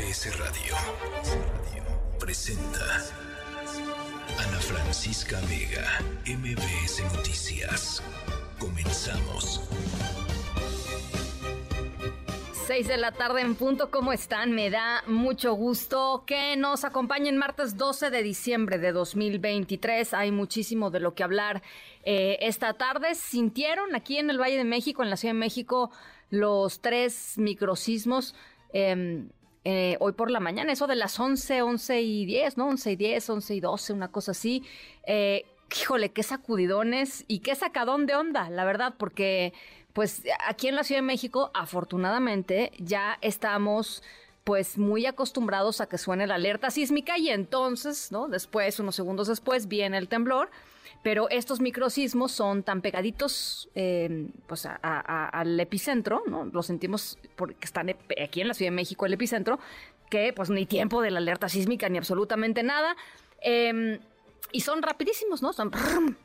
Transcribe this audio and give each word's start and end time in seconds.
MBS 0.00 0.38
Radio 0.38 0.74
presenta 2.18 2.80
Ana 4.38 4.58
Francisca 4.58 5.38
Vega, 5.42 6.00
MBS 6.26 7.02
Noticias. 7.16 8.02
Comenzamos. 8.58 9.60
6 12.66 12.88
de 12.88 12.96
la 12.96 13.12
tarde 13.12 13.42
en 13.42 13.54
punto, 13.54 13.90
¿cómo 13.90 14.12
están? 14.12 14.52
Me 14.52 14.70
da 14.70 15.02
mucho 15.06 15.52
gusto 15.52 16.24
que 16.26 16.56
nos 16.56 16.84
acompañen 16.84 17.36
martes 17.36 17.76
12 17.76 18.10
de 18.10 18.22
diciembre 18.22 18.78
de 18.78 18.92
2023. 18.92 20.14
Hay 20.14 20.30
muchísimo 20.30 20.90
de 20.90 21.00
lo 21.00 21.14
que 21.14 21.24
hablar 21.24 21.62
eh, 22.04 22.38
esta 22.40 22.72
tarde. 22.72 23.14
¿Sintieron 23.14 23.94
aquí 23.94 24.16
en 24.16 24.30
el 24.30 24.40
Valle 24.40 24.56
de 24.56 24.64
México, 24.64 25.02
en 25.02 25.10
la 25.10 25.18
Ciudad 25.18 25.34
de 25.34 25.40
México, 25.40 25.90
los 26.30 26.80
tres 26.80 27.34
microsismos? 27.36 28.34
Em, 28.72 29.28
eh, 29.64 29.96
hoy 30.00 30.12
por 30.12 30.30
la 30.30 30.40
mañana, 30.40 30.72
eso 30.72 30.86
de 30.86 30.96
las 30.96 31.18
11, 31.18 31.62
11 31.62 32.00
y 32.00 32.26
10, 32.26 32.56
¿no? 32.56 32.68
11 32.68 32.92
y 32.92 32.96
10, 32.96 33.30
11 33.30 33.54
y 33.54 33.60
12, 33.60 33.92
una 33.92 34.08
cosa 34.08 34.30
así. 34.32 34.64
Eh, 35.04 35.44
híjole, 35.80 36.12
qué 36.12 36.22
sacudidones 36.22 37.24
y 37.28 37.40
qué 37.40 37.54
sacadón 37.54 38.06
de 38.06 38.14
onda, 38.14 38.50
la 38.50 38.64
verdad, 38.64 38.94
porque 38.96 39.52
pues 39.92 40.22
aquí 40.46 40.68
en 40.68 40.76
la 40.76 40.84
Ciudad 40.84 41.00
de 41.00 41.06
México, 41.06 41.50
afortunadamente, 41.52 42.72
ya 42.78 43.18
estamos 43.20 44.02
pues 44.44 44.78
muy 44.78 45.06
acostumbrados 45.06 45.80
a 45.80 45.88
que 45.88 45.98
suene 45.98 46.26
la 46.26 46.36
alerta 46.36 46.70
sísmica 46.70 47.18
y 47.18 47.28
entonces, 47.28 48.10
¿no? 48.10 48.28
Después, 48.28 48.80
unos 48.80 48.96
segundos 48.96 49.28
después, 49.28 49.68
viene 49.68 49.98
el 49.98 50.08
temblor 50.08 50.50
pero 51.02 51.28
estos 51.30 51.60
microsismos 51.60 52.32
son 52.32 52.62
tan 52.62 52.82
pegaditos 52.82 53.68
eh, 53.74 54.28
pues 54.46 54.66
al 54.66 55.58
epicentro, 55.58 56.22
¿no? 56.26 56.44
Lo 56.44 56.62
sentimos 56.62 57.18
porque 57.36 57.56
están 57.62 57.94
aquí 58.22 58.40
en 58.40 58.48
la 58.48 58.54
Ciudad 58.54 58.70
de 58.70 58.76
México 58.76 59.06
el 59.06 59.14
epicentro, 59.14 59.58
que 60.10 60.32
pues 60.34 60.50
ni 60.50 60.66
tiempo 60.66 61.00
de 61.00 61.10
la 61.10 61.18
alerta 61.18 61.48
sísmica 61.48 61.88
ni 61.88 61.98
absolutamente 61.98 62.62
nada. 62.62 62.96
Em, 63.40 63.98
y 64.52 64.60
son 64.60 64.82
rapidísimos, 64.82 65.42
¿no? 65.42 65.52
Son 65.52 65.70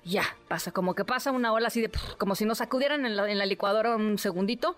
ya, 0.04 0.24
pasa 0.48 0.72
como 0.72 0.94
que 0.94 1.06
pasa 1.06 1.32
una 1.32 1.54
ola 1.54 1.68
así 1.68 1.82
de 1.82 1.92
como 2.18 2.36
si 2.36 2.46
nos 2.46 2.58
sacudieran 2.58 3.06
en 3.06 3.38
la 3.38 3.46
licuadora 3.46 3.96
un 3.96 4.18
segundito 4.18 4.76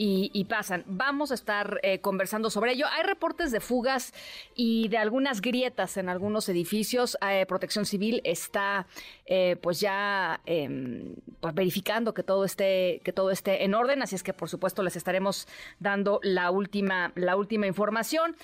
y, 0.00 0.44
pasan. 0.44 0.84
Vamos 0.86 1.32
a 1.32 1.34
estar 1.34 1.80
eh, 1.82 2.00
conversando 2.00 2.50
sobre 2.50 2.72
ello. 2.72 2.86
Hay 2.90 3.02
reportes 3.02 3.50
de 3.50 3.60
fugas 3.60 4.14
y 4.54 4.86
de 4.88 4.96
algunas 4.96 5.40
grietas 5.40 5.96
en 5.96 6.08
algunos 6.08 6.48
edificios. 6.48 7.18
Eh, 7.28 7.44
Protección 7.46 7.84
Civil 7.84 8.20
está 8.22 8.86
eh, 9.26 9.56
pues 9.60 9.80
ya 9.80 10.40
em, 10.46 11.16
pues 11.40 11.52
verificando 11.52 12.14
que 12.14 12.22
todo 12.22 12.44
esté 12.44 13.00
que 13.04 13.12
todo 13.12 13.32
esté 13.32 13.64
en 13.64 13.74
orden. 13.74 14.00
Así 14.00 14.14
es 14.14 14.22
que 14.22 14.32
por 14.32 14.48
supuesto 14.48 14.84
les 14.84 14.94
estaremos 14.94 15.48
dando 15.80 16.20
la 16.22 16.52
última 16.52 17.12
la 17.16 17.34
última 17.34 17.66
información. 17.66 18.36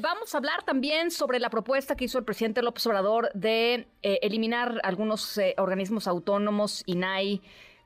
vamos 0.00 0.34
a 0.34 0.38
hablar 0.38 0.62
también 0.64 1.10
sobre 1.10 1.40
la 1.40 1.48
propuesta 1.48 1.96
que 1.96 2.04
hizo 2.04 2.18
el 2.18 2.24
presidente 2.24 2.60
López 2.62 2.86
Obrador 2.86 3.30
de 3.32 3.88
eliminar 4.02 4.80
algunos 4.82 5.40
organismos 5.56 6.06
autónomos 6.06 6.82
INAI 6.84 7.40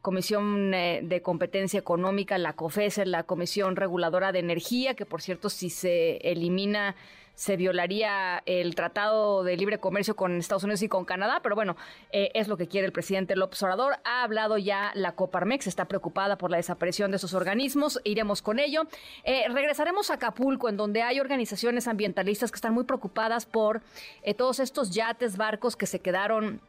Comisión 0.04 0.74
eh, 0.74 1.00
de 1.02 1.22
Competencia 1.22 1.80
Económica, 1.80 2.36
la 2.36 2.52
COFESE, 2.52 3.06
la 3.06 3.22
Comisión 3.22 3.74
Reguladora 3.74 4.32
de 4.32 4.38
Energía, 4.38 4.92
que 4.92 5.06
por 5.06 5.22
cierto, 5.22 5.48
si 5.48 5.70
se 5.70 6.18
elimina, 6.18 6.94
se 7.34 7.56
violaría 7.56 8.42
el 8.44 8.74
Tratado 8.74 9.42
de 9.44 9.56
Libre 9.56 9.80
Comercio 9.80 10.14
con 10.14 10.36
Estados 10.36 10.62
Unidos 10.64 10.82
y 10.82 10.88
con 10.88 11.06
Canadá, 11.06 11.40
pero 11.42 11.54
bueno, 11.54 11.74
eh, 12.12 12.30
es 12.34 12.48
lo 12.48 12.58
que 12.58 12.68
quiere 12.68 12.86
el 12.86 12.92
presidente 12.92 13.34
López 13.34 13.62
Obrador. 13.62 13.94
Ha 14.04 14.24
hablado 14.24 14.58
ya 14.58 14.92
la 14.94 15.12
Coparmex, 15.12 15.66
está 15.68 15.86
preocupada 15.86 16.36
por 16.36 16.50
la 16.50 16.58
desaparición 16.58 17.10
de 17.10 17.16
esos 17.16 17.32
organismos, 17.32 17.98
iremos 18.04 18.42
con 18.42 18.58
ello. 18.58 18.82
Eh, 19.24 19.44
regresaremos 19.48 20.10
a 20.10 20.14
Acapulco, 20.14 20.68
en 20.68 20.76
donde 20.76 21.00
hay 21.00 21.18
organizaciones 21.18 21.88
ambientalistas 21.88 22.50
que 22.50 22.56
están 22.56 22.74
muy 22.74 22.84
preocupadas 22.84 23.46
por 23.46 23.80
todos 24.36 24.60
estos 24.60 24.90
yates, 24.90 25.38
barcos 25.38 25.76
que 25.76 25.86
se 25.86 26.00
quedaron 26.00 26.60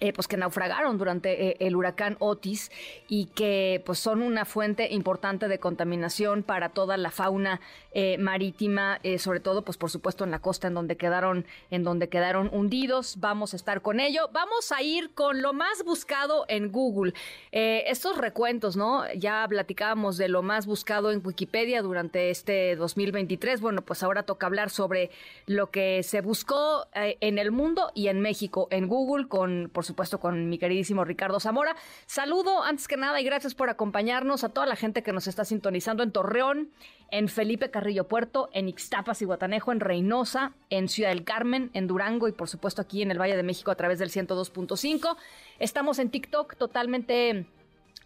eh, 0.00 0.12
pues 0.12 0.28
que 0.28 0.36
naufragaron 0.36 0.96
durante 0.96 1.48
eh, 1.48 1.56
el 1.58 1.74
huracán 1.74 2.16
Otis 2.20 2.70
y 3.08 3.26
que 3.26 3.82
pues 3.84 3.98
son 3.98 4.22
una 4.22 4.44
fuente 4.44 4.92
importante 4.92 5.48
de 5.48 5.58
contaminación 5.58 6.44
para 6.44 6.68
toda 6.68 6.96
la 6.96 7.10
fauna 7.10 7.60
eh, 7.92 8.16
marítima, 8.18 9.00
sobre 9.18 9.40
todo 9.40 9.62
pues 9.62 9.76
por 9.76 9.90
supuesto 9.90 10.22
en 10.22 10.30
la 10.30 10.38
costa 10.38 10.68
en 10.68 10.74
donde 10.74 10.96
quedaron 10.96 11.46
en 11.70 11.82
donde 11.82 12.08
quedaron 12.08 12.48
hundidos. 12.52 13.18
Vamos 13.18 13.54
a 13.54 13.56
estar 13.56 13.82
con 13.82 13.98
ello. 13.98 14.28
Vamos 14.32 14.70
a 14.70 14.82
ir 14.82 15.10
con 15.14 15.42
lo 15.42 15.52
más 15.52 15.82
buscado 15.84 16.44
en 16.48 16.70
Google. 16.70 17.14
estos 17.50 18.18
recuentos, 18.18 18.76
¿no? 18.76 19.02
Ya 19.14 19.44
platicábamos 19.48 20.16
de 20.16 20.28
lo 20.28 20.42
más 20.42 20.66
buscado 20.66 21.10
en 21.10 21.22
Wikipedia 21.24 21.82
durante 21.82 22.30
este 22.30 22.76
2023. 22.76 23.60
Bueno, 23.60 23.82
pues 23.82 24.02
ahora 24.02 24.22
toca 24.22 24.46
hablar 24.46 24.70
sobre 24.70 25.10
lo 25.46 25.70
que 25.70 26.02
se 26.04 26.20
buscó 26.20 26.86
en 26.94 27.38
el 27.38 27.50
mundo 27.50 27.90
y 27.94 28.08
en 28.08 28.20
México 28.20 28.68
en 28.70 28.86
Google 28.86 29.28
con 29.28 29.70
por 29.72 29.87
supuesto, 29.88 30.20
con 30.20 30.48
mi 30.48 30.58
queridísimo 30.58 31.04
Ricardo 31.04 31.40
Zamora. 31.40 31.74
Saludo 32.06 32.62
antes 32.62 32.86
que 32.86 32.96
nada 32.96 33.20
y 33.20 33.24
gracias 33.24 33.56
por 33.56 33.68
acompañarnos 33.68 34.44
a 34.44 34.50
toda 34.50 34.66
la 34.66 34.76
gente 34.76 35.02
que 35.02 35.12
nos 35.12 35.26
está 35.26 35.44
sintonizando 35.44 36.04
en 36.04 36.12
Torreón, 36.12 36.70
en 37.10 37.28
Felipe 37.28 37.72
Carrillo 37.72 38.06
Puerto, 38.06 38.48
en 38.52 38.68
Ixtapas 38.68 39.20
y 39.22 39.24
Guatanejo, 39.24 39.72
en 39.72 39.80
Reynosa, 39.80 40.52
en 40.70 40.88
Ciudad 40.88 41.10
del 41.10 41.24
Carmen, 41.24 41.70
en 41.74 41.88
Durango 41.88 42.28
y 42.28 42.32
por 42.32 42.48
supuesto 42.48 42.80
aquí 42.80 43.02
en 43.02 43.10
el 43.10 43.20
Valle 43.20 43.36
de 43.36 43.42
México 43.42 43.72
a 43.72 43.74
través 43.74 43.98
del 43.98 44.10
102.5. 44.10 45.16
Estamos 45.58 45.98
en 45.98 46.10
TikTok 46.10 46.56
totalmente 46.56 47.46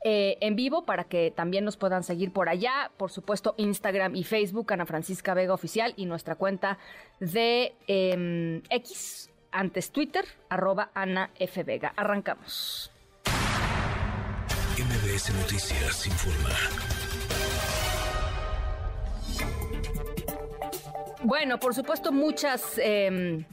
eh, 0.05 0.37
en 0.41 0.57
vivo 0.57 0.85
para 0.85 1.05
que 1.05 1.31
también 1.31 1.65
nos 1.65 1.77
puedan 1.77 2.03
seguir 2.03 2.33
por 2.33 2.49
allá. 2.49 2.91
Por 2.97 3.13
supuesto, 3.13 3.55
Instagram 3.57 4.17
y 4.17 4.25
Facebook, 4.25 4.73
Ana 4.73 4.85
Francisca 4.85 5.33
Vega 5.33 5.55
Oficial 5.55 5.95
y 5.97 6.07
nuestra 6.07 6.35
cuenta 6.35 6.79
de 7.21 7.75
em, 7.87 8.63
X, 8.69 9.31
antes 9.53 9.91
Twitter, 9.91 10.25
arroba 10.49 10.91
Ana 10.95 11.31
F. 11.39 11.63
Vega. 11.63 11.93
Arrancamos. 11.97 12.91
MBS 14.79 15.35
Noticias 15.35 16.07
informa. 16.07 16.57
Bueno, 21.23 21.61
por 21.61 21.75
supuesto, 21.75 22.11
muchas, 22.11 22.79
eh, 22.79 23.45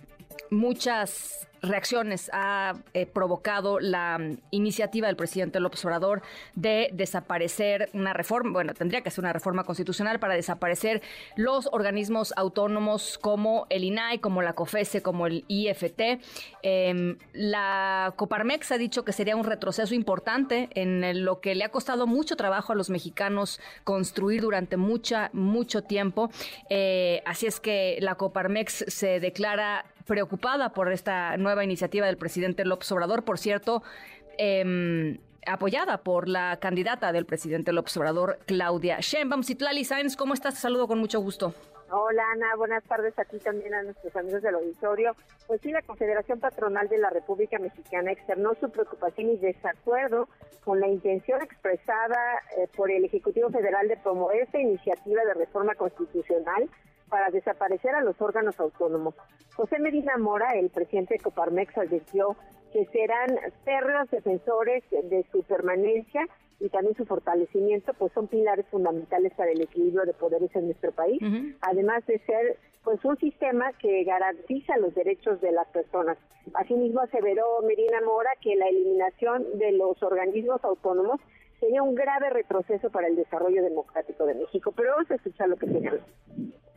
muchas 0.50 1.49
reacciones 1.62 2.30
ha 2.34 2.76
eh, 2.94 3.06
provocado 3.06 3.80
la 3.80 4.18
mm, 4.18 4.38
iniciativa 4.52 5.08
del 5.08 5.16
presidente 5.16 5.60
López 5.60 5.84
Obrador 5.86 6.22
de 6.56 6.90
desaparecer 6.94 7.90
una 7.94 8.14
reforma, 8.14 8.52
bueno, 8.52 8.74
tendría 8.74 9.02
que 9.02 9.12
ser 9.12 9.24
una 9.24 9.34
reforma 9.34 9.64
constitucional 9.64 10.20
para 10.20 10.36
desaparecer 10.36 11.02
los 11.36 11.70
organismos 11.72 12.34
autónomos 12.36 13.18
como 13.18 13.68
el 13.70 13.84
INAI, 13.84 14.20
como 14.20 14.42
la 14.42 14.54
COFESE, 14.54 15.02
como 15.02 15.28
el 15.28 15.46
IFT. 15.48 16.20
Em, 16.62 17.18
la 17.34 18.14
Coparmex 18.16 18.72
ha 18.72 18.78
dicho 18.78 19.04
que 19.04 19.14
sería 19.14 19.36
un 19.36 19.44
retroceso 19.46 19.94
importante 19.94 20.70
en 20.76 21.26
lo 21.26 21.42
que 21.42 21.56
le 21.56 21.64
ha 21.64 21.70
costado 21.70 22.08
mucho 22.08 22.36
trabajo 22.36 22.74
a 22.74 22.76
los 22.76 22.90
mexicanos 22.90 23.60
construir 23.84 24.42
durante 24.42 24.78
mucha, 24.78 25.30
mucho 25.34 25.84
tiempo. 25.84 26.30
Eh, 26.70 27.22
así 27.26 27.48
es 27.48 27.60
que 27.60 27.98
la 28.02 28.16
Coparmex 28.16 28.86
se 28.88 29.20
declara 29.20 29.86
preocupada 30.10 30.74
por 30.74 30.92
esta 30.92 31.38
nueva 31.38 31.64
iniciativa 31.64 32.08
del 32.08 32.18
presidente 32.18 32.66
López 32.66 32.92
Obrador, 32.92 33.24
por 33.24 33.38
cierto, 33.38 33.84
em, 34.40 35.20
apoyada 35.46 36.00
por 36.00 36.28
la 36.28 36.58
candidata 36.60 37.12
del 37.12 37.28
presidente 37.28 37.72
López 37.72 37.96
Obrador, 37.96 38.40
Claudia 38.48 38.98
Sheinbaum. 39.02 39.44
Citlali 39.44 39.86
Sáenz, 39.86 40.18
¿cómo 40.18 40.34
estás? 40.34 40.56
Te 40.56 40.62
saludo 40.62 40.88
con 40.88 40.98
mucho 40.98 41.20
gusto. 41.22 41.54
Hola 41.92 42.24
Ana, 42.34 42.56
buenas 42.56 42.84
tardes 42.86 43.18
a 43.20 43.26
ti 43.26 43.38
también 43.38 43.74
a 43.76 43.84
nuestros 43.84 44.16
amigos 44.16 44.42
del 44.42 44.56
auditorio. 44.56 45.16
Pues 45.46 45.62
sí, 45.62 45.72
la 45.72 45.84
Confederación 45.84 46.40
Patronal 46.40 46.90
de 46.90 46.98
la 46.98 47.12
República 47.12 47.60
Mexicana 47.60 48.12
externó 48.12 48.56
su 48.60 48.70
preocupación 48.72 49.30
y 49.30 49.38
desacuerdo 49.38 50.28
con 50.64 50.80
la 50.80 50.88
intención 50.88 51.42
expresada 51.44 52.40
eh, 52.58 52.68
por 52.76 52.90
el 52.90 53.06
Ejecutivo 53.06 53.50
Federal 53.50 53.88
de 53.88 53.98
promover 53.98 54.42
esta 54.42 54.60
iniciativa 54.60 55.24
de 55.24 55.34
reforma 55.36 55.76
constitucional 55.76 56.68
para 57.10 57.30
desaparecer 57.30 57.96
a 57.96 58.02
los 58.02 58.20
órganos 58.22 58.60
autónomos. 58.60 59.16
José 59.56 59.80
Medina 59.80 60.18
Mora, 60.18 60.52
el 60.54 60.70
presidente 60.70 61.16
de 61.16 61.20
Coparmex, 61.20 61.78
advirtió 61.78 62.38
que 62.72 62.86
serán 62.88 63.28
férreos 63.66 64.10
defensores 64.12 64.84
de 64.92 65.26
su 65.32 65.44
permanencia 65.44 66.28
y 66.60 66.70
también 66.70 66.96
su 66.96 67.06
fortalecimiento, 67.06 67.94
pues 67.94 68.12
son 68.14 68.28
pilares 68.28 68.66
fundamentales 68.68 69.34
para 69.34 69.52
el 69.52 69.62
equilibrio 69.62 70.06
de 70.06 70.14
poderes 70.14 70.54
en 70.56 70.66
nuestro 70.66 70.92
país, 70.92 71.22
además 71.62 72.06
de 72.06 72.20
ser 72.20 72.58
pues 72.84 73.04
un 73.04 73.18
sistema 73.18 73.72
que 73.74 74.04
garantiza 74.04 74.78
los 74.78 74.94
derechos 74.94 75.42
de 75.42 75.52
las 75.52 75.68
personas. 75.68 76.18
Asimismo 76.54 77.02
aseveró 77.02 77.62
Medina 77.62 78.02
Mora 78.06 78.32
que 78.42 78.56
la 78.56 78.68
eliminación 78.68 79.46
de 79.58 79.72
los 79.74 80.02
organismos 80.02 80.64
autónomos 80.64 81.20
sería 81.60 81.84
un 81.84 81.96
grave 81.96 82.30
retroceso 82.30 82.90
para 82.90 83.08
el 83.08 83.16
desarrollo 83.16 83.62
democrático 83.62 84.26
de 84.26 84.36
México. 84.36 84.72
Pero 84.76 84.92
vamos 84.92 85.12
a 85.12 85.16
escuchar 85.16 85.50
lo 85.50 85.58
que 85.58 85.68
señaló 85.68 86.00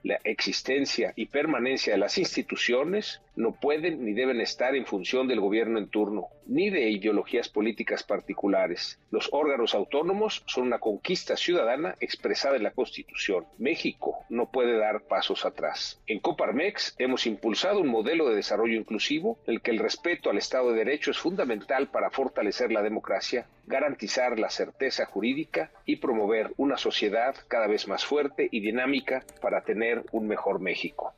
la 0.03 0.19
existencia 0.25 1.13
y 1.17 1.27
permanencia 1.27 1.93
de 1.93 1.99
las 1.99 2.19
instituciones 2.19 3.21
no 3.37 3.53
pueden 3.53 4.05
ni 4.05 4.13
deben 4.13 4.41
estar 4.41 4.75
en 4.75 4.85
función 4.85 5.27
del 5.29 5.41
gobierno 5.41 5.79
en 5.79 5.89
turno, 5.89 6.29
ni 6.47 6.71
de 6.71 6.91
ideologías 6.91 7.49
políticas 7.49 8.03
particulares. 8.03 8.99
Los 9.11 9.31
órganos 9.33 9.75
autónomos 9.75 10.43
son 10.47 10.67
una 10.67 10.81
conquista 10.81 11.37
ciudadana 11.37 11.95
expresada 12.01 12.57
en 12.57 12.65
la 12.65 12.73
Constitución. 12.73 13.47
México 13.59 14.19
no 14.29 14.51
puede 14.51 14.77
dar 14.77 15.03
pasos 15.03 15.47
atrás. 15.47 16.01
En 16.07 16.19
Coparmex 16.19 16.95
hemos 16.99 17.27
impulsado 17.27 17.81
un 17.81 17.89
modelo 17.89 18.29
de 18.29 18.37
desarrollo 18.37 18.79
inclusivo 18.79 19.39
en 19.47 19.55
el 19.55 19.61
que 19.63 19.71
el 19.71 19.79
respeto 19.79 20.29
al 20.29 20.39
Estado 20.39 20.71
de 20.71 20.79
Derecho 20.79 21.11
es 21.11 21.19
fundamental 21.19 21.89
para 21.89 22.11
fortalecer 22.11 22.73
la 22.73 22.83
democracia, 22.83 23.47
garantizar 23.67 24.39
la 24.39 24.51
certeza 24.51 25.07
jurídica 25.07 25.71
y 25.85 25.97
promover 25.97 26.53
una 26.57 26.77
sociedad 26.77 27.35
cada 27.49 27.67
vez 27.67 27.89
más 27.89 28.05
fuerte 28.05 28.49
y 28.51 28.61
dinámica 28.61 29.25
para 29.41 29.63
tener 29.63 30.05
un 30.13 30.27
mejor 30.29 30.61
México. 30.61 31.13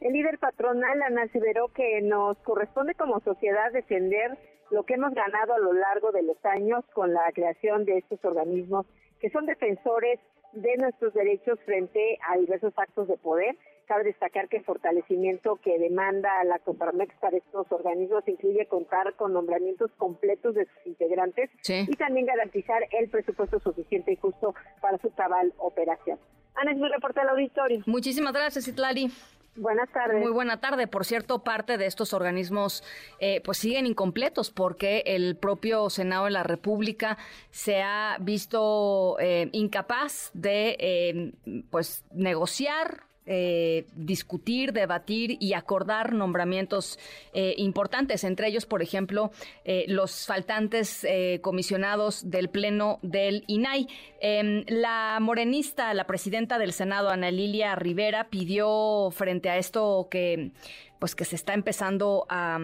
El 0.00 0.14
líder 0.14 0.38
patronal 0.38 1.00
aseveró 1.18 1.68
que 1.68 2.02
nos 2.02 2.36
corresponde 2.38 2.94
como 2.94 3.20
sociedad 3.20 3.72
defender 3.72 4.36
lo 4.70 4.84
que 4.84 4.94
hemos 4.94 5.14
ganado 5.14 5.54
a 5.54 5.58
lo 5.58 5.72
largo 5.72 6.10
de 6.12 6.22
los 6.22 6.42
años 6.44 6.84
con 6.92 7.12
la 7.12 7.30
creación 7.32 7.84
de 7.84 7.98
estos 7.98 8.24
organismos 8.24 8.86
que 9.20 9.30
son 9.30 9.46
defensores 9.46 10.18
de 10.52 10.76
nuestros 10.78 11.14
derechos 11.14 11.58
frente 11.64 12.18
a 12.28 12.36
diversos 12.36 12.72
actos 12.76 13.06
de 13.06 13.16
poder. 13.16 13.56
Cabe 13.92 14.04
destacar 14.04 14.48
que 14.48 14.56
el 14.56 14.64
fortalecimiento 14.64 15.56
que 15.56 15.78
demanda 15.78 16.30
la 16.44 16.58
Coparmex 16.60 17.14
para 17.20 17.36
estos 17.36 17.70
organismos 17.70 18.26
incluye 18.26 18.66
contar 18.66 19.14
con 19.16 19.34
nombramientos 19.34 19.90
completos 19.98 20.54
de 20.54 20.64
sus 20.64 20.86
integrantes 20.86 21.50
y 21.68 21.94
también 21.96 22.24
garantizar 22.24 22.88
el 22.98 23.10
presupuesto 23.10 23.60
suficiente 23.60 24.12
y 24.12 24.16
justo 24.16 24.54
para 24.80 24.96
su 24.96 25.12
cabal 25.12 25.52
operación. 25.58 26.18
Ana, 26.54 26.72
es 26.72 26.78
mi 26.78 26.88
reporte 26.88 27.20
al 27.20 27.28
auditorio. 27.28 27.82
Muchísimas 27.84 28.32
gracias, 28.32 28.66
Itlali. 28.66 29.10
Buenas 29.56 29.92
tardes. 29.92 30.22
Muy 30.22 30.32
buena 30.32 30.58
tarde. 30.58 30.86
Por 30.86 31.04
cierto, 31.04 31.44
parte 31.44 31.76
de 31.76 31.84
estos 31.84 32.14
organismos 32.14 32.82
eh, 33.20 33.42
pues 33.44 33.58
siguen 33.58 33.84
incompletos 33.84 34.50
porque 34.50 35.02
el 35.04 35.36
propio 35.36 35.90
Senado 35.90 36.24
de 36.24 36.30
la 36.30 36.44
República 36.44 37.18
se 37.50 37.82
ha 37.82 38.16
visto 38.20 39.18
eh, 39.20 39.50
incapaz 39.52 40.30
de 40.32 40.76
eh, 40.80 41.32
pues 41.70 42.06
negociar 42.14 43.11
eh, 43.24 43.86
discutir, 43.94 44.72
debatir 44.72 45.36
y 45.38 45.52
acordar 45.52 46.12
nombramientos 46.12 46.98
eh, 47.32 47.54
importantes, 47.56 48.24
entre 48.24 48.48
ellos, 48.48 48.66
por 48.66 48.82
ejemplo, 48.82 49.30
eh, 49.64 49.84
los 49.86 50.26
faltantes 50.26 51.06
comisionados 51.40 52.30
del 52.30 52.48
Pleno 52.48 52.98
del 53.02 53.44
INAI. 53.46 53.86
Em, 54.20 54.64
la 54.66 55.18
morenista, 55.20 55.94
la 55.94 56.06
presidenta 56.06 56.58
del 56.58 56.72
Senado, 56.72 57.10
Ana 57.10 57.30
Lilia 57.30 57.76
Rivera, 57.76 58.28
pidió 58.28 59.10
frente 59.12 59.50
a 59.50 59.56
esto 59.56 60.08
que, 60.10 60.50
pues, 60.98 61.14
que 61.14 61.24
se 61.24 61.36
está 61.36 61.54
empezando 61.54 62.26
a 62.28 62.58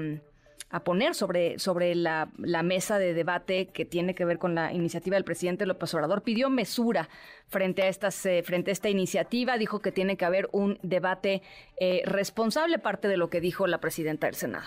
a 0.70 0.84
poner 0.84 1.14
sobre, 1.14 1.58
sobre 1.58 1.94
la, 1.94 2.28
mesa 2.62 2.98
de 2.98 3.14
debate 3.14 3.68
que 3.68 3.84
tiene 3.84 4.14
que 4.14 4.24
ver 4.24 4.38
con 4.38 4.54
la 4.54 4.72
iniciativa 4.72 5.16
del 5.16 5.24
presidente 5.24 5.66
López 5.66 5.92
Obrador. 5.94 6.22
Pidió 6.22 6.50
mesura 6.50 7.08
frente 7.46 7.82
a, 7.82 7.88
estas, 7.88 8.24
eh, 8.26 8.42
frente 8.42 8.70
a 8.70 8.72
esta 8.72 8.90
iniciativa, 8.90 9.56
dijo 9.56 9.80
que 9.80 9.92
tiene 9.92 10.16
que 10.16 10.24
haber 10.24 10.48
un 10.52 10.78
debate 10.82 11.42
eh, 11.80 12.02
responsable, 12.04 12.78
parte 12.78 13.08
de 13.08 13.16
lo 13.16 13.30
que 13.30 13.40
dijo 13.40 13.66
la 13.66 13.78
presidenta 13.78 14.26
del 14.26 14.34
Senado. 14.36 14.66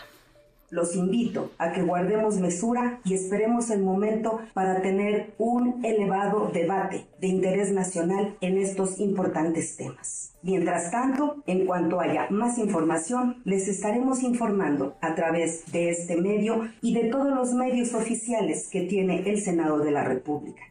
Los 0.71 0.95
invito 0.95 1.51
a 1.57 1.73
que 1.73 1.83
guardemos 1.83 2.37
mesura 2.37 3.01
y 3.03 3.13
esperemos 3.13 3.69
el 3.71 3.83
momento 3.83 4.39
para 4.53 4.81
tener 4.81 5.33
un 5.37 5.83
elevado 5.83 6.49
debate 6.53 7.07
de 7.19 7.27
interés 7.27 7.73
nacional 7.73 8.37
en 8.39 8.57
estos 8.57 8.97
importantes 8.99 9.75
temas. 9.75 10.33
Mientras 10.43 10.89
tanto, 10.89 11.43
en 11.45 11.65
cuanto 11.65 11.99
haya 11.99 12.27
más 12.29 12.57
información, 12.57 13.41
les 13.43 13.67
estaremos 13.67 14.23
informando 14.23 14.95
a 15.01 15.13
través 15.13 15.69
de 15.73 15.89
este 15.89 16.15
medio 16.15 16.69
y 16.81 16.93
de 16.93 17.09
todos 17.09 17.35
los 17.35 17.53
medios 17.53 17.93
oficiales 17.93 18.69
que 18.69 18.83
tiene 18.83 19.29
el 19.29 19.41
Senado 19.41 19.79
de 19.79 19.91
la 19.91 20.05
República. 20.05 20.70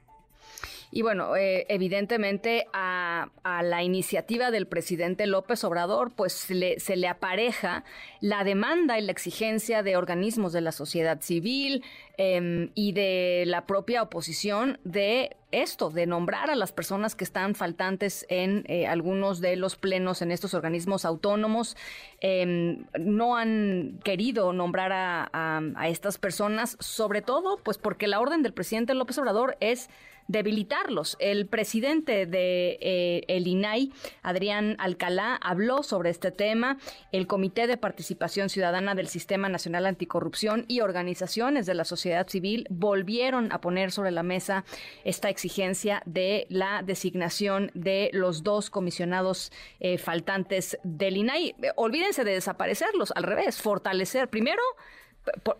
Y 0.92 1.02
bueno, 1.02 1.36
eh, 1.36 1.66
evidentemente 1.68 2.66
a, 2.72 3.28
la 3.44 3.82
iniciativa 3.82 4.50
del 4.50 4.66
presidente 4.66 5.26
López 5.26 5.62
Obrador, 5.62 6.12
pues 6.14 6.32
se 6.32 6.96
le 6.96 7.08
apareja 7.08 7.84
la 8.20 8.42
demanda 8.42 8.98
y 8.98 9.02
la 9.02 9.12
exigencia 9.12 9.82
de 9.82 9.96
organismos 9.96 10.52
de 10.52 10.60
la 10.60 10.72
sociedad 10.72 11.20
civil 11.20 11.84
em, 12.16 12.70
y 12.74 12.92
de 12.92 13.44
la 13.46 13.66
propia 13.66 14.02
oposición 14.02 14.78
de 14.84 15.36
esto, 15.52 15.90
de 15.90 16.06
nombrar 16.06 16.50
a 16.50 16.56
las 16.56 16.72
personas 16.72 17.14
que 17.14 17.24
están 17.24 17.54
faltantes 17.54 18.26
en 18.28 18.64
eh, 18.66 18.86
algunos 18.86 19.40
de 19.40 19.56
los 19.56 19.76
plenos 19.76 20.22
en 20.22 20.32
estos 20.32 20.54
organismos 20.54 21.04
autónomos. 21.04 21.76
Em, 22.20 22.84
no 22.98 23.36
han 23.36 24.00
querido 24.02 24.52
nombrar 24.52 24.92
a, 24.92 25.30
a 25.76 25.88
estas 25.88 26.18
personas, 26.18 26.76
sobre 26.80 27.22
todo 27.22 27.58
pues 27.62 27.78
porque 27.78 28.08
la 28.08 28.20
orden 28.20 28.42
del 28.42 28.54
presidente 28.54 28.94
López 28.94 29.18
Obrador 29.18 29.56
es 29.60 29.88
debilitarlos. 30.30 31.16
El 31.18 31.46
presidente 31.46 32.26
de 32.26 32.78
eh, 32.80 33.24
el 33.28 33.46
INAI, 33.46 33.92
Adrián 34.22 34.76
Alcalá, 34.78 35.36
habló 35.36 35.82
sobre 35.82 36.10
este 36.10 36.30
tema. 36.30 36.78
El 37.10 37.26
Comité 37.26 37.66
de 37.66 37.76
Participación 37.76 38.48
Ciudadana 38.48 38.94
del 38.94 39.08
Sistema 39.08 39.48
Nacional 39.48 39.86
Anticorrupción 39.86 40.64
y 40.68 40.80
organizaciones 40.80 41.66
de 41.66 41.74
la 41.74 41.84
sociedad 41.84 42.28
civil 42.28 42.66
volvieron 42.70 43.50
a 43.52 43.60
poner 43.60 43.90
sobre 43.90 44.12
la 44.12 44.22
mesa 44.22 44.64
esta 45.04 45.28
exigencia 45.28 46.02
de 46.06 46.46
la 46.48 46.82
designación 46.82 47.72
de 47.74 48.10
los 48.12 48.44
dos 48.44 48.70
comisionados 48.70 49.52
eh, 49.80 49.98
faltantes 49.98 50.78
del 50.84 51.16
INAI. 51.16 51.56
Olvídense 51.74 52.22
de 52.22 52.34
desaparecerlos, 52.34 53.12
al 53.16 53.24
revés, 53.24 53.60
fortalecer 53.60 54.28
primero 54.28 54.62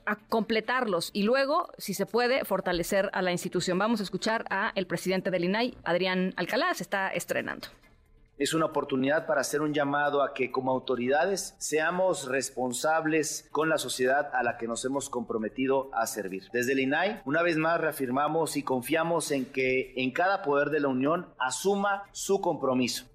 a 0.07 0.17
completarlos 0.29 1.11
y 1.13 1.23
luego, 1.23 1.71
si 1.79 1.95
se 1.95 2.07
puede, 2.07 2.45
fortalecer 2.45 3.11
a 3.13 3.23
la 3.23 3.33
institución. 3.33 3.79
Vamos 3.79 4.01
a 4.01 4.03
escuchar 4.03 4.45
a 4.51 4.73
el 4.75 4.87
presidente 4.87 5.31
del 5.31 5.45
INAI, 5.45 5.77
Adrián 5.85 6.35
Alcalá, 6.37 6.73
se 6.75 6.83
está 6.83 7.09
estrenando. 7.09 7.69
Es 8.39 8.55
una 8.55 8.65
oportunidad 8.65 9.27
para 9.27 9.43
hacer 9.43 9.61
un 9.61 9.75
llamado 9.75 10.23
a 10.23 10.33
que 10.33 10.51
como 10.51 10.71
autoridades 10.71 11.55
seamos 11.59 12.27
responsables 12.27 13.47
con 13.53 13.69
la 13.69 13.77
sociedad 13.77 14.31
a 14.33 14.43
la 14.43 14.57
que 14.57 14.67
nos 14.67 14.83
hemos 14.87 15.11
comprometido 15.11 15.91
a 15.93 16.07
servir. 16.07 16.45
Desde 16.51 16.73
el 16.73 16.81
INAI, 16.81 17.21
una 17.27 17.43
vez 17.43 17.59
más 17.59 17.79
reafirmamos 17.79 18.57
y 18.57 18.63
confiamos 18.63 19.31
en 19.31 19.45
que 19.45 19.93
en 19.97 20.11
cada 20.11 20.41
poder 20.41 20.71
de 20.71 20.81
la 20.81 20.89
Unión 20.89 21.35
asuma 21.39 22.05
su 22.13 22.41
compromiso 22.41 23.11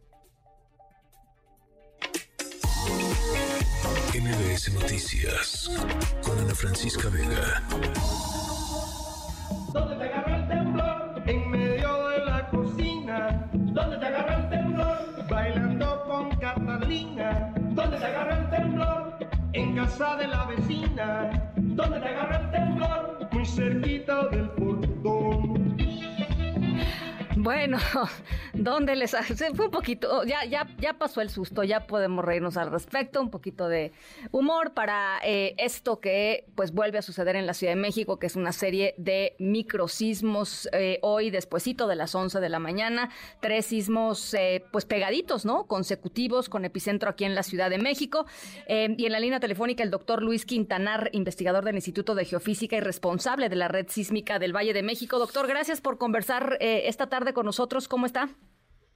MBS 4.22 4.74
Noticias 4.74 5.70
con 6.24 6.40
Ana 6.40 6.56
Francisca 6.56 7.10
Vega. 7.10 7.62
¿Dónde 9.74 9.96
te 9.98 10.04
agarra 10.06 10.38
el 10.38 10.48
temblor? 10.48 11.24
En 11.26 11.52
medio 11.52 12.08
de 12.08 12.26
la 12.26 12.48
cocina. 12.50 13.46
¿Dónde 13.52 13.98
te 13.98 14.06
agarra 14.06 14.36
el 14.36 14.50
temblor? 14.50 15.28
Bailando 15.30 16.06
con 16.06 16.30
Catalina. 16.38 17.54
¿Dónde 17.72 17.98
te 17.98 18.06
agarra 18.06 18.38
el 18.38 18.50
temblor? 18.52 19.18
En 19.52 19.76
casa 19.76 20.16
de 20.16 20.28
la 20.28 20.46
vecina. 20.46 21.52
¿Dónde 21.58 22.00
te 22.00 22.08
agarra 22.08 22.38
el 22.38 22.52
temblor? 22.52 23.28
Muy 23.34 23.46
cerquita 23.46 24.28
del. 24.30 24.55
Bueno, 27.46 27.78
¿dónde 28.56 28.96
les 28.96 29.16
fue 29.56 29.66
un 29.66 29.72
poquito, 29.72 30.24
ya, 30.24 30.46
ya, 30.46 30.68
ya 30.80 30.94
pasó 30.94 31.22
el 31.22 31.30
susto, 31.30 31.64
ya 31.64 31.86
podemos 31.86 32.26
reírnos 32.26 32.58
al 32.58 32.72
respecto, 32.72 33.22
un 33.22 33.30
poquito 33.30 33.68
de 33.68 33.92
humor 34.32 34.74
para 34.74 35.20
eh, 35.24 35.54
esto 35.60 36.00
que 36.00 36.48
pues 36.56 36.72
vuelve 36.72 36.98
a 36.98 37.02
suceder 37.04 37.36
en 37.36 37.46
la 37.46 37.54
Ciudad 37.54 37.74
de 37.74 37.80
México, 37.80 38.18
que 38.18 38.26
es 38.26 38.36
una 38.36 38.52
serie 38.52 38.96
de 38.98 39.36
microsismos 39.38 40.68
eh, 40.72 40.98
hoy 41.04 41.30
despuesito 41.30 41.86
de 41.86 41.96
las 41.96 42.16
11 42.16 42.40
de 42.40 42.50
la 42.50 42.58
mañana, 42.58 43.12
tres 43.42 43.68
sismos 43.68 44.34
eh, 44.34 44.66
pues 44.72 44.86
pegaditos, 44.86 45.46
¿no? 45.46 45.68
Consecutivos 45.68 46.50
con 46.50 46.66
epicentro 46.66 47.12
aquí 47.12 47.26
en 47.26 47.36
la 47.36 47.44
Ciudad 47.44 47.70
de 47.70 47.78
México. 47.78 48.26
y 48.68 49.06
en 49.06 49.12
la 49.12 49.20
línea 49.20 49.40
telefónica 49.40 49.84
el 49.84 49.92
doctor 49.92 50.24
Luis 50.24 50.48
Quintanar, 50.48 51.12
investigador 51.12 51.64
del 51.64 51.76
Instituto 51.76 52.16
de 52.16 52.26
Geofísica 52.26 52.76
y 52.76 52.80
responsable 52.80 53.50
de 53.50 53.56
la 53.56 53.68
red 53.68 53.86
sísmica 53.88 54.40
del 54.40 54.56
Valle 54.56 54.74
de 54.74 54.82
México. 54.82 55.20
Doctor, 55.20 55.46
gracias 55.46 55.80
por 55.80 56.00
conversar 56.00 56.58
esta 56.60 57.06
tarde 57.06 57.35
con 57.36 57.46
nosotros. 57.46 57.88
¿Cómo 57.88 58.08
está? 58.08 58.30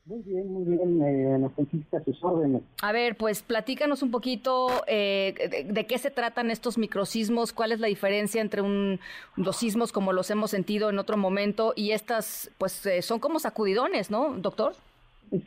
Muy 0.05 0.23
bien, 0.23 0.51
muy 0.51 0.65
bien, 0.65 1.01
eh, 1.03 1.37
nos 1.37 1.51
a 1.51 2.03
sus 2.03 2.23
órdenes. 2.23 2.63
A 2.81 2.91
ver, 2.91 3.15
pues 3.15 3.43
platícanos 3.43 4.01
un 4.01 4.09
poquito 4.09 4.69
eh, 4.87 5.67
de, 5.69 5.85
qué 5.85 5.99
se 5.99 6.09
tratan 6.09 6.49
estos 6.49 6.79
microsismos, 6.79 7.53
cuál 7.53 7.73
es 7.73 7.79
la 7.79 7.85
diferencia 7.85 8.41
entre 8.41 8.63
un, 8.63 8.99
los 9.35 9.57
sismos 9.57 9.91
como 9.91 10.11
los 10.11 10.31
hemos 10.31 10.49
sentido 10.49 10.89
en 10.89 10.97
otro 10.97 11.15
momento 11.15 11.73
y 11.75 11.91
estas, 11.91 12.49
pues 12.57 12.83
eh, 12.87 13.03
son 13.03 13.19
como 13.19 13.37
sacudidones, 13.37 14.09
¿no, 14.09 14.35
doctor? 14.35 14.73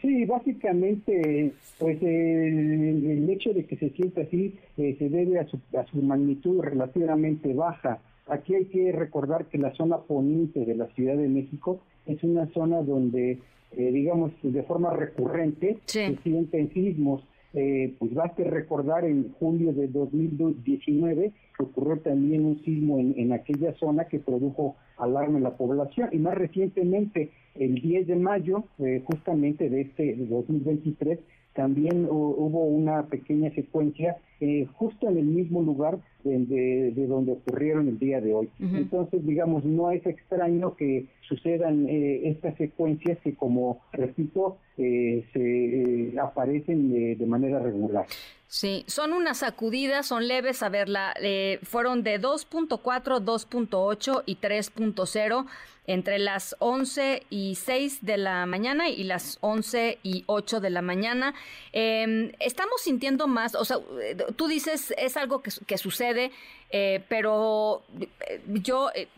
Sí, 0.01 0.25
básicamente, 0.27 1.53
pues 1.81 2.01
el, 2.01 3.29
hecho 3.31 3.53
de 3.53 3.67
que 3.67 3.77
se 3.77 3.91
sienta 3.91 4.21
así 4.21 4.55
eh, 4.77 4.95
se 4.97 5.09
debe 5.09 5.41
a 5.41 5.49
su, 5.49 5.59
a 5.77 5.85
su 5.87 5.97
magnitud 5.97 6.61
relativamente 6.61 7.53
baja. 7.53 7.99
Aquí 8.29 8.55
hay 8.55 8.67
que 8.67 8.93
recordar 8.93 9.47
que 9.47 9.59
la 9.59 9.73
zona 9.75 9.99
poniente 9.99 10.65
de 10.65 10.75
la 10.75 10.87
Ciudad 10.95 11.17
de 11.17 11.29
México 11.29 11.81
es 12.07 12.23
una 12.23 12.47
zona 12.53 12.83
donde, 12.83 13.39
eh, 13.73 13.91
digamos, 13.93 14.33
de 14.43 14.63
forma 14.63 14.91
recurrente 14.95 15.79
se 15.87 16.17
sienten 16.23 16.73
sismos. 16.73 17.23
eh, 17.55 17.95
pues 17.99 18.15
basta 18.15 18.43
recordar 18.45 19.05
en 19.05 19.33
julio 19.39 19.75
de 19.75 19.87
2019 19.87 21.33
que 21.55 21.63
ocurrió 21.63 21.99
también 21.99 22.47
un 22.47 22.59
sismo 22.65 22.99
en, 22.99 23.13
en 23.19 23.33
aquella 23.35 23.75
zona 23.75 24.07
que 24.07 24.19
produjo 24.19 24.77
alarma 24.97 25.37
en 25.37 25.45
la 25.45 25.57
población 25.57 26.09
y 26.13 26.19
más 26.19 26.35
recientemente 26.35 27.31
el 27.55 27.75
10 27.75 28.07
de 28.07 28.17
mayo 28.17 28.65
eh, 28.79 29.03
justamente 29.05 29.69
de 29.69 29.83
este 29.83 30.17
2023 30.17 31.19
también 31.55 32.07
hubo 32.09 32.65
una 32.65 33.07
pequeña 33.07 33.51
secuencia 33.55 34.17
eh, 34.41 34.67
justo 34.75 35.09
en 35.09 35.19
el 35.19 35.27
mismo 35.27 35.63
lugar 35.63 35.99
de, 36.25 36.93
de, 36.93 37.07
donde 37.07 37.33
ocurrieron 37.33 37.89
el 37.89 37.99
día 37.99 38.21
de 38.21 38.35
hoy. 38.35 38.49
Entonces, 38.59 39.25
digamos, 39.25 39.65
no 39.65 39.91
es 39.91 40.05
extraño 40.07 40.75
que 40.77 41.07
sucedan 41.29 41.89
eh, 41.89 42.29
estas 42.29 42.57
secuencias 42.57 43.19
que, 43.23 43.35
como 43.35 43.83
repito, 43.93 44.57
eh, 44.79 45.25
se 45.33 46.19
aparecen 46.19 47.17
de 47.17 47.27
manera 47.27 47.59
regular. 47.61 48.07
Sí, 48.49 48.85
son 48.87 49.13
unas 49.13 49.39
sacudidas, 49.39 50.07
son 50.07 50.27
leves. 50.27 50.63
A 50.63 50.69
ver, 50.69 50.89
la, 50.89 51.15
fueron 51.63 52.03
de 52.03 52.21
2.4, 52.21 52.79
2.8 53.25 54.23
y 54.27 54.37
3.0 54.37 55.47
entre 55.87 56.19
las 56.19 56.57
11 56.61 57.25
y 57.31 57.55
6 57.57 58.05
de 58.05 58.17
la 58.17 58.47
mañana 58.47 58.89
y 58.89 59.05
las 59.05 59.39
11 59.41 59.99
y 60.03 60.25
8 60.27 60.61
de 60.61 60.71
la 60.71 60.83
mañana. 60.83 61.35
Em, 61.73 62.33
estamos 62.39 62.81
sintiendo 62.83 63.27
más, 63.27 63.55
o 63.55 63.65
sea, 63.65 63.79
tú 64.37 64.47
dices 64.47 64.95
es 64.97 65.17
algo 65.17 65.43
que, 65.43 65.79
sucede, 65.79 66.31
eh, 66.71 67.03
pero 67.09 67.83
eh, 68.29 68.41
yo 68.47 68.91
eh, 68.95 69.09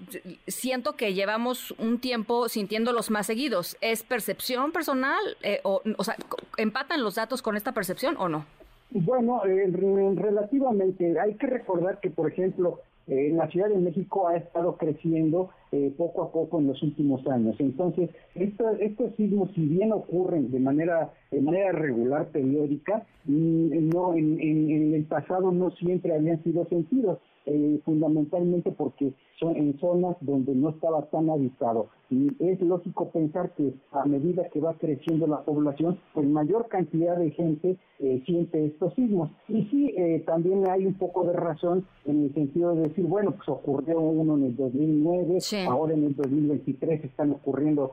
siento 0.46 0.94
que 0.96 1.14
llevamos 1.14 1.72
un 1.72 1.98
tiempo 2.00 2.48
sintiéndolos 2.48 3.10
más 3.10 3.26
seguidos. 3.26 3.76
¿Es 3.80 4.02
percepción 4.02 4.72
personal? 4.72 5.20
o, 5.62 5.82
o 5.98 6.04
sea, 6.04 6.16
¿empatan 6.56 7.02
los 7.02 7.16
datos 7.16 7.42
con 7.42 7.56
esta 7.56 7.72
percepción 7.72 8.16
o 8.18 8.28
no? 8.28 8.46
Bueno, 8.90 9.42
relativamente, 9.44 11.18
hay 11.18 11.34
que 11.34 11.48
recordar 11.48 11.98
que, 12.00 12.10
por 12.10 12.30
ejemplo, 12.30 12.80
eh, 13.06 13.30
la 13.34 13.48
Ciudad 13.48 13.68
de 13.68 13.76
México 13.76 14.28
ha 14.28 14.36
estado 14.36 14.76
creciendo 14.76 15.50
eh, 15.74 15.92
poco 15.98 16.22
a 16.22 16.30
poco 16.30 16.60
en 16.60 16.68
los 16.68 16.80
últimos 16.84 17.26
años. 17.26 17.56
Entonces, 17.58 18.08
estos 18.36 19.16
sismos, 19.16 19.50
si 19.56 19.66
bien 19.66 19.92
ocurren 19.92 20.52
de 20.52 20.60
manera, 20.60 21.12
de 21.32 21.40
manera 21.40 21.72
regular, 21.72 22.28
periódica, 22.28 23.04
mm, 23.24 23.88
no, 23.88 24.14
en, 24.14 24.94
el 24.94 25.04
pasado 25.06 25.50
no 25.50 25.72
siempre 25.72 26.14
habían 26.14 26.40
sido 26.44 26.64
sentidos. 26.66 27.18
Eh, 27.46 27.78
fundamentalmente 27.84 28.72
porque 28.72 29.12
son 29.38 29.54
en 29.56 29.78
zonas 29.78 30.16
donde 30.22 30.54
no 30.54 30.70
estaba 30.70 31.02
tan 31.10 31.28
habitado. 31.28 31.88
Y 32.08 32.30
es 32.38 32.58
lógico 32.62 33.10
pensar 33.10 33.52
que 33.54 33.74
a 33.92 34.06
medida 34.06 34.48
que 34.48 34.60
va 34.60 34.72
creciendo 34.78 35.26
la 35.26 35.42
población, 35.42 35.98
pues 36.14 36.26
mayor 36.26 36.68
cantidad 36.68 37.18
de 37.18 37.32
gente 37.32 37.76
eh, 37.98 38.22
siente 38.24 38.64
estos 38.64 38.94
sismos. 38.94 39.30
Y 39.48 39.64
sí, 39.64 39.94
eh, 39.94 40.22
también 40.24 40.66
hay 40.70 40.86
un 40.86 40.94
poco 40.94 41.24
de 41.24 41.34
razón 41.34 41.84
en 42.06 42.24
el 42.24 42.32
sentido 42.32 42.74
de 42.74 42.88
decir, 42.88 43.04
bueno, 43.04 43.32
pues 43.32 43.46
ocurrió 43.46 44.00
uno 44.00 44.36
en 44.38 44.44
el 44.44 44.56
2009, 44.56 45.38
ahora 45.68 45.92
en 45.92 46.04
el 46.04 46.16
2023 46.16 47.04
están 47.04 47.32
ocurriendo 47.32 47.92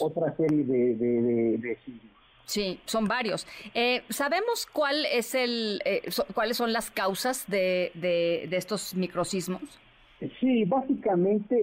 otra 0.00 0.36
serie 0.36 0.64
de, 0.64 0.96
de 0.96 1.76
sismos. 1.84 2.19
Sí, 2.50 2.80
son 2.84 3.06
varios. 3.06 3.46
Eh, 3.74 4.02
¿Sabemos 4.08 4.66
cuál 4.72 5.06
es 5.06 5.36
el, 5.36 5.80
eh, 5.84 6.02
cuáles 6.34 6.56
son 6.56 6.72
las 6.72 6.90
causas 6.90 7.46
de, 7.46 7.92
de, 7.94 8.56
estos 8.56 8.92
microsismos? 8.96 9.62
Sí, 10.40 10.64
básicamente 10.64 11.54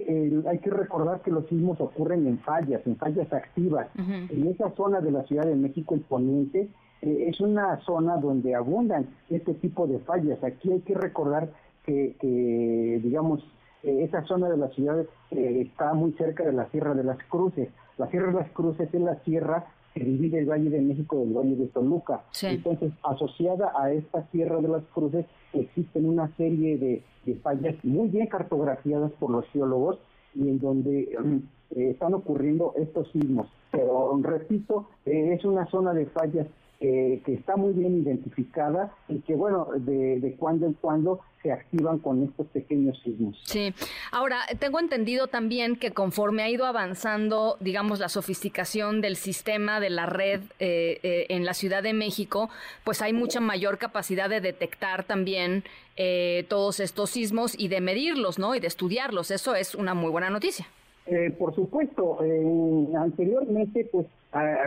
hay 0.48 0.58
que 0.60 0.70
recordar 0.70 1.20
que 1.20 1.30
los 1.30 1.46
sismos 1.46 1.78
ocurren 1.78 2.26
en 2.26 2.38
fallas, 2.38 2.80
en 2.86 2.96
fallas 2.96 3.30
activas. 3.34 3.88
En 3.98 4.48
esa 4.48 4.74
zona 4.76 5.02
de 5.02 5.10
la 5.10 5.24
Ciudad 5.24 5.44
de 5.44 5.56
México, 5.56 5.94
el 5.94 6.00
poniente, 6.00 6.70
eh, 7.02 7.26
es 7.28 7.38
una 7.42 7.78
zona 7.84 8.16
donde 8.16 8.54
abundan 8.54 9.10
este 9.28 9.52
tipo 9.52 9.86
de 9.86 9.98
fallas. 9.98 10.42
Aquí 10.42 10.72
hay 10.72 10.80
que 10.80 10.94
recordar 10.94 11.50
que, 11.84 12.16
que 12.18 12.98
digamos, 13.04 13.44
esa 13.82 14.24
zona 14.24 14.48
de 14.48 14.56
la 14.56 14.68
ciudad 14.70 15.04
está 15.30 15.92
muy 15.92 16.12
cerca 16.12 16.44
de 16.44 16.52
la 16.54 16.66
Sierra 16.70 16.94
de 16.94 17.04
las 17.04 17.18
Cruces. 17.24 17.68
La 17.98 18.08
Sierra 18.08 18.28
de 18.28 18.40
las 18.40 18.50
Cruces 18.52 18.88
es 18.90 19.00
la 19.02 19.16
sierra 19.24 19.66
que 19.98 20.04
divide 20.04 20.38
el 20.38 20.46
Valle 20.46 20.70
de 20.70 20.80
México 20.80 21.18
del 21.18 21.32
Valle 21.32 21.56
de 21.56 21.66
Toluca. 21.66 22.22
Entonces, 22.42 22.92
asociada 23.02 23.72
a 23.78 23.92
esta 23.92 24.26
Sierra 24.30 24.60
de 24.60 24.68
las 24.68 24.84
Cruces, 24.94 25.26
existen 25.52 26.06
una 26.06 26.34
serie 26.36 26.78
de, 26.78 27.02
fallas 27.42 27.74
muy 27.84 28.08
bien 28.08 28.26
cartografiadas 28.26 29.12
por 29.12 29.30
los 29.30 29.44
geólogos 29.48 29.98
y 30.34 30.48
en 30.48 30.58
donde 30.58 31.14
mm, 31.22 31.36
eh, 31.76 31.90
están 31.90 32.14
ocurriendo 32.14 32.72
estos 32.76 33.10
sismos. 33.10 33.48
Pero, 33.70 34.18
repito, 34.22 34.88
eh, 35.04 35.34
es 35.34 35.44
una 35.44 35.66
zona 35.66 35.92
de 35.92 36.06
fallas 36.06 36.46
que 36.80 37.34
está 37.34 37.56
muy 37.56 37.72
bien 37.72 38.02
identificada 38.02 38.94
y 39.08 39.18
que, 39.20 39.34
bueno, 39.34 39.68
de, 39.76 40.20
de 40.20 40.36
cuando 40.36 40.66
en 40.66 40.74
cuando 40.74 41.20
se 41.42 41.52
activan 41.52 41.98
con 41.98 42.24
estos 42.24 42.46
pequeños 42.48 43.00
sismos. 43.02 43.40
Sí. 43.44 43.72
Ahora, 44.10 44.40
tengo 44.58 44.80
entendido 44.80 45.28
también 45.28 45.76
que 45.76 45.92
conforme 45.92 46.42
ha 46.42 46.48
ido 46.48 46.66
avanzando, 46.66 47.56
digamos, 47.60 48.00
la 48.00 48.08
sofisticación 48.08 49.00
del 49.00 49.16
sistema 49.16 49.80
de 49.80 49.90
la 49.90 50.06
red 50.06 50.40
eh, 50.58 50.98
eh, 51.02 51.26
en 51.28 51.44
la 51.44 51.54
Ciudad 51.54 51.82
de 51.82 51.92
México, 51.92 52.48
pues 52.84 53.02
hay 53.02 53.12
mucha 53.12 53.40
mayor 53.40 53.78
capacidad 53.78 54.28
de 54.28 54.40
detectar 54.40 55.04
también 55.04 55.64
eh, 55.96 56.44
todos 56.48 56.80
estos 56.80 57.10
sismos 57.10 57.58
y 57.58 57.68
de 57.68 57.80
medirlos, 57.80 58.38
¿no? 58.38 58.54
Y 58.54 58.60
de 58.60 58.66
estudiarlos. 58.66 59.30
Eso 59.30 59.54
es 59.54 59.74
una 59.74 59.94
muy 59.94 60.10
buena 60.10 60.30
noticia. 60.30 60.66
Eh, 61.06 61.30
por 61.38 61.54
supuesto, 61.54 62.18
eh, 62.22 62.86
anteriormente 62.98 63.88
pues 63.90 64.06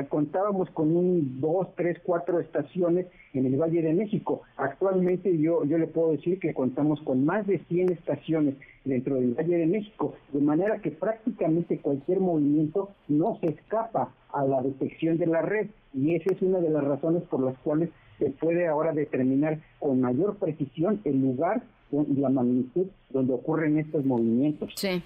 contábamos 0.09 0.69
con 0.71 0.95
un 0.95 1.39
dos, 1.39 1.67
tres, 1.75 1.99
cuatro 2.03 2.39
estaciones 2.39 3.07
en 3.33 3.45
el 3.45 3.57
Valle 3.57 3.81
de 3.81 3.93
México. 3.93 4.41
Actualmente 4.57 5.37
yo, 5.37 5.63
yo 5.65 5.77
le 5.77 5.87
puedo 5.87 6.11
decir 6.11 6.39
que 6.39 6.53
contamos 6.53 6.99
con 7.01 7.25
más 7.25 7.45
de 7.45 7.59
100 7.59 7.91
estaciones 7.91 8.55
dentro 8.83 9.15
del 9.15 9.33
Valle 9.33 9.57
de 9.57 9.67
México, 9.67 10.15
de 10.33 10.41
manera 10.41 10.79
que 10.79 10.91
prácticamente 10.91 11.79
cualquier 11.79 12.19
movimiento 12.19 12.89
no 13.07 13.37
se 13.39 13.47
escapa 13.47 14.13
a 14.33 14.43
la 14.45 14.61
detección 14.61 15.17
de 15.17 15.27
la 15.27 15.41
red 15.41 15.67
y 15.93 16.15
esa 16.15 16.33
es 16.33 16.41
una 16.41 16.59
de 16.59 16.69
las 16.69 16.83
razones 16.83 17.23
por 17.23 17.43
las 17.43 17.57
cuales 17.59 17.89
se 18.17 18.29
puede 18.29 18.67
ahora 18.67 18.93
determinar 18.93 19.59
con 19.79 20.01
mayor 20.01 20.37
precisión 20.37 21.01
el 21.03 21.21
lugar 21.21 21.63
y 21.91 22.19
la 22.19 22.29
magnitud 22.29 22.87
donde 23.09 23.33
ocurren 23.33 23.77
estos 23.77 24.05
movimientos. 24.05 24.71
Sí. 24.75 25.03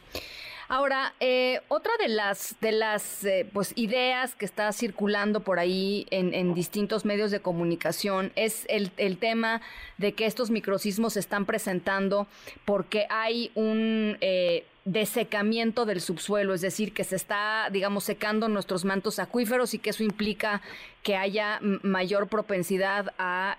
Ahora, 0.68 1.14
eh, 1.20 1.62
otra 1.68 1.92
de 2.00 2.08
las 2.08 2.56
de 2.60 2.72
las 2.72 3.24
eh, 3.24 3.48
pues 3.54 3.72
ideas 3.76 4.34
que 4.34 4.46
está 4.46 4.72
circulando 4.72 5.42
por 5.42 5.60
ahí 5.60 6.08
en, 6.10 6.56
distintos 6.56 7.06
medios 7.06 7.30
de 7.32 7.40
comunicación 7.40 8.32
es 8.36 8.66
el, 8.68 9.18
tema 9.18 9.62
de 9.98 10.14
que 10.14 10.26
estos 10.26 10.50
microsismos 10.50 11.14
se 11.14 11.20
están 11.20 11.46
presentando 11.46 12.28
porque 12.66 13.06
hay 13.10 13.52
un 13.54 14.18
eh, 14.22 14.66
desecamiento 14.86 15.86
del 15.86 16.02
subsuelo, 16.02 16.54
es 16.54 16.62
decir, 16.62 16.94
que 16.94 17.04
se 17.04 17.16
está, 17.16 17.70
digamos, 17.72 18.04
secando 18.04 18.48
nuestros 18.48 18.86
mantos 18.86 19.20
acuíferos 19.20 19.74
y 19.74 19.80
que 19.80 19.92
eso 19.92 20.04
implica 20.04 20.62
que 21.04 21.16
haya 21.16 21.60
mayor 21.62 22.28
propensidad 22.28 23.14
a, 23.18 23.56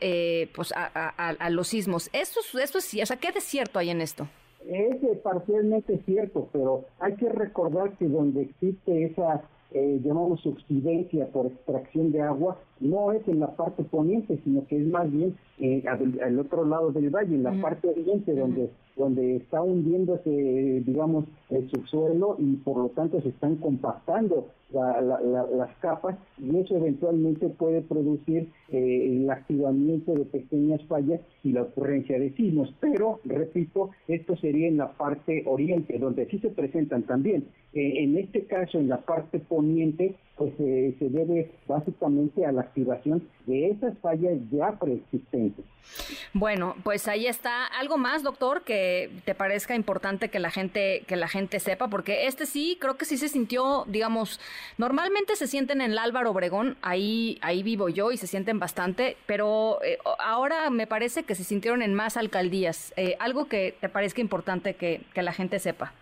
pues 0.54 0.72
a, 0.75 1.50
los 1.50 1.68
sismos. 1.68 2.10
Esto, 2.12 2.40
esto 2.58 2.78
es, 2.78 2.94
o 2.94 3.06
sea, 3.06 3.16
¿qué 3.16 3.32
desierto 3.32 3.78
hay 3.78 3.90
en 3.90 4.00
esto? 4.00 4.28
Es 4.68 4.96
parcialmente 5.18 6.00
cierto, 6.06 6.49
pero 6.52 6.87
hay 6.99 7.14
que 7.14 7.28
recordar 7.28 7.96
que 7.99 8.08
donde 8.08 8.42
existe 8.42 9.04
esa, 9.04 9.42
eh, 9.70 10.00
llamamos, 10.02 10.40
subsidencia 10.40 11.28
por 11.28 11.46
extracción 11.46 12.11
de 12.11 12.23
agua, 12.23 12.58
no 12.80 13.12
es 13.12 13.26
en 13.28 13.40
la 13.40 13.54
parte 13.54 13.85
poniente, 13.85 14.38
sino 14.42 14.66
que 14.66 14.78
es 14.78 14.87
más 14.88 15.11
bien 15.11 15.37
eh, 15.58 15.85
al, 15.87 16.38
otro 16.38 16.64
lado 16.64 16.90
del 16.90 17.11
valle, 17.11 17.37
en 17.37 17.44
la 17.44 17.52
parte 17.61 17.88
oriente, 17.88 18.35
donde 18.35 18.70
donde 18.96 19.36
está 19.36 19.62
hundiéndose, 19.62 20.82
digamos, 20.84 21.26
el 21.50 21.68
subsuelo 21.70 22.36
y 22.38 22.56
por 22.56 22.78
lo 22.78 22.88
tanto 22.88 23.20
se 23.20 23.28
están 23.28 23.56
compactando 23.56 24.48
las 24.72 25.76
capas 25.80 26.16
y 26.38 26.56
eso 26.56 26.76
eventualmente 26.76 27.48
puede 27.50 27.82
producir 27.82 28.48
eh, 28.70 29.06
el 29.06 29.30
activamiento 29.30 30.12
de 30.14 30.24
pequeñas 30.24 30.82
fallas 30.86 31.20
y 31.44 31.52
la 31.52 31.62
ocurrencia 31.62 32.18
de 32.18 32.32
sismos. 32.32 32.74
Pero, 32.80 33.20
repito, 33.24 33.90
esto 34.08 34.36
sería 34.36 34.68
en 34.68 34.78
la 34.78 34.92
parte 34.92 35.44
oriente, 35.46 35.98
donde 35.98 36.26
sí 36.26 36.38
se 36.38 36.50
presentan 36.50 37.04
también. 37.04 37.44
Eh, 37.74 38.02
en 38.02 38.16
este 38.18 38.46
caso, 38.46 38.78
en 38.78 38.88
la 38.88 39.02
parte 39.02 39.38
poniente, 39.38 40.16
pues 40.37 40.55
se 40.57 41.09
debe 41.09 41.50
básicamente 41.66 42.45
a 42.45 42.52
la 42.52 42.61
activación 42.61 43.26
de 43.47 43.71
esas 43.71 43.97
fallas 43.99 44.35
ya 44.50 44.78
preexistentes. 44.78 45.64
Bueno, 46.35 46.76
pues 46.85 47.09
ahí 47.09 47.26
está. 47.26 47.64
Algo 47.64 47.97
más, 47.97 48.23
doctor, 48.23 48.62
que 48.62 49.11
te 49.25 49.35
parezca 49.35 49.75
importante 49.75 50.28
que 50.28 50.38
la 50.38 50.50
gente 50.50 51.05
que 51.07 51.16
la 51.16 51.28
gente 51.28 51.59
sepa, 51.59 51.88
porque 51.88 52.26
este 52.26 52.45
sí 52.45 52.76
creo 52.81 52.99
que 52.99 53.07
sí 53.07 53.16
se 53.16 53.28
sintió, 53.28 53.85
digamos, 53.87 54.40
normalmente 54.76 55.37
se 55.37 55.47
sienten 55.47 55.81
en 55.81 55.93
el 55.93 55.99
Álvaro 55.99 56.33
Obregón, 56.33 56.76
ahí 56.83 57.38
ahí 57.40 57.62
vivo 57.62 57.88
yo 57.88 58.12
y 58.12 58.19
se 58.19 58.26
sienten 58.26 58.59
bastante, 58.59 59.16
pero 59.26 59.78
eh, 59.83 59.99
ahora 60.19 60.69
me 60.69 60.87
parece 60.87 61.23
que 61.23 61.35
se 61.35 61.45
sintieron 61.45 61.81
en 61.81 61.95
más 61.95 62.16
alcaldías. 62.16 62.93
Eh, 62.97 63.16
algo 63.21 63.47
que 63.47 63.75
te 63.81 63.88
parezca 63.88 64.21
importante 64.21 64.75
que, 64.75 65.02
que 65.14 65.23
la 65.23 65.33
gente 65.33 65.59
sepa. 65.59 65.95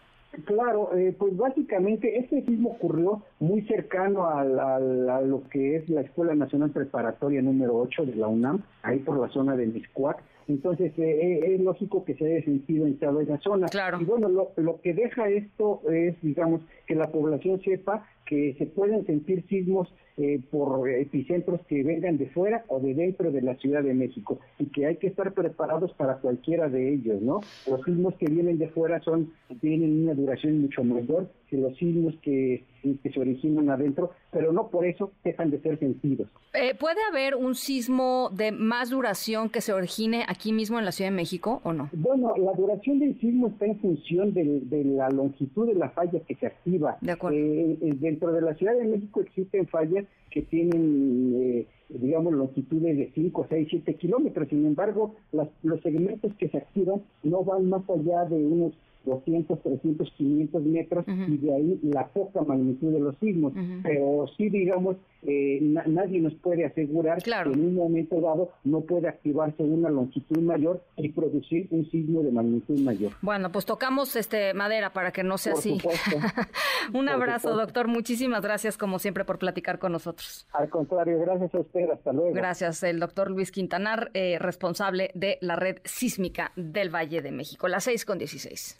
Claro, 0.45 0.97
eh, 0.97 1.15
pues 1.19 1.37
básicamente 1.37 2.19
este 2.19 2.43
sismo 2.45 2.71
ocurrió 2.71 3.23
muy 3.39 3.63
cercano 3.63 4.27
a, 4.27 4.45
lo 4.45 5.43
que 5.51 5.77
es 5.77 5.89
la 5.89 6.01
Escuela 6.01 6.35
Nacional 6.35 6.71
Preparatoria 6.71 7.41
número 7.43 7.77
8 7.77 8.07
de 8.07 8.17
la 8.17 8.29
UNAM, 8.29 8.63
ahí 8.83 8.99
por 8.99 9.19
la 9.19 9.29
zona 9.29 9.57
de 9.57 9.67
Miscuac. 9.67 10.23
Entonces 10.47 10.93
eh, 10.99 11.03
eh, 11.03 11.55
es 11.55 11.61
lógico 11.61 12.05
que 12.05 12.15
se 12.15 12.27
haya 12.27 12.45
sentido 12.45 12.87
en 12.87 12.99
toda 12.99 13.23
esa 13.23 13.39
zona. 13.39 13.67
Claro. 13.69 14.01
Y 14.01 14.05
bueno, 14.05 14.29
lo, 14.29 14.51
lo 14.57 14.81
que 14.81 14.93
deja 14.93 15.29
esto 15.29 15.81
es, 15.91 16.21
digamos, 16.21 16.61
que 16.87 16.95
la 16.95 17.11
población 17.11 17.61
sepa 17.63 18.07
que 18.27 18.55
se 18.59 18.67
pueden 18.67 19.07
sentir 19.07 19.47
sismos 19.49 19.93
eh, 20.17 20.41
por 20.51 20.89
epicentros 20.89 21.61
que 21.67 21.83
vengan 21.83 22.19
de 22.19 22.29
fuera 22.31 22.65
o 22.69 22.79
de 22.79 22.95
dentro 22.95 23.33
de 23.33 23.43
la 23.43 23.57
Ciudad 23.57 23.83
de 23.83 23.95
México 23.95 24.39
y 24.59 24.67
que 24.67 24.87
hay 24.87 24.97
que 24.97 25.09
estar 25.09 25.33
preparados 25.33 25.93
para 25.95 26.19
cualquiera 26.19 26.69
de 26.69 26.95
ellos, 26.95 27.21
¿no? 27.21 27.41
Los 27.69 27.83
sismos 27.85 28.15
que 28.15 28.27
vienen 28.27 28.59
de 28.59 28.69
fuera 28.69 29.01
son 29.01 29.33
tienen 29.61 30.05
una 30.05 30.15
duración 30.15 30.61
mucho 30.61 30.85
mayor 30.85 31.29
que 31.55 31.61
los 31.61 31.77
sismos 31.77 32.15
que, 32.21 32.65
que 32.83 33.11
se 33.11 33.21
originan 33.21 33.71
adentro, 33.71 34.11
pero 34.33 34.53
no 34.53 34.69
por 34.69 34.85
eso 34.87 35.13
dejan 35.23 35.51
de 35.51 35.61
ser 35.61 35.79
sentidos. 35.79 36.29
Eh, 36.53 36.75
¿Puede 36.75 36.99
haber 37.09 37.37
un 37.37 37.55
sismo 37.55 38.31
de 38.33 38.51
más 38.51 38.91
duración 38.91 39.49
que 39.51 39.61
se 39.61 39.73
origine 39.73 40.25
aquí 40.27 40.53
mismo 40.53 40.79
en 40.79 40.85
la 40.85 40.93
Ciudad 40.93 41.11
de 41.11 41.17
México 41.17 41.61
o 41.63 41.73
no? 41.73 41.91
Bueno, 41.93 42.35
la 42.37 42.53
duración 42.53 42.99
del 42.99 43.19
sismo 43.21 43.49
está 43.49 43.67
en 43.67 43.79
función 43.79 44.35
de, 44.35 44.63
la 44.85 45.09
longitud 45.11 45.67
de 45.67 45.75
la 45.75 45.91
falla 45.91 46.21
que 46.27 46.35
se 46.35 46.47
activa. 46.47 46.97
De 47.01 47.13
acuerdo. 47.13 47.39
Eh, 47.39 47.79
dentro 48.01 48.33
de 48.33 48.41
la 48.41 48.55
Ciudad 48.55 48.75
de 48.75 48.85
México 48.85 49.21
existen 49.21 49.67
fallas 49.69 50.05
que 50.31 50.43
tienen, 50.43 51.35
eh, 51.37 51.67
digamos, 51.89 52.33
longitudes 52.33 52.97
de 52.97 53.13
5, 53.15 53.47
6, 53.49 53.69
7 53.71 53.95
kilómetros. 53.95 54.49
Sin 54.49 54.67
embargo, 54.67 55.15
los 55.63 55.81
segmentos 55.83 56.33
que 56.35 56.49
se 56.49 56.59
activan 56.59 57.03
no 57.23 57.45
van 57.45 57.69
más 57.69 57.89
allá 57.89 58.25
de 58.25 58.45
unos 58.45 58.73
200, 59.05 59.63
300, 59.63 60.11
500 60.17 60.63
metros 60.63 61.05
y 61.07 61.37
de 61.39 61.55
ahí 61.55 61.81
la 61.83 62.07
poca 62.09 62.43
magnitud 62.43 62.93
de 62.93 63.01
los 63.01 63.17
sismos. 63.19 63.53
Pero 63.83 64.27
sí, 64.37 64.49
digamos, 64.49 64.97
eh, 65.27 65.59
nadie 65.63 66.21
nos 66.21 66.35
puede 66.35 66.67
asegurar 66.67 67.23
que 67.23 67.31
en 67.31 67.61
un 67.61 67.75
momento 67.75 68.21
dado 68.21 68.51
no 68.65 68.83
puede 68.83 69.09
activarse 69.09 69.63
una 69.63 69.89
longitud 69.89 70.39
mayor 70.39 70.83
y 70.97 71.09
producir 71.11 71.67
un 71.71 71.91
sismo 71.91 72.23
de 72.23 72.31
magnitud 72.31 72.79
mayor. 72.81 73.13
Bueno, 73.23 73.51
pues 73.51 73.65
tocamos 73.65 74.17
este 74.17 74.53
madera 74.53 74.93
para 74.93 75.13
que 75.13 75.23
no 75.23 75.39
sea 75.39 75.55
así. 75.55 75.79
un 76.93 77.09
abrazo, 77.09 77.55
doctor. 77.55 77.89
Muchísimas 77.89 78.43
gracias, 78.43 78.77
como 78.77 78.99
siempre, 78.99 79.25
por 79.25 79.39
platicar 79.39 79.79
con 79.79 79.93
nosotros. 79.93 80.47
Al 80.53 80.69
contrario, 80.69 81.19
gracias 81.21 81.55
a 81.55 81.61
usted. 81.61 81.91
Hasta 81.91 82.13
luego. 82.13 82.33
Gracias, 82.35 82.83
el 82.83 83.01
doctor 83.01 83.31
Luis 83.31 83.51
Quintanar, 83.51 84.11
eh, 84.13 84.39
responsable 84.39 85.11
de 85.15 85.39
la 85.41 85.57
red 85.57 85.79
sísmica 85.85 86.53
del 86.57 86.95
Valle 86.95 87.23
de 87.23 87.33
México. 87.33 87.69
Las 87.69 87.85
6 87.85 88.05
con 88.05 88.19
16. 88.19 88.77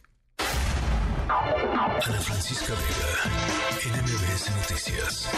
Ana 1.29 2.01
Francisca 2.01 2.75
Vega, 2.75 3.97
NMBS 3.97 4.51
Noticias. 4.57 5.31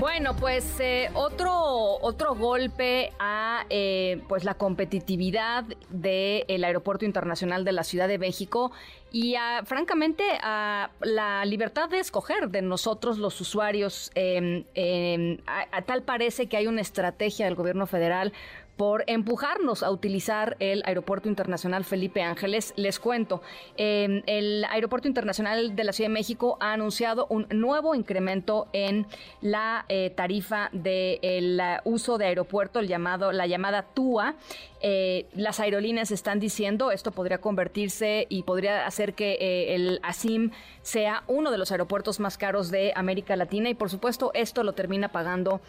Bueno, 0.00 0.34
pues 0.34 0.80
eh, 0.80 1.10
otro, 1.14 1.52
otro 2.00 2.34
golpe 2.34 3.12
a 3.20 3.64
eh, 3.70 4.20
pues 4.26 4.42
la 4.42 4.54
competitividad 4.54 5.64
del 5.90 6.64
Aeropuerto 6.64 7.04
Internacional 7.04 7.64
de 7.64 7.70
la 7.70 7.84
Ciudad 7.84 8.08
de 8.08 8.18
México 8.18 8.72
y 9.12 9.36
francamente 9.64 10.24
a 10.42 10.90
la 11.02 11.44
libertad 11.44 11.88
de 11.90 12.00
escoger 12.00 12.48
de 12.48 12.62
nosotros 12.62 13.18
los 13.18 13.40
usuarios. 13.40 14.10
Em, 14.14 14.64
em, 14.74 15.38
a, 15.46 15.82
tal 15.82 16.02
parece 16.02 16.48
que 16.48 16.56
hay 16.56 16.66
una 16.66 16.80
estrategia 16.80 17.44
del 17.44 17.54
gobierno 17.54 17.86
federal 17.86 18.32
por 18.76 19.04
empujarnos 19.06 19.82
a 19.82 19.90
utilizar 19.90 20.56
el 20.58 20.82
Aeropuerto 20.86 21.28
Internacional 21.28 21.84
Felipe 21.84 22.22
Ángeles. 22.22 22.72
Les 22.76 22.98
cuento, 22.98 23.42
em, 23.76 24.22
el 24.26 24.64
Aeropuerto 24.70 25.08
Internacional 25.08 25.76
de 25.76 25.84
la 25.84 25.92
Ciudad 25.92 26.08
de 26.08 26.14
México 26.14 26.56
ha 26.60 26.72
anunciado 26.72 27.26
un 27.28 27.46
nuevo 27.50 27.94
incremento 27.94 28.68
en 28.72 29.06
la 29.40 29.84
eh, 29.88 30.10
tarifa 30.10 30.70
del 30.72 31.60
uso 31.84 32.18
de 32.18 32.26
aeropuerto, 32.26 32.80
el 32.80 32.88
llamado, 32.88 33.32
la 33.32 33.46
llamada 33.46 33.82
TUA. 33.82 34.34
Eh, 34.82 35.26
las 35.34 35.60
aerolíneas 35.60 36.10
están 36.10 36.40
diciendo 36.40 36.90
esto 36.90 37.12
podría 37.12 37.38
convertirse 37.38 38.26
y 38.28 38.42
podría 38.42 38.86
hacer 38.86 39.14
que 39.14 39.32
eh, 39.40 39.74
el 39.74 40.00
ASIM 40.02 40.50
sea 40.82 41.22
uno 41.28 41.50
de 41.50 41.58
los 41.58 41.70
aeropuertos 41.70 42.18
más 42.18 42.36
caros 42.36 42.70
de 42.70 42.92
América 42.96 43.36
Latina 43.36 43.70
y 43.70 43.74
por 43.74 43.90
supuesto 43.90 44.32
esto 44.34 44.64
lo 44.64 44.72
termina 44.72 45.08
pagando 45.08 45.60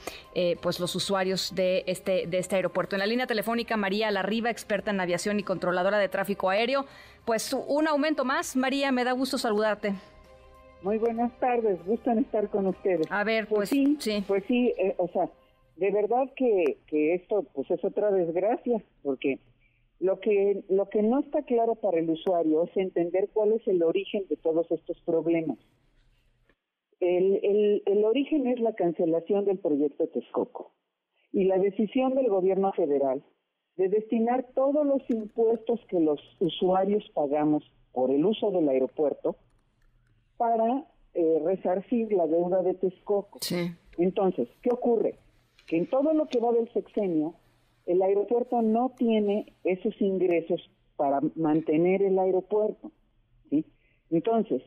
pues 0.61 0.79
los 0.79 0.95
usuarios 0.95 1.53
de 1.53 1.83
este 1.85 2.25
de 2.27 2.39
este 2.39 2.55
aeropuerto 2.55 2.95
en 2.95 2.99
la 2.99 3.05
línea 3.05 3.27
telefónica, 3.27 3.77
María 3.77 4.09
Larriba, 4.11 4.49
experta 4.49 4.91
en 4.91 4.99
aviación 4.99 5.39
y 5.39 5.43
controladora 5.43 5.97
de 5.99 6.09
tráfico 6.09 6.49
aéreo. 6.49 6.85
Pues 7.25 7.53
un 7.53 7.87
aumento 7.87 8.25
más. 8.25 8.55
María, 8.55 8.91
me 8.91 9.03
da 9.03 9.11
gusto 9.11 9.37
saludarte. 9.37 9.93
Muy 10.81 10.97
buenas 10.97 11.31
tardes, 11.39 11.79
gustan 11.85 12.19
estar 12.19 12.49
con 12.49 12.67
ustedes. 12.67 13.07
A 13.09 13.23
ver, 13.23 13.47
pues, 13.47 13.69
pues 13.69 14.03
sí, 14.03 14.23
Pues 14.27 14.43
sí, 14.47 14.73
eh, 14.77 14.93
o 14.97 15.07
sea, 15.07 15.29
de 15.83 15.91
verdad 15.91 16.29
que, 16.37 16.77
que 16.87 17.13
esto 17.13 17.43
pues 17.53 17.69
es 17.69 17.83
otra 17.83 18.09
desgracia, 18.09 18.81
porque 19.01 19.39
lo 19.99 20.21
que, 20.21 20.63
lo 20.69 20.87
que 20.87 21.03
no 21.03 21.19
está 21.19 21.41
claro 21.41 21.75
para 21.75 21.99
el 21.99 22.09
usuario 22.09 22.63
es 22.63 22.77
entender 22.77 23.27
cuál 23.33 23.51
es 23.51 23.67
el 23.67 23.83
origen 23.83 24.25
de 24.29 24.37
todos 24.37 24.71
estos 24.71 24.97
problemas. 25.01 25.57
El, 27.01 27.37
el, 27.43 27.83
el 27.85 28.05
origen 28.05 28.47
es 28.47 28.61
la 28.61 28.73
cancelación 28.75 29.43
del 29.43 29.57
proyecto 29.57 30.07
Texcoco 30.07 30.71
y 31.33 31.43
la 31.43 31.57
decisión 31.57 32.15
del 32.15 32.29
gobierno 32.29 32.71
federal 32.71 33.21
de 33.75 33.89
destinar 33.89 34.45
todos 34.55 34.85
los 34.85 35.01
impuestos 35.09 35.81
que 35.89 35.99
los 35.99 36.21
usuarios 36.39 37.03
pagamos 37.13 37.69
por 37.91 38.09
el 38.09 38.23
uso 38.23 38.51
del 38.51 38.69
aeropuerto 38.69 39.35
para 40.37 40.85
eh, 41.13 41.41
resarcir 41.43 42.13
la 42.13 42.25
deuda 42.25 42.63
de 42.63 42.73
Texcoco. 42.75 43.39
Entonces, 43.97 44.47
¿qué 44.61 44.69
ocurre? 44.71 45.15
Que 45.67 45.77
en 45.77 45.87
todo 45.87 46.13
lo 46.13 46.27
que 46.27 46.39
va 46.39 46.51
del 46.51 46.71
sexenio, 46.73 47.35
el 47.85 48.01
aeropuerto 48.01 48.61
no 48.61 48.93
tiene 48.97 49.53
esos 49.63 49.99
ingresos 50.01 50.69
para 50.95 51.21
mantener 51.35 52.01
el 52.01 52.17
aeropuerto. 52.19 52.91
¿sí? 53.49 53.65
Entonces, 54.09 54.61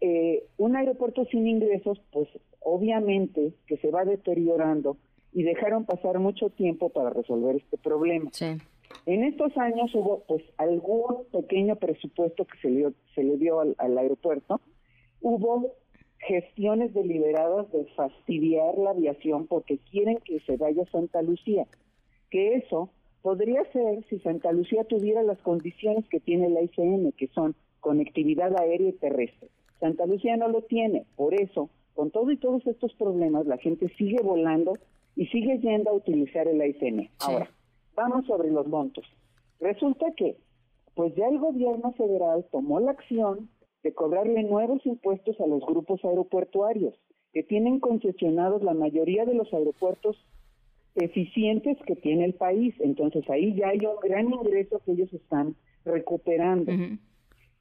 eh, 0.00 0.44
un 0.58 0.76
aeropuerto 0.76 1.24
sin 1.26 1.46
ingresos, 1.46 2.00
pues 2.12 2.28
obviamente 2.60 3.54
que 3.66 3.76
se 3.78 3.90
va 3.90 4.04
deteriorando 4.04 4.98
y 5.32 5.42
dejaron 5.42 5.84
pasar 5.84 6.18
mucho 6.18 6.50
tiempo 6.50 6.90
para 6.90 7.10
resolver 7.10 7.56
este 7.56 7.78
problema. 7.78 8.30
En 9.04 9.24
estos 9.24 9.56
años 9.56 9.94
hubo 9.94 10.24
pues 10.26 10.42
algún 10.56 11.24
pequeño 11.32 11.76
presupuesto 11.76 12.44
que 12.44 12.58
se 12.58 12.70
le, 12.70 12.92
se 13.14 13.22
le 13.22 13.36
dio 13.36 13.60
al, 13.60 13.98
aeropuerto, 13.98 14.60
hubo 15.20 15.74
gestiones 16.18 16.92
deliberadas 16.94 17.70
de 17.72 17.84
fastidiar 17.96 18.76
la 18.78 18.90
aviación 18.90 19.46
porque 19.46 19.78
quieren 19.90 20.18
que 20.24 20.40
se 20.40 20.56
vaya 20.56 20.82
a 20.82 20.90
Santa 20.90 21.22
Lucía, 21.22 21.66
que 22.30 22.54
eso 22.54 22.90
podría 23.22 23.64
ser 23.72 24.04
si 24.08 24.18
Santa 24.20 24.52
Lucía 24.52 24.84
tuviera 24.84 25.22
las 25.22 25.38
condiciones 25.38 26.08
que 26.08 26.20
tiene 26.20 26.48
la 26.48 26.62
ICM, 26.62 27.12
que 27.12 27.28
son 27.28 27.54
conectividad 27.80 28.58
aérea 28.58 28.88
y 28.88 28.92
terrestre. 28.92 29.48
Santa 29.80 30.06
Lucía 30.06 30.36
no 30.36 30.48
lo 30.48 30.62
tiene, 30.62 31.06
por 31.16 31.34
eso, 31.34 31.70
con 31.94 32.10
todo 32.10 32.30
y 32.30 32.36
todos 32.36 32.66
estos 32.66 32.92
problemas, 32.94 33.46
la 33.46 33.58
gente 33.58 33.88
sigue 33.96 34.22
volando 34.22 34.74
y 35.16 35.26
sigue 35.26 35.58
yendo 35.58 35.90
a 35.90 35.94
utilizar 35.94 36.46
el 36.46 36.60
AICM. 36.60 37.08
Ahora, 37.20 37.50
vamos 37.94 38.26
sobre 38.26 38.50
los 38.50 38.66
montos. 38.66 39.04
Resulta 39.60 40.06
que, 40.16 40.36
pues 40.94 41.14
ya 41.14 41.28
el 41.28 41.38
gobierno 41.38 41.92
federal 41.92 42.44
tomó 42.52 42.80
la 42.80 42.92
acción 42.92 43.48
de 43.86 43.94
cobrarle 43.94 44.42
nuevos 44.42 44.84
impuestos 44.84 45.40
a 45.40 45.46
los 45.46 45.64
grupos 45.64 46.04
aeroportuarios, 46.04 46.92
que 47.32 47.44
tienen 47.44 47.78
concesionados 47.78 48.60
la 48.64 48.74
mayoría 48.74 49.24
de 49.24 49.34
los 49.34 49.54
aeropuertos 49.54 50.16
eficientes 50.96 51.78
que 51.86 51.94
tiene 51.94 52.24
el 52.24 52.34
país. 52.34 52.74
Entonces 52.80 53.22
ahí 53.30 53.54
ya 53.54 53.68
hay 53.68 53.86
un 53.86 54.00
gran 54.02 54.28
ingreso 54.28 54.80
que 54.84 54.90
ellos 54.90 55.12
están 55.12 55.54
recuperando. 55.84 56.72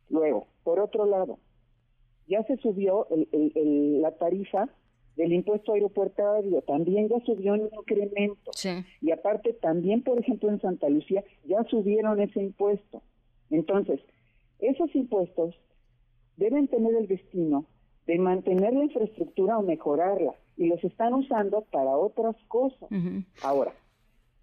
Luego, 0.10 0.48
por 0.64 0.80
otro 0.80 1.06
lado, 1.06 1.38
ya 2.28 2.42
se 2.46 2.58
subió 2.58 3.06
la 4.02 4.12
tarifa 4.18 4.68
del 5.18 5.32
impuesto 5.32 5.74
aeropuertario 5.74 6.64
también 6.64 7.08
ya 7.08 7.20
subió 7.20 7.54
un 7.54 7.70
incremento. 7.72 8.50
Y 9.00 9.12
aparte 9.12 9.54
también, 9.54 10.02
por 10.02 10.20
ejemplo, 10.20 10.50
en 10.50 10.60
Santa 10.60 10.90
Lucía 10.90 11.24
ya 11.44 11.64
subieron 11.66 12.20
ese 12.20 12.42
impuesto. 12.42 13.04
Entonces, 13.52 14.00
esos 14.58 14.94
impuestos 14.96 15.54
deben 16.38 16.68
tener 16.68 16.96
el 16.96 17.08
destino 17.08 17.66
de 18.08 18.20
mantener 18.20 18.74
la 18.74 18.84
infraestructura 18.84 19.58
o 19.58 19.64
mejorarla 19.64 20.34
y 20.58 20.68
los 20.68 20.84
están 20.84 21.14
usando 21.14 21.62
para 21.72 21.98
otras 21.98 22.36
cosas. 22.48 22.90
Ahora, 23.42 23.74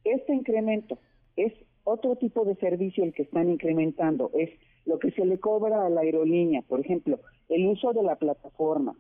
este 0.05 0.35
incremento 0.35 0.99
es 1.37 1.53
otro 1.85 2.17
tipo 2.17 2.45
de 2.45 2.55
servicio 2.57 3.05
el 3.05 3.13
que 3.13 3.23
están 3.23 3.49
incrementando, 3.49 4.31
es 4.35 4.51
lo 4.85 4.99
que 4.99 5.11
se 5.13 5.25
le 5.25 5.39
cobra 5.39 5.87
a 5.87 5.91
la 5.91 6.01
aerolínea, 6.03 6.63
por 6.63 6.81
ejemplo, 6.81 7.21
el 7.49 7.67
uso 7.67 7.93
de 7.93 8.03
la 8.03 8.17
plataforma, 8.17 8.97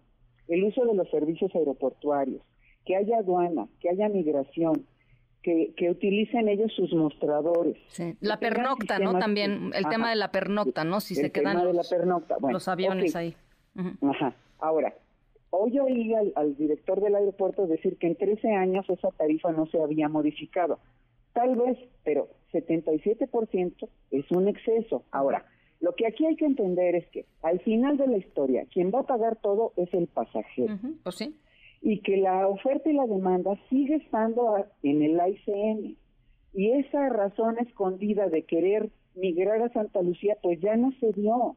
el 0.48 0.64
uso 0.64 0.84
de 0.84 0.94
los 0.94 1.08
servicios 1.10 1.54
aeroportuarios, 1.54 2.42
que 2.84 2.96
haya 2.96 3.18
aduana, 3.18 3.68
que 3.80 3.88
haya 3.88 4.08
migración, 4.08 4.86
que, 5.42 5.72
que 5.76 5.90
utilicen 5.90 6.48
ellos 6.48 6.72
sus 6.74 6.92
mostradores. 6.92 7.76
Sí. 7.88 8.14
La 8.20 8.38
pernocta, 8.38 8.98
¿no? 8.98 9.18
También 9.18 9.72
el 9.74 9.86
tema 9.88 10.10
de 10.10 10.16
la 10.16 10.30
pernocta, 10.30 10.84
¿no? 10.84 11.00
Si 11.00 11.14
El 11.14 11.20
se 11.20 11.32
quedan 11.32 11.56
tema 11.56 11.66
de 11.66 11.72
la 11.72 11.78
los, 11.78 11.88
pernocta. 11.90 12.36
Bueno, 12.38 12.54
los 12.54 12.68
aviones 12.68 13.16
ahí. 13.16 13.34
Ajá. 14.02 14.34
Ahora, 14.60 14.94
hoy 15.50 15.78
oí 15.78 16.14
al, 16.14 16.32
al 16.36 16.56
director 16.56 17.00
del 17.00 17.14
aeropuerto 17.16 17.66
decir 17.66 17.96
que 17.98 18.06
en 18.06 18.16
13 18.16 18.52
años 18.52 18.88
esa 18.88 19.10
tarifa 19.10 19.50
no 19.52 19.66
se 19.66 19.82
había 19.82 20.08
modificado. 20.08 20.78
Tal 21.32 21.56
vez, 21.56 21.78
pero 22.04 22.28
77% 22.52 23.88
es 24.10 24.30
un 24.30 24.48
exceso. 24.48 25.04
Ahora, 25.10 25.44
lo 25.80 25.94
que 25.94 26.06
aquí 26.06 26.26
hay 26.26 26.36
que 26.36 26.44
entender 26.44 26.94
es 26.94 27.06
que 27.08 27.26
al 27.42 27.58
final 27.60 27.96
de 27.96 28.06
la 28.06 28.18
historia, 28.18 28.66
quien 28.72 28.92
va 28.94 29.00
a 29.00 29.06
pagar 29.06 29.36
todo 29.36 29.72
es 29.76 29.92
el 29.94 30.06
pasajero. 30.06 30.74
Ujú, 30.74 30.94
Pues 31.02 31.16
sí. 31.16 31.34
Y 31.82 32.00
que 32.00 32.16
la 32.16 32.46
oferta 32.46 32.88
y 32.88 32.94
la 32.94 33.06
demanda 33.06 33.58
sigue 33.68 33.96
estando 33.96 34.64
en 34.82 35.02
el 35.02 35.20
ICM. 35.20 35.96
Y 36.54 36.70
esa 36.70 37.08
razón 37.08 37.58
escondida 37.58 38.28
de 38.28 38.44
querer 38.44 38.90
migrar 39.14 39.60
a 39.62 39.72
Santa 39.72 40.00
Lucía, 40.00 40.36
pues 40.42 40.60
ya 40.60 40.76
no 40.76 40.92
se 41.00 41.12
dio. 41.12 41.56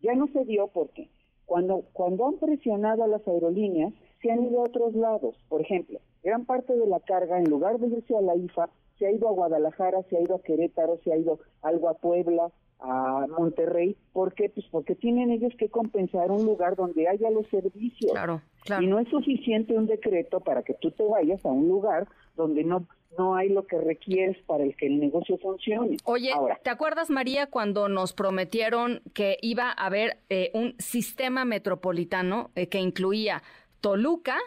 Ya 0.00 0.14
no 0.14 0.28
se 0.28 0.44
dio 0.44 0.68
porque 0.68 1.08
cuando, 1.44 1.84
cuando 1.92 2.26
han 2.26 2.34
presionado 2.34 3.02
a 3.02 3.08
las 3.08 3.26
aerolíneas, 3.26 3.92
se 4.22 4.30
han 4.30 4.44
ido 4.44 4.60
a 4.60 4.68
otros 4.68 4.94
lados. 4.94 5.34
Por 5.48 5.60
ejemplo, 5.60 5.98
gran 6.22 6.44
parte 6.44 6.76
de 6.76 6.86
la 6.86 7.00
carga, 7.00 7.38
en 7.38 7.50
lugar 7.50 7.78
de 7.78 7.88
irse 7.88 8.16
a 8.16 8.22
la 8.22 8.36
IFA, 8.36 8.70
se 8.98 9.06
ha 9.06 9.12
ido 9.12 9.28
a 9.28 9.32
Guadalajara, 9.32 10.02
se 10.04 10.16
ha 10.16 10.20
ido 10.20 10.36
a 10.36 10.42
Querétaro, 10.42 10.98
se 11.02 11.12
ha 11.12 11.16
ido 11.16 11.40
algo 11.62 11.88
a 11.88 11.94
Puebla, 11.94 12.52
a 12.84 13.26
Monterrey. 13.28 13.96
¿Por 14.12 14.34
qué? 14.34 14.48
Pues 14.48 14.66
porque 14.70 14.94
tienen 14.94 15.30
ellos 15.30 15.52
que 15.58 15.68
compensar 15.68 16.30
un 16.30 16.44
lugar 16.44 16.76
donde 16.76 17.08
haya 17.08 17.30
los 17.30 17.46
servicios. 17.48 18.12
Claro, 18.12 18.42
claro. 18.64 18.82
Y 18.82 18.86
no 18.86 18.98
es 18.98 19.08
suficiente 19.08 19.74
un 19.74 19.86
decreto 19.86 20.40
para 20.40 20.62
que 20.62 20.74
tú 20.74 20.90
te 20.90 21.04
vayas 21.04 21.44
a 21.44 21.48
un 21.48 21.68
lugar 21.68 22.06
donde 22.36 22.64
no 22.64 22.86
no 23.18 23.36
hay 23.36 23.48
lo 23.48 23.66
que 23.66 23.78
requieres 23.78 24.36
para 24.46 24.64
el 24.64 24.76
que 24.76 24.86
el 24.86 24.98
negocio 24.98 25.38
funcione. 25.38 25.96
Oye, 26.04 26.32
Ahora, 26.32 26.58
¿te 26.62 26.70
acuerdas, 26.70 27.10
María, 27.10 27.46
cuando 27.46 27.88
nos 27.88 28.12
prometieron 28.12 29.02
que 29.12 29.38
iba 29.40 29.68
a 29.68 29.86
haber 29.86 30.18
eh, 30.28 30.50
un 30.54 30.74
sistema 30.78 31.44
metropolitano 31.44 32.50
eh, 32.54 32.68
que 32.68 32.80
incluía 32.80 33.42
Toluca, 33.80 34.38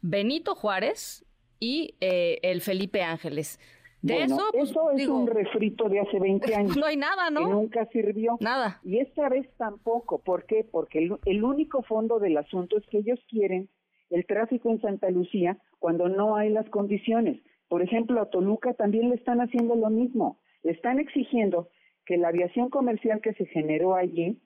Benito 0.00 0.54
Juárez 0.54 1.24
y 1.60 1.94
eh, 2.00 2.40
el 2.42 2.60
Felipe 2.60 3.02
Ángeles? 3.02 3.60
De 4.04 4.14
bueno, 4.14 4.34
eso, 4.36 4.44
pues, 4.52 4.70
eso 4.70 4.90
es 4.90 4.96
digo, 4.98 5.18
un 5.18 5.26
refrito 5.26 5.88
de 5.88 6.00
hace 6.00 6.18
20 6.20 6.54
años. 6.56 6.76
no 6.76 6.84
hay 6.86 6.96
nada, 6.96 7.28
que 7.28 7.34
¿no? 7.34 7.48
nunca 7.48 7.86
sirvió. 7.86 8.36
Nada. 8.40 8.80
Y 8.84 8.98
esta 8.98 9.28
vez 9.28 9.48
tampoco. 9.56 10.18
¿Por 10.22 10.44
qué? 10.44 10.64
Porque 10.70 10.98
el, 10.98 11.16
el 11.24 11.42
único 11.42 11.82
fondo 11.82 12.18
del 12.18 12.36
asunto 12.36 12.76
es 12.76 12.84
que 12.86 12.98
ellos 12.98 13.18
quieren 13.28 13.68
el 14.10 14.26
tráfico 14.26 14.70
en 14.70 14.80
Santa 14.80 15.08
Lucía 15.10 15.56
cuando 15.78 16.08
no 16.08 16.36
hay 16.36 16.50
las 16.50 16.68
condiciones. 16.68 17.40
Por 17.68 17.80
ejemplo, 17.82 18.20
a 18.20 18.28
Toluca 18.30 18.74
también 18.74 19.08
le 19.08 19.16
están 19.16 19.40
haciendo 19.40 19.74
lo 19.74 19.88
mismo. 19.90 20.38
Le 20.62 20.72
están 20.72 21.00
exigiendo 21.00 21.68
que 22.04 22.18
la 22.18 22.28
aviación 22.28 22.68
comercial 22.68 23.22
que 23.22 23.32
se 23.32 23.46
generó 23.46 23.94
allí 23.94 24.38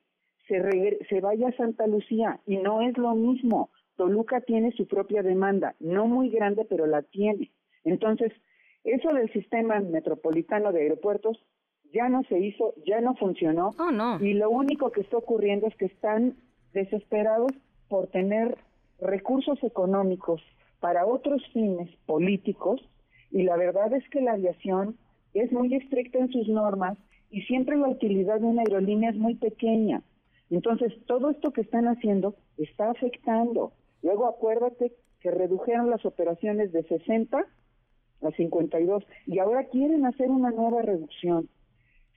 se, 0.47 0.55
regre- 0.62 0.99
se 1.09 1.21
vaya 1.21 1.49
a 1.49 1.57
Santa 1.57 1.87
Lucía 1.88 2.40
y 2.47 2.59
no 2.59 2.81
es 2.83 2.97
lo 2.97 3.14
mismo. 3.16 3.71
Toluca 3.97 4.40
tiene 4.42 4.71
su 4.73 4.87
propia 4.87 5.23
demanda, 5.25 5.75
no 5.81 6.07
muy 6.07 6.31
grande, 6.31 6.64
pero 6.64 6.87
la 6.87 7.03
tiene. 7.03 7.51
Entonces, 7.83 8.33
eso 8.84 9.12
del 9.12 9.30
sistema 9.32 9.80
metropolitano 9.80 10.72
de 10.72 10.82
aeropuertos 10.82 11.38
ya 11.92 12.08
no 12.08 12.22
se 12.24 12.38
hizo, 12.38 12.74
ya 12.86 13.00
no 13.00 13.14
funcionó. 13.14 13.74
Oh, 13.78 13.90
no. 13.90 14.22
Y 14.22 14.34
lo 14.34 14.50
único 14.50 14.90
que 14.92 15.00
está 15.00 15.16
ocurriendo 15.16 15.66
es 15.66 15.76
que 15.76 15.86
están 15.86 16.36
desesperados 16.72 17.52
por 17.88 18.08
tener 18.08 18.58
recursos 19.00 19.62
económicos 19.62 20.42
para 20.80 21.06
otros 21.06 21.42
fines 21.52 21.88
políticos 22.06 22.80
y 23.30 23.42
la 23.42 23.56
verdad 23.56 23.92
es 23.92 24.08
que 24.10 24.20
la 24.20 24.32
aviación 24.32 24.96
es 25.34 25.52
muy 25.52 25.74
estricta 25.74 26.18
en 26.18 26.30
sus 26.30 26.48
normas 26.48 26.98
y 27.30 27.42
siempre 27.42 27.76
la 27.76 27.88
utilidad 27.88 28.40
de 28.40 28.46
una 28.46 28.62
aerolínea 28.62 29.10
es 29.10 29.16
muy 29.16 29.34
pequeña. 29.34 30.02
Entonces, 30.50 30.92
todo 31.06 31.30
esto 31.30 31.52
que 31.52 31.60
están 31.60 31.86
haciendo 31.88 32.34
está 32.56 32.90
afectando. 32.90 33.72
Luego, 34.02 34.26
acuérdate 34.26 34.92
que 35.20 35.30
redujeron 35.30 35.90
las 35.90 36.06
operaciones 36.06 36.72
de 36.72 36.84
60 36.84 37.44
a 38.22 38.31
52 38.31 39.04
y 39.26 39.38
ahora 39.38 39.64
quieren 39.64 40.07
hacer 40.07 40.28
una 40.31 40.50
nueva 40.50 40.83
reducción. 40.83 41.48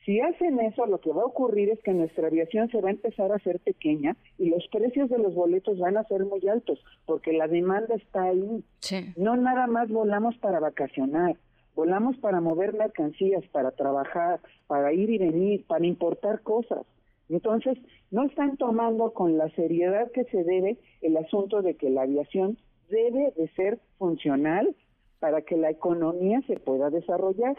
Si 0.06 0.20
hacen 0.20 0.60
eso, 0.60 0.88
lo 0.88 1.00
que 1.00 1.12
va 1.12 1.22
a 1.22 1.26
ocurrir 1.26 1.70
es 1.70 1.80
que 1.84 1.94
nuestra 1.94 2.28
aviación 2.28 2.70
se 2.70 2.82
va 2.82 2.90
a 2.90 2.94
empezar 2.94 3.32
a 3.32 3.36
hacer 3.36 3.60
pequeña 3.60 4.18
y 4.40 4.50
los 4.50 4.68
precios 4.72 5.10
de 5.10 5.20
los 5.20 5.36
boletos 5.36 5.78
van 5.78 5.96
a 5.96 6.04
ser 6.06 6.26
muy 6.26 6.48
altos 6.48 6.84
porque 7.06 7.34
la 7.34 7.48
demanda 7.48 7.94
está 7.96 8.24
ahí. 8.24 8.64
Sí. 8.80 9.14
No 9.16 9.36
nada 9.38 9.68
más 9.68 9.90
volamos 9.90 10.36
para 10.38 10.60
vacacionar, 10.60 11.36
volamos 11.76 12.18
para 12.18 12.42
mover 12.42 12.74
mercancías, 12.74 13.46
para 13.52 13.72
trabajar, 13.72 14.40
para 14.66 14.92
ir 14.92 15.12
y 15.12 15.20
venir, 15.20 15.66
para 15.68 15.86
importar 15.86 16.42
cosas. 16.42 16.84
Entonces, 17.30 17.78
no 18.10 18.26
están 18.26 18.58
tomando 18.58 19.14
con 19.14 19.38
la 19.38 19.50
seriedad 19.52 20.12
que 20.12 20.26
se 20.26 20.44
debe 20.44 20.78
el 21.02 21.16
asunto 21.16 21.62
de 21.62 21.76
que 21.76 21.92
la 21.92 22.02
aviación 22.02 22.58
debe 22.90 23.32
de 23.38 23.48
ser 23.50 23.80
funcional 24.00 24.76
para 25.22 25.42
que 25.44 25.56
la 25.56 25.70
economía 25.70 26.42
se 26.48 26.60
pueda 26.60 26.90
desarrollar. 26.90 27.56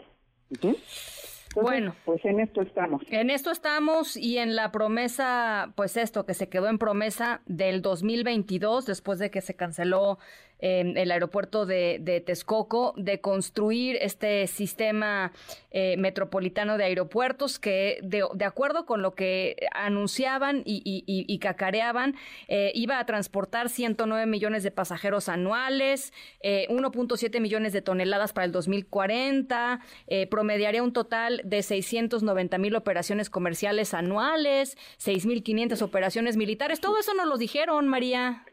¿Ujú? 0.51 0.67
Entonces, 0.67 1.53
Bueno. 1.55 1.95
pues 2.05 2.23
en 2.25 2.39
esto 2.39 2.61
estamos. 2.61 3.01
En 3.09 3.29
esto 3.29 3.51
estamos 3.51 4.17
y 4.17 4.37
en 4.39 4.55
la 4.55 4.71
promesa, 4.71 5.71
pues 5.75 5.97
esto 5.97 6.25
que 6.25 6.33
se 6.33 6.49
quedó 6.49 6.67
en 6.67 6.77
promesa 6.77 7.41
del 7.45 7.81
2022, 7.81 8.85
después 8.85 9.17
de 9.19 9.31
que 9.31 9.39
se 9.41 9.55
canceló 9.55 10.17
eh, 10.65 10.93
el 10.95 11.11
aeropuerto 11.11 11.65
de, 11.65 11.97
de 11.99 12.21
Texcoco, 12.21 12.93
de 12.95 13.19
construir 13.19 13.97
este 13.99 14.47
sistema 14.47 15.33
eh, 15.71 15.97
metropolitano 15.97 16.77
de 16.77 16.85
aeropuertos 16.85 17.59
que, 17.59 17.99
de, 18.01 18.23
acuerdo 18.45 18.85
con 18.85 19.01
lo 19.01 19.13
que 19.13 19.57
anunciaban 19.73 20.61
y, 20.65 20.81
y- 20.85 21.03
y- 21.05 21.25
y 21.27 21.39
cacareaban, 21.39 22.15
eh, 22.47 22.71
iba 22.75 22.97
a 22.99 23.05
transportar 23.05 23.67
109 23.69 24.25
millones 24.25 24.63
de 24.63 24.71
pasajeros 24.71 25.27
anuales, 25.27 26.13
eh, 26.41 26.65
1.7 26.69 27.41
millones 27.41 27.73
de 27.73 27.81
toneladas 27.81 28.31
para 28.31 28.45
el 28.45 28.51
2040, 28.53 29.81
eh, 30.07 30.27
promediaría 30.27 30.81
un 30.83 30.93
total 30.93 31.41
de 31.43 31.61
690 31.61 32.57
mil 32.57 32.75
operaciones 32.75 33.29
comerciales 33.29 33.93
anuales, 33.93 34.77
6.500 34.97 35.81
operaciones 35.81 36.37
militares. 36.37 36.79
Todo 36.79 36.97
eso 36.99 37.13
nos 37.13 37.27
lo 37.27 37.37
dijeron, 37.37 37.87
María. 37.89 38.45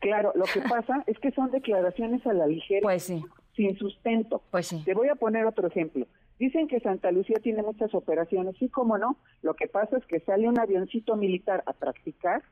Claro, 0.00 0.32
lo 0.34 0.44
que 0.44 0.60
pasa 0.60 1.02
es 1.06 1.18
que 1.18 1.30
son 1.32 1.50
declaraciones 1.50 2.26
a 2.26 2.32
la 2.32 2.46
ligera, 2.46 2.82
Pues 2.82 3.02
sí, 3.04 3.24
sin 3.56 3.76
sustento. 3.76 4.42
pues 4.50 4.66
sí. 4.68 4.82
Te 4.84 4.94
voy 4.94 5.08
a 5.08 5.14
poner 5.16 5.46
otro 5.46 5.66
ejemplo. 5.68 6.06
Dicen 6.38 6.68
que 6.68 6.78
Santa 6.80 7.10
Lucía 7.10 7.38
tiene 7.42 7.62
muchas 7.62 7.92
operaciones, 7.94 8.54
sí, 8.58 8.68
cómo 8.68 8.96
no. 8.96 9.16
Lo 9.42 9.54
que 9.54 9.66
pasa 9.66 9.96
es 9.98 10.06
que 10.06 10.20
sale 10.20 10.48
un 10.48 10.58
avioncito 10.58 11.16
militar 11.16 11.64
a 11.66 11.72
practicar 11.72 12.42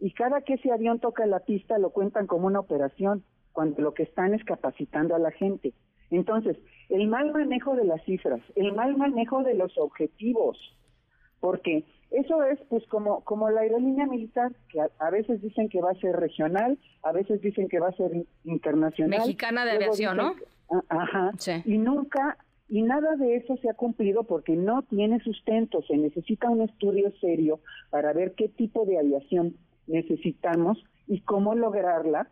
y 0.00 0.12
cada 0.12 0.40
que 0.40 0.54
ese 0.54 0.72
avión 0.72 0.98
toca 0.98 1.26
la 1.26 1.40
pista 1.40 1.78
lo 1.78 1.90
cuentan 1.90 2.26
como 2.26 2.46
una 2.48 2.58
operación, 2.60 3.22
cuando 3.52 3.82
lo 3.82 3.94
que 3.94 4.04
están 4.04 4.34
es 4.34 4.42
capacitando 4.44 5.14
a 5.14 5.18
la 5.18 5.30
gente. 5.30 5.74
Entonces, 6.10 6.56
el 6.88 7.06
mal 7.06 7.32
manejo 7.32 7.76
de 7.76 7.84
las 7.84 8.02
cifras, 8.04 8.40
el 8.56 8.72
mal 8.72 8.96
manejo 8.96 9.42
de 9.44 9.54
los 9.54 9.76
objetivos, 9.78 10.58
porque 11.38 11.84
eso 12.10 12.42
es 12.44 12.58
pues 12.68 12.84
como 12.88 13.20
como 13.24 13.50
la 13.50 13.60
aerolínea 13.62 14.06
militar 14.06 14.52
que 14.68 14.80
a, 14.80 14.90
a 14.98 15.10
veces 15.10 15.40
dicen 15.42 15.68
que 15.68 15.80
va 15.80 15.90
a 15.92 15.94
ser 16.00 16.16
regional, 16.16 16.78
a 17.02 17.12
veces 17.12 17.40
dicen 17.40 17.68
que 17.68 17.78
va 17.80 17.88
a 17.88 17.92
ser 17.92 18.14
in- 18.14 18.26
internacional, 18.44 19.20
Mexicana 19.20 19.64
de 19.64 19.72
aviación, 19.72 20.16
¿no? 20.16 20.34
que- 20.34 20.44
ah, 20.70 20.82
Ajá. 20.88 21.32
Sí. 21.38 21.52
Y 21.64 21.78
nunca 21.78 22.36
y 22.68 22.82
nada 22.82 23.16
de 23.16 23.34
eso 23.36 23.56
se 23.56 23.68
ha 23.68 23.74
cumplido 23.74 24.22
porque 24.24 24.54
no 24.54 24.82
tiene 24.82 25.18
sustento, 25.20 25.82
se 25.82 25.96
necesita 25.96 26.48
un 26.48 26.62
estudio 26.62 27.12
serio 27.20 27.58
para 27.90 28.12
ver 28.12 28.34
qué 28.34 28.48
tipo 28.48 28.84
de 28.86 28.98
aviación 28.98 29.56
necesitamos 29.88 30.78
y 31.08 31.20
cómo 31.20 31.54
lograrla 31.54 32.28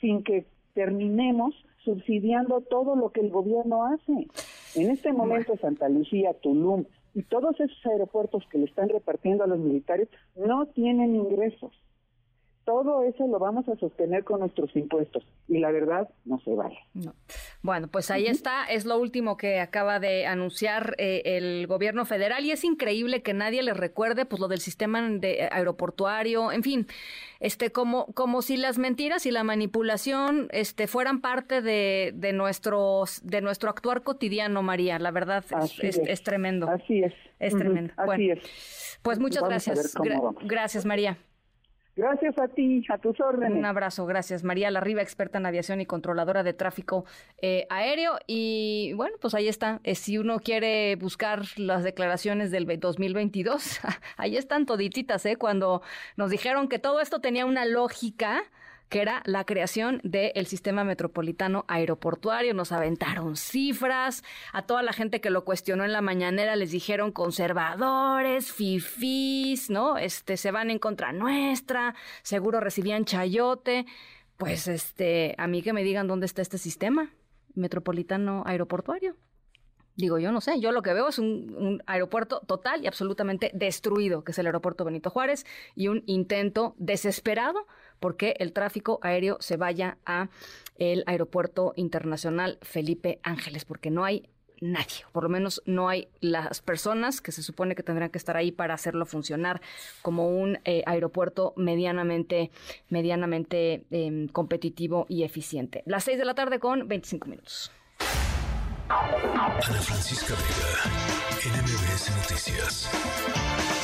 sin 0.00 0.24
que 0.24 0.46
terminemos 0.74 1.54
subsidiando 1.84 2.60
todo 2.62 2.96
lo 2.96 3.10
que 3.10 3.20
el 3.20 3.30
gobierno 3.30 3.84
hace. 3.84 4.26
En 4.74 4.90
este 4.90 5.12
momento 5.12 5.56
Santa 5.60 5.88
Lucía, 5.88 6.32
Tulum 6.40 6.84
y 7.14 7.22
todos 7.22 7.58
esos 7.60 7.86
aeropuertos 7.86 8.44
que 8.50 8.58
le 8.58 8.64
están 8.64 8.88
repartiendo 8.88 9.44
a 9.44 9.46
los 9.46 9.58
militares 9.58 10.08
no 10.36 10.66
tienen 10.66 11.14
ingresos. 11.14 11.72
Todo 12.64 13.02
eso 13.02 13.26
lo 13.26 13.40
vamos 13.40 13.68
a 13.68 13.76
sostener 13.76 14.22
con 14.22 14.38
nuestros 14.40 14.74
impuestos 14.76 15.24
y 15.48 15.58
la 15.58 15.72
verdad 15.72 16.08
no 16.24 16.38
se 16.44 16.54
vale. 16.54 16.78
No. 16.94 17.12
Bueno, 17.60 17.88
pues 17.88 18.10
ahí 18.12 18.26
está, 18.26 18.64
es 18.66 18.84
lo 18.84 18.98
último 18.98 19.36
que 19.36 19.58
acaba 19.60 19.98
de 19.98 20.26
anunciar 20.26 20.94
eh, 20.98 21.22
el 21.24 21.66
gobierno 21.66 22.04
federal 22.04 22.44
y 22.44 22.52
es 22.52 22.62
increíble 22.62 23.22
que 23.22 23.34
nadie 23.34 23.62
le 23.64 23.74
recuerde 23.74 24.26
pues 24.26 24.38
lo 24.40 24.46
del 24.46 24.60
sistema 24.60 25.02
de 25.08 25.48
aeroportuario, 25.50 26.52
en 26.52 26.62
fin, 26.62 26.86
este 27.40 27.72
como 27.72 28.06
como 28.14 28.42
si 28.42 28.56
las 28.56 28.78
mentiras 28.78 29.26
y 29.26 29.32
la 29.32 29.42
manipulación 29.42 30.48
este 30.52 30.86
fueran 30.86 31.20
parte 31.20 31.62
de, 31.62 32.12
de 32.14 32.32
nuestros 32.32 33.20
de 33.24 33.40
nuestro 33.40 33.70
actuar 33.70 34.02
cotidiano, 34.02 34.62
María, 34.62 34.98
la 35.00 35.10
verdad 35.10 35.44
es, 35.64 35.78
es- 35.80 35.98
es. 35.98 36.08
es 36.08 36.22
tremendo. 36.22 36.68
Así 36.68 37.02
es. 37.02 37.12
Es 37.40 37.56
tremendo. 37.56 37.92
Así 37.96 38.06
Bueno, 38.06 38.34
es. 38.34 38.98
Pues 39.02 39.18
muchas 39.18 39.42
Vamos 39.42 39.64
gracias. 39.66 39.94
cómo 39.94 40.08
Gra- 40.10 40.22
vamos. 40.22 40.42
gracias, 40.46 40.84
María. 40.86 41.18
Gracias 41.94 42.38
a 42.38 42.48
ti, 42.48 42.82
a 42.88 42.96
tus 42.96 43.20
órdenes. 43.20 43.58
Un 43.58 43.66
abrazo, 43.66 44.06
gracias. 44.06 44.44
María 44.44 44.70
Larriba, 44.70 45.02
experta 45.02 45.36
en 45.36 45.44
aviación 45.44 45.82
y 45.82 45.86
controladora 45.86 46.42
de 46.42 46.54
tráfico 46.54 47.04
eh, 47.42 47.66
aéreo. 47.68 48.18
Y 48.26 48.94
bueno, 48.94 49.16
pues 49.20 49.34
ahí 49.34 49.46
está. 49.46 49.80
Eh, 49.84 49.94
si 49.94 50.16
uno 50.16 50.40
quiere 50.40 50.96
buscar 50.96 51.42
las 51.56 51.84
declaraciones 51.84 52.50
del 52.50 52.66
2022, 52.80 53.80
ahí 54.16 54.38
están 54.38 54.64
todititas, 54.64 55.26
¿eh? 55.26 55.36
Cuando 55.36 55.82
nos 56.16 56.30
dijeron 56.30 56.68
que 56.68 56.78
todo 56.78 57.00
esto 57.00 57.20
tenía 57.20 57.44
una 57.44 57.66
lógica 57.66 58.42
que 58.92 59.00
era 59.00 59.22
la 59.24 59.44
creación 59.44 60.02
del 60.04 60.46
sistema 60.46 60.84
metropolitano 60.84 61.64
aeroportuario. 61.66 62.52
Nos 62.52 62.72
aventaron 62.72 63.36
cifras, 63.36 64.22
a 64.52 64.66
toda 64.66 64.82
la 64.82 64.92
gente 64.92 65.22
que 65.22 65.30
lo 65.30 65.46
cuestionó 65.46 65.86
en 65.86 65.92
la 65.92 66.02
mañanera 66.02 66.56
les 66.56 66.72
dijeron 66.72 67.10
conservadores, 67.10 68.52
fifís, 68.52 69.70
¿no? 69.70 69.96
Este, 69.96 70.36
se 70.36 70.50
van 70.50 70.70
en 70.70 70.78
contra 70.78 71.10
nuestra, 71.10 71.94
seguro 72.22 72.60
recibían 72.60 73.06
chayote. 73.06 73.86
Pues 74.36 74.68
este, 74.68 75.36
a 75.38 75.46
mí 75.46 75.62
que 75.62 75.72
me 75.72 75.84
digan 75.84 76.06
dónde 76.06 76.26
está 76.26 76.42
este 76.42 76.58
sistema 76.58 77.14
metropolitano 77.54 78.42
aeroportuario. 78.44 79.16
Digo, 79.94 80.18
yo 80.18 80.32
no 80.32 80.40
sé, 80.40 80.58
yo 80.58 80.72
lo 80.72 80.82
que 80.82 80.92
veo 80.92 81.08
es 81.08 81.18
un, 81.18 81.82
aeropuerto 81.86 82.40
total 82.46 82.82
y 82.82 82.86
absolutamente 82.86 83.50
destruido, 83.54 84.24
que 84.24 84.32
es 84.32 84.38
el 84.38 84.46
aeropuerto 84.46 84.84
Benito 84.84 85.10
Juárez, 85.10 85.44
y 85.74 85.88
un 85.88 86.02
intento 86.06 86.74
desesperado 86.78 87.66
porque 88.02 88.34
el 88.40 88.52
tráfico 88.52 88.98
aéreo 89.00 89.38
se 89.40 89.56
vaya 89.56 89.96
a 90.04 90.28
el 90.76 91.04
aeropuerto 91.06 91.72
internacional 91.76 92.58
Felipe 92.60 93.20
Ángeles, 93.22 93.64
porque 93.64 93.90
no 93.90 94.04
hay 94.04 94.28
nadie, 94.60 95.04
por 95.12 95.22
lo 95.22 95.28
menos 95.28 95.62
no 95.66 95.88
hay 95.88 96.08
las 96.20 96.60
personas 96.60 97.20
que 97.20 97.30
se 97.30 97.42
supone 97.42 97.74
que 97.76 97.82
tendrán 97.84 98.10
que 98.10 98.18
estar 98.18 98.36
ahí 98.36 98.50
para 98.50 98.74
hacerlo 98.74 99.06
funcionar 99.06 99.60
como 100.02 100.28
un 100.28 100.58
eh, 100.64 100.82
aeropuerto 100.86 101.54
medianamente, 101.56 102.50
medianamente 102.88 103.84
em, 103.90 104.26
competitivo 104.28 105.06
y 105.08 105.22
eficiente. 105.22 105.82
Las 105.86 106.04
seis 106.04 106.18
de 106.18 106.24
la 106.24 106.34
tarde 106.34 106.58
con 106.58 106.88
25 106.88 107.28
minutos. 107.28 107.70
Ana 108.88 109.60
Francisca 109.60 110.34
Vega, 110.34 111.62
NMBS 111.62 112.16
Noticias. 112.16 113.81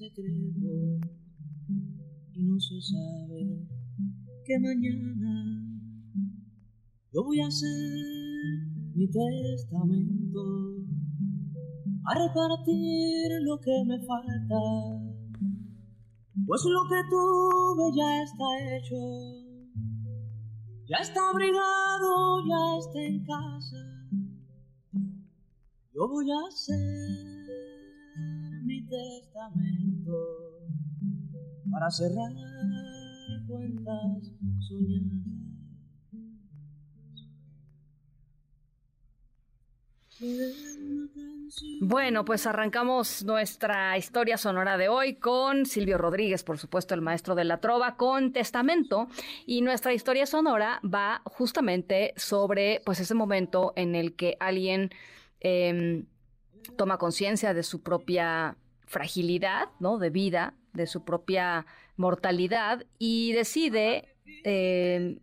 Secreto 0.00 1.04
y 2.32 2.42
no 2.42 2.58
se 2.58 2.80
sabe 2.80 3.68
que 4.46 4.58
mañana 4.58 5.62
yo 7.12 7.22
voy 7.22 7.40
a 7.40 7.46
hacer 7.46 7.68
mi 8.94 9.06
testamento 9.06 10.40
a 12.06 12.14
repartir 12.14 13.28
lo 13.42 13.60
que 13.60 13.84
me 13.86 13.98
falta, 14.06 14.60
pues 16.46 16.62
lo 16.64 16.82
que 16.88 17.00
tuve 17.10 17.84
ya 17.94 18.22
está 18.22 18.76
hecho 18.76 18.96
ya 20.88 20.96
está 20.96 21.20
abrigado, 21.30 22.40
ya 22.48 22.78
está 22.78 22.98
en 23.00 23.24
casa. 23.24 23.76
Yo 25.94 26.08
voy 26.08 26.28
a 26.32 26.48
hacer 26.48 27.39
testamento 28.90 30.12
para 31.70 31.90
cerrar 31.90 32.32
cuentas 33.46 34.32
soñadas. 34.68 35.40
Bueno, 41.80 42.24
pues 42.24 42.46
arrancamos 42.46 43.24
nuestra 43.24 43.96
historia 43.96 44.36
sonora 44.36 44.76
de 44.76 44.88
hoy 44.88 45.14
con 45.14 45.64
Silvio 45.64 45.96
Rodríguez, 45.96 46.44
por 46.44 46.58
supuesto, 46.58 46.94
el 46.94 47.00
maestro 47.00 47.34
de 47.34 47.44
la 47.44 47.58
trova, 47.58 47.96
con 47.96 48.32
Testamento. 48.32 49.08
Y 49.46 49.62
nuestra 49.62 49.94
historia 49.94 50.26
sonora 50.26 50.80
va 50.84 51.22
justamente 51.24 52.12
sobre 52.16 52.82
pues 52.84 53.00
ese 53.00 53.14
momento 53.14 53.72
en 53.76 53.94
el 53.94 54.14
que 54.14 54.36
alguien 54.40 54.90
em, 55.40 56.04
toma 56.76 56.98
conciencia 56.98 57.54
de 57.54 57.62
su 57.62 57.82
propia 57.82 58.56
fragilidad, 58.90 59.68
¿no? 59.78 59.98
De 59.98 60.10
vida, 60.10 60.54
de 60.72 60.88
su 60.88 61.04
propia 61.04 61.64
mortalidad 61.96 62.84
y 62.98 63.32
decide 63.32 64.16
em, 64.42 65.20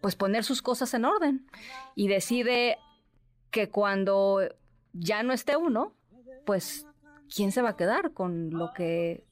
pues 0.00 0.16
poner 0.16 0.44
sus 0.44 0.62
cosas 0.62 0.94
en 0.94 1.04
orden 1.04 1.46
y 1.94 2.08
decide 2.08 2.78
que 3.50 3.68
cuando 3.68 4.40
ya 4.94 5.22
no 5.22 5.34
esté 5.34 5.58
uno, 5.58 5.92
pues, 6.46 6.86
¿quién 7.34 7.52
se 7.52 7.60
va 7.60 7.70
a 7.70 7.76
quedar 7.76 8.12
con 8.12 8.50
lo 8.50 8.72
que 8.72 9.24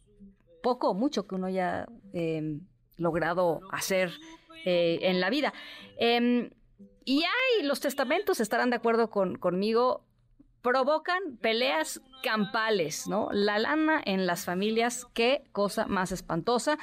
poco 0.62 0.90
o 0.90 0.94
mucho 0.94 1.26
que 1.26 1.34
uno 1.34 1.46
haya 1.46 1.86
em, 2.12 2.60
logrado 2.98 3.60
hacer 3.72 4.12
eh, 4.66 4.98
en 5.02 5.20
la 5.20 5.30
vida? 5.30 5.54
Em, 5.98 6.50
y 7.06 7.22
hay, 7.22 7.66
los 7.66 7.80
testamentos 7.80 8.40
estarán 8.40 8.68
de 8.68 8.76
acuerdo 8.76 9.08
con, 9.08 9.36
conmigo, 9.36 10.04
provocan 10.64 11.36
peleas 11.42 12.00
campales, 12.22 13.06
¿no? 13.06 13.28
La 13.32 13.58
lana 13.58 14.00
en 14.02 14.26
las 14.26 14.46
familias, 14.46 15.06
qué 15.12 15.44
cosa 15.52 15.86
más 15.86 16.10
espantosa. 16.10 16.78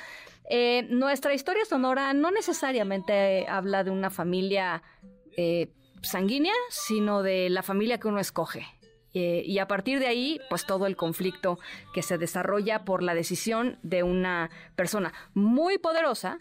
Eh, 0.48 0.84
nuestra 0.92 1.34
historia 1.34 1.66
sonora 1.66 2.14
no 2.14 2.30
necesariamente 2.30 3.48
habla 3.48 3.84
de 3.84 3.90
una 3.90 4.12
familia 4.12 4.84
eh, 5.36 5.74
sanguínea, 6.04 6.54
sino 6.70 7.24
de 7.24 7.50
la 7.50 7.64
familia 7.64 8.00
que 8.00 8.08
uno 8.08 8.20
escoge. 8.20 8.68
Eh, 9.16 9.42
y 9.48 9.58
a 9.58 9.68
partir 9.68 10.00
de 10.00 10.06
ahí, 10.06 10.40
pues 10.48 10.68
todo 10.68 10.86
el 10.86 10.96
conflicto 10.96 11.58
que 11.92 12.04
se 12.04 12.20
desarrolla 12.20 12.86
por 12.86 13.02
la 13.02 13.16
decisión 13.16 13.80
de 13.82 14.04
una 14.04 14.52
persona 14.76 15.12
muy 15.34 15.80
poderosa 15.80 16.38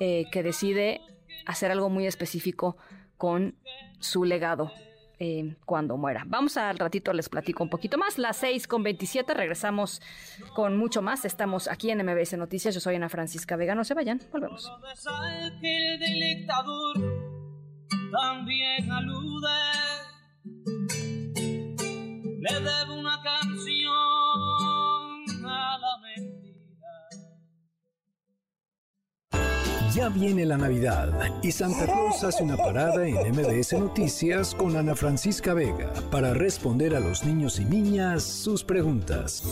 que 0.00 0.44
decide 0.44 1.00
hacer 1.44 1.72
algo 1.72 1.90
muy 1.90 2.06
específico 2.06 2.76
con 3.16 3.56
su 3.98 4.22
legado 4.24 4.70
eh, 5.18 5.56
cuando 5.64 5.96
muera. 5.96 6.24
Vamos 6.26 6.56
al 6.56 6.78
ratito, 6.78 7.12
les 7.12 7.28
platico 7.28 7.62
un 7.62 7.70
poquito 7.70 7.98
más. 7.98 8.18
Las 8.18 8.36
6 8.38 8.66
con 8.66 8.82
27, 8.82 9.34
regresamos 9.34 10.00
con 10.54 10.76
mucho 10.76 11.02
más. 11.02 11.24
Estamos 11.24 11.68
aquí 11.68 11.90
en 11.90 12.04
MBS 12.04 12.36
Noticias. 12.36 12.74
Yo 12.74 12.80
soy 12.80 12.96
Ana 12.96 13.08
Francisca 13.08 13.56
Vega. 13.56 13.74
No 13.74 13.84
se 13.84 13.94
vayan, 13.94 14.20
volvemos 14.32 14.70
también 18.10 18.90
alude. 18.90 19.48
Ya 29.98 30.08
viene 30.08 30.46
la 30.46 30.56
Navidad 30.56 31.12
y 31.42 31.50
Santa 31.50 31.84
Claus 31.84 32.22
hace 32.22 32.44
una 32.44 32.56
parada 32.56 33.04
en 33.04 33.16
MBS 33.32 33.72
Noticias 33.72 34.54
con 34.54 34.76
Ana 34.76 34.94
Francisca 34.94 35.54
Vega 35.54 35.92
para 36.12 36.34
responder 36.34 36.94
a 36.94 37.00
los 37.00 37.24
niños 37.24 37.58
y 37.58 37.64
niñas 37.64 38.22
sus 38.22 38.62
preguntas. 38.62 39.42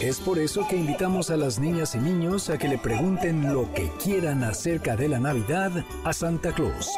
Es 0.00 0.18
por 0.18 0.38
eso 0.38 0.66
que 0.68 0.76
invitamos 0.76 1.30
a 1.30 1.36
las 1.36 1.58
niñas 1.58 1.94
y 1.94 1.98
niños 1.98 2.50
a 2.50 2.58
que 2.58 2.68
le 2.68 2.78
pregunten 2.78 3.52
lo 3.52 3.72
que 3.72 3.88
quieran 4.02 4.42
acerca 4.42 4.96
de 4.96 5.08
la 5.08 5.20
Navidad 5.20 5.84
a 6.04 6.12
Santa 6.12 6.52
Claus. 6.52 6.90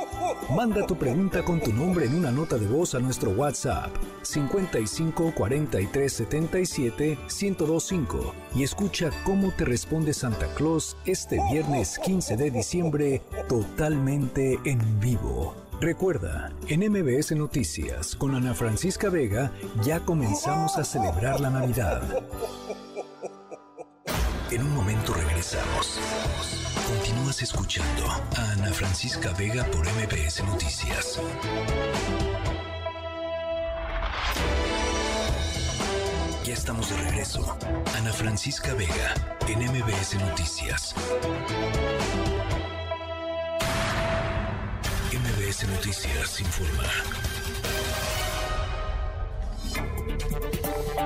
Manda 0.55 0.87
tu 0.87 0.97
pregunta 0.97 1.43
con 1.43 1.61
tu 1.61 1.73
nombre 1.73 2.07
en 2.07 2.15
una 2.15 2.31
nota 2.31 2.57
de 2.57 2.67
voz 2.67 2.95
a 2.95 3.01
nuestro 3.01 3.31
WhatsApp 3.31 3.91
55 4.23 5.33
43 5.35 6.13
77 6.13 7.19
1025 7.29 8.35
y 8.55 8.63
escucha 8.63 9.11
cómo 9.25 9.51
te 9.53 9.65
responde 9.65 10.13
Santa 10.13 10.47
Claus 10.55 10.97
este 11.05 11.39
viernes 11.51 11.99
15 11.99 12.37
de 12.37 12.51
diciembre 12.51 13.23
totalmente 13.49 14.59
en 14.65 15.01
vivo. 15.01 15.64
Recuerda, 15.81 16.51
en 16.69 16.81
MBS 16.91 17.33
Noticias 17.33 18.17
con 18.17 18.35
Ana 18.35 18.55
Francisca 18.55 19.11
Vega 19.11 19.53
ya 19.83 20.01
comenzamos 20.01 20.79
a 20.79 20.85
celebrar 20.85 21.41
la 21.41 21.51
Navidad. 21.51 22.03
En 24.51 24.63
un 24.63 24.75
momento 24.75 25.13
regresamos. 25.13 25.99
Continúas 26.87 27.43
escuchando 27.43 28.07
a 28.07 28.53
Ana 28.53 28.73
Francisca 28.73 29.33
Vega 29.37 29.65
por 29.65 29.85
MBS 29.87 30.45
Noticias. 30.45 31.21
Ya 36.45 36.55
estamos 36.55 36.89
de 36.89 36.97
regreso. 36.99 37.57
Ana 37.97 38.13
Francisca 38.13 38.75
Vega 38.75 39.15
en 39.49 39.59
MBS 39.61 40.15
Noticias. 40.21 40.95
MBS 45.55 45.63
Noticias 45.69 46.41
informa. 46.41 47.34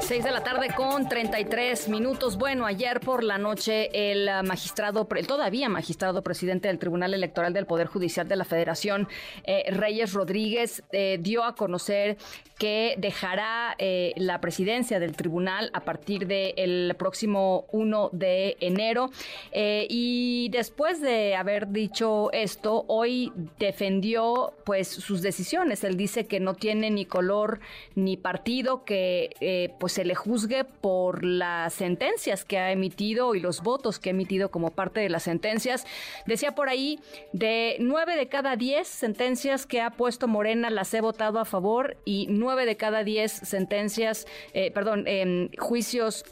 6 0.09 0.25
de 0.25 0.31
la 0.31 0.43
tarde 0.43 0.69
con 0.75 1.07
33 1.07 1.91
minutos. 1.91 2.39
Bueno, 2.39 2.65
ayer 2.65 2.99
por 2.99 3.23
la 3.23 3.37
noche 3.37 3.91
el 4.11 4.27
magistrado, 4.43 5.07
el 5.15 5.27
todavía 5.27 5.69
magistrado 5.69 6.23
presidente 6.23 6.69
del 6.69 6.79
Tribunal 6.79 7.13
Electoral 7.13 7.53
del 7.53 7.67
Poder 7.67 7.89
Judicial 7.89 8.27
de 8.27 8.37
la 8.37 8.47
Federación, 8.47 9.07
eh, 9.45 9.65
Reyes 9.71 10.15
Rodríguez, 10.15 10.83
eh, 10.93 11.19
dio 11.21 11.45
a 11.45 11.55
conocer 11.55 12.17
que 12.59 12.95
dejará 12.97 13.77
eh, 13.79 14.15
la 14.17 14.41
presidencia 14.41 14.99
del 14.99 15.15
tribunal 15.15 15.71
a 15.75 15.81
partir 15.81 16.27
del 16.27 16.97
próximo 16.99 17.67
1 17.73 18.09
de 18.13 18.57
enero. 18.61 19.11
y 19.53 20.49
después 20.51 21.03
de 21.03 21.37
haber 21.37 21.69
dicho 21.69 22.33
esto, 22.33 22.85
hoy 22.89 23.31
defendió 23.59 24.55
pues 24.65 24.89
sus 24.89 25.23
decisiones. 25.23 25.85
Él 25.85 25.97
dice 25.97 26.27
que 26.27 26.41
no 26.41 26.55
tiene 26.55 26.91
ni 26.91 27.05
color 27.05 27.61
ni 27.95 28.17
partido, 28.17 28.58
que 28.85 29.75
pues 29.79 29.93
se 29.93 30.05
le 30.05 30.15
juzgue 30.15 30.65
por 30.65 31.25
las 31.25 31.75
sentencias 31.75 32.45
que 32.45 32.59
ha 32.59 32.73
emitido 32.73 33.35
y 33.35 33.41
los 33.41 33.63
votos 33.63 33.99
que 33.99 34.11
ha 34.11 34.13
emitido 34.13 34.51
como 34.51 34.71
parte 34.71 35.01
de 35.01 35.09
las 35.09 35.23
sentencias. 35.23 35.87
Decía 36.27 36.55
por 36.55 36.69
ahí, 36.69 37.01
de 37.33 37.77
nueve 37.81 38.17
de 38.17 38.29
cada 38.29 38.57
diez 38.57 38.89
sentencias 38.89 39.67
que 39.67 39.81
ha 39.81 39.91
puesto 39.91 40.29
Morena 40.29 40.71
las 40.71 40.93
he 40.95 41.01
votado 41.01 41.39
a 41.39 41.45
favor 41.45 41.97
y 42.05 42.27
nueve 42.29 42.67
de 42.67 42.77
cada 42.77 43.05
diez 43.05 43.33
sentencias, 43.33 44.27
eh, 44.53 44.71
perdón, 44.71 45.05
eh, 45.07 45.51
juicios 45.59 46.25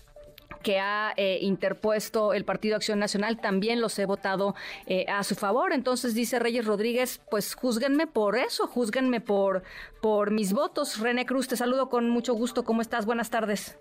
que 0.66 0.80
ha 0.80 1.14
eh, 1.16 1.38
interpuesto 1.42 2.32
el 2.32 2.44
Partido 2.44 2.74
Acción 2.74 2.98
Nacional, 2.98 3.40
también 3.40 3.80
los 3.80 3.96
he 4.00 4.04
votado 4.04 4.56
eh, 4.88 5.06
a 5.08 5.22
su 5.22 5.36
favor. 5.36 5.72
Entonces 5.72 6.12
dice 6.12 6.40
Reyes 6.40 6.66
Rodríguez, 6.66 7.20
pues 7.30 7.54
juzguenme 7.54 8.08
por 8.08 8.36
eso, 8.36 8.66
juzguenme 8.66 9.20
por, 9.20 9.62
por 10.02 10.32
mis 10.32 10.52
votos. 10.52 10.98
René 10.98 11.24
Cruz, 11.24 11.46
te 11.46 11.56
saludo 11.56 11.88
con 11.88 12.10
mucho 12.10 12.34
gusto. 12.34 12.64
¿Cómo 12.64 12.82
estás? 12.82 13.06
Buenas 13.06 13.30
tardes. 13.30 13.78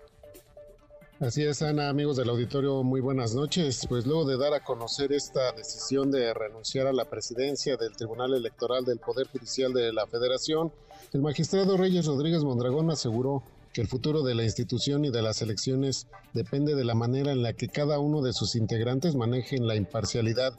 Así 1.18 1.42
es, 1.42 1.60
Ana, 1.60 1.88
amigos 1.88 2.18
del 2.18 2.28
auditorio, 2.28 2.84
muy 2.84 3.00
buenas 3.00 3.34
noches. 3.34 3.84
Pues 3.88 4.06
luego 4.06 4.24
de 4.24 4.36
dar 4.36 4.54
a 4.54 4.62
conocer 4.62 5.12
esta 5.12 5.50
decisión 5.50 6.12
de 6.12 6.32
renunciar 6.34 6.86
a 6.86 6.92
la 6.92 7.06
presidencia 7.06 7.76
del 7.76 7.96
Tribunal 7.96 8.32
Electoral 8.32 8.84
del 8.84 9.00
Poder 9.00 9.26
Judicial 9.26 9.72
de 9.72 9.92
la 9.92 10.06
Federación, 10.06 10.72
el 11.12 11.22
magistrado 11.22 11.76
Reyes 11.76 12.06
Rodríguez 12.06 12.44
Mondragón 12.44 12.92
aseguró 12.92 13.42
que 13.76 13.82
el 13.82 13.88
futuro 13.88 14.22
de 14.22 14.34
la 14.34 14.42
institución 14.42 15.04
y 15.04 15.10
de 15.10 15.20
las 15.20 15.42
elecciones 15.42 16.06
depende 16.32 16.74
de 16.74 16.82
la 16.82 16.94
manera 16.94 17.30
en 17.30 17.42
la 17.42 17.52
que 17.52 17.68
cada 17.68 17.98
uno 17.98 18.22
de 18.22 18.32
sus 18.32 18.54
integrantes 18.54 19.14
manejen 19.14 19.66
la 19.66 19.76
imparcialidad 19.76 20.54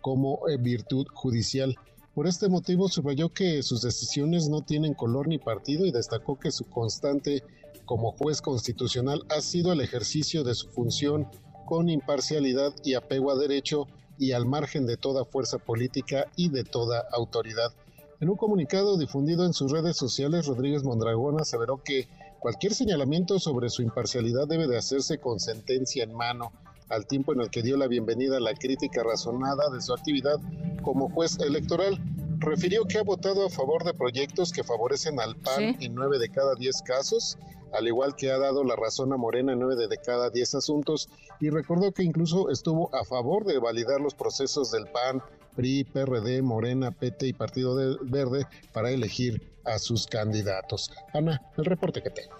como 0.00 0.48
eh, 0.48 0.56
virtud 0.56 1.06
judicial. 1.12 1.76
Por 2.14 2.26
este 2.26 2.48
motivo 2.48 2.88
subrayó 2.88 3.28
que 3.28 3.62
sus 3.62 3.82
decisiones 3.82 4.48
no 4.48 4.62
tienen 4.62 4.94
color 4.94 5.28
ni 5.28 5.36
partido 5.36 5.84
y 5.84 5.90
destacó 5.90 6.40
que 6.40 6.50
su 6.50 6.64
constante 6.64 7.42
como 7.84 8.12
juez 8.12 8.40
constitucional 8.40 9.22
ha 9.28 9.42
sido 9.42 9.74
el 9.74 9.82
ejercicio 9.82 10.42
de 10.42 10.54
su 10.54 10.70
función 10.70 11.28
con 11.66 11.90
imparcialidad 11.90 12.72
y 12.82 12.94
apego 12.94 13.32
a 13.32 13.36
derecho 13.36 13.86
y 14.18 14.32
al 14.32 14.46
margen 14.46 14.86
de 14.86 14.96
toda 14.96 15.26
fuerza 15.26 15.58
política 15.58 16.24
y 16.36 16.48
de 16.48 16.64
toda 16.64 17.04
autoridad. 17.12 17.74
En 18.22 18.30
un 18.30 18.36
comunicado 18.36 18.96
difundido 18.96 19.44
en 19.44 19.52
sus 19.52 19.70
redes 19.72 19.98
sociales, 19.98 20.46
Rodríguez 20.46 20.84
Mondragón 20.84 21.38
aseveró 21.38 21.82
que 21.82 22.08
Cualquier 22.42 22.74
señalamiento 22.74 23.38
sobre 23.38 23.70
su 23.70 23.82
imparcialidad 23.82 24.48
debe 24.48 24.66
de 24.66 24.76
hacerse 24.76 25.18
con 25.18 25.38
sentencia 25.38 26.02
en 26.02 26.12
mano, 26.12 26.50
al 26.88 27.06
tiempo 27.06 27.32
en 27.32 27.40
el 27.40 27.50
que 27.50 27.62
dio 27.62 27.76
la 27.76 27.86
bienvenida 27.86 28.38
a 28.38 28.40
la 28.40 28.52
crítica 28.54 29.04
razonada 29.04 29.70
de 29.72 29.80
su 29.80 29.94
actividad 29.94 30.40
como 30.82 31.08
juez 31.08 31.38
electoral. 31.38 32.02
Refirió 32.40 32.84
que 32.86 32.98
ha 32.98 33.04
votado 33.04 33.46
a 33.46 33.48
favor 33.48 33.84
de 33.84 33.94
proyectos 33.94 34.50
que 34.50 34.64
favorecen 34.64 35.20
al 35.20 35.36
PAN 35.36 35.76
en 35.80 35.94
nueve 35.94 36.18
de 36.18 36.30
cada 36.30 36.56
diez 36.56 36.82
casos, 36.82 37.38
al 37.72 37.86
igual 37.86 38.16
que 38.16 38.32
ha 38.32 38.38
dado 38.38 38.64
la 38.64 38.74
razón 38.74 39.12
a 39.12 39.16
Morena 39.16 39.52
en 39.52 39.60
nueve 39.60 39.86
de 39.86 39.98
cada 39.98 40.28
diez 40.28 40.56
asuntos, 40.56 41.08
y 41.38 41.48
recordó 41.48 41.92
que 41.92 42.02
incluso 42.02 42.50
estuvo 42.50 42.92
a 42.92 43.04
favor 43.04 43.44
de 43.44 43.60
validar 43.60 44.00
los 44.00 44.16
procesos 44.16 44.72
del 44.72 44.88
PAN, 44.88 45.22
PRI, 45.54 45.84
PRD, 45.84 46.42
Morena, 46.42 46.90
PT 46.90 47.28
y 47.28 47.32
Partido 47.34 47.76
Verde 48.02 48.48
para 48.72 48.90
elegir 48.90 49.51
a 49.64 49.78
sus 49.78 50.06
candidatos. 50.06 50.92
Ana, 51.12 51.40
el 51.56 51.64
reporte 51.64 52.02
que 52.02 52.10
tengo. 52.10 52.34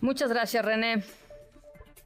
Muchas 0.00 0.30
gracias, 0.30 0.64
René. 0.64 1.04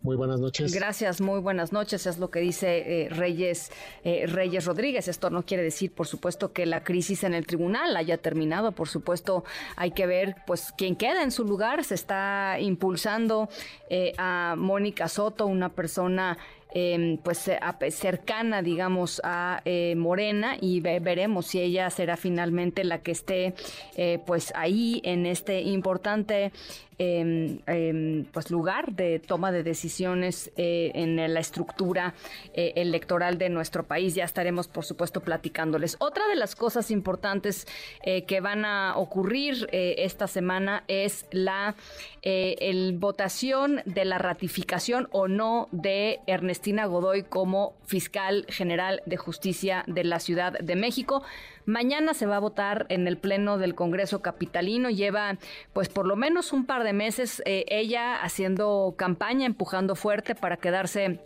Muy 0.07 0.15
buenas 0.15 0.39
noches. 0.39 0.73
Gracias, 0.73 1.21
muy 1.21 1.41
buenas 1.41 1.73
noches. 1.73 2.07
Es 2.07 2.19
lo 2.19 2.31
que 2.31 2.39
dice 2.39 3.07
eh, 3.07 3.09
Reyes, 3.09 3.73
eh, 4.05 4.27
Reyes 4.29 4.65
Rodríguez. 4.65 5.09
Esto 5.09 5.31
no 5.31 5.45
quiere 5.45 5.65
decir, 5.65 5.93
por 5.93 6.07
supuesto, 6.07 6.53
que 6.53 6.65
la 6.65 6.85
crisis 6.85 7.25
en 7.25 7.35
el 7.35 7.45
tribunal 7.45 7.97
haya 7.97 8.17
terminado. 8.17 8.71
Por 8.71 8.89
supuesto, 8.89 9.43
hay 9.75 9.91
que 9.91 10.07
ver, 10.07 10.37
pues, 10.47 10.73
quién 10.79 10.95
queda 10.95 11.25
en 11.25 11.33
su 11.33 11.45
lugar. 11.45 11.83
Se 11.83 11.97
está 11.97 12.59
impulsando 12.61 13.49
eh, 13.91 14.13
a 14.17 14.55
Mónica 14.57 15.09
Soto, 15.09 15.47
una 15.47 15.71
persona 15.71 16.39
Em, 16.79 17.17
pues 17.17 17.49
eh, 17.49 17.59
cercana, 17.91 18.61
digamos, 18.61 19.23
a 19.25 19.63
eh, 19.65 19.95
Morena 19.97 20.59
y 20.61 20.81
veremos 20.81 21.47
si 21.47 21.59
ella 21.59 21.89
será 21.89 22.19
finalmente 22.19 22.85
la 22.85 22.99
que 22.99 23.13
esté 23.13 23.55
eh, 23.97 24.19
pues 24.27 24.53
ahí 24.55 25.01
en 25.03 25.25
este 25.25 25.63
importante 25.63 26.53
eh, 26.99 28.25
pues 28.33 28.51
lugar 28.51 28.93
de 28.93 29.19
toma 29.19 29.53
de 29.53 29.63
decisiones 29.63 30.51
eh, 30.57 30.93
en 30.95 31.17
la 31.33 31.41
estructura 31.41 32.15
eh, 32.55 32.73
electoral 32.77 33.39
de 33.39 33.49
nuestro 33.49 33.85
país. 33.85 34.15
Ya 34.15 34.25
estaremos, 34.25 34.69
por 34.69 34.85
supuesto, 34.85 35.21
platicándoles. 35.21 35.97
Otra 35.99 36.27
de 36.29 36.37
las 36.37 36.57
cosas 36.57 36.91
importantes 36.91 37.67
eh, 38.03 38.25
que 38.25 38.41
van 38.41 38.65
a 38.65 38.97
ocurrir 38.97 39.69
esta 39.73 40.27
semana 40.27 40.85
es 40.89 41.27
la 41.31 41.75
el 42.23 42.97
votación 42.99 43.83
de 43.85 44.05
la 44.05 44.19
ratificación 44.19 45.09
o 45.13 45.29
no 45.29 45.69
de 45.71 46.21
Ernestina 46.27 46.87
Godoy 46.87 47.23
como 47.23 47.75
fiscal 47.85 48.47
general 48.49 49.03
de 49.07 49.17
justicia 49.17 49.85
de 49.87 50.05
la 50.05 50.19
Ciudad 50.19 50.59
de 50.59 50.77
México. 50.77 51.23
Mañana 51.67 52.15
se 52.15 52.27
va 52.27 52.37
a 52.37 52.41
votar 52.41 52.87
en 52.89 53.09
el 53.09 53.19
Pleno 53.19 53.59
del 53.59 53.75
Congreso 53.75 54.23
Capitalino. 54.23 54.89
Lleva, 54.89 55.37
pues, 55.73 55.89
por 55.89 56.07
lo 56.07 56.15
menos 56.15 56.53
un 56.53 56.65
par 56.65 56.85
de 56.85 56.93
meses 56.93 57.43
eh, 57.45 57.65
ella 57.69 58.17
haciendo 58.23 58.95
campaña, 58.97 59.47
empujando 59.47 59.97
fuerte 59.97 60.37
para 60.37 60.57
quedarse 60.57 61.21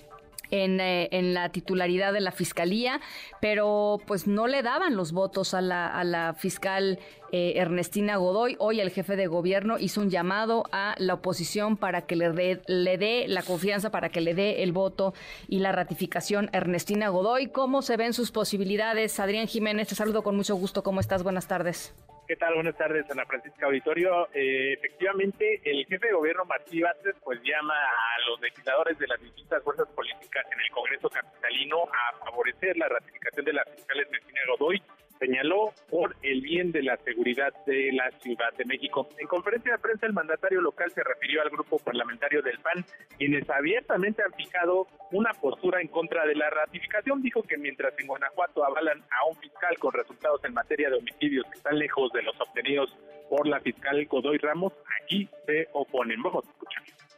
en, 0.50 0.80
eh, 0.80 1.08
en, 1.12 1.34
la 1.34 1.50
titularidad 1.50 2.12
de 2.12 2.20
la 2.20 2.32
fiscalía, 2.32 3.00
pero 3.40 4.00
pues 4.06 4.26
no 4.26 4.46
le 4.46 4.62
daban 4.62 4.96
los 4.96 5.12
votos 5.12 5.54
a 5.54 5.60
la, 5.60 5.86
a 5.86 6.04
la 6.04 6.34
fiscal 6.34 6.98
eh, 7.32 7.54
Ernestina 7.56 8.16
Godoy. 8.16 8.56
Hoy 8.58 8.80
el 8.80 8.90
jefe 8.90 9.16
de 9.16 9.26
gobierno 9.26 9.78
hizo 9.78 10.00
un 10.00 10.10
llamado 10.10 10.64
a 10.72 10.94
la 10.98 11.14
oposición 11.14 11.76
para 11.76 12.02
que 12.02 12.16
le 12.16 12.30
dé, 12.32 12.60
le 12.66 12.98
dé 12.98 13.26
la 13.28 13.42
confianza, 13.42 13.90
para 13.90 14.08
que 14.08 14.20
le 14.20 14.34
dé 14.34 14.62
el 14.62 14.72
voto 14.72 15.14
y 15.48 15.60
la 15.60 15.72
ratificación 15.72 16.50
a 16.52 16.58
Ernestina 16.58 17.08
Godoy. 17.08 17.48
¿Cómo 17.48 17.82
se 17.82 17.96
ven 17.96 18.14
sus 18.14 18.32
posibilidades? 18.32 19.20
Adrián 19.20 19.46
Jiménez, 19.46 19.88
te 19.88 19.94
saludo 19.94 20.22
con 20.22 20.36
mucho 20.36 20.56
gusto. 20.56 20.82
¿Cómo 20.82 21.00
estás? 21.00 21.22
Buenas 21.22 21.46
tardes. 21.46 21.94
¿Qué 22.30 22.36
tal? 22.36 22.54
Buenas 22.54 22.76
tardes, 22.76 23.10
Ana 23.10 23.26
Francisca 23.26 23.66
Auditorio. 23.66 24.28
Eh, 24.32 24.74
efectivamente, 24.74 25.60
el 25.64 25.84
jefe 25.86 26.06
de 26.06 26.12
gobierno 26.12 26.44
Martí 26.44 26.80
Vázquez 26.80 27.16
pues 27.24 27.40
llama 27.42 27.74
a 27.74 28.30
los 28.30 28.40
legisladores 28.40 28.96
de 29.00 29.08
las 29.08 29.20
distintas 29.20 29.60
fuerzas 29.64 29.88
políticas 29.88 30.46
en 30.52 30.60
el 30.60 30.70
Congreso 30.70 31.10
Capitalino 31.10 31.88
a 31.90 32.24
favorecer 32.24 32.76
la 32.76 32.86
ratificación 32.86 33.44
de 33.46 33.52
la 33.52 33.64
fiscal 33.64 33.98
Ernestina 33.98 34.40
Godoy 34.46 34.80
señaló 35.20 35.72
por 35.90 36.16
el 36.22 36.40
bien 36.40 36.72
de 36.72 36.82
la 36.82 36.96
seguridad 36.96 37.52
de 37.66 37.92
la 37.92 38.10
Ciudad 38.20 38.52
de 38.56 38.64
México. 38.64 39.06
En 39.18 39.28
conferencia 39.28 39.72
de 39.72 39.78
prensa, 39.78 40.06
el 40.06 40.14
mandatario 40.14 40.60
local 40.62 40.90
se 40.90 41.04
refirió 41.04 41.42
al 41.42 41.50
grupo 41.50 41.78
parlamentario 41.78 42.42
del 42.42 42.58
PAN, 42.58 42.84
quienes 43.18 43.48
abiertamente 43.50 44.22
han 44.22 44.32
fijado 44.32 44.86
una 45.12 45.32
postura 45.34 45.80
en 45.80 45.88
contra 45.88 46.26
de 46.26 46.34
la 46.34 46.48
ratificación. 46.48 47.22
Dijo 47.22 47.42
que 47.42 47.58
mientras 47.58 47.92
en 47.98 48.06
Guanajuato 48.06 48.64
avalan 48.64 49.02
a 49.10 49.28
un 49.28 49.36
fiscal 49.36 49.78
con 49.78 49.92
resultados 49.92 50.42
en 50.44 50.54
materia 50.54 50.88
de 50.88 50.96
homicidios 50.96 51.44
que 51.46 51.58
están 51.58 51.78
lejos 51.78 52.10
de 52.12 52.22
los 52.22 52.40
obtenidos 52.40 52.96
por 53.28 53.46
la 53.46 53.60
fiscal 53.60 54.04
Godoy 54.06 54.38
Ramos, 54.38 54.72
aquí 55.02 55.28
se 55.46 55.68
oponen. 55.72 56.22
Vamos 56.22 56.46
a 56.46 56.50
escuchar. 56.50 57.09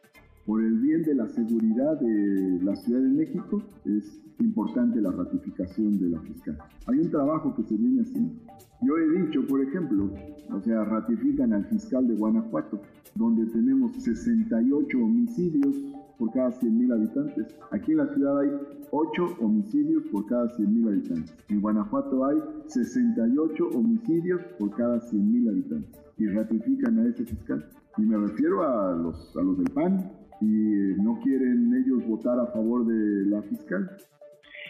Por 0.47 0.61
el 0.61 0.79
bien 0.81 1.03
de 1.03 1.15
la 1.15 1.29
seguridad 1.29 2.01
de 2.01 2.59
la 2.63 2.75
Ciudad 2.75 3.01
de 3.01 3.09
México, 3.09 3.63
es 3.85 4.21
importante 4.41 5.01
la 5.01 5.13
ratificación 5.13 5.99
de 6.01 6.09
la 6.09 6.21
fiscal. 6.21 6.59
Hay 6.87 6.99
un 6.99 7.11
trabajo 7.11 7.55
que 7.55 7.63
se 7.63 7.77
viene 7.77 8.03
haciendo. 8.03 8.35
Yo 8.83 8.97
he 8.97 9.23
dicho, 9.23 9.47
por 9.47 9.63
ejemplo, 9.63 10.11
o 10.51 10.61
sea, 10.61 10.85
ratifican 10.85 11.53
al 11.53 11.65
fiscal 11.67 12.09
de 12.09 12.17
Guanajuato, 12.17 12.83
donde 13.15 13.47
tenemos 13.47 13.93
68 14.03 14.99
homicidios 14.99 15.77
por 16.19 16.33
cada 16.33 16.51
100.000 16.51 16.93
habitantes. 16.93 17.47
Aquí 17.71 17.93
en 17.93 17.99
la 17.99 18.13
ciudad 18.13 18.41
hay 18.41 18.51
8 18.91 19.37
homicidios 19.41 20.03
por 20.11 20.27
cada 20.27 20.47
100.000 20.57 20.89
habitantes. 20.89 21.35
En 21.49 21.61
Guanajuato 21.61 22.25
hay 22.25 22.39
68 22.67 23.69
homicidios 23.75 24.41
por 24.59 24.75
cada 24.77 24.99
100.000 24.99 25.49
habitantes. 25.49 26.01
Y 26.19 26.27
ratifican 26.27 26.99
a 26.99 27.07
ese 27.07 27.25
fiscal. 27.25 27.65
Y 27.97 28.03
me 28.03 28.17
refiero 28.17 28.63
a 28.63 28.97
los, 28.97 29.37
a 29.37 29.43
los 29.43 29.59
del 29.59 29.71
PAN, 29.71 30.11
y 30.43 31.01
no 31.01 31.21
quieren 31.23 31.73
ellos 31.73 32.07
votar 32.07 32.39
a 32.39 32.47
favor 32.47 32.85
de 32.85 33.31
la 33.31 33.43
fiscal. 33.43 33.97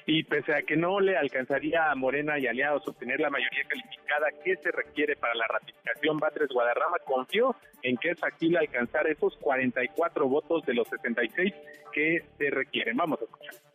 Y 0.05 0.25
pese 0.25 0.55
a 0.55 0.63
que 0.63 0.77
no 0.77 1.01
le 1.01 1.17
alcanzaría 1.17 1.91
a 1.91 1.95
Morena 1.95 2.39
y 2.39 2.47
aliados 2.47 2.87
obtener 2.89 3.21
la 3.21 3.31
mayoría 3.31 3.65
calificada 3.69 4.27
que 4.45 4.57
se 4.57 4.71
requiere 4.73 5.17
para 5.17 5.35
la 5.35 5.47
ratificación, 5.47 6.19
Batres 6.19 6.49
Guadarrama 6.49 6.99
confió 7.05 7.55
en 7.83 7.97
que 7.97 8.11
es 8.11 8.21
factible 8.21 8.59
alcanzar 8.59 9.07
esos 9.07 9.37
44 9.39 10.29
votos 10.29 10.67
de 10.67 10.75
los 10.75 10.89
66 10.89 11.55
que 11.93 12.25
se 12.37 12.51
requieren. 12.51 12.97
Vamos 12.97 13.21
a 13.21 13.25
escuchar. 13.25 13.72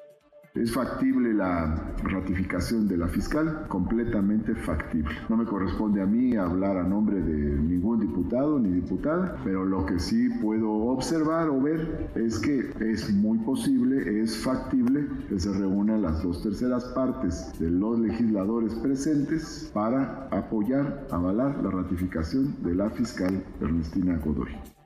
¿Es 0.54 0.74
factible 0.74 1.34
la 1.34 1.94
ratificación 2.04 2.88
de 2.88 2.98
la 2.98 3.08
fiscal? 3.08 3.66
Completamente 3.68 4.56
factible. 4.56 5.14
No 5.30 5.38
me 5.38 5.46
corresponde 5.46 6.02
a 6.02 6.06
mí 6.06 6.36
hablar 6.36 6.78
a 6.78 6.84
nombre 6.84 7.22
de 7.22 7.62
ningún 7.62 8.00
diputado 8.00 8.60
ni 8.60 8.72
diputada, 8.72 9.40
pero 9.44 9.66
lo 9.66 9.86
que 9.86 10.00
sí 10.00 10.30
puedo 10.42 10.72
observar 10.72 11.50
o 11.50 11.62
ver 11.62 12.10
es 12.16 12.40
que 12.40 12.72
es 12.80 13.14
muy 13.14 13.38
posible, 13.40 14.22
es 14.24 14.38
factible 14.38 15.08
que 15.30 15.40
se 15.40 15.54
reúnan 15.54 16.02
las 16.02 16.24
dos 16.24 16.42
terceras 16.42 16.86
partes 16.86 17.52
de 17.60 17.70
los 17.70 18.00
legisladores 18.00 18.74
presentes 18.76 19.70
para 19.74 20.28
apoyar, 20.32 21.08
avalar 21.12 21.64
la 21.64 21.70
ratificación 21.70 22.56
de 22.64 22.74
la 22.74 22.90
fiscal 22.90 23.44
Ernestina 23.62 24.18
Godoy 24.24 24.77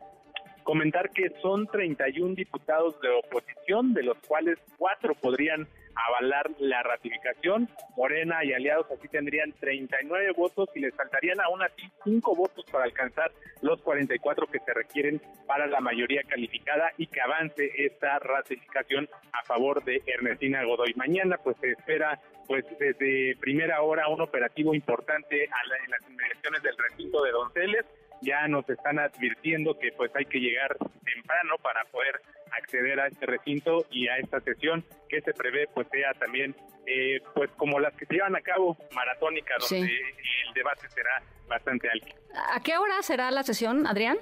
comentar 0.64 1.10
que 1.12 1.30
son 1.42 1.68
31 1.68 2.36
diputados 2.36 3.00
de 3.02 3.10
oposición, 3.10 3.94
de 3.94 4.04
los 4.04 4.18
cuales 4.28 4.60
cuatro 4.78 5.14
podrían 5.16 5.68
avalar 6.08 6.50
la 6.60 6.84
ratificación. 6.84 7.70
Morena 7.96 8.44
y 8.44 8.54
aliados 8.54 8.88
así 8.92 9.08
tendrían 9.08 9.52
39 9.54 10.32
votos 10.36 10.70
y 10.76 10.80
les 10.80 10.96
faltarían 10.96 11.40
aún 11.42 11.62
así 11.62 11.84
cinco 12.04 12.36
votos 12.36 12.66
para 12.72 12.86
alcanzar 12.86 13.32
los 13.62 13.82
44 13.82 14.48
que 14.48 14.60
se 14.60 14.74
requieren 14.74 15.22
para 15.48 15.68
la 15.68 15.82
mayoría 15.82 16.24
calificada 16.24 16.92
y 16.98 17.08
que 17.08 17.22
avance 17.22 17.72
esta 17.78 18.20
ratificación 18.20 19.10
a 19.34 19.44
favor 19.44 19.84
de 19.84 20.02
Ernestina 20.06 20.64
Godoy. 20.64 20.94
Mañana 20.96 21.38
pues 21.38 21.58
se 21.58 21.72
espera 21.72 22.20
pues 22.48 22.66
desde 22.80 23.36
primera 23.40 23.82
hora 23.82 24.08
un 24.08 24.22
operativo 24.22 24.74
importante 24.74 25.46
en 25.46 25.92
las 25.92 26.10
inmediaciones 26.10 26.64
del 26.64 26.78
recinto 26.78 27.24
de 27.24 27.32
Donceles 27.32 27.86
ya 28.22 28.48
nos 28.48 28.68
están 28.70 29.00
advirtiendo 29.00 29.78
que 29.78 29.92
pues 29.92 30.12
hay 30.16 30.26
que 30.26 30.40
llegar 30.40 30.78
temprano 31.04 31.56
para 31.62 31.84
poder 31.86 32.22
acceder 32.52 33.00
a 33.00 33.08
este 33.08 33.26
recinto 33.26 33.86
y 33.90 34.08
a 34.08 34.18
esta 34.18 34.40
sesión 34.42 34.84
que 35.10 35.22
se 35.22 35.34
prevé 35.34 35.68
pues 35.74 35.88
sea 35.90 36.14
también 36.14 36.56
eh, 36.86 37.22
pues 37.34 37.50
como 37.58 37.80
las 37.80 37.94
que 37.96 38.06
se 38.06 38.16
llevan 38.16 38.36
a 38.36 38.42
cabo 38.42 38.78
maratónica 38.94 39.56
donde 39.60 39.86
el 39.86 40.54
debate 40.54 40.90
será 40.90 41.22
bastante 41.48 41.90
alto. 41.90 42.16
¿A 42.54 42.62
qué 42.62 42.78
hora 42.78 43.02
será 43.02 43.30
la 43.32 43.44
sesión, 43.44 43.86
Adrián? 43.86 44.18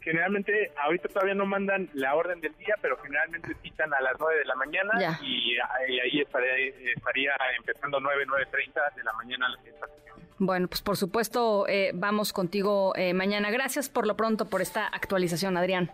Generalmente, 0.00 0.72
ahorita 0.76 1.08
todavía 1.08 1.34
no 1.34 1.44
mandan 1.44 1.88
la 1.94 2.14
orden 2.14 2.40
del 2.40 2.56
día, 2.56 2.74
pero 2.80 2.96
generalmente 2.98 3.54
citan 3.62 3.92
a 3.92 4.00
las 4.00 4.14
9 4.18 4.38
de 4.38 4.44
la 4.44 4.54
mañana 4.54 5.18
y, 5.22 5.58
ahí 5.58 6.20
estaría, 6.20 6.68
estaría 6.94 7.32
empezando 7.56 8.00
9, 8.00 8.24
9.30 8.26 8.94
de 8.94 9.04
la 9.04 9.12
mañana 9.14 9.48
la 9.48 9.56
sesión. 9.62 10.27
Bueno, 10.38 10.68
pues 10.68 10.82
por 10.82 10.96
supuesto 10.96 11.66
eh, 11.68 11.90
vamos 11.94 12.32
contigo 12.32 12.94
eh, 12.96 13.12
mañana. 13.12 13.50
Gracias 13.50 13.88
por 13.88 14.06
lo 14.06 14.16
pronto 14.16 14.44
por 14.44 14.62
esta 14.62 14.86
actualización, 14.86 15.56
Adrián. 15.56 15.90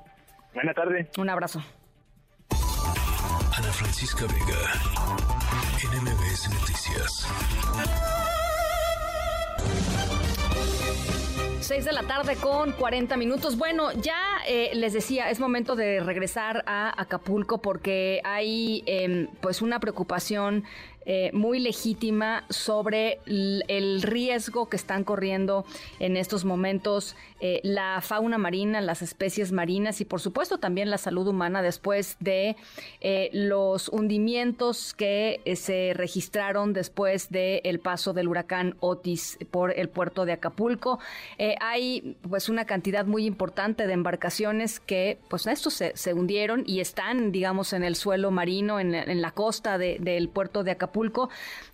Buena 0.53 0.75
tarde. 0.75 1.11
Un 1.19 1.31
abrazo. 1.31 1.63
Ana 3.57 3.73
Francisca 3.73 4.27
Vega, 4.27 4.59
NMBS 5.93 6.51
Noticias. 6.51 7.29
6 11.65 11.87
de 11.87 11.93
la 11.93 12.03
tarde 12.03 12.37
con 12.37 12.73
40 12.73 13.17
minutos. 13.17 13.57
Bueno, 13.57 13.91
ya 13.93 14.19
eh, 14.47 14.73
les 14.75 14.93
decía, 14.93 15.31
es 15.31 15.41
momento 15.41 15.77
de 15.77 16.01
regresar 16.01 16.63
a 16.67 17.01
Acapulco 17.01 17.63
porque 17.63 18.21
hay 18.23 18.83
em, 18.85 19.29
pues 19.41 19.63
una 19.63 19.81
preocupación 19.81 20.65
eh, 21.07 21.31
muy 21.35 21.59
legítima 21.59 22.45
sobre 22.49 23.19
el 23.27 24.01
riesgo 24.01 24.71
que 24.71 24.77
están 24.77 25.05
corriendo 25.05 25.67
en 25.99 26.17
estos 26.17 26.47
momentos 26.47 27.15
eh, 27.41 27.61
la 27.63 28.01
fauna 28.01 28.39
marina, 28.39 28.81
las 28.81 29.03
especies 29.03 29.53
marinas 29.53 30.01
y 30.01 30.07
por 30.07 30.23
supuesto 30.23 30.57
también 30.57 30.89
la 30.89 30.97
salud 30.97 31.27
humana 31.27 31.61
después 31.61 32.17
de 32.21 32.57
eh, 33.03 33.29
los 33.35 33.91
hundimientos 33.91 34.95
que 34.95 35.43
se 35.57 35.93
registraron 35.95 36.73
después 36.73 37.29
del 37.29 37.81
paso 37.81 38.15
del 38.15 38.29
huracán 38.29 38.75
Otis 38.81 39.37
por 39.51 39.79
el 39.79 39.91
puerto 39.91 40.25
de 40.25 40.33
Acapulco. 40.33 41.01
hay 41.61 42.17
pues 42.29 42.49
una 42.49 42.65
cantidad 42.65 43.05
muy 43.05 43.27
importante 43.27 43.87
de 43.87 43.93
embarcaciones 43.93 44.81
que 44.81 45.19
pues 45.29 45.47
estos 45.47 45.75
se, 45.75 46.15
hundieron 46.15 46.65
y 46.67 46.81
están 46.81 47.31
digamos 47.31 47.75
en 47.75 47.85
el 47.85 47.95
suelo 47.95 48.31
marino, 48.31 48.81
en, 48.81 48.95
la 49.21 49.31
costa 49.33 49.77
del 49.77 50.29
puerto 50.29 50.65
de 50.65 50.71
Acapulco 50.71 50.94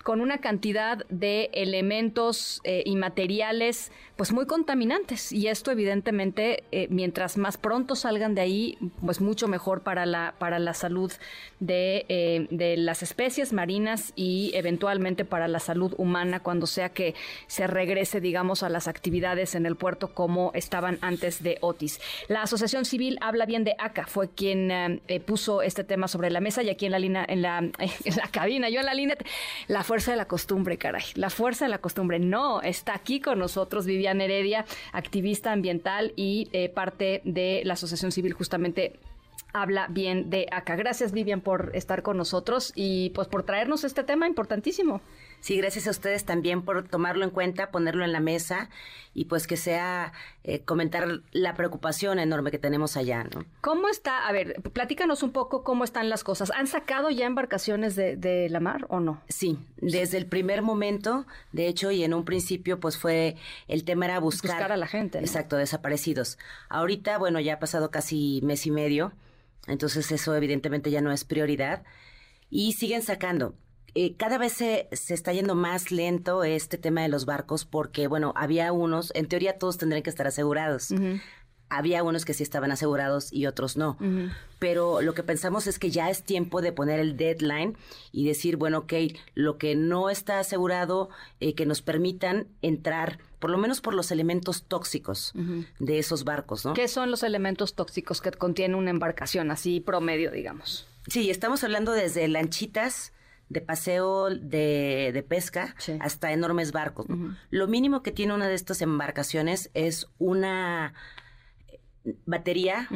con 0.02 0.20
una 0.20 0.38
cantidad 0.38 1.04
de 1.10 1.50
elementos 1.52 2.60
eh, 2.64 2.82
y 2.86 2.96
materiales 2.96 3.92
pues 4.16 4.32
muy 4.32 4.46
contaminantes 4.46 5.32
y 5.32 5.48
esto 5.48 5.70
evidentemente 5.70 6.64
eh, 6.72 6.88
mientras 6.90 7.36
más 7.36 7.56
pronto 7.56 7.94
salgan 7.94 8.34
de 8.34 8.40
ahí 8.40 8.78
pues 9.04 9.20
mucho 9.20 9.46
mejor 9.46 9.82
para 9.82 10.06
la 10.06 10.34
para 10.38 10.58
la 10.58 10.74
salud 10.74 11.12
de, 11.58 12.06
eh, 12.08 12.46
de 12.50 12.76
las 12.76 13.02
especies 13.02 13.52
marinas 13.52 14.12
y 14.16 14.52
eventualmente 14.54 15.24
para 15.24 15.48
la 15.48 15.58
salud 15.58 15.94
humana 15.98 16.40
cuando 16.40 16.66
sea 16.66 16.90
que 16.90 17.14
se 17.46 17.66
regrese 17.66 18.20
digamos 18.20 18.62
a 18.62 18.68
las 18.68 18.88
actividades 18.88 19.54
en 19.54 19.66
el 19.66 19.76
puerto 19.76 20.14
como 20.14 20.50
estaban 20.54 20.98
antes 21.02 21.42
de 21.42 21.58
Otis. 21.60 22.00
La 22.28 22.42
Asociación 22.42 22.84
Civil 22.84 23.18
habla 23.20 23.46
bien 23.46 23.64
de 23.64 23.74
ACA, 23.78 24.06
fue 24.06 24.30
quien 24.30 25.02
puso 25.26 25.62
este 25.62 25.84
tema 25.84 26.08
sobre 26.08 26.30
la 26.30 26.40
mesa 26.40 26.62
y 26.62 26.70
aquí 26.70 26.86
en 26.86 26.92
la 26.92 26.98
línea 26.98 27.24
en 27.28 27.42
la, 27.42 27.58
en 27.78 28.16
la 28.16 28.28
cabina, 28.30 28.68
yo 28.70 28.80
en 28.80 28.86
la 28.86 28.94
línea 28.94 29.09
la 29.68 29.82
fuerza 29.82 30.10
de 30.10 30.16
la 30.16 30.26
costumbre, 30.26 30.78
caray. 30.78 31.04
La 31.14 31.30
fuerza 31.30 31.64
de 31.64 31.70
la 31.70 31.78
costumbre. 31.78 32.18
No, 32.18 32.62
está 32.62 32.94
aquí 32.94 33.20
con 33.20 33.38
nosotros 33.38 33.86
Vivian 33.86 34.20
Heredia, 34.20 34.64
activista 34.92 35.52
ambiental 35.52 36.12
y 36.16 36.48
eh, 36.52 36.68
parte 36.68 37.22
de 37.24 37.62
la 37.64 37.74
Asociación 37.74 38.12
Civil 38.12 38.32
justamente 38.32 38.98
habla 39.52 39.86
bien 39.88 40.30
de 40.30 40.46
acá. 40.52 40.76
Gracias 40.76 41.12
Vivian 41.12 41.40
por 41.40 41.70
estar 41.74 42.02
con 42.02 42.16
nosotros 42.16 42.72
y 42.74 43.10
pues 43.10 43.28
por 43.28 43.42
traernos 43.42 43.84
este 43.84 44.04
tema 44.04 44.26
importantísimo. 44.26 45.00
Sí, 45.40 45.56
gracias 45.56 45.86
a 45.86 45.90
ustedes 45.90 46.24
también 46.24 46.62
por 46.62 46.86
tomarlo 46.86 47.24
en 47.24 47.30
cuenta, 47.30 47.70
ponerlo 47.70 48.04
en 48.04 48.12
la 48.12 48.20
mesa 48.20 48.68
y 49.14 49.24
pues 49.24 49.46
que 49.46 49.56
sea 49.56 50.12
eh, 50.44 50.60
comentar 50.60 51.08
la 51.32 51.54
preocupación 51.54 52.18
enorme 52.18 52.50
que 52.50 52.58
tenemos 52.58 52.96
allá, 52.96 53.24
¿no? 53.24 53.44
¿Cómo 53.62 53.88
está? 53.88 54.28
A 54.28 54.32
ver, 54.32 54.60
platícanos 54.74 55.22
un 55.22 55.32
poco 55.32 55.64
cómo 55.64 55.84
están 55.84 56.10
las 56.10 56.24
cosas. 56.24 56.52
¿Han 56.54 56.66
sacado 56.66 57.10
ya 57.10 57.26
embarcaciones 57.26 57.96
de, 57.96 58.16
de 58.16 58.50
la 58.50 58.60
mar 58.60 58.86
o 58.90 59.00
no? 59.00 59.22
Sí, 59.28 59.58
desde 59.78 60.18
el 60.18 60.26
primer 60.26 60.60
momento, 60.60 61.26
de 61.52 61.68
hecho, 61.68 61.90
y 61.90 62.04
en 62.04 62.12
un 62.12 62.24
principio 62.24 62.78
pues 62.78 62.98
fue, 62.98 63.36
el 63.66 63.84
tema 63.84 64.04
era 64.04 64.20
buscar. 64.20 64.52
Buscar 64.52 64.72
a 64.72 64.76
la 64.76 64.86
gente. 64.86 65.18
Exacto, 65.18 65.56
desaparecidos. 65.56 66.38
Ahorita, 66.68 67.16
bueno, 67.18 67.40
ya 67.40 67.54
ha 67.54 67.58
pasado 67.58 67.90
casi 67.90 68.40
mes 68.42 68.66
y 68.66 68.70
medio, 68.70 69.12
entonces 69.66 70.10
eso 70.12 70.34
evidentemente 70.34 70.90
ya 70.90 71.00
no 71.00 71.12
es 71.12 71.24
prioridad. 71.24 71.84
Y 72.50 72.72
siguen 72.72 73.02
sacando. 73.02 73.54
Eh, 73.94 74.16
cada 74.16 74.38
vez 74.38 74.52
se, 74.52 74.88
se, 74.92 75.14
está 75.14 75.32
yendo 75.32 75.54
más 75.54 75.90
lento 75.90 76.44
este 76.44 76.78
tema 76.78 77.02
de 77.02 77.08
los 77.08 77.26
barcos 77.26 77.64
porque, 77.64 78.06
bueno, 78.06 78.32
había 78.36 78.72
unos, 78.72 79.12
en 79.14 79.26
teoría 79.26 79.58
todos 79.58 79.78
tendrían 79.78 80.02
que 80.02 80.10
estar 80.10 80.26
asegurados. 80.26 80.94
Había 81.68 82.02
unos 82.02 82.24
que 82.24 82.34
sí 82.34 82.42
estaban 82.42 82.72
asegurados 82.72 83.32
y 83.32 83.46
otros 83.46 83.76
no. 83.76 83.96
Pero 84.58 85.02
lo 85.02 85.14
que 85.14 85.22
pensamos 85.22 85.66
es 85.66 85.78
que 85.78 85.90
ya 85.90 86.10
es 86.10 86.24
tiempo 86.24 86.62
de 86.62 86.72
poner 86.72 86.98
el 86.98 87.16
deadline 87.16 87.76
y 88.12 88.26
decir, 88.26 88.56
bueno, 88.56 88.78
ok, 88.78 88.92
lo 89.34 89.56
que 89.56 89.76
no 89.76 90.10
está 90.10 90.40
asegurado, 90.40 91.10
eh, 91.38 91.54
que 91.54 91.66
nos 91.66 91.80
permitan 91.80 92.48
entrar, 92.60 93.18
por 93.40 93.50
lo 93.50 93.58
menos 93.58 93.80
por 93.80 93.94
los 93.94 94.12
elementos 94.12 94.62
tóxicos 94.64 95.32
de 95.78 95.98
esos 95.98 96.22
barcos, 96.24 96.64
¿no? 96.64 96.74
¿Qué 96.74 96.86
son 96.86 97.10
los 97.10 97.24
elementos 97.24 97.74
tóxicos 97.74 98.20
que 98.20 98.30
contiene 98.30 98.76
una 98.76 98.90
embarcación, 98.90 99.50
así 99.50 99.80
promedio, 99.80 100.30
digamos? 100.30 100.86
Sí, 101.08 101.30
estamos 101.30 101.64
hablando 101.64 101.92
desde 101.92 102.28
lanchitas, 102.28 103.12
de 103.48 103.60
paseo 103.60 104.30
de, 104.30 105.24
pesca 105.28 105.74
hasta 105.98 106.32
enormes 106.32 106.70
barcos. 106.70 107.06
Lo 107.50 107.66
mínimo 107.66 108.02
que 108.02 108.12
tiene 108.12 108.32
una 108.32 108.46
de 108.46 108.54
estas 108.54 108.80
embarcaciones 108.80 109.70
es 109.74 110.06
una 110.18 110.94
batería 112.26 112.88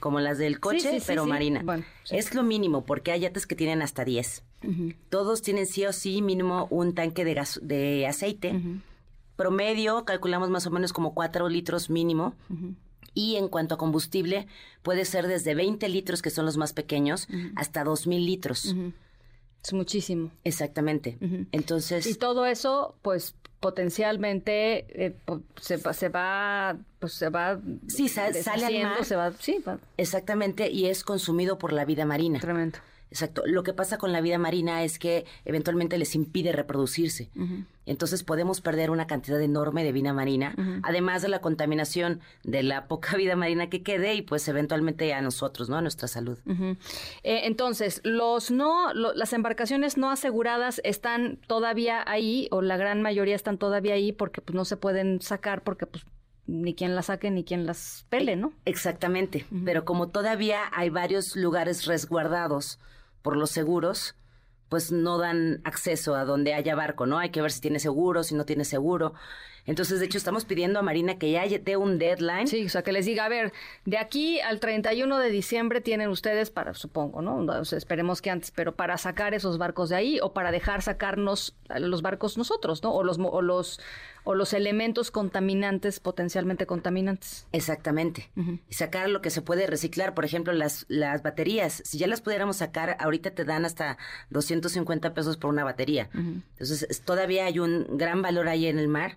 como 0.00 0.20
las 0.20 0.38
del 0.38 0.60
coche, 0.60 1.00
pero 1.06 1.26
marina. 1.26 1.64
es 2.10 2.34
lo 2.34 2.42
mínimo 2.42 2.84
porque 2.84 3.10
hay 3.12 3.20
yates 3.20 3.46
que 3.46 3.56
tienen 3.56 3.80
hasta 3.80 4.04
10. 4.04 4.44
Todos 5.08 5.42
tienen 5.42 5.66
sí 5.66 5.86
o 5.86 5.92
sí 5.92 6.22
mínimo 6.22 6.66
un 6.70 6.94
tanque 6.94 7.24
de, 7.24 7.34
gas, 7.34 7.58
de 7.62 8.06
aceite. 8.06 8.60
Promedio, 9.36 10.04
calculamos 10.04 10.50
más 10.50 10.66
o 10.66 10.70
menos 10.70 10.92
como 10.92 11.14
4 11.14 11.48
litros 11.48 11.90
mínimo. 11.90 12.34
Y 13.14 13.36
en 13.36 13.48
cuanto 13.48 13.76
a 13.76 13.78
combustible, 13.78 14.46
puede 14.82 15.04
ser 15.04 15.26
desde 15.28 15.54
20 15.54 15.88
litros, 15.88 16.20
que 16.20 16.30
son 16.30 16.44
los 16.44 16.56
más 16.56 16.72
pequeños, 16.72 17.28
hasta 17.56 17.84
2.000 17.84 18.24
litros. 18.24 18.74
Es 19.64 19.72
muchísimo. 19.72 20.30
Exactamente. 20.44 21.18
Entonces. 21.52 22.06
Y 22.06 22.14
todo 22.14 22.46
eso, 22.46 22.96
pues 23.02 23.34
potencialmente 23.64 25.06
eh, 25.06 25.16
se, 25.58 25.78
se, 25.78 26.08
va, 26.10 26.76
pues 26.98 27.14
se 27.14 27.30
va. 27.30 27.58
Sí, 27.88 28.08
sale 28.08 28.42
al 28.44 28.82
mar. 28.82 29.04
Se 29.06 29.16
va, 29.16 29.32
sí, 29.32 29.64
Exactamente, 29.96 30.70
y 30.70 30.84
es 30.86 31.02
consumido 31.02 31.56
por 31.56 31.72
la 31.72 31.86
vida 31.86 32.04
marina. 32.04 32.40
Tremendo. 32.40 32.78
Exacto. 33.14 33.44
Lo 33.46 33.62
que 33.62 33.72
pasa 33.72 33.96
con 33.96 34.10
la 34.10 34.20
vida 34.20 34.38
marina 34.38 34.82
es 34.82 34.98
que 34.98 35.24
eventualmente 35.44 35.98
les 35.98 36.16
impide 36.16 36.50
reproducirse. 36.50 37.30
Entonces 37.86 38.24
podemos 38.24 38.60
perder 38.60 38.90
una 38.90 39.06
cantidad 39.06 39.40
enorme 39.40 39.84
de 39.84 39.92
vida 39.92 40.12
marina, 40.12 40.52
además 40.82 41.22
de 41.22 41.28
la 41.28 41.40
contaminación 41.40 42.18
de 42.42 42.64
la 42.64 42.88
poca 42.88 43.16
vida 43.16 43.36
marina 43.36 43.70
que 43.70 43.84
quede 43.84 44.16
y 44.16 44.22
pues 44.22 44.48
eventualmente 44.48 45.14
a 45.14 45.22
nosotros, 45.22 45.68
¿no? 45.68 45.76
A 45.76 45.80
nuestra 45.80 46.08
salud. 46.08 46.38
Eh, 47.22 47.42
entonces, 47.46 48.00
los 48.02 48.50
no, 48.50 48.92
lo- 48.94 49.14
las 49.14 49.32
embarcaciones 49.32 49.96
no 49.96 50.10
aseguradas 50.10 50.80
están 50.82 51.38
todavía 51.46 52.02
ahí 52.08 52.48
o 52.50 52.62
la 52.62 52.76
gran 52.76 53.00
mayoría 53.00 53.36
están 53.36 53.58
todavía 53.58 53.94
ahí 53.94 54.10
porque 54.10 54.40
pues 54.40 54.56
no 54.56 54.64
se 54.64 54.76
pueden 54.76 55.20
sacar 55.20 55.62
porque 55.62 55.86
pues 55.86 56.04
ni 56.46 56.74
quien 56.74 56.94
las 56.94 57.06
saque 57.06 57.30
ni 57.30 57.42
quien 57.42 57.64
las 57.64 58.04
pele, 58.10 58.36
¿no? 58.36 58.52
Exactamente. 58.66 59.46
Pero 59.64 59.86
como 59.86 60.08
todavía 60.08 60.58
hay 60.72 60.90
varios 60.90 61.36
lugares 61.36 61.86
resguardados 61.86 62.78
por 63.24 63.38
los 63.38 63.50
seguros, 63.50 64.16
pues 64.68 64.92
no 64.92 65.16
dan 65.16 65.62
acceso 65.64 66.14
a 66.14 66.26
donde 66.26 66.52
haya 66.52 66.74
barco, 66.74 67.06
¿no? 67.06 67.18
Hay 67.18 67.30
que 67.30 67.40
ver 67.40 67.50
si 67.50 67.62
tiene 67.62 67.78
seguro, 67.78 68.22
si 68.22 68.34
no 68.34 68.44
tiene 68.44 68.66
seguro. 68.66 69.14
Entonces, 69.66 69.98
de 69.98 70.04
hecho, 70.04 70.18
estamos 70.18 70.44
pidiendo 70.44 70.78
a 70.78 70.82
Marina 70.82 71.18
que 71.18 71.30
ya 71.30 71.42
dé 71.46 71.78
un 71.78 71.98
deadline. 71.98 72.46
Sí, 72.46 72.66
o 72.66 72.68
sea, 72.68 72.82
que 72.82 72.92
les 72.92 73.06
diga, 73.06 73.24
a 73.24 73.30
ver, 73.30 73.54
de 73.86 73.96
aquí 73.96 74.40
al 74.40 74.60
31 74.60 75.18
de 75.18 75.30
diciembre 75.30 75.80
tienen 75.80 76.10
ustedes 76.10 76.50
para, 76.50 76.74
supongo, 76.74 77.22
¿no? 77.22 77.62
Esperemos 77.62 78.20
que 78.20 78.28
antes, 78.28 78.50
pero 78.50 78.76
para 78.76 78.98
sacar 78.98 79.32
esos 79.32 79.56
barcos 79.56 79.88
de 79.88 79.96
ahí 79.96 80.20
o 80.22 80.34
para 80.34 80.50
dejar 80.50 80.82
sacarnos 80.82 81.56
los 81.78 82.02
barcos 82.02 82.36
nosotros, 82.36 82.82
¿no? 82.82 82.92
O 82.92 83.04
los, 83.04 83.18
o 83.18 83.40
los, 83.40 83.80
o 84.24 84.34
los 84.34 84.54
elementos 84.54 85.10
contaminantes, 85.10 86.00
potencialmente 86.00 86.66
contaminantes. 86.66 87.46
Exactamente. 87.52 88.30
Y 88.68 88.74
sacar 88.74 89.08
lo 89.10 89.20
que 89.20 89.28
se 89.30 89.42
puede 89.42 89.66
reciclar, 89.66 90.14
por 90.14 90.24
ejemplo, 90.24 90.52
las, 90.54 90.86
las 90.88 91.22
baterías. 91.22 91.82
Si 91.84 91.98
ya 91.98 92.06
las 92.06 92.22
pudiéramos 92.22 92.56
sacar, 92.56 92.96
ahorita 93.00 93.32
te 93.32 93.44
dan 93.44 93.64
hasta 93.66 93.98
250 94.30 95.12
pesos 95.14 95.36
por 95.36 95.50
una 95.50 95.64
batería. 95.64 96.08
Entonces, 96.14 96.86
es- 96.88 97.00
todavía 97.02 97.44
hay 97.46 97.58
un 97.58 97.86
gran 97.98 98.22
valor 98.22 98.48
ahí 98.48 98.66
en 98.66 98.78
el 98.78 98.88
mar 98.88 99.16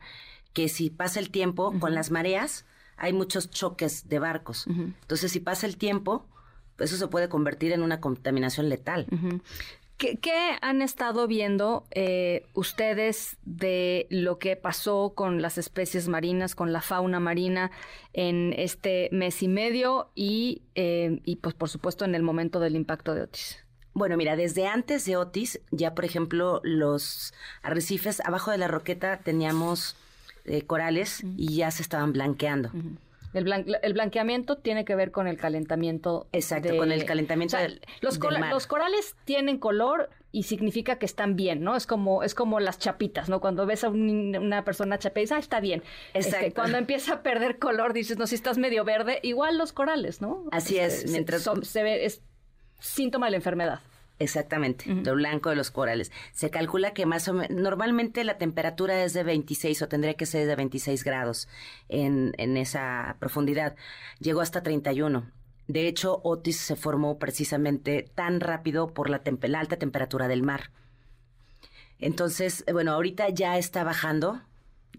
que 0.54 0.70
si 0.70 0.90
pasa 0.90 1.20
el 1.20 1.30
tiempo 1.30 1.74
con 1.80 1.94
las 1.96 2.12
mareas, 2.12 2.66
hay 2.98 3.14
muchos 3.14 3.50
choques 3.50 4.10
de 4.10 4.20
barcos. 4.20 4.66
Entonces, 4.68 5.32
si 5.32 5.40
pasa 5.40 5.68
el 5.68 5.78
tiempo, 5.78 6.26
eso 6.80 6.98
se 6.98 7.08
puede 7.08 7.30
convertir 7.30 7.72
en 7.72 7.82
una 7.82 8.00
contaminación 8.02 8.68
letal. 8.70 9.06
¿Qué, 9.98 10.18
qué 10.18 10.58
han 10.62 10.84
estado 10.84 11.28
viendo 11.28 11.88
eh, 11.90 12.46
ustedes 12.54 13.38
de 13.46 14.06
lo 14.12 14.38
que 14.38 14.56
pasó 14.56 15.14
con 15.16 15.42
las 15.42 15.58
especies 15.58 16.08
marinas, 16.08 16.54
con 16.54 16.72
la 16.72 16.82
fauna 16.82 17.20
marina 17.20 17.72
en 18.14 18.54
este 18.56 19.10
mes 19.12 19.42
y 19.42 19.48
medio 19.48 20.12
y, 20.14 20.62
eh, 20.76 21.20
y 21.26 21.38
pues 21.38 21.56
por 21.56 21.70
supuesto 21.70 22.06
en 22.06 22.14
el 22.14 22.22
momento 22.22 22.60
del 22.60 22.76
impacto 22.76 23.16
de 23.16 23.24
Otis? 23.24 23.64
Bueno, 23.94 24.16
mira, 24.18 24.36
desde 24.36 24.68
antes 24.68 25.04
de 25.06 25.18
Otis, 25.18 25.60
ya 25.72 25.96
por 25.96 26.06
ejemplo, 26.06 26.62
los 26.64 27.34
arrecifes 27.64 28.20
abajo 28.20 28.52
de 28.52 28.60
la 28.60 28.68
roqueta 28.68 29.18
teníamos 29.18 29.96
eh, 30.46 30.62
corales 30.62 31.24
y 31.36 31.56
ya 31.56 31.72
se 31.72 31.82
estaban 31.82 32.14
blanqueando. 32.14 32.70
El, 33.34 33.46
blan- 33.46 33.80
el 33.82 33.94
blanqueamiento 33.94 34.58
tiene 34.58 34.86
que 34.86 34.96
ver 34.96 35.12
con 35.12 35.28
el 35.28 35.38
calentamiento. 35.38 36.28
Exacto, 36.32 36.70
de- 36.72 36.78
con 36.78 36.92
el 36.92 37.06
calentamiento 37.06 37.56
o 37.56 37.60
sea, 37.60 37.68
del- 37.68 37.82
los, 38.02 38.16
del 38.16 38.22
cola- 38.22 38.40
mar. 38.40 38.54
los 38.54 38.68
corales 38.68 39.16
tienen 39.26 39.58
color 39.60 40.10
y 40.32 40.44
significa 40.44 40.98
que 40.98 41.06
están 41.06 41.36
bien, 41.36 41.62
¿no? 41.62 41.76
Es 41.76 41.88
como 41.88 42.24
es 42.24 42.34
como 42.36 42.60
las 42.60 42.80
chapitas, 42.80 43.30
¿no? 43.30 43.40
Cuando 43.42 43.66
ves 43.66 43.84
a 43.84 43.90
un- 43.90 44.36
una 44.38 44.64
persona 44.64 44.98
chapa 44.98 45.20
y 45.20 45.24
dices, 45.24 45.36
ah, 45.36 45.40
está 45.40 45.60
bien. 45.60 45.84
Este, 46.14 46.36
Exacto. 46.38 46.56
cuando 46.56 46.78
empieza 46.78 47.14
a 47.16 47.22
perder 47.24 47.60
color, 47.60 47.94
dices, 47.94 48.18
no, 48.18 48.28
si 48.28 48.36
estás 48.36 48.58
medio 48.58 48.84
verde, 48.86 49.20
igual 49.24 49.58
los 49.58 49.74
corales, 49.74 50.22
¿no? 50.22 50.46
Así 50.52 50.78
Este, 50.78 50.86
es, 50.86 51.02
se- 51.04 51.08
mientras- 51.10 51.42
son- 51.44 51.64
se 51.66 51.84
ve, 51.84 52.06
es 52.06 52.22
síntoma 52.80 53.28
de 53.28 53.32
la 53.32 53.38
enfermedad. 53.38 53.80
Exactamente, 54.20 54.92
lo 54.92 55.14
blanco 55.14 55.52
de 55.52 55.56
los 55.56 55.70
corales. 55.70 56.12
Se 56.32 56.50
calcula 56.50 56.94
que 56.94 57.06
más 57.06 57.28
o 57.28 57.34
menos, 57.34 57.52
normalmente 57.52 58.24
la 58.24 58.40
temperatura 58.40 59.04
es 59.04 59.14
de 59.14 59.24
26 59.24 59.84
o 59.84 59.88
tendría 59.88 60.16
que 60.16 60.26
ser 60.26 60.48
de 60.48 60.56
26 60.56 61.04
grados 61.04 61.48
en, 61.88 62.34
en 62.38 62.58
esa 62.58 63.18
profundidad. 63.20 63.76
Llegó 64.20 64.42
hasta 64.42 64.64
31. 64.64 65.32
De 65.68 65.88
hecho, 65.88 66.20
Otis 66.24 66.58
se 66.58 66.76
formó 66.76 67.20
precisamente 67.20 68.10
tan 68.16 68.40
rápido 68.40 68.94
por 68.94 69.10
la, 69.10 69.22
la 69.42 69.60
alta 69.60 69.76
temperatura 69.76 70.28
del 70.28 70.42
mar. 70.42 70.72
Entonces, 72.00 72.64
bueno, 72.72 72.94
ahorita 72.94 73.30
ya 73.30 73.58
está 73.58 73.84
bajando. 73.84 74.42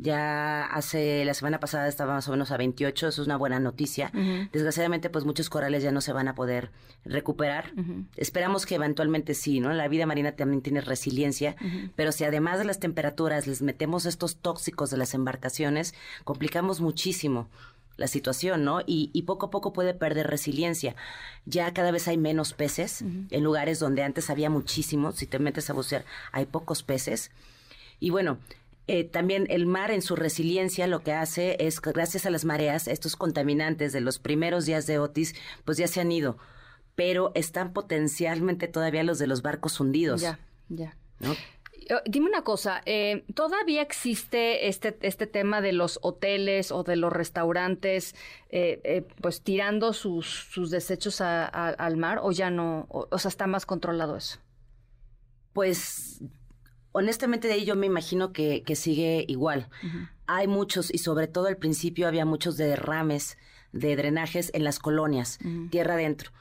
Ya 0.00 0.64
hace, 0.66 1.24
la 1.24 1.34
semana 1.34 1.58
pasada 1.58 1.88
estaba 1.88 2.14
más 2.14 2.28
o 2.28 2.30
menos 2.30 2.52
a 2.52 2.56
28, 2.56 3.08
eso 3.08 3.22
es 3.22 3.26
una 3.26 3.36
buena 3.36 3.58
noticia. 3.58 4.12
Desgraciadamente, 4.52 5.10
pues 5.10 5.24
muchos 5.24 5.50
corales 5.50 5.82
ya 5.82 5.90
no 5.90 6.00
se 6.00 6.12
van 6.12 6.28
a 6.28 6.36
poder 6.36 6.70
recuperar. 7.04 7.72
Esperamos 8.16 8.64
que 8.64 8.76
eventualmente 8.76 9.34
sí, 9.34 9.58
¿no? 9.58 9.72
La 9.72 9.88
vida 9.88 10.06
marina 10.06 10.32
también 10.32 10.62
tiene 10.62 10.80
resiliencia, 10.80 11.56
pero 11.96 12.12
si 12.12 12.22
además 12.22 12.60
de 12.60 12.64
las 12.64 12.78
temperaturas 12.78 13.48
les 13.48 13.60
metemos 13.60 14.06
estos 14.06 14.36
tóxicos 14.36 14.90
de 14.90 14.98
las 14.98 15.14
embarcaciones, 15.14 15.94
complicamos 16.22 16.80
muchísimo 16.80 17.48
la 17.96 18.06
situación, 18.06 18.64
¿no? 18.64 18.80
Y, 18.86 19.10
y 19.12 19.22
poco 19.22 19.46
a 19.46 19.50
poco 19.50 19.72
puede 19.72 19.92
perder 19.92 20.28
resiliencia. 20.28 20.94
Ya 21.44 21.74
cada 21.74 21.90
vez 21.90 22.06
hay 22.06 22.16
menos 22.16 22.52
peces 22.52 23.02
en 23.02 23.42
lugares 23.42 23.80
donde 23.80 24.04
antes 24.04 24.30
había 24.30 24.48
muchísimos. 24.48 25.16
Si 25.16 25.26
te 25.26 25.40
metes 25.40 25.68
a 25.68 25.72
bucear, 25.72 26.04
hay 26.30 26.46
pocos 26.46 26.84
peces. 26.84 27.32
Y 27.98 28.10
bueno, 28.10 28.38
eh, 28.88 29.04
también 29.04 29.46
el 29.50 29.66
mar 29.66 29.90
en 29.92 30.02
su 30.02 30.16
resiliencia 30.16 30.86
lo 30.88 31.00
que 31.04 31.12
hace 31.12 31.56
es, 31.60 31.80
que 31.80 31.92
gracias 31.92 32.26
a 32.26 32.30
las 32.30 32.44
mareas, 32.44 32.88
estos 32.88 33.14
contaminantes 33.14 33.92
de 33.92 34.00
los 34.00 34.18
primeros 34.18 34.66
días 34.66 34.86
de 34.86 34.98
Otis, 34.98 35.34
pues 35.64 35.78
ya 35.78 35.86
se 35.86 36.00
han 36.00 36.10
ido, 36.10 36.36
pero 36.96 37.30
están 37.36 37.72
potencialmente 37.72 38.66
todavía 38.66 39.04
los 39.04 39.18
de 39.20 39.26
los 39.28 39.42
barcos 39.42 39.78
hundidos. 39.78 40.20
Ya, 40.22 40.40
ya. 40.68 40.96
¿no? 41.20 41.32
Eh, 41.32 41.94
Dime 42.06 42.26
una 42.28 42.42
cosa, 42.42 42.82
eh, 42.86 43.24
¿todavía 43.34 43.80
existe 43.82 44.68
este, 44.68 44.96
este 45.02 45.26
tema 45.26 45.60
de 45.60 45.72
los 45.72 45.98
hoteles 46.02 46.70
o 46.72 46.82
de 46.82 46.96
los 46.96 47.12
restaurantes 47.12 48.14
eh, 48.50 48.80
eh, 48.84 49.06
pues 49.22 49.40
tirando 49.42 49.92
sus, 49.92 50.26
sus 50.50 50.70
desechos 50.70 51.20
a- 51.20 51.46
a- 51.46 51.68
al 51.70 51.96
mar 51.96 52.18
o 52.22 52.30
ya 52.32 52.50
no? 52.50 52.86
O, 52.90 53.06
o 53.10 53.18
sea, 53.18 53.28
está 53.30 53.46
más 53.46 53.64
controlado 53.64 54.16
eso. 54.16 54.38
Pues 55.52 56.20
honestamente 56.92 57.48
de 57.48 57.54
ahí 57.54 57.64
yo 57.64 57.76
me 57.76 57.86
imagino 57.86 58.32
que, 58.32 58.62
que 58.62 58.76
sigue 58.76 59.24
igual. 59.28 59.68
Hay 60.26 60.46
muchos, 60.46 60.92
y 60.92 60.98
sobre 60.98 61.26
todo 61.26 61.46
al 61.46 61.56
principio 61.56 62.08
había 62.08 62.24
muchos 62.24 62.56
derrames 62.56 63.38
de 63.72 63.96
drenajes 63.96 64.50
en 64.54 64.64
las 64.64 64.78
colonias, 64.78 65.38
tierra 65.70 65.94
adentro. 65.94 66.32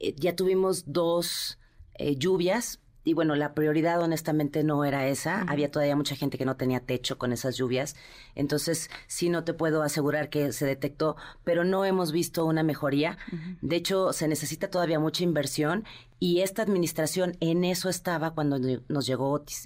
Eh, 0.00 0.14
ya 0.16 0.36
tuvimos 0.36 0.84
dos 0.92 1.58
eh, 1.94 2.16
lluvias. 2.16 2.80
Y 3.04 3.14
bueno, 3.14 3.36
la 3.36 3.54
prioridad 3.54 4.02
honestamente 4.02 4.64
no 4.64 4.84
era 4.84 5.08
esa. 5.08 5.40
Había 5.42 5.70
todavía 5.70 5.96
mucha 5.96 6.14
gente 6.14 6.36
que 6.36 6.44
no 6.44 6.56
tenía 6.56 6.80
techo 6.80 7.16
con 7.16 7.32
esas 7.32 7.56
lluvias. 7.56 7.96
Entonces, 8.34 8.90
sí 9.06 9.30
no 9.30 9.44
te 9.44 9.54
puedo 9.54 9.82
asegurar 9.82 10.28
que 10.28 10.52
se 10.52 10.66
detectó, 10.66 11.16
pero 11.42 11.64
no 11.64 11.86
hemos 11.86 12.12
visto 12.12 12.44
una 12.44 12.62
mejoría. 12.62 13.16
De 13.62 13.76
hecho, 13.76 14.12
se 14.12 14.28
necesita 14.28 14.68
todavía 14.68 14.98
mucha 14.98 15.24
inversión 15.24 15.84
y 16.20 16.40
esta 16.40 16.62
administración 16.62 17.36
en 17.40 17.64
eso 17.64 17.88
estaba 17.88 18.34
cuando 18.34 18.58
nos 18.88 19.06
llegó 19.06 19.30
Otis. 19.30 19.64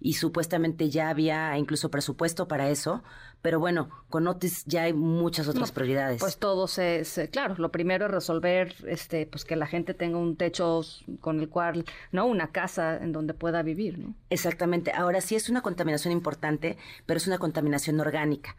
Y 0.00 0.14
supuestamente 0.14 0.88
ya 0.90 1.08
había 1.10 1.56
incluso 1.58 1.90
presupuesto 1.90 2.48
para 2.48 2.70
eso, 2.70 3.02
pero 3.42 3.58
bueno, 3.58 3.88
con 4.08 4.26
Otis 4.26 4.64
ya 4.66 4.82
hay 4.84 4.92
muchas 4.92 5.48
otras 5.48 5.68
No, 5.70 5.74
prioridades. 5.74 6.20
Pues 6.20 6.36
todo 6.38 6.66
se, 6.68 7.04
se- 7.04 7.28
claro, 7.28 7.54
lo 7.58 7.70
primero 7.70 8.06
es 8.06 8.10
resolver, 8.10 8.74
este, 8.86 9.26
pues 9.26 9.44
que 9.44 9.56
la 9.56 9.66
gente 9.66 9.94
tenga 9.94 10.18
un 10.18 10.36
techo 10.36 10.82
con 11.20 11.40
el 11.40 11.48
cual, 11.48 11.84
¿no? 12.12 12.26
Una 12.26 12.50
casa 12.50 12.96
en 12.98 13.12
donde 13.12 13.32
pueda 13.34 13.62
vivir, 13.62 13.98
¿no? 13.98 14.14
Exactamente. 14.30 14.92
Ahora 14.92 15.20
sí 15.20 15.36
es 15.36 15.48
una 15.48 15.62
contaminación 15.62 16.12
importante, 16.12 16.76
pero 17.06 17.18
es 17.18 17.26
una 17.26 17.38
contaminación 17.38 17.98
orgánica. 18.00 18.56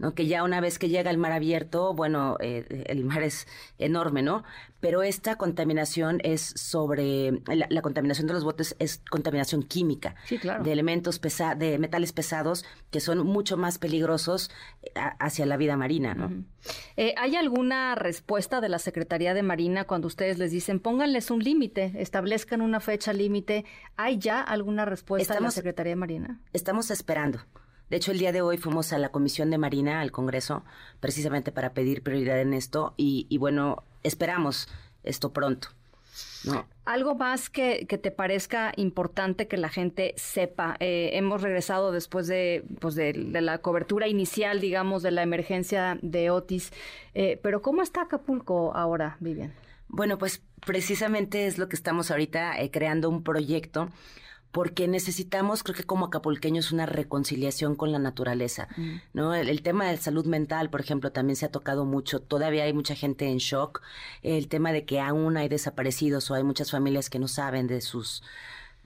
¿No? 0.00 0.14
Que 0.14 0.26
ya 0.26 0.42
una 0.42 0.60
vez 0.60 0.78
que 0.80 0.88
llega 0.88 1.10
el 1.12 1.18
mar 1.18 1.30
abierto, 1.30 1.94
bueno, 1.94 2.36
eh, 2.40 2.84
el 2.88 3.04
mar 3.04 3.22
es 3.22 3.46
enorme, 3.78 4.22
¿no? 4.22 4.42
Pero 4.80 5.02
esta 5.02 5.36
contaminación 5.36 6.20
es 6.24 6.40
sobre, 6.40 7.32
la, 7.46 7.66
la 7.68 7.82
contaminación 7.82 8.26
de 8.26 8.32
los 8.32 8.42
botes 8.44 8.74
es 8.78 9.02
contaminación 9.10 9.62
química. 9.62 10.14
Sí, 10.26 10.38
claro. 10.38 10.64
De 10.64 10.72
elementos 10.72 11.18
pesados, 11.18 11.58
de 11.58 11.78
metales 11.78 12.12
pesados 12.12 12.64
que 12.90 12.98
son 13.00 13.26
mucho 13.26 13.56
más 13.58 13.78
peligrosos 13.78 14.50
eh, 14.82 14.90
a- 14.96 15.16
hacia 15.24 15.44
la 15.46 15.56
vida 15.58 15.76
marina, 15.76 16.14
¿no? 16.14 16.44
Eh, 16.96 17.14
¿Hay 17.18 17.36
alguna 17.36 17.94
respuesta 17.94 18.60
de 18.60 18.68
la 18.70 18.78
Secretaría 18.78 19.34
de 19.34 19.42
Marina 19.42 19.84
cuando 19.84 20.06
ustedes 20.08 20.38
les 20.38 20.50
dicen 20.50 20.80
pónganles 20.80 21.30
un 21.30 21.42
límite, 21.44 21.92
establezcan 21.96 22.60
una 22.62 22.80
fecha 22.80 23.12
límite? 23.12 23.64
¿Hay 23.96 24.18
ya 24.18 24.40
alguna 24.40 24.84
respuesta 24.86 25.34
de 25.34 25.40
la 25.40 25.50
Secretaría 25.50 25.92
de 25.92 25.96
Marina? 25.96 26.40
Estamos 26.54 26.90
esperando. 26.90 27.40
De 27.90 27.96
hecho, 27.96 28.12
el 28.12 28.18
día 28.18 28.32
de 28.32 28.40
hoy 28.40 28.56
fuimos 28.56 28.92
a 28.92 28.98
la 28.98 29.10
Comisión 29.10 29.50
de 29.50 29.58
Marina, 29.58 30.00
al 30.00 30.12
Congreso, 30.12 30.64
precisamente 31.00 31.52
para 31.52 31.74
pedir 31.74 32.02
prioridad 32.02 32.40
en 32.40 32.54
esto 32.54 32.94
y, 32.96 33.26
y 33.28 33.38
bueno, 33.38 33.82
esperamos 34.04 34.68
esto 35.02 35.32
pronto. 35.32 35.68
¿no? 36.44 36.66
Algo 36.84 37.14
más 37.14 37.50
que, 37.50 37.86
que 37.86 37.98
te 37.98 38.10
parezca 38.10 38.72
importante 38.76 39.48
que 39.48 39.56
la 39.56 39.68
gente 39.68 40.14
sepa. 40.16 40.76
Eh, 40.80 41.10
hemos 41.14 41.42
regresado 41.42 41.92
después 41.92 42.26
de, 42.26 42.64
pues 42.80 42.94
de, 42.94 43.12
de 43.12 43.40
la 43.40 43.58
cobertura 43.58 44.08
inicial, 44.08 44.60
digamos, 44.60 45.02
de 45.02 45.10
la 45.10 45.22
emergencia 45.22 45.98
de 46.02 46.30
Otis. 46.30 46.72
Eh, 47.14 47.38
pero 47.42 47.62
¿cómo 47.62 47.82
está 47.82 48.02
Acapulco 48.02 48.74
ahora, 48.74 49.16
Vivian? 49.20 49.52
Bueno, 49.88 50.18
pues 50.18 50.42
precisamente 50.64 51.46
es 51.46 51.58
lo 51.58 51.68
que 51.68 51.76
estamos 51.76 52.10
ahorita 52.10 52.60
eh, 52.60 52.70
creando 52.70 53.08
un 53.08 53.22
proyecto 53.22 53.88
porque 54.52 54.88
necesitamos, 54.88 55.62
creo 55.62 55.76
que 55.76 55.84
como 55.84 56.06
acapulqueños, 56.06 56.72
una 56.72 56.86
reconciliación 56.86 57.76
con 57.76 57.92
la 57.92 57.98
naturaleza, 57.98 58.68
Mm. 58.76 58.96
¿no? 59.12 59.34
El, 59.34 59.48
el 59.48 59.62
tema 59.62 59.88
de 59.90 59.96
salud 59.96 60.26
mental, 60.26 60.70
por 60.70 60.80
ejemplo, 60.80 61.12
también 61.12 61.36
se 61.36 61.46
ha 61.46 61.50
tocado 61.50 61.84
mucho. 61.84 62.20
Todavía 62.20 62.64
hay 62.64 62.72
mucha 62.72 62.94
gente 62.94 63.28
en 63.28 63.38
shock. 63.38 63.82
El 64.22 64.48
tema 64.48 64.72
de 64.72 64.84
que 64.84 65.00
aún 65.00 65.36
hay 65.36 65.48
desaparecidos 65.48 66.30
o 66.30 66.34
hay 66.34 66.42
muchas 66.42 66.70
familias 66.70 67.10
que 67.10 67.18
no 67.18 67.28
saben 67.28 67.66
de 67.66 67.80
sus 67.80 68.22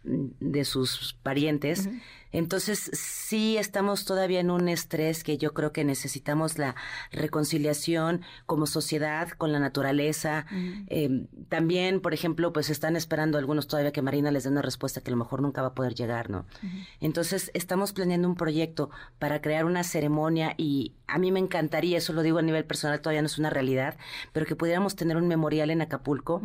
de 0.05 0.65
sus 0.65 1.15
parientes. 1.23 1.89
Entonces, 2.35 2.91
sí 2.93 3.57
estamos 3.59 4.05
todavía 4.05 4.41
en 4.41 4.51
un 4.51 4.69
estrés 4.69 5.23
que 5.23 5.39
yo 5.39 5.55
creo 5.55 5.71
que 5.73 5.85
necesitamos 5.85 6.59
la 6.59 6.75
reconciliación 7.13 8.23
como 8.45 8.67
sociedad 8.67 9.29
con 9.29 9.53
la 9.53 9.61
naturaleza. 9.61 10.45
Eh, 10.89 11.27
también, 11.49 12.01
por 12.01 12.13
ejemplo, 12.13 12.53
pues 12.53 12.71
están 12.71 12.97
esperando 12.97 13.39
algunos 13.39 13.69
todavía 13.69 13.93
que 13.93 14.03
Marina 14.03 14.33
les 14.33 14.43
dé 14.43 14.51
una 14.51 14.63
respuesta 14.63 15.01
que 15.01 15.11
a 15.11 15.13
lo 15.13 15.19
mejor 15.19 15.43
nunca 15.43 15.63
va 15.63 15.69
a 15.69 15.75
poder 15.75 15.95
llegar, 15.95 16.29
¿no? 16.29 16.45
Entonces, 17.01 17.53
estamos 17.55 17.93
planeando 17.93 18.27
un 18.27 18.35
proyecto 18.35 18.91
para 19.21 19.41
crear 19.41 19.65
una 19.65 19.85
ceremonia 19.85 20.55
y 20.57 20.93
a 21.07 21.19
mí 21.19 21.31
me 21.31 21.39
encantaría, 21.39 21.99
eso 21.99 22.13
lo 22.13 22.23
digo 22.23 22.39
a 22.39 22.43
nivel 22.43 22.65
personal, 22.65 23.01
todavía 23.01 23.23
no 23.23 23.27
es 23.27 23.39
una 23.39 23.51
realidad, 23.51 23.97
pero 24.33 24.45
que 24.45 24.57
pudiéramos 24.57 24.97
tener 24.97 25.17
un 25.17 25.29
memorial 25.29 25.71
en 25.71 25.83
Acapulco 25.83 26.43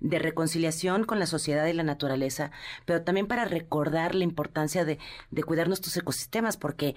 de 0.00 0.18
reconciliación 0.18 1.04
con 1.04 1.18
la 1.18 1.26
sociedad 1.26 1.66
y 1.66 1.72
la 1.72 1.82
naturaleza, 1.82 2.50
pero 2.84 3.02
también 3.02 3.26
para 3.26 3.44
recordar 3.44 4.14
la 4.14 4.24
importancia 4.24 4.84
de, 4.84 4.98
de 5.30 5.42
cuidar 5.42 5.68
nuestros 5.68 5.96
ecosistemas, 5.96 6.56
porque 6.56 6.94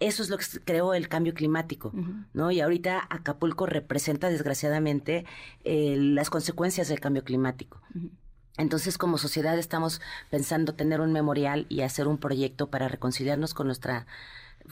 eso 0.00 0.22
es 0.22 0.30
lo 0.30 0.38
que 0.38 0.44
creó 0.64 0.94
el 0.94 1.08
cambio 1.08 1.32
climático, 1.32 1.92
¿no? 2.32 2.50
Y 2.50 2.60
ahorita 2.60 3.06
Acapulco 3.08 3.66
representa 3.66 4.30
desgraciadamente 4.30 5.24
eh, 5.64 5.96
las 5.96 6.28
consecuencias 6.28 6.88
del 6.88 6.98
cambio 6.98 7.22
climático. 7.22 7.80
Entonces, 8.58 8.98
como 8.98 9.16
sociedad 9.16 9.58
estamos 9.58 10.00
pensando 10.28 10.74
tener 10.74 11.00
un 11.00 11.12
memorial 11.12 11.66
y 11.68 11.82
hacer 11.82 12.08
un 12.08 12.18
proyecto 12.18 12.68
para 12.68 12.88
reconciliarnos 12.88 13.54
con 13.54 13.66
nuestra 13.66 14.06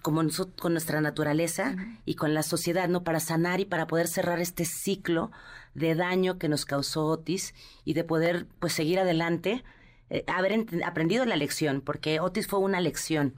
como 0.02 0.22
con 0.58 0.72
nuestra 0.72 1.00
naturaleza 1.00 1.76
y 2.04 2.14
con 2.14 2.34
la 2.34 2.42
sociedad, 2.42 2.88
¿no? 2.88 3.04
Para 3.04 3.20
sanar 3.20 3.60
y 3.60 3.64
para 3.64 3.86
poder 3.86 4.08
cerrar 4.08 4.40
este 4.40 4.64
ciclo 4.64 5.30
de 5.74 5.94
daño 5.94 6.38
que 6.38 6.48
nos 6.48 6.64
causó 6.64 7.06
Otis 7.06 7.54
y 7.84 7.94
de 7.94 8.04
poder, 8.04 8.46
pues, 8.58 8.72
seguir 8.72 8.98
adelante, 8.98 9.64
eh, 10.08 10.24
haber 10.26 10.66
aprendido 10.84 11.24
la 11.24 11.36
lección, 11.36 11.80
porque 11.80 12.20
Otis 12.20 12.46
fue 12.46 12.58
una 12.58 12.80
lección. 12.80 13.34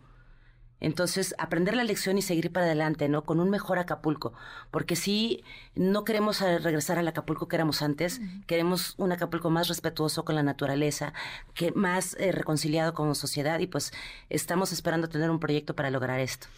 Entonces, 0.82 1.32
aprender 1.38 1.76
la 1.76 1.84
lección 1.84 2.18
y 2.18 2.22
seguir 2.22 2.52
para 2.52 2.66
adelante, 2.66 3.08
¿no? 3.08 3.22
Con 3.22 3.38
un 3.38 3.50
mejor 3.50 3.78
Acapulco. 3.78 4.32
Porque 4.72 4.96
sí, 4.96 5.44
no 5.76 6.04
queremos 6.04 6.42
eh, 6.42 6.58
regresar 6.58 6.98
al 6.98 7.06
Acapulco 7.06 7.46
que 7.46 7.54
éramos 7.54 7.82
antes. 7.82 8.20
Queremos 8.48 8.96
un 8.98 9.12
Acapulco 9.12 9.48
más 9.48 9.68
respetuoso 9.68 10.24
con 10.24 10.34
la 10.34 10.42
naturaleza, 10.42 11.12
que 11.54 11.70
más 11.70 12.16
eh, 12.18 12.32
reconciliado 12.32 12.94
como 12.94 13.14
sociedad. 13.14 13.60
Y 13.60 13.68
pues 13.68 13.92
estamos 14.28 14.72
esperando 14.72 15.08
tener 15.08 15.30
un 15.30 15.38
proyecto 15.38 15.76
para 15.76 15.88
lograr 15.88 16.18
esto. 16.18 16.48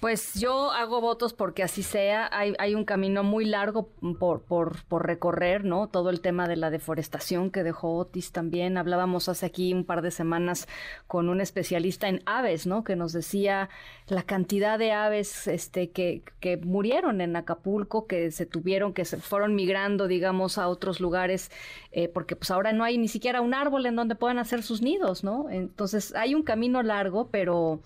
Pues 0.00 0.32
yo 0.34 0.70
hago 0.72 1.02
votos 1.02 1.34
porque 1.34 1.62
así 1.62 1.82
sea. 1.82 2.30
Hay, 2.32 2.54
hay 2.58 2.74
un 2.74 2.86
camino 2.86 3.24
muy 3.24 3.44
largo 3.44 3.90
por, 4.18 4.40
por, 4.40 4.84
por 4.84 5.06
recorrer, 5.06 5.66
¿no? 5.66 5.88
Todo 5.88 6.08
el 6.08 6.22
tema 6.22 6.48
de 6.48 6.56
la 6.56 6.70
deforestación 6.70 7.50
que 7.50 7.62
dejó 7.62 7.98
Otis 7.98 8.32
también. 8.32 8.78
Hablábamos 8.78 9.28
hace 9.28 9.44
aquí 9.44 9.74
un 9.74 9.84
par 9.84 10.00
de 10.00 10.10
semanas 10.10 10.66
con 11.06 11.28
un 11.28 11.42
especialista 11.42 12.08
en 12.08 12.22
aves, 12.24 12.66
¿no? 12.66 12.82
Que 12.82 12.96
nos 12.96 13.12
decía 13.12 13.65
la 14.08 14.22
cantidad 14.22 14.78
de 14.78 14.92
aves 14.92 15.46
este, 15.48 15.90
que, 15.90 16.22
que 16.40 16.56
murieron 16.56 17.20
en 17.20 17.34
Acapulco, 17.36 18.06
que 18.06 18.30
se 18.30 18.46
tuvieron, 18.46 18.92
que 18.92 19.04
se 19.04 19.16
fueron 19.18 19.54
migrando, 19.54 20.06
digamos, 20.06 20.58
a 20.58 20.68
otros 20.68 21.00
lugares, 21.00 21.50
eh, 21.92 22.08
porque 22.08 22.36
pues 22.36 22.50
ahora 22.50 22.72
no 22.72 22.84
hay 22.84 22.98
ni 22.98 23.08
siquiera 23.08 23.40
un 23.40 23.54
árbol 23.54 23.86
en 23.86 23.96
donde 23.96 24.14
puedan 24.14 24.38
hacer 24.38 24.62
sus 24.62 24.82
nidos, 24.82 25.24
¿no? 25.24 25.50
Entonces 25.50 26.14
hay 26.14 26.34
un 26.34 26.42
camino 26.42 26.82
largo, 26.82 27.28
pero 27.30 27.80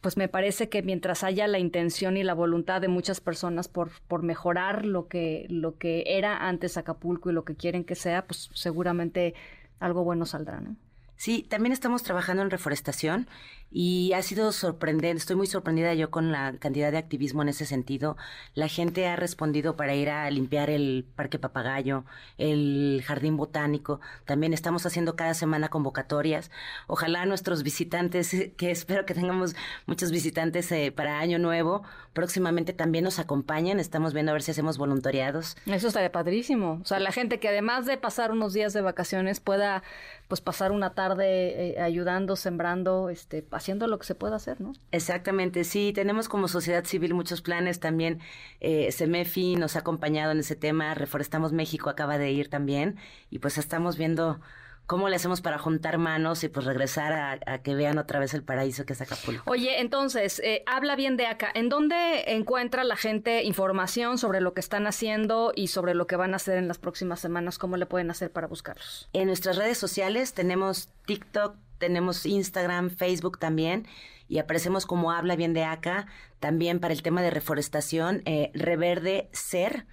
pues 0.00 0.16
me 0.16 0.28
parece 0.28 0.68
que 0.68 0.82
mientras 0.82 1.24
haya 1.24 1.46
la 1.48 1.58
intención 1.58 2.16
y 2.16 2.22
la 2.22 2.34
voluntad 2.34 2.80
de 2.80 2.88
muchas 2.88 3.20
personas 3.20 3.68
por, 3.68 3.90
por 4.06 4.22
mejorar 4.22 4.84
lo 4.84 5.08
que, 5.08 5.46
lo 5.48 5.78
que 5.78 6.04
era 6.06 6.46
antes 6.46 6.76
Acapulco 6.76 7.30
y 7.30 7.32
lo 7.32 7.44
que 7.44 7.54
quieren 7.54 7.84
que 7.84 7.94
sea, 7.94 8.26
pues 8.26 8.50
seguramente 8.52 9.34
algo 9.80 10.04
bueno 10.04 10.26
saldrá, 10.26 10.60
¿no? 10.60 10.76
Sí, 11.16 11.46
también 11.48 11.72
estamos 11.72 12.02
trabajando 12.02 12.42
en 12.42 12.50
reforestación 12.50 13.28
y 13.76 14.12
ha 14.12 14.22
sido 14.22 14.52
sorprendente, 14.52 15.18
estoy 15.18 15.34
muy 15.34 15.48
sorprendida 15.48 15.92
yo 15.94 16.08
con 16.08 16.30
la 16.30 16.54
cantidad 16.60 16.92
de 16.92 16.98
activismo 16.98 17.42
en 17.42 17.48
ese 17.48 17.66
sentido. 17.66 18.16
La 18.54 18.68
gente 18.68 19.08
ha 19.08 19.16
respondido 19.16 19.74
para 19.74 19.96
ir 19.96 20.10
a 20.10 20.30
limpiar 20.30 20.70
el 20.70 21.04
Parque 21.16 21.40
Papagayo, 21.40 22.04
el 22.38 23.02
Jardín 23.04 23.36
Botánico. 23.36 24.00
También 24.26 24.54
estamos 24.54 24.86
haciendo 24.86 25.16
cada 25.16 25.34
semana 25.34 25.70
convocatorias. 25.70 26.52
Ojalá 26.86 27.26
nuestros 27.26 27.64
visitantes, 27.64 28.32
eh, 28.32 28.54
que 28.56 28.70
espero 28.70 29.06
que 29.06 29.14
tengamos 29.14 29.56
muchos 29.86 30.12
visitantes 30.12 30.70
eh, 30.70 30.92
para 30.92 31.18
Año 31.18 31.40
Nuevo, 31.40 31.82
próximamente 32.12 32.74
también 32.74 33.02
nos 33.02 33.18
acompañen. 33.18 33.80
Estamos 33.80 34.14
viendo 34.14 34.30
a 34.30 34.34
ver 34.34 34.42
si 34.42 34.52
hacemos 34.52 34.78
voluntariados. 34.78 35.56
Eso 35.66 35.88
estaría 35.88 36.12
padrísimo. 36.12 36.78
O 36.80 36.84
sea, 36.84 37.00
la 37.00 37.10
gente 37.10 37.40
que 37.40 37.48
además 37.48 37.86
de 37.86 37.96
pasar 37.96 38.30
unos 38.30 38.52
días 38.52 38.72
de 38.72 38.82
vacaciones 38.82 39.40
pueda 39.40 39.82
pues 40.28 40.40
pasar 40.40 40.72
una 40.72 40.94
tarde 40.94 41.72
eh, 41.72 41.80
ayudando, 41.80 42.36
sembrando, 42.36 43.10
este, 43.10 43.42
haciendo 43.64 43.86
lo 43.86 43.98
que 43.98 44.04
se 44.04 44.14
pueda 44.14 44.36
hacer, 44.36 44.60
¿no? 44.60 44.74
Exactamente, 44.92 45.64
sí, 45.64 45.92
tenemos 45.94 46.28
como 46.28 46.48
sociedad 46.48 46.84
civil 46.84 47.14
muchos 47.14 47.40
planes 47.40 47.80
también. 47.80 48.20
Eh, 48.60 48.92
CEMEFI 48.92 49.56
nos 49.56 49.76
ha 49.76 49.78
acompañado 49.78 50.32
en 50.32 50.40
ese 50.40 50.54
tema, 50.54 50.92
Reforestamos 50.92 51.52
México 51.52 51.88
acaba 51.88 52.18
de 52.18 52.30
ir 52.30 52.50
también 52.50 52.96
y 53.30 53.38
pues 53.38 53.56
estamos 53.56 53.96
viendo 53.96 54.38
cómo 54.86 55.08
le 55.08 55.16
hacemos 55.16 55.40
para 55.40 55.56
juntar 55.56 55.96
manos 55.96 56.44
y 56.44 56.48
pues 56.48 56.66
regresar 56.66 57.12
a, 57.14 57.38
a 57.46 57.58
que 57.62 57.74
vean 57.74 57.96
otra 57.96 58.20
vez 58.20 58.34
el 58.34 58.42
paraíso 58.42 58.84
que 58.84 58.92
es 58.92 59.00
Acapulco. 59.00 59.50
Oye, 59.50 59.80
entonces, 59.80 60.40
eh, 60.44 60.62
habla 60.66 60.94
bien 60.94 61.16
de 61.16 61.26
acá. 61.26 61.50
¿En 61.54 61.70
dónde 61.70 62.34
encuentra 62.34 62.84
la 62.84 62.96
gente 62.96 63.44
información 63.44 64.18
sobre 64.18 64.42
lo 64.42 64.52
que 64.52 64.60
están 64.60 64.86
haciendo 64.86 65.52
y 65.56 65.68
sobre 65.68 65.94
lo 65.94 66.06
que 66.06 66.16
van 66.16 66.34
a 66.34 66.36
hacer 66.36 66.58
en 66.58 66.68
las 66.68 66.76
próximas 66.76 67.18
semanas? 67.20 67.58
¿Cómo 67.58 67.78
le 67.78 67.86
pueden 67.86 68.10
hacer 68.10 68.30
para 68.30 68.46
buscarlos? 68.46 69.08
En 69.14 69.28
nuestras 69.28 69.56
redes 69.56 69.78
sociales 69.78 70.34
tenemos 70.34 70.90
TikTok, 71.06 71.56
tenemos 71.78 72.26
Instagram, 72.26 72.90
Facebook 72.90 73.38
también 73.38 73.86
y 74.28 74.38
aparecemos 74.38 74.86
como 74.86 75.12
Habla 75.12 75.36
Bien 75.36 75.52
de 75.52 75.64
Acá, 75.64 76.06
también 76.40 76.80
para 76.80 76.94
el 76.94 77.02
tema 77.02 77.22
de 77.22 77.30
reforestación, 77.30 78.22
eh, 78.24 78.50
Reverde 78.54 79.28
Ser 79.32 79.86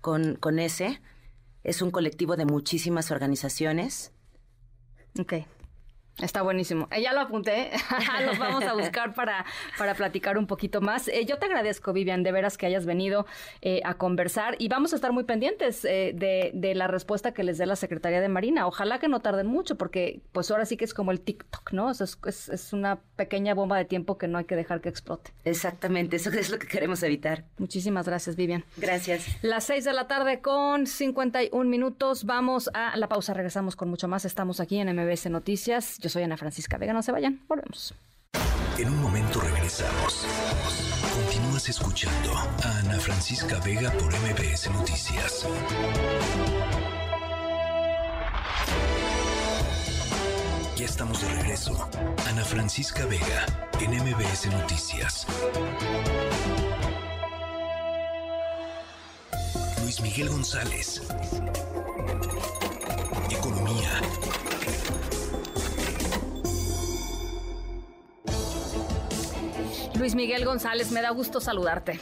con, 0.00 0.36
con 0.36 0.58
S. 0.58 1.00
Es 1.62 1.82
un 1.82 1.90
colectivo 1.90 2.36
de 2.36 2.46
muchísimas 2.46 3.10
organizaciones. 3.10 4.12
Ok. 5.18 5.34
Está 6.22 6.42
buenísimo. 6.42 6.88
Eh, 6.90 7.02
ya 7.02 7.12
lo 7.12 7.20
apunté. 7.20 7.70
Los 8.26 8.38
vamos 8.38 8.64
a 8.64 8.74
buscar 8.74 9.14
para, 9.14 9.44
para 9.78 9.94
platicar 9.94 10.38
un 10.38 10.46
poquito 10.46 10.80
más. 10.80 11.08
Eh, 11.08 11.24
yo 11.26 11.38
te 11.38 11.46
agradezco, 11.46 11.92
Vivian, 11.92 12.22
de 12.22 12.32
veras 12.32 12.58
que 12.58 12.66
hayas 12.66 12.86
venido 12.86 13.26
eh, 13.62 13.80
a 13.84 13.94
conversar 13.94 14.56
y 14.58 14.68
vamos 14.68 14.92
a 14.92 14.96
estar 14.96 15.12
muy 15.12 15.24
pendientes 15.24 15.84
eh, 15.84 16.12
de, 16.14 16.50
de 16.54 16.74
la 16.74 16.86
respuesta 16.86 17.32
que 17.32 17.42
les 17.42 17.58
dé 17.58 17.66
la 17.66 17.76
Secretaría 17.76 18.20
de 18.20 18.28
Marina. 18.28 18.66
Ojalá 18.66 18.98
que 18.98 19.08
no 19.08 19.20
tarden 19.20 19.46
mucho 19.46 19.76
porque 19.76 20.20
pues 20.32 20.50
ahora 20.50 20.66
sí 20.66 20.76
que 20.76 20.84
es 20.84 20.94
como 20.94 21.10
el 21.10 21.20
TikTok, 21.20 21.72
¿no? 21.72 21.88
O 21.88 21.94
sea, 21.94 22.04
es, 22.04 22.18
es, 22.26 22.48
es 22.48 22.72
una 22.72 23.00
pequeña 23.16 23.54
bomba 23.54 23.76
de 23.78 23.84
tiempo 23.84 24.18
que 24.18 24.28
no 24.28 24.38
hay 24.38 24.44
que 24.44 24.56
dejar 24.56 24.80
que 24.80 24.88
explote. 24.88 25.32
Exactamente, 25.44 26.16
eso 26.16 26.30
es 26.30 26.50
lo 26.50 26.58
que 26.58 26.66
queremos 26.66 27.02
evitar. 27.02 27.44
Muchísimas 27.58 28.06
gracias, 28.06 28.36
Vivian. 28.36 28.64
Gracias. 28.76 29.26
Las 29.42 29.64
6 29.64 29.84
de 29.84 29.92
la 29.92 30.06
tarde 30.06 30.40
con 30.40 30.86
51 30.86 31.68
minutos. 31.68 32.24
Vamos 32.24 32.70
a 32.74 32.96
la 32.96 33.08
pausa. 33.08 33.34
Regresamos 33.34 33.76
con 33.76 33.88
mucho 33.88 34.08
más. 34.08 34.24
Estamos 34.24 34.60
aquí 34.60 34.78
en 34.78 34.94
MBS 34.94 35.30
Noticias. 35.30 35.98
Yo 35.98 36.08
soy 36.10 36.24
Ana 36.24 36.36
Francisca 36.36 36.76
Vega. 36.76 36.92
No 36.92 37.02
se 37.02 37.12
vayan. 37.12 37.40
Volvemos. 37.48 37.94
En 38.78 38.88
un 38.88 39.02
momento 39.02 39.40
regresamos. 39.40 40.26
Continúas 41.14 41.68
escuchando 41.68 42.32
a 42.34 42.78
Ana 42.78 42.98
Francisca 42.98 43.58
Vega 43.60 43.90
por 43.92 44.12
MBS 44.12 44.70
Noticias. 44.70 45.46
Ya 50.76 50.84
estamos 50.86 51.20
de 51.20 51.28
regreso. 51.34 51.88
Ana 52.26 52.44
Francisca 52.44 53.04
Vega 53.04 53.44
en 53.80 53.90
MBS 54.02 54.46
Noticias. 54.46 55.26
Luis 59.82 60.00
Miguel 60.00 60.30
González. 60.30 61.02
Economía. 63.30 64.00
Luis 70.00 70.14
Miguel 70.14 70.44
González, 70.46 70.90
me 70.92 71.02
da 71.02 71.10
gusto 71.10 71.40
saludarte. 71.40 71.92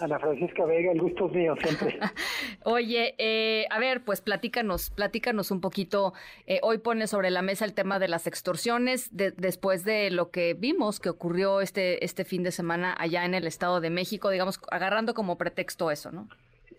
Ana 0.00 0.18
Francisca 0.18 0.64
Vega, 0.64 0.92
el 0.92 1.00
gusto 1.00 1.26
es 1.26 1.32
mío 1.32 1.54
siempre. 1.62 1.98
Oye, 2.64 3.14
eh, 3.18 3.66
a 3.70 3.78
ver, 3.78 4.02
pues 4.04 4.20
platícanos, 4.22 4.90
platícanos 4.90 5.50
un 5.50 5.60
poquito. 5.60 6.12
Eh, 6.46 6.60
hoy 6.62 6.78
pone 6.78 7.06
sobre 7.06 7.30
la 7.30 7.42
mesa 7.42 7.64
el 7.66 7.74
tema 7.74 7.98
de 7.98 8.08
las 8.08 8.26
extorsiones 8.26 9.14
de- 9.16 9.32
después 9.32 9.84
de 9.84 10.10
lo 10.10 10.30
que 10.30 10.54
vimos 10.54 10.98
que 10.98 11.08
ocurrió 11.10 11.60
este, 11.60 12.04
este 12.04 12.24
fin 12.24 12.42
de 12.42 12.52
semana 12.52 12.94
allá 12.98 13.24
en 13.24 13.34
el 13.34 13.46
Estado 13.46 13.80
de 13.80 13.90
México, 13.90 14.30
digamos, 14.30 14.58
agarrando 14.70 15.14
como 15.14 15.36
pretexto 15.38 15.90
eso, 15.90 16.10
¿no? 16.12 16.28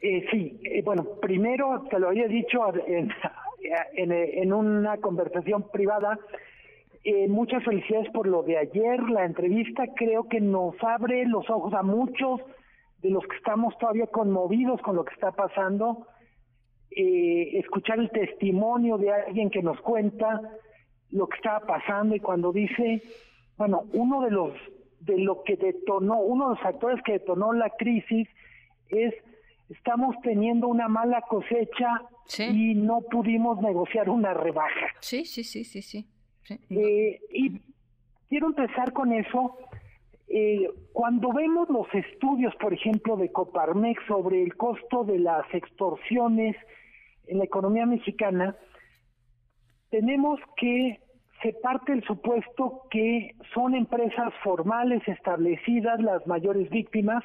Eh, 0.01 0.25
sí, 0.31 0.59
eh, 0.63 0.81
bueno, 0.83 1.03
primero 1.21 1.85
te 1.89 1.99
lo 1.99 2.09
había 2.09 2.27
dicho 2.27 2.59
en, 2.87 3.11
en, 3.95 4.11
en 4.11 4.53
una 4.53 4.97
conversación 4.97 5.69
privada. 5.71 6.19
Eh, 7.09 7.29
muchas 7.29 7.63
felicidades 7.63 8.09
por 8.11 8.27
lo 8.27 8.43
de 8.43 8.57
ayer. 8.57 9.01
La 9.09 9.23
entrevista 9.23 9.85
creo 9.95 10.27
que 10.27 10.41
nos 10.41 10.75
abre 10.83 11.25
los 11.25 11.49
ojos 11.49 11.73
a 11.73 11.81
muchos 11.81 12.41
de 13.01 13.11
los 13.11 13.25
que 13.25 13.37
estamos 13.37 13.77
todavía 13.77 14.07
conmovidos 14.07 14.81
con 14.81 14.97
lo 14.97 15.05
que 15.05 15.13
está 15.13 15.31
pasando. 15.31 16.05
Eh, 16.91 17.59
escuchar 17.59 17.99
el 17.99 18.11
testimonio 18.11 18.97
de 18.97 19.13
alguien 19.13 19.49
que 19.49 19.61
nos 19.63 19.79
cuenta 19.79 20.41
lo 21.11 21.27
que 21.27 21.37
estaba 21.37 21.61
pasando 21.61 22.13
y 22.13 22.19
cuando 22.19 22.51
dice, 22.51 23.01
bueno, 23.55 23.85
uno 23.93 24.21
de 24.23 24.31
los 24.31 24.51
de 24.99 25.17
lo 25.17 25.43
que 25.43 25.55
detonó, 25.55 26.19
uno 26.19 26.49
de 26.49 26.55
los 26.55 26.61
factores 26.61 27.01
que 27.03 27.13
detonó 27.13 27.53
la 27.53 27.69
crisis 27.69 28.27
es 28.89 29.13
estamos 29.69 30.13
teniendo 30.23 30.67
una 30.67 30.89
mala 30.89 31.21
cosecha 31.21 32.01
y 32.37 32.75
no 32.75 32.99
pudimos 33.09 33.61
negociar 33.61 34.09
una 34.09 34.33
rebaja. 34.33 34.87
Sí, 34.99 35.23
sí, 35.23 35.45
sí, 35.45 35.63
sí, 35.63 35.81
sí. 35.81 36.05
Eh, 36.69 37.19
y 37.31 37.61
quiero 38.29 38.47
empezar 38.47 38.93
con 38.93 39.13
eso. 39.13 39.57
Eh, 40.27 40.69
cuando 40.91 41.31
vemos 41.31 41.69
los 41.69 41.87
estudios, 41.93 42.53
por 42.55 42.73
ejemplo, 42.73 43.15
de 43.15 43.31
Coparmex 43.31 44.05
sobre 44.07 44.43
el 44.43 44.55
costo 44.55 45.03
de 45.03 45.19
las 45.19 45.45
extorsiones 45.53 46.55
en 47.27 47.37
la 47.37 47.45
economía 47.45 47.85
mexicana, 47.85 48.55
tenemos 49.89 50.39
que 50.57 50.99
se 51.41 51.53
parte 51.53 51.93
el 51.93 52.03
supuesto 52.03 52.87
que 52.89 53.35
son 53.53 53.75
empresas 53.75 54.33
formales 54.43 55.07
establecidas 55.07 56.01
las 56.01 56.25
mayores 56.25 56.69
víctimas 56.69 57.23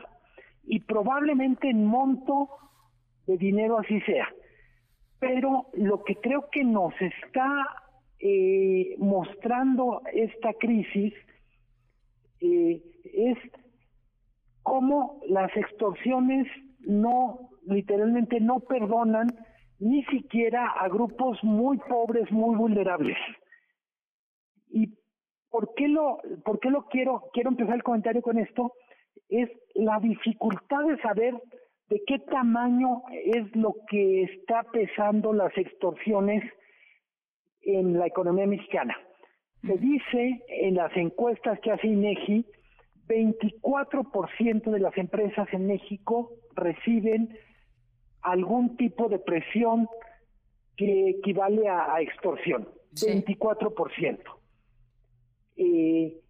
y 0.64 0.80
probablemente 0.80 1.70
en 1.70 1.86
monto 1.86 2.50
de 3.26 3.36
dinero 3.38 3.78
así 3.78 4.00
sea. 4.02 4.28
Pero 5.18 5.66
lo 5.74 6.04
que 6.04 6.16
creo 6.16 6.48
que 6.50 6.62
nos 6.62 6.92
está 7.00 7.81
eh, 8.24 8.94
mostrando 8.98 10.00
esta 10.12 10.52
crisis 10.54 11.12
eh, 12.40 12.80
es 13.02 13.36
cómo 14.62 15.20
las 15.28 15.50
extorsiones 15.56 16.46
no, 16.86 17.50
literalmente 17.66 18.38
no 18.38 18.60
perdonan 18.60 19.26
ni 19.80 20.04
siquiera 20.04 20.68
a 20.70 20.88
grupos 20.88 21.42
muy 21.42 21.78
pobres, 21.78 22.30
muy 22.30 22.54
vulnerables. 22.54 23.18
¿Y 24.70 24.94
por 25.50 25.74
qué 25.74 25.88
lo, 25.88 26.18
por 26.44 26.60
qué 26.60 26.70
lo 26.70 26.86
quiero, 26.86 27.24
quiero 27.32 27.50
empezar 27.50 27.74
el 27.74 27.82
comentario 27.82 28.22
con 28.22 28.38
esto? 28.38 28.72
Es 29.28 29.50
la 29.74 29.98
dificultad 29.98 30.84
de 30.86 30.96
saber 30.98 31.34
de 31.88 32.00
qué 32.06 32.20
tamaño 32.20 33.02
es 33.10 33.56
lo 33.56 33.74
que 33.88 34.22
está 34.22 34.62
pesando 34.72 35.32
las 35.32 35.58
extorsiones 35.58 36.44
en 37.62 37.98
la 37.98 38.06
economía 38.06 38.46
mexicana. 38.46 38.96
Se 39.66 39.76
dice 39.78 40.42
en 40.48 40.74
las 40.74 40.94
encuestas 40.96 41.58
que 41.60 41.70
hace 41.70 41.86
INEGI, 41.86 42.44
24% 43.06 44.70
de 44.70 44.80
las 44.80 44.96
empresas 44.96 45.48
en 45.52 45.66
México 45.66 46.32
reciben 46.54 47.36
algún 48.22 48.76
tipo 48.76 49.08
de 49.08 49.18
presión 49.18 49.88
que 50.76 51.10
equivale 51.10 51.68
a, 51.68 52.00
extorsión. 52.00 52.68
24%. 52.92 54.18
Eh, 55.56 56.20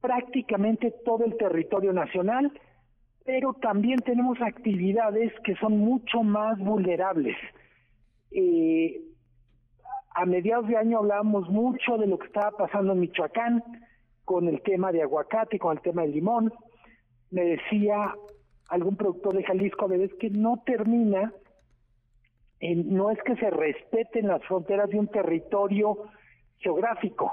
prácticamente 0.00 0.94
todo 1.04 1.24
el 1.24 1.36
territorio 1.36 1.92
nacional, 1.92 2.52
pero 3.24 3.54
también 3.54 3.98
tenemos 4.00 4.40
actividades 4.40 5.32
que 5.44 5.56
son 5.56 5.78
mucho 5.78 6.22
más 6.22 6.58
vulnerables. 6.58 7.36
Eh, 8.30 9.00
a 10.16 10.24
mediados 10.24 10.66
de 10.66 10.78
año 10.78 10.98
hablábamos 10.98 11.48
mucho 11.50 11.98
de 11.98 12.06
lo 12.06 12.18
que 12.18 12.26
estaba 12.26 12.50
pasando 12.52 12.94
en 12.94 13.00
Michoacán 13.00 13.62
con 14.24 14.48
el 14.48 14.62
tema 14.62 14.90
de 14.90 15.02
aguacate, 15.02 15.58
con 15.58 15.76
el 15.76 15.82
tema 15.82 16.02
del 16.02 16.12
limón. 16.12 16.52
Me 17.30 17.42
decía 17.44 18.14
algún 18.70 18.96
productor 18.96 19.36
de 19.36 19.44
Jalisco 19.44 19.84
a 19.84 19.88
veces 19.88 20.16
que 20.18 20.30
no 20.30 20.62
termina, 20.64 21.34
no 22.62 23.10
es 23.10 23.22
que 23.24 23.36
se 23.36 23.50
respeten 23.50 24.28
las 24.28 24.42
fronteras 24.44 24.88
de 24.88 24.98
un 24.98 25.08
territorio 25.08 26.04
geográfico. 26.60 27.30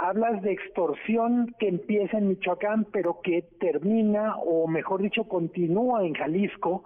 Hablas 0.00 0.40
de 0.40 0.52
extorsión 0.52 1.54
que 1.58 1.68
empieza 1.68 2.16
en 2.16 2.28
Michoacán, 2.28 2.86
pero 2.90 3.20
que 3.22 3.42
termina, 3.60 4.36
o 4.38 4.66
mejor 4.66 5.02
dicho, 5.02 5.24
continúa 5.28 6.06
en 6.06 6.14
Jalisco. 6.14 6.84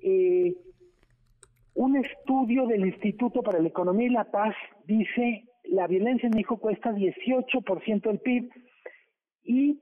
Eh, 0.00 0.54
un 1.76 1.96
estudio 1.96 2.66
del 2.66 2.86
Instituto 2.86 3.42
para 3.42 3.60
la 3.60 3.68
Economía 3.68 4.06
y 4.06 4.10
la 4.10 4.24
Paz 4.24 4.54
dice 4.86 5.44
la 5.64 5.86
violencia 5.86 6.26
en 6.26 6.34
México 6.34 6.58
cuesta 6.58 6.90
18% 6.90 8.00
del 8.02 8.20
PIB 8.20 8.50
y 9.44 9.80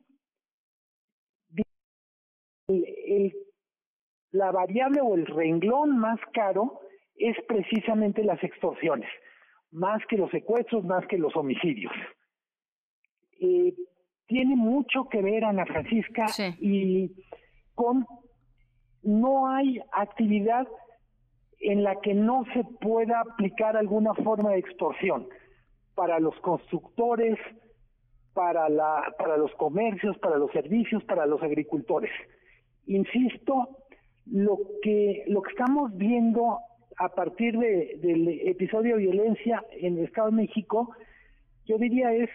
la 4.32 4.50
variable 4.50 5.00
o 5.02 5.14
el 5.14 5.26
renglón 5.26 5.98
más 5.98 6.18
caro 6.32 6.80
es 7.16 7.36
precisamente 7.46 8.24
las 8.24 8.42
extorsiones, 8.42 9.08
más 9.70 10.02
que 10.08 10.16
los 10.16 10.30
secuestros, 10.30 10.84
más 10.84 11.06
que 11.06 11.18
los 11.18 11.36
homicidios. 11.36 11.92
Eh, 13.40 13.74
tiene 14.26 14.56
mucho 14.56 15.08
que 15.08 15.22
ver, 15.22 15.44
Ana 15.44 15.66
Francisca, 15.66 16.26
y 16.58 17.12
con 17.74 18.06
no 19.02 19.48
hay 19.48 19.80
actividad 19.92 20.66
en 21.60 21.82
la 21.82 21.96
que 22.00 22.14
no 22.14 22.44
se 22.52 22.64
pueda 22.80 23.20
aplicar 23.20 23.76
alguna 23.76 24.14
forma 24.14 24.50
de 24.50 24.58
extorsión 24.58 25.28
para 25.94 26.18
los 26.18 26.34
constructores, 26.40 27.38
para, 28.34 28.68
la, 28.68 29.14
para 29.18 29.36
los 29.36 29.52
comercios, 29.54 30.18
para 30.18 30.36
los 30.36 30.50
servicios, 30.50 31.04
para 31.04 31.26
los 31.26 31.42
agricultores. 31.42 32.10
Insisto, 32.86 33.68
lo 34.26 34.58
que, 34.82 35.24
lo 35.28 35.42
que 35.42 35.50
estamos 35.52 35.96
viendo 35.96 36.58
a 36.96 37.08
partir 37.08 37.58
de, 37.58 37.98
del 37.98 38.28
episodio 38.48 38.96
de 38.96 39.02
violencia 39.02 39.64
en 39.72 39.98
el 39.98 40.04
Estado 40.04 40.30
de 40.30 40.36
México, 40.36 40.94
yo 41.66 41.78
diría 41.78 42.12
es, 42.12 42.30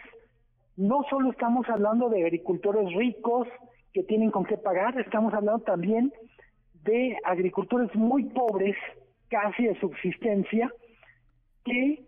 no 0.76 1.04
solo 1.08 1.30
estamos 1.30 1.68
hablando 1.68 2.08
de 2.08 2.24
agricultores 2.24 2.92
ricos 2.94 3.48
que 3.92 4.02
tienen 4.02 4.30
con 4.30 4.44
qué 4.44 4.56
pagar, 4.56 4.98
estamos 5.00 5.34
hablando 5.34 5.62
también 5.64 6.12
de 6.84 7.18
agricultores 7.24 7.94
muy 7.94 8.24
pobres 8.24 8.76
casi 9.30 9.66
de 9.66 9.78
subsistencia, 9.80 10.70
que 11.64 12.04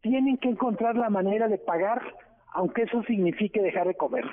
tienen 0.00 0.38
que 0.38 0.48
encontrar 0.48 0.96
la 0.96 1.10
manera 1.10 1.48
de 1.48 1.58
pagar, 1.58 2.02
aunque 2.52 2.82
eso 2.82 3.02
signifique 3.04 3.60
dejar 3.60 3.86
de 3.86 3.94
comer. 3.94 4.24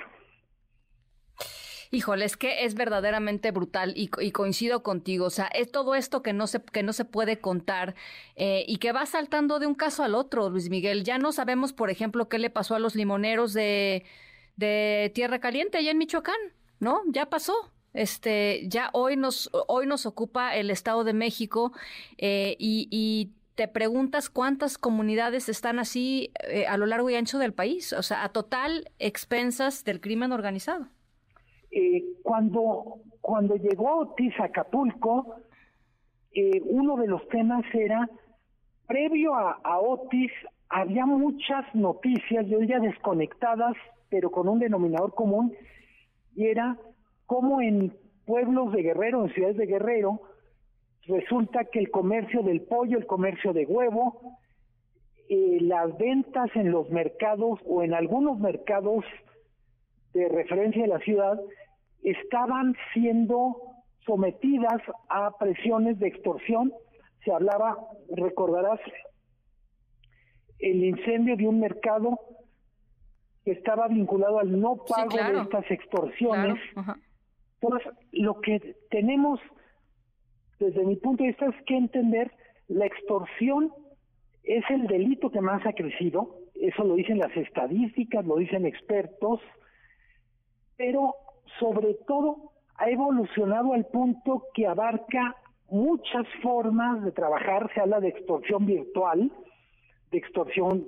Híjole, 1.94 2.24
es 2.24 2.38
que 2.38 2.64
es 2.64 2.74
verdaderamente 2.74 3.50
brutal 3.50 3.92
y, 3.94 4.08
coincido 4.08 4.82
contigo. 4.82 5.26
O 5.26 5.30
sea, 5.30 5.46
es 5.48 5.70
todo 5.70 5.94
esto 5.94 6.22
que 6.22 6.32
no 6.32 6.46
se, 6.46 6.62
que 6.64 6.82
no 6.82 6.94
se 6.94 7.04
puede 7.04 7.38
contar 7.38 7.94
eh, 8.34 8.64
y 8.66 8.78
que 8.78 8.92
va 8.92 9.04
saltando 9.04 9.58
de 9.58 9.66
un 9.66 9.74
caso 9.74 10.02
al 10.02 10.14
otro, 10.14 10.48
Luis 10.48 10.70
Miguel. 10.70 11.04
Ya 11.04 11.18
no 11.18 11.32
sabemos, 11.32 11.74
por 11.74 11.90
ejemplo, 11.90 12.30
qué 12.30 12.38
le 12.38 12.48
pasó 12.48 12.74
a 12.74 12.78
los 12.78 12.94
limoneros 12.94 13.52
de, 13.52 14.04
de 14.56 15.12
Tierra 15.14 15.38
Caliente 15.38 15.76
allá 15.76 15.90
en 15.90 15.98
Michoacán, 15.98 16.40
¿no? 16.80 17.02
Ya 17.08 17.26
pasó. 17.26 17.52
Este, 17.94 18.66
ya 18.68 18.88
hoy 18.92 19.16
nos, 19.16 19.50
hoy 19.68 19.86
nos 19.86 20.06
ocupa 20.06 20.56
el 20.56 20.70
Estado 20.70 21.04
de 21.04 21.12
México 21.12 21.72
eh, 22.18 22.56
y, 22.58 23.30
te 23.54 23.68
preguntas 23.68 24.30
cuántas 24.30 24.78
comunidades 24.78 25.50
están 25.50 25.78
así 25.78 26.30
eh, 26.48 26.66
a 26.66 26.78
lo 26.78 26.86
largo 26.86 27.10
y 27.10 27.16
ancho 27.16 27.38
del 27.38 27.52
país, 27.52 27.92
o 27.92 28.02
sea, 28.02 28.24
a 28.24 28.30
total 28.30 28.88
expensas 28.98 29.84
del 29.84 30.00
crimen 30.00 30.32
organizado. 30.32 30.86
Eh, 31.70 32.02
cuando, 32.22 33.02
cuando 33.20 33.56
llegó 33.56 33.98
Otis 33.98 34.32
a 34.40 34.44
Acapulco, 34.44 35.36
uno 36.64 36.96
de 36.96 37.06
los 37.08 37.28
temas 37.28 37.62
era, 37.74 38.08
previo 38.86 39.34
a, 39.34 39.60
a 39.62 39.80
Otis, 39.80 40.32
había 40.70 41.04
muchas 41.04 41.66
noticias, 41.74 42.46
yo 42.46 42.58
diría 42.58 42.80
desconectadas, 42.80 43.74
pero 44.08 44.30
con 44.30 44.48
un 44.48 44.60
denominador 44.60 45.14
común, 45.14 45.52
y 46.34 46.46
era 46.46 46.78
como 47.32 47.62
en 47.62 47.96
pueblos 48.26 48.72
de 48.72 48.82
Guerrero, 48.82 49.24
en 49.24 49.32
ciudades 49.32 49.56
de 49.56 49.64
Guerrero, 49.64 50.20
resulta 51.06 51.64
que 51.64 51.78
el 51.78 51.90
comercio 51.90 52.42
del 52.42 52.60
pollo, 52.60 52.98
el 52.98 53.06
comercio 53.06 53.54
de 53.54 53.64
huevo, 53.64 54.36
eh, 55.30 55.56
las 55.62 55.96
ventas 55.96 56.50
en 56.54 56.70
los 56.70 56.90
mercados 56.90 57.58
o 57.64 57.82
en 57.82 57.94
algunos 57.94 58.38
mercados 58.38 59.06
de 60.12 60.28
referencia 60.28 60.82
de 60.82 60.88
la 60.88 60.98
ciudad 60.98 61.40
estaban 62.02 62.76
siendo 62.92 63.56
sometidas 64.04 64.82
a 65.08 65.30
presiones 65.38 65.98
de 66.00 66.08
extorsión. 66.08 66.70
Se 67.24 67.32
hablaba, 67.32 67.78
recordarás, 68.14 68.80
el 70.58 70.84
incendio 70.84 71.38
de 71.38 71.48
un 71.48 71.60
mercado 71.60 72.20
que 73.42 73.52
estaba 73.52 73.88
vinculado 73.88 74.38
al 74.38 74.60
no 74.60 74.84
pago 74.84 75.16
de 75.16 75.40
estas 75.40 75.70
extorsiones. 75.70 76.60
Entonces, 77.62 77.92
lo 78.10 78.40
que 78.40 78.74
tenemos 78.90 79.40
desde 80.58 80.84
mi 80.84 80.96
punto 80.96 81.22
de 81.22 81.30
vista 81.30 81.46
es 81.46 81.64
que 81.64 81.76
entender 81.76 82.32
la 82.68 82.86
extorsión 82.86 83.72
es 84.42 84.64
el 84.70 84.86
delito 84.86 85.30
que 85.30 85.40
más 85.40 85.64
ha 85.66 85.72
crecido, 85.72 86.38
eso 86.54 86.84
lo 86.84 86.94
dicen 86.94 87.18
las 87.18 87.36
estadísticas, 87.36 88.24
lo 88.24 88.36
dicen 88.36 88.66
expertos, 88.66 89.40
pero 90.76 91.14
sobre 91.58 91.94
todo 92.06 92.52
ha 92.76 92.90
evolucionado 92.90 93.72
al 93.74 93.86
punto 93.86 94.44
que 94.54 94.66
abarca 94.66 95.36
muchas 95.68 96.26
formas 96.42 97.04
de 97.04 97.12
trabajar, 97.12 97.70
se 97.74 97.80
habla 97.80 98.00
de 98.00 98.08
extorsión 98.08 98.66
virtual, 98.66 99.30
de 100.10 100.18
extorsión, 100.18 100.86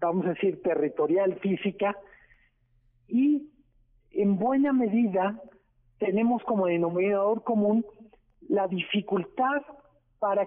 vamos 0.00 0.26
a 0.26 0.30
decir, 0.30 0.62
territorial, 0.62 1.34
física, 1.40 1.96
y 3.08 3.48
en 4.12 4.38
buena 4.38 4.72
medida 4.72 5.40
tenemos 6.04 6.42
como 6.44 6.66
denominador 6.66 7.42
común 7.42 7.84
la 8.48 8.68
dificultad 8.68 9.62
para, 10.18 10.46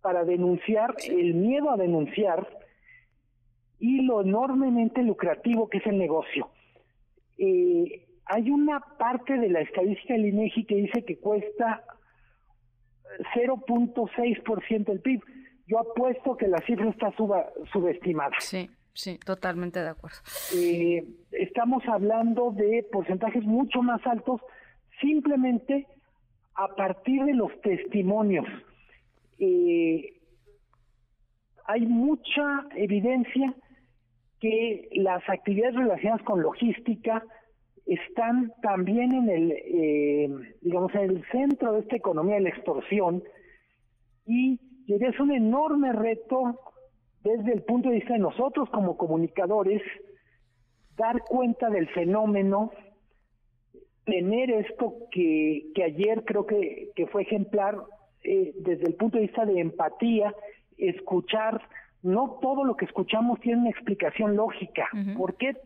para 0.00 0.24
denunciar, 0.24 0.94
el 1.08 1.34
miedo 1.34 1.70
a 1.70 1.76
denunciar 1.76 2.48
y 3.78 4.02
lo 4.02 4.22
enormemente 4.22 5.02
lucrativo 5.02 5.68
que 5.68 5.78
es 5.78 5.86
el 5.86 5.98
negocio. 5.98 6.50
Eh, 7.38 8.06
hay 8.24 8.50
una 8.50 8.80
parte 8.98 9.38
de 9.38 9.50
la 9.50 9.60
estadística 9.60 10.14
del 10.14 10.26
INEGI 10.26 10.64
que 10.64 10.74
dice 10.74 11.04
que 11.04 11.18
cuesta 11.18 11.84
0.6% 13.34 14.84
del 14.84 15.00
PIB. 15.00 15.20
Yo 15.66 15.78
apuesto 15.78 16.36
que 16.36 16.48
la 16.48 16.58
cifra 16.58 16.90
está 16.90 17.12
subestimada. 17.72 18.34
Sí, 18.40 18.68
sí, 18.94 19.18
totalmente 19.24 19.80
de 19.80 19.90
acuerdo. 19.90 20.18
Eh, 20.56 21.04
estamos 21.30 21.84
hablando 21.86 22.50
de 22.50 22.86
porcentajes 22.90 23.44
mucho 23.44 23.82
más 23.82 24.04
altos 24.06 24.40
simplemente 25.02 25.86
a 26.54 26.68
partir 26.68 27.22
de 27.24 27.34
los 27.34 27.52
testimonios. 27.60 28.46
Eh, 29.38 30.14
hay 31.66 31.86
mucha 31.86 32.66
evidencia 32.76 33.54
que 34.40 34.88
las 34.92 35.22
actividades 35.28 35.76
relacionadas 35.76 36.22
con 36.22 36.42
logística 36.42 37.22
están 37.84 38.52
también 38.62 39.12
en 39.12 39.28
el, 39.28 39.52
eh, 39.52 40.30
digamos, 40.62 40.94
en 40.94 41.10
el 41.10 41.24
centro 41.30 41.74
de 41.74 41.80
esta 41.80 41.96
economía 41.96 42.36
de 42.36 42.42
la 42.42 42.48
extorsión 42.48 43.22
y 44.26 44.58
es 44.86 45.18
un 45.20 45.32
enorme 45.32 45.92
reto 45.92 46.58
desde 47.22 47.52
el 47.52 47.62
punto 47.62 47.88
de 47.88 47.96
vista 47.96 48.14
de 48.14 48.18
nosotros 48.20 48.68
como 48.70 48.96
comunicadores 48.96 49.82
dar 50.96 51.20
cuenta 51.22 51.70
del 51.70 51.88
fenómeno, 51.88 52.72
tener 54.04 54.50
esto 54.50 54.94
que, 55.10 55.70
que 55.74 55.84
ayer 55.84 56.24
creo 56.24 56.46
que, 56.46 56.90
que 56.96 57.06
fue 57.06 57.22
ejemplar 57.22 57.76
eh, 58.24 58.52
desde 58.60 58.86
el 58.86 58.94
punto 58.94 59.18
de 59.18 59.24
vista 59.24 59.44
de 59.44 59.60
empatía, 59.60 60.34
escuchar, 60.76 61.60
no 62.02 62.38
todo 62.40 62.64
lo 62.64 62.76
que 62.76 62.84
escuchamos 62.84 63.40
tiene 63.40 63.62
una 63.62 63.70
explicación 63.70 64.36
lógica. 64.36 64.88
¿Por 65.16 65.36
qué 65.36 65.56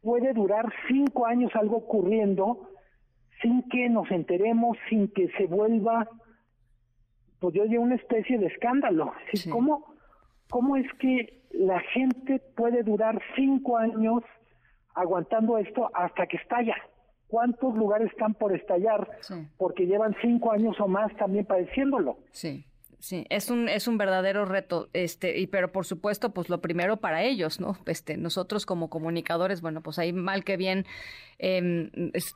puede 0.00 0.32
durar 0.32 0.72
cinco 0.88 1.26
años 1.26 1.54
algo 1.54 1.76
ocurriendo 1.76 2.68
sin 3.42 3.62
que 3.68 3.88
nos 3.88 4.10
enteremos, 4.10 4.76
sin 4.88 5.08
que 5.08 5.28
se 5.36 5.46
vuelva, 5.46 6.08
pues 7.38 7.54
yo 7.54 7.64
digo, 7.64 7.82
una 7.82 7.94
especie 7.94 8.38
de 8.38 8.46
escándalo? 8.46 9.12
¿Cómo, 9.50 9.94
¿Cómo 10.50 10.76
es 10.76 10.86
que 10.94 11.42
la 11.52 11.80
gente 11.80 12.40
puede 12.56 12.82
durar 12.82 13.20
cinco 13.36 13.76
años 13.76 14.22
aguantando 14.94 15.58
esto 15.58 15.90
hasta 15.94 16.26
que 16.26 16.36
estalla? 16.38 16.76
¿Cuántos 17.28 17.74
lugares 17.76 18.10
están 18.10 18.34
por 18.34 18.54
estallar? 18.54 19.08
Porque 19.56 19.86
llevan 19.86 20.16
cinco 20.22 20.50
años 20.50 20.80
o 20.80 20.88
más 20.88 21.14
también 21.16 21.44
padeciéndolo. 21.44 22.18
Sí. 22.32 22.64
Sí, 23.00 23.24
es 23.30 23.48
un, 23.48 23.68
es 23.68 23.86
un 23.86 23.96
verdadero 23.96 24.44
reto, 24.44 24.88
este, 24.92 25.38
y 25.38 25.46
pero 25.46 25.70
por 25.70 25.86
supuesto, 25.86 26.34
pues 26.34 26.48
lo 26.48 26.60
primero 26.60 26.96
para 26.96 27.22
ellos, 27.22 27.60
¿no? 27.60 27.78
Este, 27.86 28.16
nosotros 28.16 28.66
como 28.66 28.90
comunicadores, 28.90 29.60
bueno, 29.60 29.82
pues 29.82 30.00
ahí 30.00 30.12
mal 30.12 30.42
que 30.42 30.56
bien 30.56 30.84
em, 31.38 31.90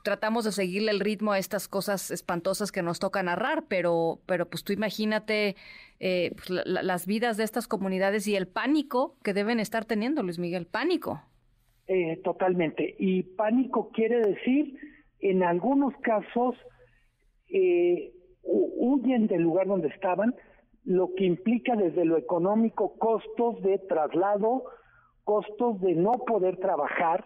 tratamos 0.05 0.45
de 0.45 0.53
seguirle 0.53 0.91
el 0.91 1.01
ritmo 1.01 1.33
a 1.33 1.37
estas 1.37 1.67
cosas 1.67 2.11
espantosas 2.11 2.71
que 2.71 2.81
nos 2.81 2.99
toca 2.99 3.21
narrar, 3.23 3.65
pero, 3.67 4.21
pero 4.25 4.49
pues 4.49 4.63
tú 4.63 4.71
imagínate 4.71 5.57
eh, 5.99 6.31
pues, 6.37 6.49
las 6.65 7.05
vidas 7.07 7.35
de 7.35 7.43
estas 7.43 7.67
comunidades 7.67 8.25
y 8.27 8.37
el 8.37 8.47
pánico 8.47 9.17
que 9.21 9.33
deben 9.33 9.59
estar 9.59 9.83
teniendo, 9.83 10.23
Luis 10.23 10.39
Miguel, 10.39 10.65
pánico. 10.65 11.21
Eh, 11.87 12.21
totalmente. 12.23 12.95
Y 12.97 13.23
pánico 13.23 13.89
quiere 13.91 14.21
decir, 14.21 14.77
en 15.19 15.43
algunos 15.43 15.93
casos, 15.97 16.55
eh, 17.49 18.13
huyen 18.43 19.27
del 19.27 19.41
lugar 19.41 19.67
donde 19.67 19.89
estaban, 19.89 20.33
lo 20.85 21.13
que 21.15 21.25
implica 21.25 21.75
desde 21.75 22.05
lo 22.05 22.17
económico 22.17 22.97
costos 22.97 23.61
de 23.63 23.79
traslado, 23.79 24.63
costos 25.23 25.79
de 25.81 25.93
no 25.95 26.11
poder 26.11 26.57
trabajar, 26.57 27.25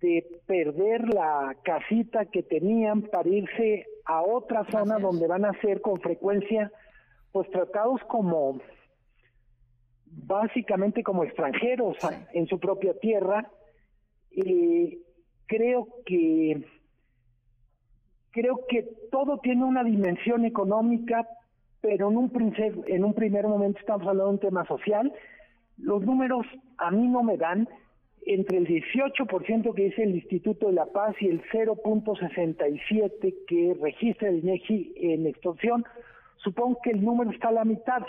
de 0.00 0.26
perder 0.46 1.08
la 1.08 1.56
casita 1.62 2.26
que 2.26 2.42
tenían 2.42 3.02
para 3.02 3.28
irse 3.28 3.86
a 4.04 4.22
otra 4.22 4.66
zona 4.70 4.98
donde 4.98 5.26
van 5.26 5.44
a 5.44 5.58
ser 5.60 5.80
con 5.80 6.00
frecuencia 6.00 6.70
pues 7.32 7.50
tratados 7.50 8.02
como 8.04 8.60
básicamente 10.06 11.02
como 11.02 11.24
extranjeros 11.24 11.96
en 12.34 12.46
su 12.46 12.60
propia 12.60 12.98
tierra 12.98 13.50
y 14.34 14.98
creo 15.46 15.88
que 16.04 16.64
creo 18.30 18.66
que 18.68 18.82
todo 19.10 19.38
tiene 19.38 19.64
una 19.64 19.84
dimensión 19.84 20.44
económica 20.44 21.26
pero 21.84 22.10
en 22.10 22.16
un, 22.16 22.30
primer, 22.30 22.72
en 22.86 23.04
un 23.04 23.12
primer 23.12 23.46
momento 23.46 23.78
estamos 23.78 24.08
hablando 24.08 24.24
de 24.24 24.30
un 24.30 24.38
tema 24.38 24.64
social. 24.64 25.12
Los 25.76 26.02
números 26.02 26.46
a 26.78 26.90
mí 26.90 27.06
no 27.06 27.22
me 27.22 27.36
dan 27.36 27.68
entre 28.24 28.56
el 28.56 28.66
18% 28.66 29.74
que 29.74 29.84
dice 29.84 30.02
el 30.02 30.14
Instituto 30.14 30.68
de 30.68 30.72
la 30.72 30.86
Paz 30.86 31.14
y 31.20 31.28
el 31.28 31.42
0.67 31.52 33.34
que 33.46 33.76
registra 33.82 34.30
el 34.30 34.38
INEGI 34.38 34.94
en 34.96 35.26
extorsión. 35.26 35.84
Supongo 36.36 36.80
que 36.82 36.92
el 36.92 37.04
número 37.04 37.30
está 37.30 37.48
a 37.48 37.52
la 37.52 37.66
mitad, 37.66 38.00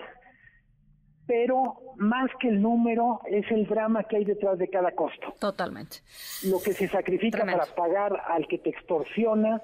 pero 1.28 1.94
más 1.98 2.30
que 2.40 2.50
el 2.50 2.62
número 2.62 3.22
es 3.26 3.50
el 3.52 3.66
drama 3.68 4.04
que 4.04 4.18
hay 4.18 4.26
detrás 4.26 4.58
de 4.58 4.70
cada 4.70 4.92
costo. 4.92 5.34
Totalmente. 5.40 5.98
Lo 6.44 6.62
que 6.62 6.74
se 6.74 6.88
sacrifica 6.88 7.46
para 7.46 7.66
pagar 7.66 8.22
al 8.28 8.48
que 8.48 8.60
te 8.60 8.70
extorsiona, 8.70 9.62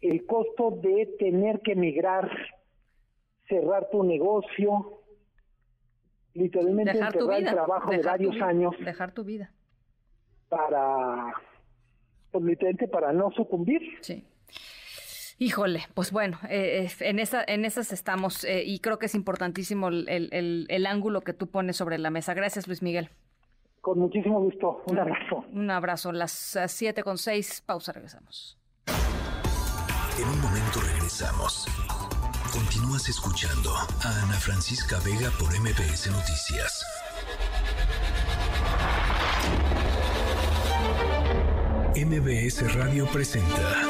el 0.00 0.24
costo 0.26 0.70
de 0.70 1.16
tener 1.18 1.60
que 1.60 1.72
emigrar 1.72 2.30
cerrar 3.48 3.88
tu 3.90 4.04
negocio, 4.04 5.00
literalmente 6.34 6.92
dejar 6.92 7.14
enterrar 7.14 7.38
el 7.38 7.44
trabajo 7.46 7.90
de 7.90 8.02
varios 8.02 8.40
años. 8.40 8.74
Dejar 8.84 9.12
tu 9.12 9.24
vida. 9.24 9.50
Para, 10.48 11.34
pues 12.30 12.44
literalmente 12.44 12.88
para 12.88 13.12
no 13.12 13.30
sucumbir. 13.32 13.82
Sí. 14.00 14.26
Híjole, 15.40 15.86
pues 15.94 16.10
bueno, 16.10 16.38
eh, 16.50 16.90
en, 17.00 17.20
esa, 17.20 17.44
en 17.46 17.64
esas 17.64 17.92
estamos 17.92 18.42
eh, 18.44 18.64
y 18.66 18.80
creo 18.80 18.98
que 18.98 19.06
es 19.06 19.14
importantísimo 19.14 19.86
el, 19.88 20.08
el, 20.08 20.66
el, 20.68 20.86
ángulo 20.86 21.20
que 21.20 21.32
tú 21.32 21.46
pones 21.46 21.76
sobre 21.76 21.96
la 21.98 22.10
mesa. 22.10 22.34
Gracias, 22.34 22.66
Luis 22.66 22.82
Miguel. 22.82 23.08
Con 23.80 24.00
muchísimo 24.00 24.40
gusto. 24.40 24.82
Un 24.86 24.98
abrazo. 24.98 25.44
Un 25.52 25.70
abrazo. 25.70 26.10
Las 26.10 26.58
siete 26.66 27.04
con 27.04 27.18
seis. 27.18 27.62
Pausa, 27.64 27.92
regresamos. 27.92 28.58
En 30.20 30.28
un 30.28 30.40
momento 30.40 30.80
regresamos. 30.80 31.68
Continúas 32.52 33.08
escuchando 33.08 33.70
a 33.70 34.22
Ana 34.24 34.34
Francisca 34.34 34.98
Vega 35.04 35.30
por 35.38 35.50
MPS 35.50 36.10
Noticias. 36.10 36.84
MBS 41.94 42.74
Radio 42.74 43.06
presenta 43.06 43.87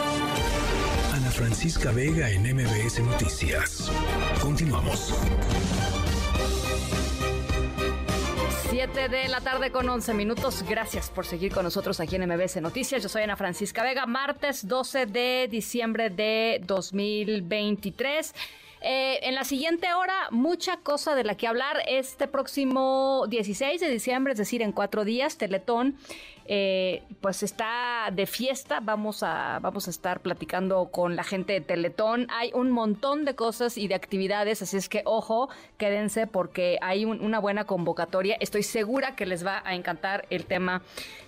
Francisca 1.39 1.93
Vega 1.93 2.29
en 2.29 2.43
MBS 2.43 2.99
Noticias. 2.99 3.93
Continuamos. 4.43 5.15
7 8.71 9.09
de 9.09 9.29
la 9.29 9.41
tarde 9.41 9.71
con 9.71 9.89
11 9.89 10.15
minutos. 10.15 10.65
Gracias 10.69 11.11
por 11.11 11.25
seguir 11.25 11.55
con 11.55 11.63
nosotros 11.63 12.01
aquí 12.01 12.17
en 12.17 12.29
MBS 12.29 12.61
Noticias. 12.61 13.05
Yo 13.05 13.09
soy 13.09 13.23
Ana 13.23 13.37
Francisca 13.37 13.85
Vega, 13.85 14.05
martes 14.07 14.67
12 14.67 15.07
de 15.07 15.47
diciembre 15.49 16.11
de 16.11 16.61
2023. 16.67 18.35
Eh, 18.81 19.21
en 19.23 19.37
la 19.37 19.45
siguiente 19.45 19.93
hora, 19.95 20.29
mucha 20.33 20.79
cosa 20.79 21.15
de 21.15 21.23
la 21.23 21.37
que 21.37 21.47
hablar 21.47 21.83
este 21.87 22.27
próximo 22.27 23.27
16 23.29 23.81
de 23.81 23.89
diciembre, 23.89 24.33
es 24.33 24.39
decir, 24.39 24.61
en 24.61 24.73
cuatro 24.73 25.05
días, 25.05 25.37
Teletón. 25.37 25.97
Eh, 26.51 27.03
pues 27.21 27.43
está 27.43 28.11
de 28.11 28.25
fiesta, 28.25 28.81
vamos 28.81 29.23
a, 29.23 29.59
vamos 29.61 29.87
a 29.87 29.91
estar 29.91 30.21
platicando 30.21 30.87
con 30.87 31.15
la 31.15 31.23
gente 31.23 31.53
de 31.53 31.61
Teletón. 31.61 32.27
Hay 32.31 32.51
un 32.55 32.71
montón 32.71 33.27
de 33.27 33.35
cosas 33.35 33.77
y 33.77 33.87
de 33.87 33.95
actividades, 33.95 34.63
así 34.63 34.79
es 34.79 34.89
que 34.89 35.03
ojo, 35.05 35.51
quédense 35.77 36.27
porque 36.27 36.79
hay 36.81 37.05
una 37.05 37.39
buena 37.39 37.65
convocatoria. 37.65 38.39
Estoy 38.41 38.63
segura 38.63 39.15
que 39.15 39.27
les 39.27 39.45
va 39.45 39.63
a 39.63 39.75
encantar 39.75 40.25
el 40.31 40.47
tema 40.47 40.81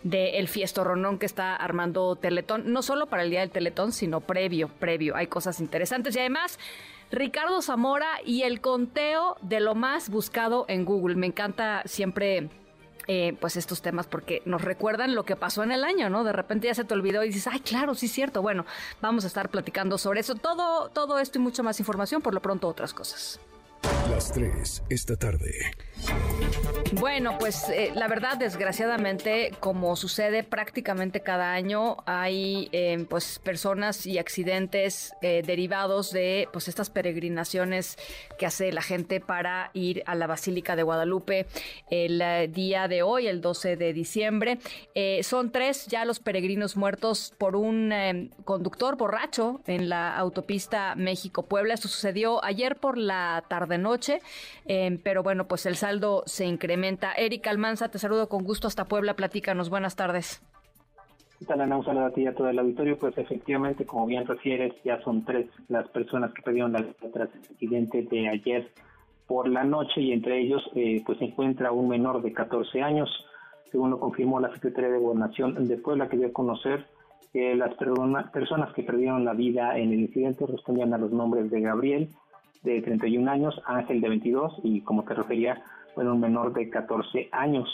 del 0.03 0.49
fiestorronón 0.49 1.19
que 1.19 1.27
está 1.27 1.55
armando 1.55 2.17
Teletón, 2.17 2.73
no 2.73 2.81
solo 2.81 3.07
para 3.07 3.23
el 3.23 3.29
día 3.31 3.41
del 3.41 3.51
Teletón, 3.51 3.93
sino 3.93 4.23
previo, 4.23 4.69
previo. 4.69 5.17
Hay 5.17 5.27
cosas 5.27 5.61
interesantes 5.61 6.17
y 6.17 6.21
además 6.21 6.59
Ricardo 7.11 7.61
Zamora 7.61 8.09
y 8.25 8.43
el 8.43 8.63
conteo 8.63 9.37
de 9.43 9.61
lo 9.61 9.75
más 9.75 10.09
buscado 10.09 10.65
en 10.69 10.87
Google. 10.87 11.17
Me 11.17 11.27
encanta 11.27 11.83
siempre 11.85 12.49
eh, 13.13 13.37
pues 13.41 13.57
estos 13.57 13.83
temas 13.83 14.07
porque 14.07 14.41
nos 14.45 14.63
recuerdan 14.63 15.17
lo 15.17 15.25
que 15.25 15.35
pasó 15.35 15.65
en 15.65 15.73
el 15.73 15.83
año, 15.83 16.09
¿no? 16.09 16.23
De 16.23 16.33
repente 16.33 16.69
ya 16.69 16.77
se 16.77 16.85
te 16.85 16.95
olvidó 16.95 17.25
y 17.25 17.27
dices, 17.27 17.49
ay, 17.49 17.59
claro, 17.59 17.97
sí 17.97 18.07
es 18.07 18.13
cierto. 18.13 18.41
Bueno, 18.41 18.67
vamos 19.01 19.25
a 19.25 19.27
estar 19.27 19.49
platicando 19.49 19.99
sobre 19.99 20.21
eso. 20.21 20.37
Todo, 20.37 20.91
todo 20.91 21.19
esto 21.19 21.39
y 21.39 21.43
mucha 21.43 21.65
más 21.65 21.81
información, 21.81 22.23
por 22.23 22.35
lo 22.35 22.41
pronto 22.41 22.69
otras 22.69 22.95
cosas. 22.95 23.41
Las 24.11 24.31
3 24.31 24.85
esta 24.91 25.17
tarde. 25.17 25.73
Bueno, 26.95 27.39
pues 27.39 27.69
eh, 27.69 27.93
la 27.95 28.09
verdad, 28.09 28.37
desgraciadamente, 28.37 29.53
como 29.61 29.95
sucede 29.95 30.43
prácticamente 30.43 31.21
cada 31.21 31.53
año, 31.53 31.99
hay 32.05 32.69
eh, 32.73 33.07
pues 33.09 33.39
personas 33.39 34.07
y 34.07 34.19
accidentes 34.19 35.15
eh, 35.23 35.43
derivados 35.47 36.11
de 36.11 36.49
pues 36.53 36.67
estas 36.67 36.91
peregrinaciones 36.91 37.97
que 38.39 38.47
hace 38.47 38.73
la 38.73 38.83
gente 38.83 39.21
para 39.21 39.71
ir 39.73 40.03
a 40.07 40.17
la 40.17 40.27
Basílica 40.27 40.75
de 40.75 40.83
Guadalupe 40.83 41.47
el 41.91 42.53
día 42.53 42.89
de 42.89 43.03
hoy, 43.03 43.29
el 43.29 43.41
12 43.41 43.77
de 43.77 43.93
diciembre. 43.93 44.59
son 45.23 45.53
tres 45.53 45.87
ya 45.87 46.05
los 46.05 46.19
peregrinos 46.19 46.77
muertos 46.77 47.33
por 47.39 47.55
un 47.55 48.31
conductor 48.45 48.97
borracho 48.97 49.61
en 49.67 49.89
la 49.89 50.17
autopista 50.17 50.95
México-Puebla. 50.97 51.75
Esto 51.75 51.89
sucedió 51.89 52.45
ayer 52.45 52.77
por 52.77 52.99
la 52.99 53.45
tarde-noche, 53.49 54.21
pero 55.05 55.23
bueno, 55.23 55.47
pues 55.47 55.67
el 55.67 55.77
saldo 55.77 56.25
se 56.27 56.47
incrementa. 56.47 56.80
Erika 57.17 57.51
Almanza, 57.51 57.91
te 57.91 57.99
saludo 57.99 58.29
con 58.29 58.45
gusto 58.45 58.67
hasta 58.67 58.87
Puebla. 58.87 59.15
Platícanos. 59.15 59.71
Buenas 59.71 59.97
tardes. 59.97 60.43
¿Qué 61.39 61.47
tal, 61.47 61.63
Ana? 61.63 61.79
Un 61.79 61.99
a 61.99 62.11
ti 62.11 62.23
y 62.23 62.27
a 62.27 62.35
todo 62.35 62.49
el 62.49 62.59
auditorio. 62.59 62.99
Pues 62.99 63.17
efectivamente, 63.17 63.87
como 63.87 64.07
bien 64.07 64.27
refieres, 64.27 64.75
ya 64.85 65.01
son 65.03 65.25
tres 65.25 65.49
las 65.69 65.89
personas 65.89 66.33
que 66.35 66.43
perdieron 66.43 66.73
la 66.73 66.81
vida 66.81 66.95
tras 67.13 67.31
el 67.35 67.41
accidente 67.41 68.03
de 68.03 68.29
ayer 68.29 68.71
por 69.27 69.49
la 69.49 69.65
noche 69.65 70.01
y 70.01 70.13
entre 70.13 70.41
ellos 70.41 70.63
eh, 70.75 71.03
pues 71.07 71.19
se 71.19 71.25
encuentra 71.25 71.73
un 71.73 71.89
menor 71.89 72.21
de 72.21 72.33
14 72.33 72.83
años. 72.83 73.09
Según 73.71 73.91
lo 73.91 74.01
confirmó 74.01 74.41
la 74.41 74.53
Secretaría 74.53 74.91
de 74.91 74.99
Gobernación 74.99 75.67
de 75.67 75.77
Puebla, 75.77 76.09
que 76.09 76.17
dio 76.17 76.29
a 76.29 76.33
conocer 76.33 76.87
que 77.33 77.55
las 77.55 77.75
personas 78.33 78.73
que 78.75 78.83
perdieron 78.83 79.25
la 79.25 79.35
vida 79.35 79.79
en 79.79 79.93
el 79.93 80.01
incidente 80.01 80.45
respondían 80.47 80.93
a 80.93 80.99
los 80.99 81.13
nombres 81.13 81.51
de 81.51 81.61
Gabriel, 81.61 82.09
de 82.63 82.83
31 82.83 83.31
años, 83.31 83.63
Ángel 83.67 84.01
de 84.01 84.09
22 84.09 84.61
y 84.63 84.81
como 84.83 85.05
te 85.05 85.15
refería, 85.15 85.63
bueno, 86.01 86.15
un 86.15 86.21
menor 86.21 86.55
de 86.55 86.71
14 86.71 87.29
años. 87.31 87.69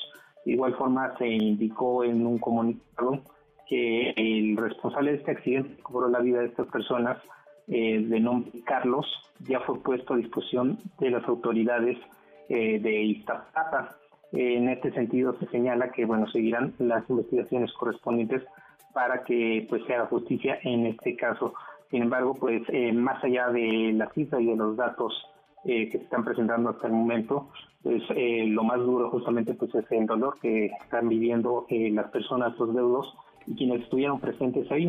De 0.44 0.52
igual 0.52 0.74
forma 0.74 1.16
se 1.16 1.28
indicó 1.28 2.02
en 2.02 2.26
un 2.26 2.38
comunicado 2.38 3.20
que 3.68 4.10
el 4.16 4.56
responsable 4.56 5.12
de 5.12 5.18
este 5.18 5.30
accidente 5.30 5.76
que 5.76 5.82
cobró 5.82 6.08
la 6.08 6.18
vida 6.18 6.40
de 6.40 6.46
estas 6.46 6.66
personas, 6.66 7.18
eh, 7.68 8.00
de 8.00 8.18
nombre 8.18 8.50
Carlos, 8.64 9.06
ya 9.46 9.60
fue 9.60 9.80
puesto 9.80 10.14
a 10.14 10.16
disposición 10.16 10.76
de 10.98 11.10
las 11.10 11.24
autoridades 11.28 11.98
eh, 12.48 12.80
de 12.80 13.02
Iztapalapa. 13.02 13.96
en 14.32 14.70
este 14.70 14.90
sentido 14.90 15.38
se 15.38 15.46
señala 15.46 15.92
que 15.92 16.04
bueno 16.04 16.26
seguirán 16.26 16.74
las 16.78 17.08
investigaciones 17.08 17.72
correspondientes 17.74 18.42
para 18.92 19.22
que 19.22 19.66
pues 19.68 19.84
se 19.84 19.94
haga 19.94 20.06
justicia 20.06 20.58
en 20.64 20.86
este 20.86 21.14
caso. 21.14 21.54
Sin 21.92 22.02
embargo, 22.02 22.34
pues 22.34 22.62
eh, 22.70 22.92
más 22.92 23.22
allá 23.22 23.50
de 23.50 23.92
la 23.94 24.10
cifra 24.10 24.40
y 24.40 24.46
de 24.46 24.56
los 24.56 24.76
datos 24.76 25.12
eh, 25.68 25.88
que 25.88 25.98
se 25.98 26.04
están 26.04 26.24
presentando 26.24 26.70
hasta 26.70 26.86
el 26.86 26.92
momento, 26.92 27.48
pues 27.82 28.02
eh, 28.16 28.44
lo 28.46 28.64
más 28.64 28.78
duro 28.78 29.10
justamente 29.10 29.54
pues 29.54 29.74
es 29.74 29.84
el 29.90 30.06
dolor 30.06 30.38
que 30.40 30.66
están 30.82 31.08
viviendo 31.08 31.66
las 31.70 32.10
personas, 32.10 32.58
los 32.58 32.74
deudos 32.74 33.14
y 33.46 33.54
quienes 33.54 33.82
estuvieron 33.82 34.20
presentes 34.20 34.70
ahí. 34.70 34.86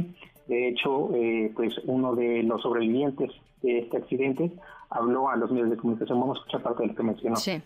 De 0.47 0.69
hecho, 0.69 1.09
pues 1.55 1.77
uno 1.85 2.15
de 2.15 2.41
los 2.43 2.61
sobrevivientes 2.61 3.31
de 3.61 3.79
este 3.79 3.97
accidente 3.97 4.51
habló 4.89 5.29
a 5.29 5.35
los 5.35 5.51
medios 5.51 5.69
de 5.69 5.77
comunicación. 5.77 6.19
Vamos 6.19 6.37
a 6.37 6.39
escuchar 6.39 6.63
parte 6.63 6.83
de 6.83 6.89
lo 6.89 6.95
que 6.95 7.03
mencionó. 7.03 7.35
Sí. 7.35 7.61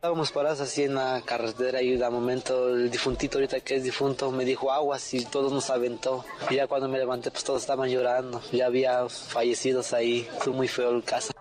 Estábamos 0.00 0.32
parados 0.32 0.62
así 0.62 0.84
en 0.84 0.94
la 0.94 1.20
carretera 1.26 1.82
y 1.82 1.94
de 1.94 2.08
momento 2.08 2.70
el 2.70 2.90
difuntito 2.90 3.36
ahorita 3.36 3.60
que 3.60 3.76
es 3.76 3.84
difunto 3.84 4.30
me 4.30 4.46
dijo 4.46 4.72
aguas 4.72 5.12
y 5.12 5.26
todo 5.26 5.50
nos 5.50 5.68
aventó. 5.68 6.24
Y 6.48 6.54
ya 6.54 6.66
cuando 6.66 6.88
me 6.88 6.98
levanté 6.98 7.30
pues 7.30 7.44
todos 7.44 7.60
estaban 7.60 7.90
llorando. 7.90 8.40
Ya 8.50 8.64
había 8.64 9.06
fallecidos 9.10 9.92
ahí. 9.92 10.26
Fue 10.38 10.54
muy 10.54 10.68
feo 10.68 10.90
el 10.90 11.04
caso. 11.04 11.34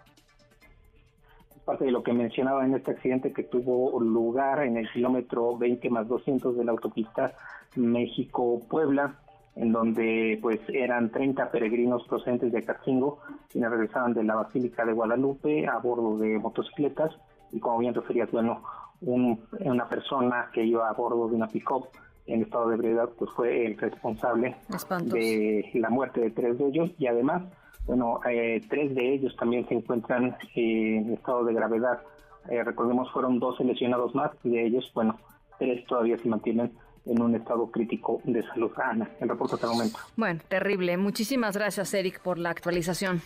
Parte 1.69 1.85
de 1.85 1.91
lo 1.91 2.01
que 2.01 2.13
mencionaba 2.13 2.65
en 2.65 2.73
este 2.73 2.89
accidente 2.89 3.31
que 3.31 3.43
tuvo 3.43 3.99
lugar 3.99 4.63
en 4.63 4.75
el 4.75 4.89
kilómetro 4.89 5.55
20 5.55 5.87
más 5.91 6.07
200 6.07 6.57
de 6.57 6.63
la 6.63 6.71
autopista 6.71 7.35
México-Puebla, 7.75 9.19
en 9.55 9.71
donde 9.71 10.39
pues 10.41 10.59
eran 10.69 11.11
30 11.11 11.51
peregrinos 11.51 12.07
procedentes 12.07 12.51
de 12.51 12.65
Cacingo, 12.65 13.19
quienes 13.51 13.69
regresaban 13.69 14.15
de 14.15 14.23
la 14.23 14.33
Basílica 14.33 14.83
de 14.83 14.93
Guadalupe 14.93 15.67
a 15.67 15.77
bordo 15.77 16.17
de 16.17 16.39
motocicletas. 16.39 17.15
Y 17.51 17.59
como 17.59 17.77
bien 17.77 17.93
referías, 17.93 18.31
bueno, 18.31 18.63
una 19.01 19.87
persona 19.87 20.49
que 20.51 20.63
iba 20.65 20.89
a 20.89 20.93
bordo 20.93 21.27
de 21.27 21.35
una 21.35 21.49
pick-up 21.49 21.89
en 22.25 22.41
estado 22.41 22.69
de 22.69 22.77
ebriedad, 22.77 23.09
pues 23.15 23.29
fue 23.35 23.67
el 23.67 23.77
responsable 23.77 24.55
de 25.03 25.69
la 25.75 25.91
muerte 25.91 26.19
de 26.19 26.31
tres 26.31 26.57
de 26.57 26.65
ellos. 26.65 26.89
Y 26.97 27.05
además, 27.05 27.43
bueno, 27.89 28.19
eh, 28.29 28.61
tres 28.69 28.93
de 28.93 29.15
ellos 29.15 29.35
también 29.35 29.67
se 29.67 29.73
encuentran 29.73 30.37
en 30.53 31.13
estado 31.13 31.43
de 31.43 31.55
gravedad. 31.55 31.99
Eh, 32.47 32.63
recordemos, 32.63 33.11
fueron 33.11 33.39
dos 33.39 33.59
lesionados 33.61 34.13
más 34.13 34.29
y 34.43 34.51
de 34.51 34.67
ellos, 34.67 34.91
bueno, 34.93 35.19
tres 35.57 35.83
todavía 35.87 36.15
se 36.19 36.29
mantienen 36.29 36.71
en 37.07 37.19
un 37.19 37.33
estado 37.33 37.71
crítico 37.71 38.21
de 38.25 38.43
salud. 38.43 38.71
Ana, 38.77 39.09
el 39.19 39.29
reporte 39.29 39.55
hasta 39.55 39.65
el 39.65 39.73
momento. 39.73 39.97
Bueno, 40.15 40.39
terrible. 40.47 40.97
Muchísimas 40.97 41.57
gracias, 41.57 41.91
Eric, 41.95 42.21
por 42.21 42.37
la 42.37 42.51
actualización. 42.51 43.23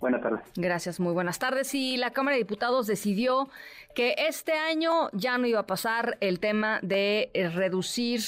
Buenas 0.00 0.20
tardes. 0.20 0.40
Gracias, 0.54 1.00
muy 1.00 1.14
buenas 1.14 1.38
tardes. 1.38 1.74
Y 1.74 1.96
la 1.96 2.10
Cámara 2.10 2.34
de 2.34 2.42
Diputados 2.42 2.86
decidió 2.86 3.48
que 3.94 4.16
este 4.18 4.52
año 4.52 5.08
ya 5.14 5.38
no 5.38 5.46
iba 5.46 5.60
a 5.60 5.66
pasar 5.66 6.18
el 6.20 6.40
tema 6.40 6.78
de 6.82 7.30
eh, 7.32 7.48
reducir 7.48 8.20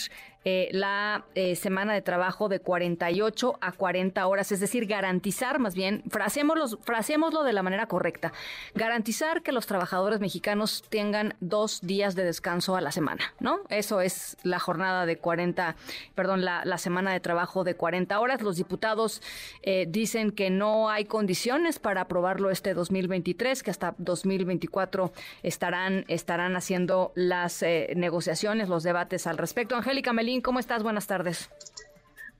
eh, 0.46 0.68
la 0.72 1.24
eh, 1.34 1.56
semana 1.56 1.94
de 1.94 2.02
trabajo 2.02 2.50
de 2.50 2.60
48 2.60 3.58
a 3.62 3.72
40 3.72 4.26
horas, 4.26 4.52
es 4.52 4.60
decir, 4.60 4.84
garantizar, 4.84 5.58
más 5.58 5.74
bien, 5.74 6.02
fraseémoslo 6.10 7.44
de 7.44 7.52
la 7.54 7.62
manera 7.62 7.86
correcta, 7.86 8.34
garantizar 8.74 9.42
que 9.42 9.52
los 9.52 9.66
trabajadores 9.66 10.20
mexicanos 10.20 10.84
tengan 10.90 11.34
dos 11.40 11.80
días 11.80 12.14
de 12.14 12.24
descanso 12.24 12.76
a 12.76 12.82
la 12.82 12.92
semana, 12.92 13.32
¿no? 13.40 13.60
Eso 13.70 14.02
es 14.02 14.36
la 14.42 14.58
jornada 14.58 15.06
de 15.06 15.16
40, 15.16 15.76
perdón, 16.14 16.44
la, 16.44 16.76
semana 16.76 17.12
de 17.12 17.20
trabajo 17.20 17.64
de 17.64 17.76
40 17.76 18.20
horas. 18.20 18.42
Los 18.42 18.56
diputados 18.56 19.22
eh, 19.62 19.86
dicen 19.88 20.32
que 20.32 20.50
no 20.50 20.90
hay 20.90 21.06
condiciones 21.06 21.78
para 21.78 22.02
aprobarlo 22.02 22.50
este 22.50 22.74
2023, 22.74 23.62
que 23.62 23.70
hasta 23.70 23.94
2024 23.96 25.12
estarán, 25.42 26.04
estarán 26.08 26.56
haciendo 26.56 27.12
las 27.14 27.64
negociaciones, 27.94 28.68
los 28.68 28.82
debates 28.82 29.26
al 29.26 29.38
respecto. 29.38 29.76
Angélica 29.76 30.12
Melín, 30.12 30.33
¿cómo 30.42 30.58
estás? 30.58 30.82
Buenas 30.82 31.06
tardes. 31.06 31.50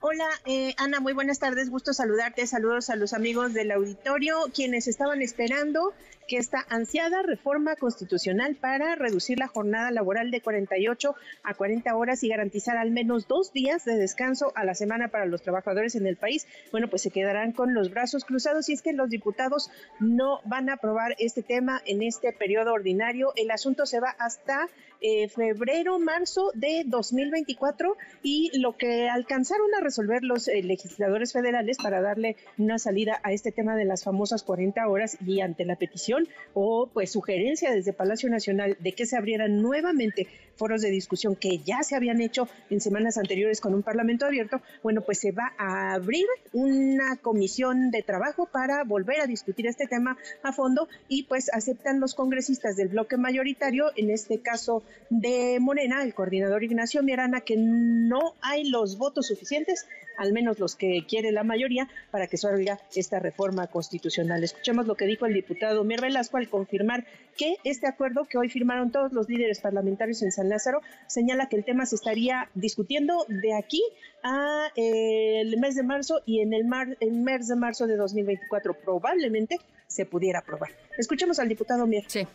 Hola, 0.01 0.29
eh, 0.45 0.75
Ana, 0.77 1.01
muy 1.01 1.15
buenas 1.15 1.39
tardes. 1.39 1.71
Gusto 1.71 1.95
saludarte. 1.95 2.47
Saludos 2.47 2.91
a 2.91 2.97
los 2.97 3.15
amigos 3.15 3.55
del 3.55 3.71
auditorio, 3.71 4.37
quienes 4.55 4.87
estaban 4.87 5.23
esperando 5.23 5.95
que 6.27 6.37
esta 6.37 6.65
ansiada 6.69 7.23
reforma 7.23 7.77
constitucional 7.77 8.57
para 8.57 8.95
reducir 8.95 9.39
la 9.39 9.49
jornada 9.49 9.91
laboral 9.91 10.31
de 10.31 10.41
48 10.41 11.15
a 11.43 11.55
40 11.55 11.97
horas 11.97 12.23
y 12.23 12.29
garantizar 12.29 12.77
al 12.77 12.91
menos 12.91 13.29
dos 13.29 13.53
días 13.53 13.85
de 13.85 13.97
descanso 13.97 14.53
a 14.55 14.65
la 14.65 14.75
semana 14.75 15.09
para 15.09 15.27
los 15.27 15.43
trabajadores 15.43 15.95
en 15.95 16.07
el 16.07 16.17
país, 16.17 16.47
bueno, 16.73 16.89
pues 16.89 17.03
se 17.03 17.11
quedarán 17.11 17.53
con 17.53 17.75
los 17.75 17.91
brazos 17.91 18.25
cruzados 18.25 18.69
y 18.69 18.73
es 18.73 18.83
que 18.83 18.93
los 18.93 19.11
diputados 19.11 19.71
no 20.01 20.41
van 20.45 20.69
a 20.71 20.75
aprobar 20.75 21.15
este 21.19 21.43
tema 21.43 21.81
en 21.85 22.03
este 22.03 22.33
periodo 22.33 22.73
ordinario. 22.73 23.33
El 23.37 23.51
asunto 23.51 23.87
se 23.87 24.01
va 24.01 24.15
hasta 24.19 24.69
eh, 25.01 25.29
febrero, 25.29 25.99
marzo 25.99 26.51
de 26.55 26.85
2024 26.87 27.97
y 28.23 28.59
lo 28.59 28.77
que 28.77 29.09
alcanzaron 29.09 29.75
a 29.75 29.81
resolver 29.81 30.23
los 30.23 30.49
eh, 30.49 30.63
legisladores 30.63 31.33
federales 31.33 31.77
para 31.77 32.01
darle 32.01 32.37
una 32.57 32.79
salida 32.79 33.21
a 33.23 33.33
este 33.33 33.53
tema 33.53 33.77
de 33.77 33.85
las 33.85 34.05
famosas 34.05 34.43
40 34.43 34.89
horas 34.89 35.19
y 35.27 35.41
ante 35.41 35.65
la 35.65 35.77
petición 35.77 36.14
o 36.53 36.89
pues 36.93 37.13
sugerencia 37.13 37.73
desde 37.73 37.93
Palacio 37.93 38.29
Nacional 38.29 38.77
de 38.81 38.93
que 38.93 39.07
se 39.07 39.17
abrieran 39.17 39.63
nuevamente 39.63 40.29
foros 40.57 40.83
de 40.83 40.91
discusión 40.91 41.37
que 41.37 41.59
ya 41.59 41.83
se 41.83 41.97
habían 41.97 42.21
hecho 42.21 42.49
en 42.71 42.81
semanas 42.81 43.19
anteriores 43.19 43.61
con 43.61 43.75
un 43.75 43.83
parlamento 43.83 44.27
abierto, 44.27 44.61
bueno, 44.83 45.03
pues 45.03 45.19
se 45.19 45.33
va 45.33 45.53
a 45.59 45.95
abrir 45.95 46.27
una 46.53 47.17
comisión 47.17 47.91
de 47.91 48.03
trabajo 48.03 48.47
para 48.47 48.85
volver 48.85 49.21
a 49.21 49.27
discutir 49.27 49.67
este 49.67 49.87
tema 49.87 50.17
a 50.43 50.53
fondo 50.53 50.89
y 51.09 51.25
pues 51.25 51.53
aceptan 51.53 52.01
los 52.01 52.15
congresistas 52.15 52.77
del 52.77 52.89
bloque 52.89 53.17
mayoritario, 53.17 53.91
en 53.97 54.11
este 54.11 54.41
caso 54.41 54.83
de 55.11 55.59
Morena, 55.61 56.03
el 56.03 56.15
coordinador 56.15 56.65
Ignacio 56.65 57.03
Mirana, 57.03 57.41
que 57.41 57.57
no 57.57 58.35
hay 58.41 58.69
los 58.69 58.99
votos 58.99 59.27
suficientes, 59.27 59.87
al 60.17 60.33
menos 60.33 60.59
los 60.59 60.77
que 60.77 61.05
quiere 61.09 61.33
la 61.33 61.45
mayoría, 61.45 61.89
para 62.11 62.27
que 62.27 62.37
salga 62.37 62.79
esta 62.95 63.19
reforma 63.19 63.67
constitucional. 63.67 64.45
Escuchemos 64.45 64.87
lo 64.87 64.95
que 64.95 65.07
dijo 65.07 65.27
el 65.27 65.35
diputado 65.35 65.85
Mier 65.85 66.01
Velasco 66.01 66.37
al 66.37 66.49
confirmar 66.49 67.05
que 67.37 67.57
este 67.65 67.87
acuerdo 67.87 68.25
que 68.25 68.39
hoy 68.39 68.49
firmaron 68.49 68.93
todos 68.93 69.13
los 69.13 69.29
líderes 69.29 69.61
parlamentarios 69.61 70.23
en 70.23 70.33
San 70.33 70.44
Lázaro, 70.49 70.81
señala 71.07 71.49
que 71.49 71.57
el 71.57 71.65
tema 71.65 71.87
se 71.87 71.97
estaría 71.97 72.49
discutiendo 72.55 73.25
de 73.29 73.55
aquí 73.55 73.83
a 74.23 74.69
eh, 74.77 75.41
el 75.41 75.59
mes 75.59 75.75
de 75.75 75.83
marzo 75.83 76.21
y 76.25 76.41
en 76.41 76.53
el, 76.53 76.65
mar, 76.65 76.97
el 77.01 77.13
mes 77.13 77.49
de 77.49 77.57
marzo 77.57 77.87
de 77.87 77.97
2024 77.97 78.75
probablemente 78.75 79.59
se 79.87 80.07
pudiera 80.07 80.41
aprobar. 80.41 80.71
Escuchemos 80.99 81.39
al 81.39 81.49
diputado 81.49 81.87
Mier. 81.87 82.05
Sí 82.09 82.27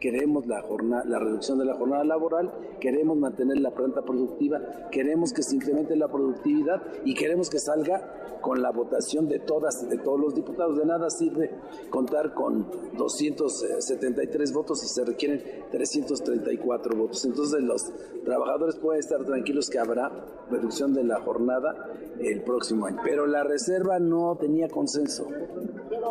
queremos 0.00 0.46
la, 0.46 0.62
jornada, 0.62 1.04
la 1.04 1.18
reducción 1.18 1.58
de 1.58 1.64
la 1.64 1.74
jornada 1.74 2.04
laboral, 2.04 2.52
queremos 2.80 3.16
mantener 3.16 3.58
la 3.60 3.72
planta 3.72 4.02
productiva, 4.02 4.60
queremos 4.90 5.32
que 5.32 5.42
se 5.42 5.56
incremente 5.56 5.96
la 5.96 6.08
productividad 6.08 6.82
y 7.04 7.14
queremos 7.14 7.50
que 7.50 7.58
salga 7.58 8.26
con 8.40 8.62
la 8.62 8.70
votación 8.70 9.28
de 9.28 9.40
todas, 9.40 9.88
de 9.88 9.98
todos 9.98 10.20
los 10.20 10.34
diputados. 10.34 10.78
De 10.78 10.84
nada 10.84 11.10
sirve 11.10 11.50
contar 11.90 12.34
con 12.34 12.66
273 12.96 14.52
votos 14.52 14.80
si 14.80 14.88
se 14.88 15.04
requieren 15.04 15.42
334 15.70 16.96
votos. 16.96 17.24
Entonces 17.24 17.60
los 17.62 17.92
trabajadores 18.24 18.76
pueden 18.76 19.00
estar 19.00 19.24
tranquilos 19.24 19.68
que 19.68 19.78
habrá 19.78 20.12
reducción 20.50 20.94
de 20.94 21.04
la 21.04 21.20
jornada 21.20 21.90
el 22.20 22.42
próximo 22.42 22.86
año. 22.86 23.00
Pero 23.02 23.26
la 23.26 23.44
reserva 23.44 23.98
no 23.98 24.36
tenía 24.36 24.68
consenso 24.68 25.26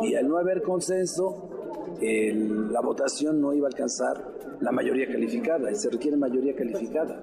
y 0.02 0.14
al 0.14 0.28
no 0.28 0.38
haber 0.38 0.62
consenso 0.62 1.48
la 2.00 2.80
votación 2.80 3.40
no 3.40 3.52
iba 3.54 3.66
a 3.66 3.70
alcanzar 3.70 4.22
la 4.60 4.72
mayoría 4.72 5.06
calificada 5.06 5.70
y 5.70 5.76
se 5.76 5.90
requiere 5.90 6.16
mayoría 6.16 6.54
calificada. 6.54 7.22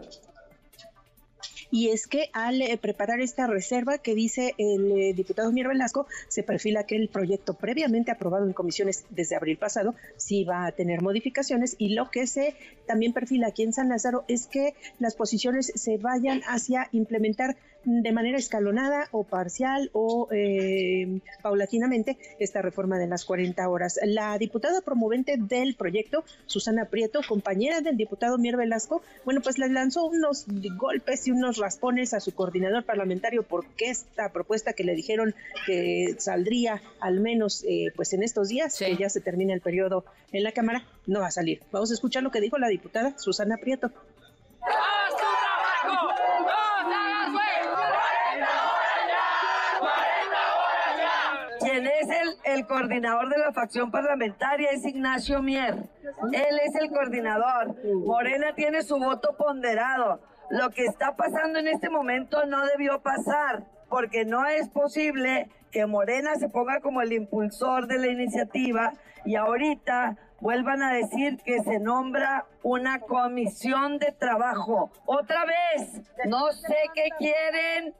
Y 1.73 1.89
es 1.89 2.05
que 2.05 2.29
al 2.33 2.61
eh, 2.61 2.77
preparar 2.77 3.19
esta 3.19 3.47
reserva 3.47 3.97
que 3.97 4.13
dice 4.13 4.53
el 4.59 4.91
eh, 4.91 5.13
diputado 5.15 5.51
Mier 5.51 5.69
Velasco, 5.69 6.05
se 6.27 6.43
perfila 6.43 6.83
que 6.83 6.95
el 6.95 7.09
proyecto 7.09 7.55
previamente 7.55 8.11
aprobado 8.11 8.45
en 8.45 8.53
comisiones 8.53 9.05
desde 9.09 9.35
abril 9.35 9.57
pasado 9.57 9.95
sí 10.15 10.43
va 10.43 10.67
a 10.67 10.71
tener 10.71 11.01
modificaciones 11.01 11.75
y 11.79 11.95
lo 11.95 12.11
que 12.11 12.27
se 12.27 12.53
también 12.85 13.11
perfila 13.11 13.47
aquí 13.47 13.63
en 13.63 13.73
San 13.73 13.89
Lázaro 13.89 14.23
es 14.27 14.45
que 14.45 14.75
las 14.99 15.15
posiciones 15.15 15.71
se 15.73 15.97
vayan 15.97 16.41
hacia 16.45 16.89
implementar 16.91 17.57
de 17.85 18.11
manera 18.11 18.37
escalonada 18.37 19.07
o 19.11 19.23
parcial 19.23 19.89
o 19.93 20.27
eh, 20.31 21.19
paulatinamente 21.41 22.17
esta 22.39 22.61
reforma 22.61 22.97
de 22.97 23.07
las 23.07 23.25
40 23.25 23.67
horas. 23.67 23.99
La 24.05 24.37
diputada 24.37 24.81
promovente 24.81 25.35
del 25.37 25.75
proyecto, 25.75 26.23
Susana 26.45 26.85
Prieto, 26.85 27.21
compañera 27.27 27.81
del 27.81 27.97
diputado 27.97 28.37
Mier 28.37 28.57
Velasco, 28.57 29.01
bueno, 29.25 29.41
pues 29.41 29.57
le 29.57 29.69
lanzó 29.69 30.05
unos 30.05 30.45
golpes 30.77 31.27
y 31.27 31.31
unos 31.31 31.57
raspones 31.57 32.13
a 32.13 32.19
su 32.19 32.33
coordinador 32.33 32.83
parlamentario 32.83 33.43
porque 33.43 33.89
esta 33.89 34.29
propuesta 34.29 34.73
que 34.73 34.83
le 34.83 34.95
dijeron 34.95 35.35
que 35.65 36.15
saldría 36.17 36.81
al 36.99 37.19
menos 37.19 37.63
eh, 37.67 37.91
pues 37.95 38.13
en 38.13 38.23
estos 38.23 38.49
días, 38.49 38.77
que 38.77 38.95
ya 38.95 39.09
se 39.09 39.21
termina 39.21 39.53
el 39.53 39.61
periodo 39.61 40.05
en 40.31 40.43
la 40.43 40.51
Cámara, 40.51 40.85
no 41.05 41.19
va 41.19 41.27
a 41.27 41.31
salir. 41.31 41.61
Vamos 41.71 41.91
a 41.91 41.93
escuchar 41.93 42.23
lo 42.23 42.31
que 42.31 42.41
dijo 42.41 42.57
la 42.57 42.67
diputada 42.67 43.17
Susana 43.17 43.57
Prieto. 43.57 43.91
El, 52.63 52.67
coordinador 52.67 53.29
de 53.29 53.37
la 53.37 53.51
facción 53.51 53.91
parlamentaria 53.91 54.69
es 54.71 54.85
Ignacio 54.85 55.41
Mier. 55.41 55.75
Él 56.31 56.59
es 56.65 56.75
el 56.75 56.89
coordinador. 56.89 57.75
Morena 58.05 58.53
tiene 58.55 58.81
su 58.83 58.97
voto 58.97 59.35
ponderado. 59.37 60.21
Lo 60.49 60.69
que 60.69 60.85
está 60.85 61.15
pasando 61.15 61.59
en 61.59 61.67
este 61.67 61.89
momento 61.89 62.45
no 62.45 62.65
debió 62.65 63.01
pasar, 63.01 63.63
porque 63.89 64.25
no 64.25 64.45
es 64.45 64.69
posible 64.69 65.49
que 65.71 65.85
Morena 65.85 66.35
se 66.35 66.49
ponga 66.49 66.79
como 66.81 67.01
el 67.01 67.13
impulsor 67.13 67.87
de 67.87 67.97
la 67.97 68.07
iniciativa 68.07 68.93
y 69.25 69.35
ahorita 69.35 70.17
vuelvan 70.39 70.83
a 70.83 70.93
decir 70.93 71.37
que 71.43 71.63
se 71.63 71.79
nombra 71.79 72.45
una 72.61 72.99
comisión 72.99 73.97
de 73.97 74.11
trabajo. 74.11 74.91
Otra 75.05 75.45
vez, 75.45 76.01
no 76.27 76.51
sé 76.51 76.75
qué 76.93 77.09
quieren, 77.17 77.95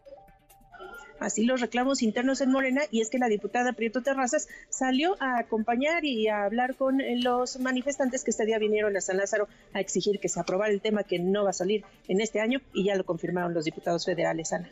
así 1.23 1.45
los 1.45 1.61
reclamos 1.61 2.01
internos 2.01 2.41
en 2.41 2.51
Morena, 2.51 2.81
y 2.91 3.01
es 3.01 3.09
que 3.09 3.17
la 3.17 3.27
diputada 3.27 3.73
Prieto 3.73 4.01
Terrazas 4.01 4.47
salió 4.69 5.15
a 5.19 5.39
acompañar 5.39 6.05
y 6.05 6.27
a 6.27 6.43
hablar 6.43 6.75
con 6.75 7.01
los 7.21 7.59
manifestantes 7.59 8.23
que 8.23 8.31
este 8.31 8.45
día 8.45 8.59
vinieron 8.59 8.95
a 8.95 9.01
San 9.01 9.17
Lázaro 9.17 9.47
a 9.73 9.79
exigir 9.79 10.19
que 10.19 10.29
se 10.29 10.39
aprobara 10.39 10.71
el 10.71 10.81
tema 10.81 11.03
que 11.03 11.19
no 11.19 11.43
va 11.43 11.51
a 11.51 11.53
salir 11.53 11.83
en 12.07 12.21
este 12.21 12.39
año, 12.39 12.61
y 12.73 12.85
ya 12.85 12.95
lo 12.95 13.05
confirmaron 13.05 13.53
los 13.53 13.65
diputados 13.65 14.05
federales, 14.05 14.53
Ana. 14.53 14.69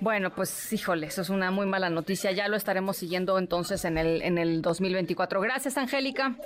Bueno, 0.00 0.34
pues 0.34 0.72
híjole, 0.72 1.06
eso 1.06 1.22
es 1.22 1.28
una 1.28 1.50
muy 1.50 1.66
mala 1.66 1.88
noticia. 1.88 2.32
Ya 2.32 2.48
lo 2.48 2.56
estaremos 2.56 2.96
siguiendo 2.96 3.38
entonces 3.38 3.84
en 3.84 3.98
el, 3.98 4.22
en 4.22 4.36
el 4.36 4.60
2024. 4.60 5.40
Gracias, 5.40 5.76
Angélica. 5.76 6.36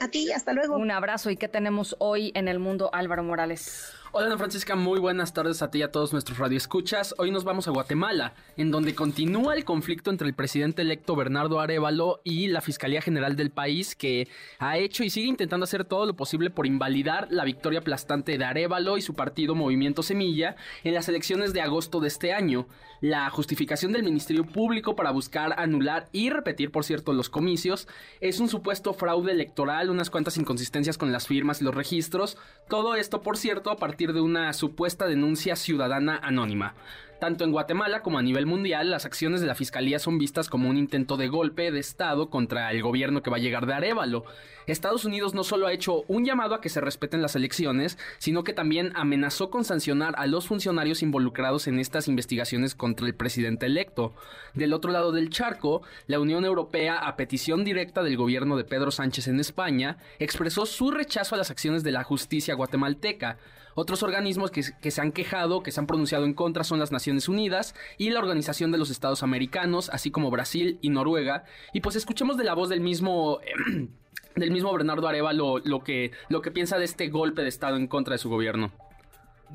A 0.00 0.08
ti, 0.08 0.32
hasta 0.32 0.52
luego. 0.52 0.76
Un 0.76 0.90
abrazo. 0.90 1.30
¿Y 1.30 1.36
qué 1.36 1.46
tenemos 1.46 1.94
hoy 2.00 2.32
en 2.34 2.48
el 2.48 2.58
mundo, 2.58 2.90
Álvaro 2.92 3.22
Morales? 3.22 3.92
Hola 4.16 4.26
Ana 4.26 4.38
Francisca, 4.38 4.76
muy 4.76 5.00
buenas 5.00 5.34
tardes 5.34 5.60
a 5.60 5.72
ti 5.72 5.78
y 5.78 5.82
a 5.82 5.90
todos 5.90 6.12
nuestros 6.12 6.38
radioescuchas. 6.38 7.16
Hoy 7.18 7.32
nos 7.32 7.42
vamos 7.42 7.66
a 7.66 7.72
Guatemala, 7.72 8.34
en 8.56 8.70
donde 8.70 8.94
continúa 8.94 9.56
el 9.56 9.64
conflicto 9.64 10.08
entre 10.08 10.28
el 10.28 10.34
presidente 10.34 10.82
electo 10.82 11.16
Bernardo 11.16 11.58
Arevalo 11.58 12.20
y 12.22 12.46
la 12.46 12.60
Fiscalía 12.60 13.02
General 13.02 13.34
del 13.34 13.50
país, 13.50 13.96
que 13.96 14.28
ha 14.60 14.78
hecho 14.78 15.02
y 15.02 15.10
sigue 15.10 15.26
intentando 15.26 15.64
hacer 15.64 15.84
todo 15.84 16.06
lo 16.06 16.14
posible 16.14 16.50
por 16.50 16.64
invalidar 16.64 17.26
la 17.30 17.42
victoria 17.42 17.80
aplastante 17.80 18.38
de 18.38 18.44
Arevalo 18.44 18.98
y 18.98 19.02
su 19.02 19.14
partido 19.14 19.56
Movimiento 19.56 20.04
Semilla 20.04 20.54
en 20.84 20.94
las 20.94 21.08
elecciones 21.08 21.52
de 21.52 21.62
agosto 21.62 21.98
de 21.98 22.06
este 22.06 22.32
año. 22.32 22.68
La 23.00 23.28
justificación 23.30 23.90
del 23.90 24.04
Ministerio 24.04 24.46
Público 24.46 24.94
para 24.94 25.10
buscar 25.10 25.58
anular 25.58 26.08
y 26.12 26.30
repetir, 26.30 26.70
por 26.70 26.84
cierto, 26.84 27.12
los 27.12 27.30
comicios 27.30 27.88
es 28.20 28.38
un 28.38 28.48
supuesto 28.48 28.94
fraude 28.94 29.32
electoral, 29.32 29.90
unas 29.90 30.08
cuantas 30.08 30.36
inconsistencias 30.36 30.98
con 30.98 31.10
las 31.10 31.26
firmas 31.26 31.60
y 31.60 31.64
los 31.64 31.74
registros. 31.74 32.38
Todo 32.68 32.94
esto, 32.94 33.20
por 33.20 33.36
cierto, 33.36 33.70
a 33.70 33.76
partir 33.76 34.03
de 34.12 34.20
una 34.20 34.52
supuesta 34.52 35.06
denuncia 35.06 35.56
ciudadana 35.56 36.18
anónima. 36.22 36.74
Tanto 37.20 37.44
en 37.44 37.52
Guatemala 37.52 38.02
como 38.02 38.18
a 38.18 38.22
nivel 38.22 38.44
mundial, 38.44 38.90
las 38.90 39.06
acciones 39.06 39.40
de 39.40 39.46
la 39.46 39.54
Fiscalía 39.54 39.98
son 39.98 40.18
vistas 40.18 40.50
como 40.50 40.68
un 40.68 40.76
intento 40.76 41.16
de 41.16 41.28
golpe 41.28 41.70
de 41.70 41.78
Estado 41.78 42.28
contra 42.28 42.70
el 42.70 42.82
gobierno 42.82 43.22
que 43.22 43.30
va 43.30 43.36
a 43.36 43.40
llegar 43.40 43.64
de 43.64 43.72
Arevalo. 43.72 44.24
Estados 44.66 45.04
Unidos 45.04 45.32
no 45.32 45.44
solo 45.44 45.66
ha 45.66 45.72
hecho 45.72 46.02
un 46.08 46.24
llamado 46.24 46.54
a 46.54 46.60
que 46.60 46.68
se 46.68 46.82
respeten 46.82 47.22
las 47.22 47.36
elecciones, 47.36 47.98
sino 48.18 48.44
que 48.44 48.52
también 48.52 48.92
amenazó 48.94 49.48
con 49.48 49.64
sancionar 49.64 50.14
a 50.18 50.26
los 50.26 50.48
funcionarios 50.48 51.02
involucrados 51.02 51.66
en 51.66 51.78
estas 51.78 52.08
investigaciones 52.08 52.74
contra 52.74 53.06
el 53.06 53.14
presidente 53.14 53.66
electo. 53.66 54.14
Del 54.52 54.72
otro 54.72 54.90
lado 54.90 55.10
del 55.12 55.30
charco, 55.30 55.82
la 56.06 56.20
Unión 56.20 56.44
Europea, 56.44 56.98
a 56.98 57.16
petición 57.16 57.64
directa 57.64 58.02
del 58.02 58.16
gobierno 58.18 58.56
de 58.56 58.64
Pedro 58.64 58.90
Sánchez 58.90 59.28
en 59.28 59.40
España, 59.40 59.98
expresó 60.18 60.66
su 60.66 60.90
rechazo 60.90 61.36
a 61.36 61.38
las 61.38 61.50
acciones 61.50 61.82
de 61.84 61.92
la 61.92 62.04
justicia 62.04 62.54
guatemalteca. 62.54 63.38
Otros 63.74 64.02
organismos 64.02 64.50
que, 64.50 64.62
se 64.62 65.00
han 65.00 65.12
quejado, 65.12 65.62
que 65.62 65.72
se 65.72 65.80
han 65.80 65.86
pronunciado 65.86 66.24
en 66.24 66.34
contra 66.34 66.64
son 66.64 66.78
las 66.78 66.92
Naciones 66.92 67.28
Unidas 67.28 67.74
y 67.98 68.10
la 68.10 68.20
Organización 68.20 68.72
de 68.72 68.78
los 68.78 68.90
Estados 68.90 69.22
Americanos, 69.22 69.90
así 69.92 70.10
como 70.10 70.30
Brasil 70.30 70.78
y 70.80 70.90
Noruega. 70.90 71.44
Y 71.72 71.80
pues 71.80 71.96
escuchemos 71.96 72.36
de 72.36 72.44
la 72.44 72.54
voz 72.54 72.68
del 72.68 72.80
mismo... 72.80 73.40
del 74.36 74.50
mismo 74.50 74.72
Bernardo 74.72 75.06
Arevalo 75.06 75.60
lo, 75.60 75.84
que, 75.84 76.10
lo 76.28 76.42
que 76.42 76.50
piensa 76.50 76.76
de 76.76 76.84
este 76.84 77.08
golpe 77.08 77.42
de 77.42 77.48
Estado 77.48 77.76
en 77.76 77.86
contra 77.86 78.14
de 78.14 78.18
su 78.18 78.28
gobierno 78.28 78.72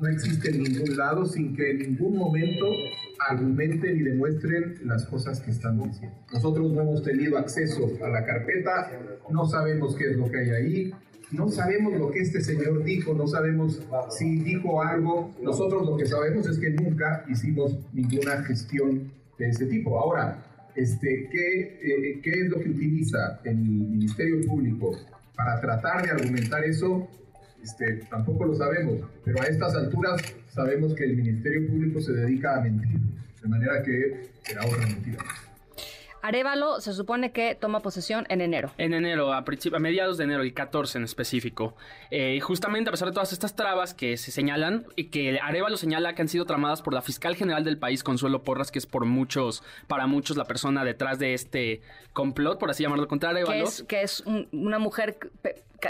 no 0.00 0.08
existe 0.08 0.50
en 0.50 0.62
ningún 0.62 0.96
lado 0.96 1.26
sin 1.26 1.54
que 1.54 1.70
en 1.70 1.78
ningún 1.78 2.16
momento 2.16 2.66
argumenten 3.28 3.98
y 3.98 4.02
demuestren 4.02 4.76
las 4.84 5.04
cosas 5.06 5.40
que 5.40 5.50
están 5.50 5.78
diciendo. 5.82 6.16
Nosotros 6.32 6.72
no 6.72 6.80
hemos 6.80 7.02
tenido 7.02 7.36
acceso 7.36 7.90
a 8.02 8.08
la 8.08 8.24
carpeta, 8.24 8.90
no 9.30 9.46
sabemos 9.46 9.94
qué 9.96 10.10
es 10.10 10.16
lo 10.16 10.30
que 10.30 10.38
hay 10.38 10.50
ahí, 10.50 10.94
no 11.32 11.48
sabemos 11.48 11.94
lo 11.98 12.10
que 12.10 12.20
este 12.20 12.40
señor 12.40 12.82
dijo, 12.82 13.14
no 13.14 13.26
sabemos 13.26 13.80
si 14.10 14.40
dijo 14.40 14.82
algo. 14.82 15.32
Nosotros 15.42 15.86
lo 15.86 15.96
que 15.96 16.06
sabemos 16.06 16.46
es 16.46 16.58
que 16.58 16.70
nunca 16.70 17.24
hicimos 17.28 17.76
ninguna 17.92 18.42
gestión 18.42 19.12
de 19.38 19.48
ese 19.48 19.66
tipo. 19.66 19.98
Ahora, 19.98 20.42
este, 20.74 21.28
¿qué, 21.30 21.78
eh, 21.82 22.20
¿qué 22.22 22.30
es 22.30 22.48
lo 22.48 22.60
que 22.60 22.70
utiliza 22.70 23.40
el 23.44 23.56
Ministerio 23.56 24.40
Público 24.46 24.92
para 25.36 25.60
tratar 25.60 26.02
de 26.02 26.10
argumentar 26.10 26.64
eso? 26.64 27.08
Este, 27.62 27.96
tampoco 28.10 28.46
lo 28.46 28.54
sabemos, 28.54 29.00
pero 29.24 29.40
a 29.42 29.44
estas 29.44 29.74
alturas 29.74 30.22
sabemos 30.48 30.94
que 30.94 31.04
el 31.04 31.16
Ministerio 31.16 31.68
Público 31.68 32.00
se 32.00 32.12
dedica 32.12 32.56
a 32.56 32.60
mentir, 32.62 32.98
de 33.42 33.48
manera 33.48 33.82
que 33.82 34.30
será 34.42 34.64
otra 34.64 34.86
mentira. 34.86 35.18
Arevalo 36.22 36.80
se 36.80 36.92
supone 36.92 37.32
que 37.32 37.54
toma 37.54 37.80
posesión 37.80 38.26
en 38.28 38.40
enero. 38.40 38.70
En 38.78 38.94
enero, 38.94 39.32
a, 39.32 39.38
a 39.38 39.78
mediados 39.78 40.18
de 40.18 40.24
enero, 40.24 40.42
el 40.42 40.54
14 40.54 40.98
en 40.98 41.04
específico. 41.04 41.74
Eh, 42.10 42.40
justamente 42.40 42.90
a 42.90 42.92
pesar 42.92 43.08
de 43.08 43.14
todas 43.14 43.32
estas 43.32 43.56
trabas 43.56 43.94
que 43.94 44.16
se 44.16 44.30
señalan, 44.30 44.86
y 44.96 45.04
que 45.04 45.38
Arevalo 45.40 45.76
señala 45.76 46.14
que 46.14 46.22
han 46.22 46.28
sido 46.28 46.44
tramadas 46.44 46.82
por 46.82 46.94
la 46.94 47.02
fiscal 47.02 47.36
general 47.36 47.64
del 47.64 47.78
país, 47.78 48.02
Consuelo 48.02 48.42
Porras, 48.42 48.70
que 48.70 48.78
es 48.78 48.86
por 48.86 49.04
muchos, 49.04 49.62
para 49.86 50.06
muchos 50.06 50.36
la 50.36 50.44
persona 50.44 50.84
detrás 50.84 51.18
de 51.18 51.34
este 51.34 51.82
complot, 52.12 52.58
por 52.58 52.70
así 52.70 52.82
llamarlo, 52.82 53.08
contra 53.08 53.30
Arevalo. 53.30 53.52
Que 53.52 53.62
es, 53.62 53.82
que 53.84 54.02
es 54.02 54.24
una 54.52 54.78
mujer 54.78 55.18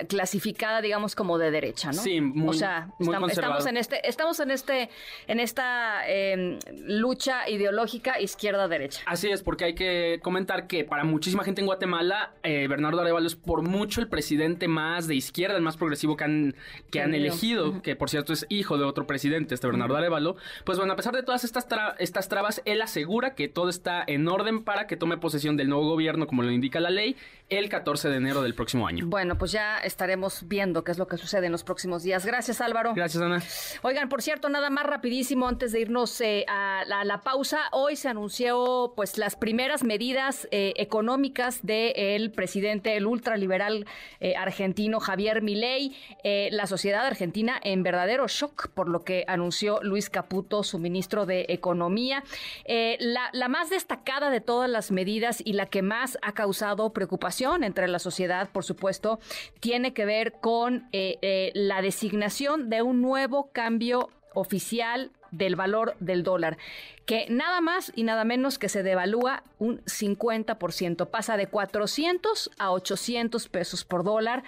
clasificada, 0.08 0.80
digamos, 0.80 1.14
como 1.14 1.38
de 1.38 1.50
derecha, 1.50 1.88
¿no? 1.92 2.00
Sí, 2.02 2.20
muy- 2.20 2.48
O 2.48 2.52
sea, 2.52 2.88
muy 2.98 3.14
estamos 3.30 3.66
en 3.66 3.76
este, 3.76 4.08
estamos 4.08 4.40
en 4.40 4.50
este, 4.50 4.88
en 5.26 5.40
esta 5.40 6.02
eh, 6.08 6.58
lucha 6.86 7.48
ideológica 7.48 8.20
izquierda-derecha. 8.20 9.02
Así 9.06 9.28
es, 9.28 9.42
porque 9.42 9.64
hay 9.64 9.74
que 9.74 10.20
comentar 10.22 10.66
que 10.66 10.84
para 10.84 11.04
muchísima 11.04 11.44
gente 11.44 11.60
en 11.60 11.66
Guatemala, 11.66 12.32
eh, 12.42 12.66
Bernardo 12.68 13.00
Arevalo 13.00 13.26
es 13.26 13.36
por 13.36 13.62
mucho 13.62 14.00
el 14.00 14.08
presidente 14.08 14.68
más 14.68 15.06
de 15.06 15.14
izquierda, 15.14 15.56
el 15.56 15.62
más 15.62 15.76
progresivo 15.76 16.16
que 16.16 16.24
han, 16.24 16.54
que 16.90 17.00
han 17.00 17.14
elegido, 17.14 17.82
que 17.82 17.96
por 17.96 18.10
cierto 18.10 18.32
es 18.32 18.46
hijo 18.48 18.78
de 18.78 18.84
otro 18.84 19.06
presidente, 19.06 19.54
este 19.54 19.66
Bernardo 19.66 19.96
Arevalo. 19.96 20.36
Pues 20.64 20.78
bueno, 20.78 20.92
a 20.92 20.96
pesar 20.96 21.14
de 21.14 21.22
todas 21.22 21.44
estas, 21.44 21.68
tra- 21.68 21.94
estas 21.98 22.28
trabas, 22.28 22.62
él 22.64 22.82
asegura 22.82 23.34
que 23.34 23.48
todo 23.48 23.68
está 23.68 24.02
en 24.06 24.26
orden 24.28 24.62
para 24.64 24.86
que 24.86 24.96
tome 24.96 25.16
posesión 25.18 25.56
del 25.56 25.68
nuevo 25.68 25.88
gobierno, 25.88 26.26
como 26.26 26.42
lo 26.42 26.50
indica 26.50 26.80
la 26.80 26.90
ley, 26.90 27.16
el 27.50 27.68
14 27.68 28.08
de 28.08 28.16
enero 28.16 28.42
del 28.42 28.54
próximo 28.54 28.86
año. 28.86 29.06
Bueno, 29.06 29.36
pues 29.36 29.50
ya 29.50 29.78
estaremos 29.78 30.46
viendo 30.46 30.84
qué 30.84 30.92
es 30.92 30.98
lo 30.98 31.08
que 31.08 31.16
sucede 31.16 31.46
en 31.46 31.52
los 31.52 31.64
próximos 31.64 32.04
días. 32.04 32.24
Gracias, 32.24 32.60
Álvaro. 32.60 32.94
Gracias, 32.94 33.20
Ana. 33.22 33.42
Oigan, 33.82 34.08
por 34.08 34.22
cierto, 34.22 34.48
nada 34.48 34.70
más 34.70 34.86
rapidísimo 34.86 35.48
antes 35.48 35.72
de 35.72 35.80
irnos 35.80 36.20
eh, 36.20 36.44
a, 36.48 36.84
la, 36.86 37.00
a 37.00 37.04
la 37.04 37.20
pausa. 37.22 37.62
Hoy 37.72 37.96
se 37.96 38.08
anunció 38.08 38.92
pues 38.94 39.18
las 39.18 39.34
primeras 39.34 39.82
medidas 39.82 40.46
eh, 40.52 40.74
económicas 40.76 41.66
del 41.66 42.30
presidente, 42.30 42.96
el 42.96 43.06
ultraliberal 43.06 43.84
eh, 44.20 44.36
argentino 44.36 45.00
Javier 45.00 45.42
Milei. 45.42 45.96
Eh, 46.22 46.50
la 46.52 46.68
sociedad 46.68 47.04
argentina 47.04 47.58
en 47.64 47.82
verdadero 47.82 48.28
shock 48.28 48.68
por 48.68 48.88
lo 48.88 49.02
que 49.02 49.24
anunció 49.26 49.80
Luis 49.82 50.08
Caputo, 50.08 50.62
su 50.62 50.78
ministro 50.78 51.26
de 51.26 51.46
Economía. 51.48 52.22
La, 52.66 53.30
la 53.32 53.48
más 53.48 53.70
destacada 53.70 54.30
de 54.30 54.40
todas 54.40 54.70
las 54.70 54.92
medidas 54.92 55.42
y 55.44 55.54
la 55.54 55.66
que 55.66 55.82
más 55.82 56.16
ha 56.22 56.32
causado 56.32 56.92
preocupación 56.92 57.39
entre 57.40 57.88
la 57.88 57.98
sociedad, 57.98 58.50
por 58.50 58.64
supuesto, 58.64 59.18
tiene 59.60 59.92
que 59.92 60.04
ver 60.04 60.32
con 60.40 60.88
eh, 60.92 61.18
eh, 61.22 61.52
la 61.54 61.82
designación 61.82 62.68
de 62.68 62.82
un 62.82 63.00
nuevo 63.00 63.50
cambio 63.52 64.10
oficial 64.34 65.10
del 65.30 65.56
valor 65.56 65.94
del 66.00 66.22
dólar, 66.22 66.58
que 67.06 67.26
nada 67.28 67.60
más 67.60 67.92
y 67.96 68.04
nada 68.04 68.24
menos 68.24 68.58
que 68.58 68.68
se 68.68 68.82
devalúa 68.82 69.42
un 69.58 69.80
50%, 69.84 71.06
pasa 71.08 71.36
de 71.36 71.46
400 71.48 72.50
a 72.58 72.70
800 72.72 73.48
pesos 73.48 73.84
por 73.84 74.04
dólar, 74.04 74.42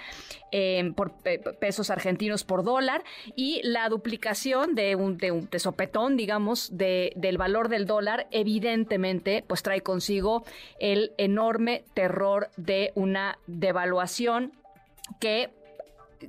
eh, 0.53 0.93
por 0.95 1.13
pe- 1.13 1.39
pesos 1.39 1.91
argentinos 1.91 2.45
por 2.45 2.63
dólar, 2.63 3.03
y 3.37 3.61
la 3.65 3.89
duplicación 3.89 4.75
de 4.75 4.95
un, 4.97 5.19
de 5.19 5.33
un 5.33 5.47
digamos, 6.17 6.77
de, 6.77 7.13
del 7.17 7.39
valor 7.39 7.69
del 7.69 7.87
dólar, 7.87 8.27
evidentemente, 8.31 9.45
pues 9.47 9.63
trae 9.63 9.81
consigo 9.83 10.45
el 10.79 11.13
enorme 11.19 11.85
terror 11.95 12.51
de 12.57 12.93
una 12.95 13.39
devaluación 13.47 14.53
que 15.21 15.51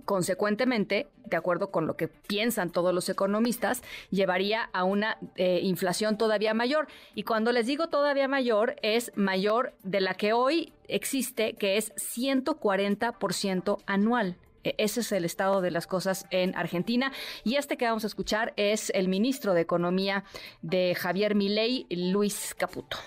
consecuentemente, 0.05 1.07
de 1.25 1.37
acuerdo 1.37 1.71
con 1.71 1.87
lo 1.87 1.95
que 1.95 2.07
piensan 2.07 2.71
todos 2.71 2.93
los 2.93 3.09
economistas, 3.09 3.81
llevaría 4.11 4.69
a 4.73 4.83
una 4.83 5.17
eh, 5.35 5.59
inflación 5.63 6.17
todavía 6.17 6.53
mayor. 6.53 6.87
Y 7.15 7.23
cuando 7.23 7.51
les 7.51 7.67
digo 7.67 7.87
todavía 7.87 8.27
mayor, 8.27 8.75
es 8.81 9.11
mayor 9.15 9.73
de 9.83 10.01
la 10.01 10.13
que 10.15 10.33
hoy 10.33 10.73
existe, 10.87 11.53
que 11.53 11.77
es 11.77 11.93
140% 11.95 13.77
anual. 13.85 14.37
E- 14.63 14.75
Ese 14.77 15.01
es 15.01 15.11
el 15.11 15.25
estado 15.25 15.61
de 15.61 15.71
las 15.71 15.87
cosas 15.87 16.25
en 16.31 16.55
Argentina. 16.55 17.11
Y 17.43 17.55
este 17.55 17.77
que 17.77 17.85
vamos 17.85 18.03
a 18.03 18.07
escuchar 18.07 18.53
es 18.55 18.89
el 18.91 19.07
ministro 19.07 19.53
de 19.53 19.61
Economía 19.61 20.23
de 20.61 20.95
Javier 20.95 21.35
Milei, 21.35 21.85
Luis 21.89 22.53
Caputo. 22.57 22.97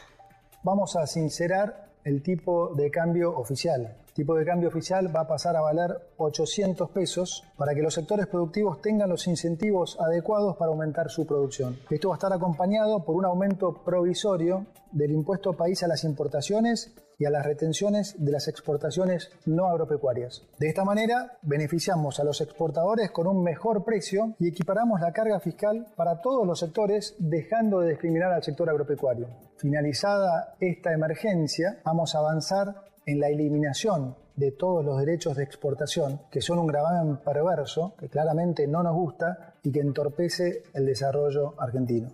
Vamos 0.62 0.96
a 0.96 1.06
sincerar 1.06 1.86
el 2.04 2.22
tipo 2.22 2.74
de 2.74 2.90
cambio 2.90 3.30
oficial. 3.36 3.96
Tipo 4.16 4.34
de 4.34 4.46
cambio 4.46 4.70
oficial 4.70 5.14
va 5.14 5.20
a 5.20 5.28
pasar 5.28 5.56
a 5.56 5.60
valer 5.60 5.94
800 6.16 6.88
pesos 6.88 7.44
para 7.58 7.74
que 7.74 7.82
los 7.82 7.92
sectores 7.92 8.26
productivos 8.26 8.80
tengan 8.80 9.10
los 9.10 9.26
incentivos 9.26 9.98
adecuados 10.00 10.56
para 10.56 10.70
aumentar 10.70 11.10
su 11.10 11.26
producción. 11.26 11.78
Esto 11.90 12.08
va 12.08 12.14
a 12.14 12.16
estar 12.16 12.32
acompañado 12.32 13.04
por 13.04 13.14
un 13.14 13.26
aumento 13.26 13.84
provisorio 13.84 14.64
del 14.90 15.10
impuesto 15.10 15.52
país 15.52 15.82
a 15.82 15.86
las 15.86 16.02
importaciones 16.04 16.94
y 17.18 17.26
a 17.26 17.30
las 17.30 17.44
retenciones 17.44 18.14
de 18.18 18.32
las 18.32 18.48
exportaciones 18.48 19.30
no 19.44 19.66
agropecuarias. 19.66 20.42
De 20.58 20.68
esta 20.70 20.86
manera, 20.86 21.36
beneficiamos 21.42 22.18
a 22.18 22.24
los 22.24 22.40
exportadores 22.40 23.10
con 23.10 23.26
un 23.26 23.42
mejor 23.42 23.84
precio 23.84 24.34
y 24.38 24.48
equiparamos 24.48 24.98
la 25.02 25.12
carga 25.12 25.40
fiscal 25.40 25.88
para 25.94 26.22
todos 26.22 26.46
los 26.46 26.58
sectores, 26.58 27.16
dejando 27.18 27.80
de 27.80 27.90
discriminar 27.90 28.32
al 28.32 28.42
sector 28.42 28.70
agropecuario. 28.70 29.28
Finalizada 29.58 30.54
esta 30.58 30.94
emergencia, 30.94 31.80
vamos 31.84 32.14
a 32.14 32.20
avanzar 32.20 32.86
en 33.06 33.20
la 33.20 33.28
eliminación 33.28 34.16
de 34.34 34.50
todos 34.50 34.84
los 34.84 34.98
derechos 34.98 35.36
de 35.36 35.44
exportación, 35.44 36.22
que 36.30 36.42
son 36.42 36.58
un 36.58 36.66
gravamen 36.66 37.18
perverso, 37.18 37.94
que 37.98 38.08
claramente 38.08 38.66
no 38.66 38.82
nos 38.82 38.94
gusta 38.94 39.54
y 39.62 39.70
que 39.72 39.80
entorpece 39.80 40.64
el 40.74 40.84
desarrollo 40.84 41.54
argentino. 41.58 42.10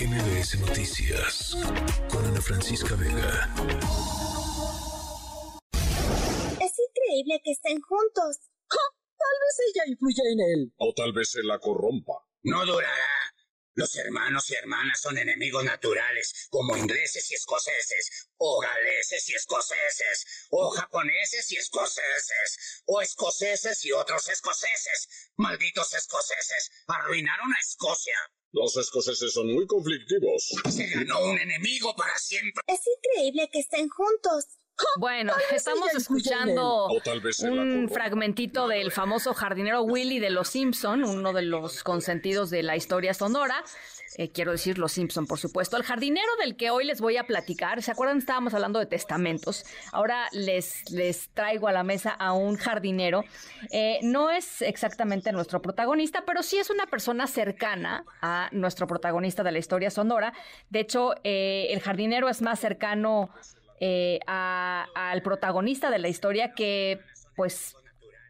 MBS 0.00 0.60
Noticias 0.60 1.56
con 2.08 2.24
Ana 2.24 2.40
Francisca 2.40 2.94
Vega. 2.94 3.52
Es 6.60 6.72
increíble 6.78 7.40
que 7.44 7.50
estén 7.50 7.80
juntos. 7.80 8.38
Tal 8.68 9.36
vez 9.40 9.58
ella 9.74 9.82
influya 9.88 10.22
en 10.32 10.40
él. 10.40 10.72
O 10.78 10.92
tal 10.96 11.12
vez 11.12 11.30
se 11.30 11.42
la 11.44 11.58
corrompa. 11.60 12.14
No 12.42 12.66
durará. 12.66 12.90
Los 13.74 13.96
hermanos 13.96 14.50
y 14.50 14.54
hermanas 14.54 15.00
son 15.00 15.16
enemigos 15.16 15.64
naturales, 15.64 16.48
como 16.50 16.76
ingleses 16.76 17.30
y 17.30 17.34
escoceses, 17.34 18.28
o 18.36 18.60
galeses 18.60 19.28
y 19.30 19.34
escoceses, 19.34 20.26
o 20.50 20.70
japoneses 20.70 21.50
y 21.52 21.56
escoceses, 21.56 22.82
o 22.84 23.00
escoceses 23.00 23.84
y 23.86 23.92
otros 23.92 24.28
escoceses. 24.28 25.30
Malditos 25.36 25.94
escoceses, 25.94 26.70
arruinaron 26.86 27.50
a 27.50 27.60
Escocia. 27.60 28.18
Los 28.52 28.76
escoceses 28.76 29.32
son 29.32 29.50
muy 29.50 29.66
conflictivos. 29.66 30.52
Se 30.70 30.86
ganó 30.88 31.20
un 31.24 31.38
enemigo 31.38 31.96
para 31.96 32.18
siempre. 32.18 32.62
Es 32.66 32.80
increíble 32.86 33.48
que 33.50 33.60
estén 33.60 33.88
juntos. 33.88 34.44
Bueno, 34.98 35.32
estamos 35.52 35.94
escuchando 35.94 36.88
un 37.44 37.88
fragmentito 37.88 38.68
del 38.68 38.92
famoso 38.92 39.32
jardinero 39.32 39.82
Willy 39.82 40.18
de 40.18 40.30
Los 40.30 40.48
Simpson, 40.48 41.04
uno 41.04 41.32
de 41.32 41.42
los 41.42 41.82
consentidos 41.82 42.50
de 42.50 42.62
la 42.62 42.76
historia 42.76 43.14
sonora. 43.14 43.64
Eh, 44.18 44.30
quiero 44.30 44.52
decir 44.52 44.76
Los 44.78 44.92
Simpson, 44.92 45.26
por 45.26 45.38
supuesto. 45.38 45.78
El 45.78 45.84
jardinero 45.84 46.28
del 46.38 46.56
que 46.56 46.70
hoy 46.70 46.84
les 46.84 47.00
voy 47.00 47.16
a 47.16 47.24
platicar, 47.24 47.82
¿se 47.82 47.90
acuerdan? 47.90 48.18
Estábamos 48.18 48.52
hablando 48.52 48.78
de 48.78 48.86
testamentos. 48.86 49.64
Ahora 49.92 50.28
les, 50.32 50.90
les 50.90 51.30
traigo 51.30 51.68
a 51.68 51.72
la 51.72 51.82
mesa 51.82 52.10
a 52.10 52.34
un 52.34 52.56
jardinero. 52.56 53.24
Eh, 53.70 53.98
no 54.02 54.30
es 54.30 54.60
exactamente 54.60 55.32
nuestro 55.32 55.62
protagonista, 55.62 56.24
pero 56.26 56.42
sí 56.42 56.58
es 56.58 56.68
una 56.68 56.86
persona 56.86 57.26
cercana 57.26 58.04
a 58.20 58.50
nuestro 58.52 58.86
protagonista 58.86 59.42
de 59.42 59.52
la 59.52 59.58
historia 59.58 59.90
sonora. 59.90 60.34
De 60.68 60.80
hecho, 60.80 61.14
eh, 61.24 61.68
el 61.70 61.80
jardinero 61.80 62.28
es 62.28 62.42
más 62.42 62.60
cercano 62.60 63.30
eh, 63.84 64.20
al 64.26 65.22
protagonista 65.22 65.90
de 65.90 65.98
la 65.98 66.06
historia 66.06 66.52
que, 66.54 67.00
pues, 67.34 67.74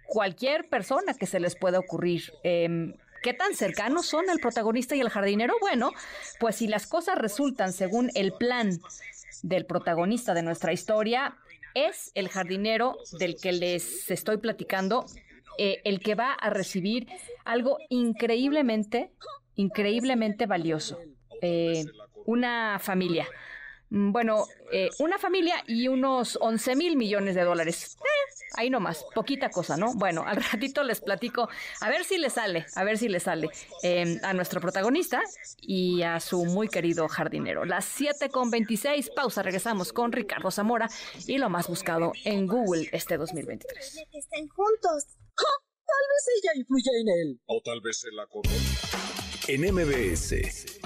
cualquier 0.06 0.66
persona 0.70 1.12
que 1.12 1.26
se 1.26 1.40
les 1.40 1.56
pueda 1.56 1.78
ocurrir. 1.78 2.32
Em, 2.42 2.94
¿Qué 3.22 3.34
tan 3.34 3.54
cercanos 3.54 4.06
son 4.06 4.30
el 4.30 4.38
protagonista 4.38 4.96
y 4.96 5.00
el 5.02 5.10
jardinero? 5.10 5.54
Bueno, 5.60 5.92
pues 6.40 6.56
si 6.56 6.68
las 6.68 6.86
cosas 6.86 7.18
resultan 7.18 7.74
según 7.74 8.10
el 8.14 8.32
plan 8.32 8.80
del 9.42 9.66
protagonista 9.66 10.32
de 10.32 10.42
nuestra 10.42 10.72
historia, 10.72 11.36
es 11.74 12.12
el 12.14 12.30
jardinero 12.30 12.96
del 13.18 13.36
que 13.36 13.52
les 13.52 14.10
estoy 14.10 14.38
platicando, 14.38 15.04
eh, 15.58 15.82
el 15.84 16.00
que 16.00 16.14
va 16.14 16.32
a 16.32 16.48
recibir 16.48 17.08
algo 17.44 17.76
increíblemente, 17.90 19.12
increíblemente 19.54 20.46
valioso. 20.46 20.98
Eh, 21.42 21.84
una 22.24 22.78
familia. 22.80 23.28
Mm, 23.92 24.10
Bueno, 24.10 24.46
eh, 24.72 24.88
una 25.00 25.18
familia 25.18 25.62
y 25.66 25.86
unos 25.88 26.38
11 26.40 26.76
mil 26.76 26.96
millones 26.96 27.34
de 27.34 27.42
dólares. 27.42 27.98
Eh, 28.00 28.42
ahí 28.56 28.70
nomás, 28.70 29.04
poquita 29.14 29.50
cosa, 29.50 29.76
¿no? 29.76 29.92
Bueno, 29.94 30.24
al 30.26 30.36
ratito 30.52 30.82
les 30.82 31.02
platico, 31.02 31.48
a 31.80 31.90
ver 31.90 32.04
si 32.04 32.16
le 32.16 32.30
sale, 32.30 32.64
a 32.74 32.84
ver 32.84 32.96
si 32.96 33.08
le 33.08 33.20
sale 33.20 33.48
eh, 33.82 34.18
a 34.22 34.32
nuestro 34.32 34.62
protagonista 34.62 35.20
y 35.60 36.02
a 36.02 36.20
su 36.20 36.44
muy 36.46 36.68
querido 36.68 37.06
jardinero. 37.06 37.66
Las 37.66 37.84
7 37.84 38.30
con 38.30 38.50
26, 38.50 39.10
pausa, 39.10 39.42
regresamos 39.42 39.92
con 39.92 40.10
Ricardo 40.10 40.50
Zamora 40.50 40.88
y 41.26 41.36
lo 41.36 41.50
más 41.50 41.68
buscado 41.68 42.12
en 42.24 42.46
Google 42.46 42.88
este 42.92 43.18
2023. 43.18 44.06
Que 44.10 44.18
estén 44.18 44.48
juntos. 44.48 45.06
Tal 45.36 46.04
vez 46.08 46.42
ella 46.42 46.52
influya 46.56 46.92
en 46.98 47.08
él. 47.08 47.40
O 47.44 47.60
tal 47.62 47.82
vez 47.82 48.00
se 48.00 48.10
la. 48.12 48.26
En 49.48 49.60
MBS, 49.74 50.71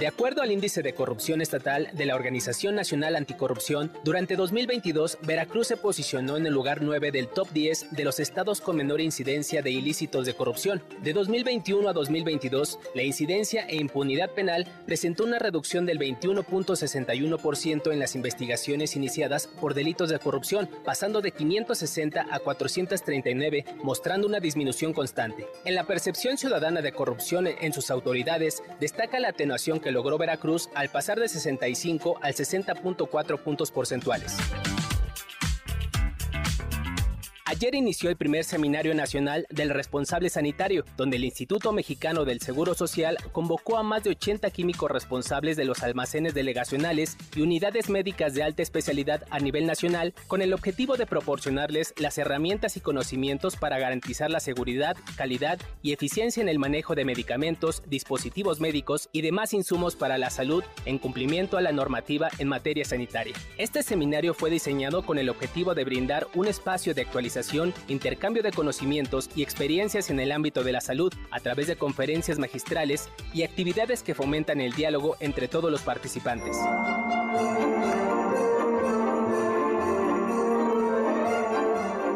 De 0.00 0.06
acuerdo 0.06 0.40
al 0.40 0.50
índice 0.50 0.80
de 0.80 0.94
corrupción 0.94 1.42
estatal 1.42 1.90
de 1.92 2.06
la 2.06 2.14
Organización 2.14 2.74
Nacional 2.74 3.16
Anticorrupción, 3.16 3.92
durante 4.02 4.34
2022 4.34 5.18
Veracruz 5.26 5.66
se 5.66 5.76
posicionó 5.76 6.38
en 6.38 6.46
el 6.46 6.54
lugar 6.54 6.80
9 6.80 7.10
del 7.10 7.28
top 7.28 7.50
10 7.50 7.90
de 7.90 8.04
los 8.04 8.18
estados 8.18 8.62
con 8.62 8.76
menor 8.76 9.02
incidencia 9.02 9.60
de 9.60 9.72
ilícitos 9.72 10.24
de 10.24 10.32
corrupción. 10.32 10.82
De 11.02 11.12
2021 11.12 11.86
a 11.86 11.92
2022, 11.92 12.78
la 12.94 13.02
incidencia 13.02 13.66
e 13.68 13.76
impunidad 13.76 14.30
penal 14.30 14.66
presentó 14.86 15.24
una 15.24 15.38
reducción 15.38 15.84
del 15.84 15.98
21.61% 15.98 17.92
en 17.92 17.98
las 17.98 18.14
investigaciones 18.14 18.96
iniciadas 18.96 19.48
por 19.48 19.74
delitos 19.74 20.08
de 20.08 20.18
corrupción, 20.18 20.70
pasando 20.82 21.20
de 21.20 21.32
560 21.32 22.26
a 22.30 22.38
439, 22.38 23.66
mostrando 23.82 24.26
una 24.26 24.40
disminución 24.40 24.94
constante. 24.94 25.46
En 25.66 25.74
la 25.74 25.84
percepción 25.84 26.38
ciudadana 26.38 26.80
de 26.80 26.92
corrupción 26.92 27.46
en 27.46 27.74
sus 27.74 27.90
autoridades, 27.90 28.62
destaca 28.80 29.20
la 29.20 29.28
atenuación 29.28 29.78
que 29.78 29.89
logró 29.90 30.18
Veracruz 30.18 30.68
al 30.74 30.88
pasar 30.90 31.18
de 31.20 31.28
65 31.28 32.18
al 32.22 32.34
60.4 32.34 33.38
puntos 33.38 33.70
porcentuales. 33.70 34.36
Ayer 37.50 37.74
inició 37.74 38.10
el 38.10 38.16
primer 38.16 38.44
Seminario 38.44 38.94
Nacional 38.94 39.44
del 39.50 39.70
Responsable 39.70 40.30
Sanitario, 40.30 40.84
donde 40.96 41.16
el 41.16 41.24
Instituto 41.24 41.72
Mexicano 41.72 42.24
del 42.24 42.40
Seguro 42.40 42.74
Social 42.74 43.16
convocó 43.32 43.76
a 43.76 43.82
más 43.82 44.04
de 44.04 44.10
80 44.10 44.48
químicos 44.52 44.88
responsables 44.88 45.56
de 45.56 45.64
los 45.64 45.82
almacenes 45.82 46.32
delegacionales 46.32 47.16
y 47.34 47.40
unidades 47.40 47.90
médicas 47.90 48.34
de 48.34 48.44
alta 48.44 48.62
especialidad 48.62 49.24
a 49.30 49.40
nivel 49.40 49.66
nacional, 49.66 50.14
con 50.28 50.42
el 50.42 50.52
objetivo 50.52 50.96
de 50.96 51.06
proporcionarles 51.06 51.92
las 51.96 52.18
herramientas 52.18 52.76
y 52.76 52.80
conocimientos 52.80 53.56
para 53.56 53.80
garantizar 53.80 54.30
la 54.30 54.38
seguridad, 54.38 54.96
calidad 55.16 55.58
y 55.82 55.92
eficiencia 55.92 56.44
en 56.44 56.48
el 56.48 56.60
manejo 56.60 56.94
de 56.94 57.04
medicamentos, 57.04 57.82
dispositivos 57.88 58.60
médicos 58.60 59.08
y 59.10 59.22
demás 59.22 59.54
insumos 59.54 59.96
para 59.96 60.18
la 60.18 60.30
salud 60.30 60.62
en 60.84 60.98
cumplimiento 61.00 61.58
a 61.58 61.62
la 61.62 61.72
normativa 61.72 62.28
en 62.38 62.46
materia 62.46 62.84
sanitaria. 62.84 63.34
Este 63.58 63.82
seminario 63.82 64.34
fue 64.34 64.50
diseñado 64.50 65.04
con 65.04 65.18
el 65.18 65.28
objetivo 65.28 65.74
de 65.74 65.82
brindar 65.82 66.28
un 66.36 66.46
espacio 66.46 66.94
de 66.94 67.02
actualización 67.02 67.39
intercambio 67.88 68.42
de 68.42 68.52
conocimientos 68.52 69.30
y 69.34 69.42
experiencias 69.42 70.10
en 70.10 70.20
el 70.20 70.32
ámbito 70.32 70.62
de 70.62 70.72
la 70.72 70.80
salud 70.80 71.12
a 71.30 71.40
través 71.40 71.66
de 71.66 71.76
conferencias 71.76 72.38
magistrales 72.38 73.08
y 73.32 73.42
actividades 73.42 74.02
que 74.02 74.14
fomentan 74.14 74.60
el 74.60 74.72
diálogo 74.72 75.16
entre 75.20 75.48
todos 75.48 75.70
los 75.70 75.82
participantes. 75.82 76.56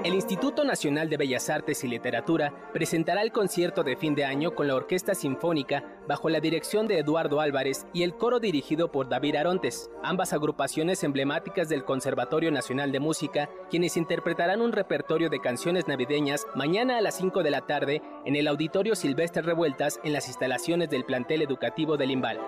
El 0.05 0.13
Instituto 0.13 0.65
Nacional 0.65 1.09
de 1.09 1.17
Bellas 1.17 1.49
Artes 1.49 1.83
y 1.83 1.89
Literatura 1.89 2.53
presentará 2.75 3.23
el 3.23 3.33
concierto 3.33 3.83
de 3.83 3.97
fin 3.97 4.15
de 4.15 4.27
año 4.27 4.55
con 4.55 4.69
la 4.69 4.75
Orquesta 4.75 5.15
Sinfónica 5.15 5.83
bajo 6.07 6.29
la 6.29 6.41
dirección 6.41 6.87
de 6.87 6.99
Eduardo 6.99 7.41
Álvarez 7.41 7.87
y 7.95 8.03
el 8.03 8.15
coro 8.15 8.39
dirigido 8.39 8.93
por 8.93 9.09
David 9.09 9.37
Arontes, 9.37 9.89
ambas 10.03 10.35
agrupaciones 10.35 11.03
emblemáticas 11.05 11.71
del 11.71 11.87
Conservatorio 11.87 12.51
Nacional 12.51 12.93
de 12.93 13.01
Música, 13.01 13.49
quienes 13.71 13.97
interpretarán 13.97 14.61
un 14.61 14.73
repertorio 14.73 15.31
de 15.31 15.41
canciones 15.41 15.89
navideñas 15.89 16.47
mañana 16.55 16.99
a 16.99 17.01
las 17.01 17.17
5 17.17 17.43
de 17.43 17.51
la 17.51 17.63
tarde 17.63 18.03
en 18.27 18.37
el 18.37 18.47
Auditorio 18.47 18.97
Silvestre 18.97 19.41
Revueltas 19.41 20.01
en 20.05 20.13
las 20.13 20.29
instalaciones 20.29 20.91
del 20.91 21.07
plantel 21.07 21.41
educativo 21.41 21.97
del 21.97 22.11
Imbal. 22.11 22.39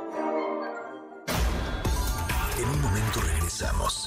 En 2.59 2.69
un 2.69 2.83
momento 2.83 3.21
regresamos. 3.23 4.06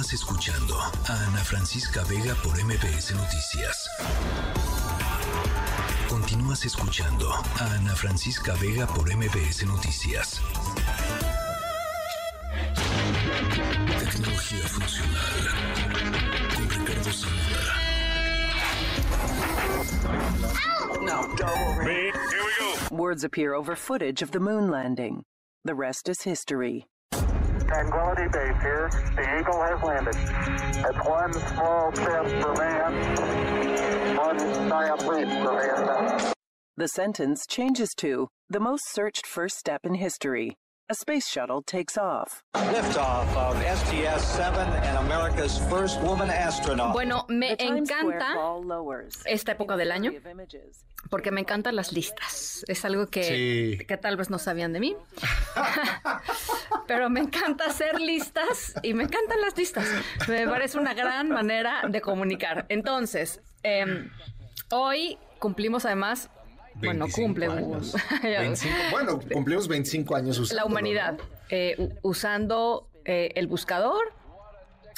Continúas 0.00 0.14
escuchando 0.14 0.74
a 0.78 1.12
Ana 1.26 1.44
Francisca 1.44 2.02
Vega 2.04 2.34
por 2.42 2.56
MBS 2.56 3.14
Noticias. 3.14 3.86
Continúas 6.08 6.64
escuchando 6.64 7.30
a 7.30 7.74
Ana 7.74 7.94
Francisca 7.94 8.54
Vega 8.62 8.86
por 8.86 9.14
MBS 9.14 9.66
Noticias. 9.66 10.40
Tecnología 13.98 14.66
funcional 14.68 15.48
con 16.56 16.70
Ricardo 16.70 17.12
Zamora. 17.12 17.74
Words 22.90 23.22
appear 23.22 23.52
over 23.52 23.76
footage 23.76 24.22
of 24.22 24.30
the 24.30 24.40
moon 24.40 24.70
landing. 24.70 25.24
The 25.66 25.74
rest 25.74 26.08
is 26.08 26.22
history. 26.22 26.89
Tranquility 27.70 28.26
Base 28.32 28.60
here. 28.62 28.90
The 29.14 29.22
Eagle 29.38 29.62
has 29.62 29.80
landed. 29.80 30.16
One 31.06 31.32
small 31.32 31.92
step 31.94 32.26
for 32.42 32.52
man, 32.54 34.16
one 34.16 34.38
giant 34.68 35.06
leap 35.06 35.28
for 35.28 35.52
mankind. 35.52 36.34
The 36.76 36.88
sentence 36.88 37.46
changes 37.46 37.90
to 37.98 38.26
the 38.48 38.58
most 38.58 38.92
searched 38.92 39.24
first 39.24 39.56
step 39.56 39.82
in 39.84 39.94
history. 39.94 40.56
A 40.90 40.92
space 40.92 41.28
shuttle 41.28 41.62
takes 41.62 41.96
off. 41.96 42.42
Liftoff 42.54 43.36
of 43.36 43.56
STS-7 43.62 44.58
and 44.82 44.98
America's 44.98 45.56
first 45.70 46.00
woman 46.02 46.28
astronaut. 46.28 46.92
Bueno, 46.92 47.26
me 47.28 47.52
encanta 47.60 48.34
esta 49.24 49.52
época 49.52 49.76
del 49.76 49.92
año 49.92 50.10
porque 51.08 51.30
me 51.30 51.42
encantan 51.42 51.76
las 51.76 51.92
listas. 51.92 52.64
Es 52.66 52.84
algo 52.84 53.06
que, 53.06 53.22
Sí. 53.22 53.84
que 53.86 53.96
tal 53.98 54.16
vez 54.16 54.30
no 54.30 54.40
sabían 54.40 54.72
de 54.72 54.80
mí. 54.80 54.96
Pero 56.88 57.08
me 57.08 57.20
encanta 57.20 57.66
hacer 57.66 58.00
listas 58.00 58.74
y 58.82 58.92
me 58.92 59.04
encantan 59.04 59.40
las 59.42 59.56
listas. 59.56 59.86
Me 60.26 60.48
parece 60.48 60.76
una 60.76 60.92
gran 60.94 61.28
manera 61.28 61.82
de 61.88 62.00
comunicar. 62.00 62.66
Entonces, 62.68 63.40
em, 63.62 64.10
hoy 64.72 65.18
cumplimos 65.38 65.84
además, 65.84 66.30
bueno, 66.86 67.04
25 67.06 67.26
cumple 67.26 67.46
años. 67.46 67.94
25 68.22 68.76
bueno, 68.90 69.20
cumplimos 69.32 69.68
25 69.68 70.16
años 70.16 70.38
usando. 70.38 70.62
la 70.62 70.66
humanidad 70.66 71.18
eh, 71.48 71.96
usando 72.02 72.88
eh, 73.04 73.32
el 73.34 73.46
buscador 73.46 74.12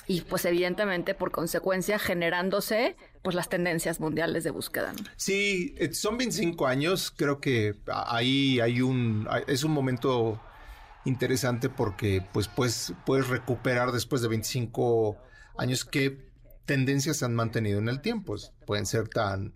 y 0.07 0.23
pues 0.23 0.45
evidentemente 0.45 1.15
por 1.15 1.31
consecuencia 1.31 1.99
generándose 1.99 2.97
pues 3.23 3.37
las 3.37 3.49
tendencias 3.49 4.01
mundiales 4.01 4.45
de 4.45 4.51
búsqueda. 4.51 4.93
¿no? 4.93 5.05
Sí, 5.17 5.75
eh, 5.79 5.95
son 5.95 6.19
25 6.19 6.67
años. 6.67 7.13
Creo 7.17 7.41
que 7.41 7.77
ahí 7.87 8.61
hay 8.61 8.81
un. 8.81 9.29
Es 9.47 9.63
un 9.63 9.73
momento 9.73 10.41
interesante 11.05 11.69
porque, 11.69 12.25
pues, 12.33 12.49
pues, 12.49 12.95
puedes 13.07 13.29
recuperar 13.29 13.93
después 13.93 14.23
de 14.23 14.29
25 14.29 15.17
años 15.57 15.85
qué 15.85 16.19
tendencias 16.65 17.19
se 17.19 17.25
han 17.25 17.35
mantenido 17.35 17.79
en 17.79 17.89
el 17.89 18.01
tiempo. 18.01 18.37
Pueden 18.67 18.87
ser 18.87 19.09
tan 19.09 19.55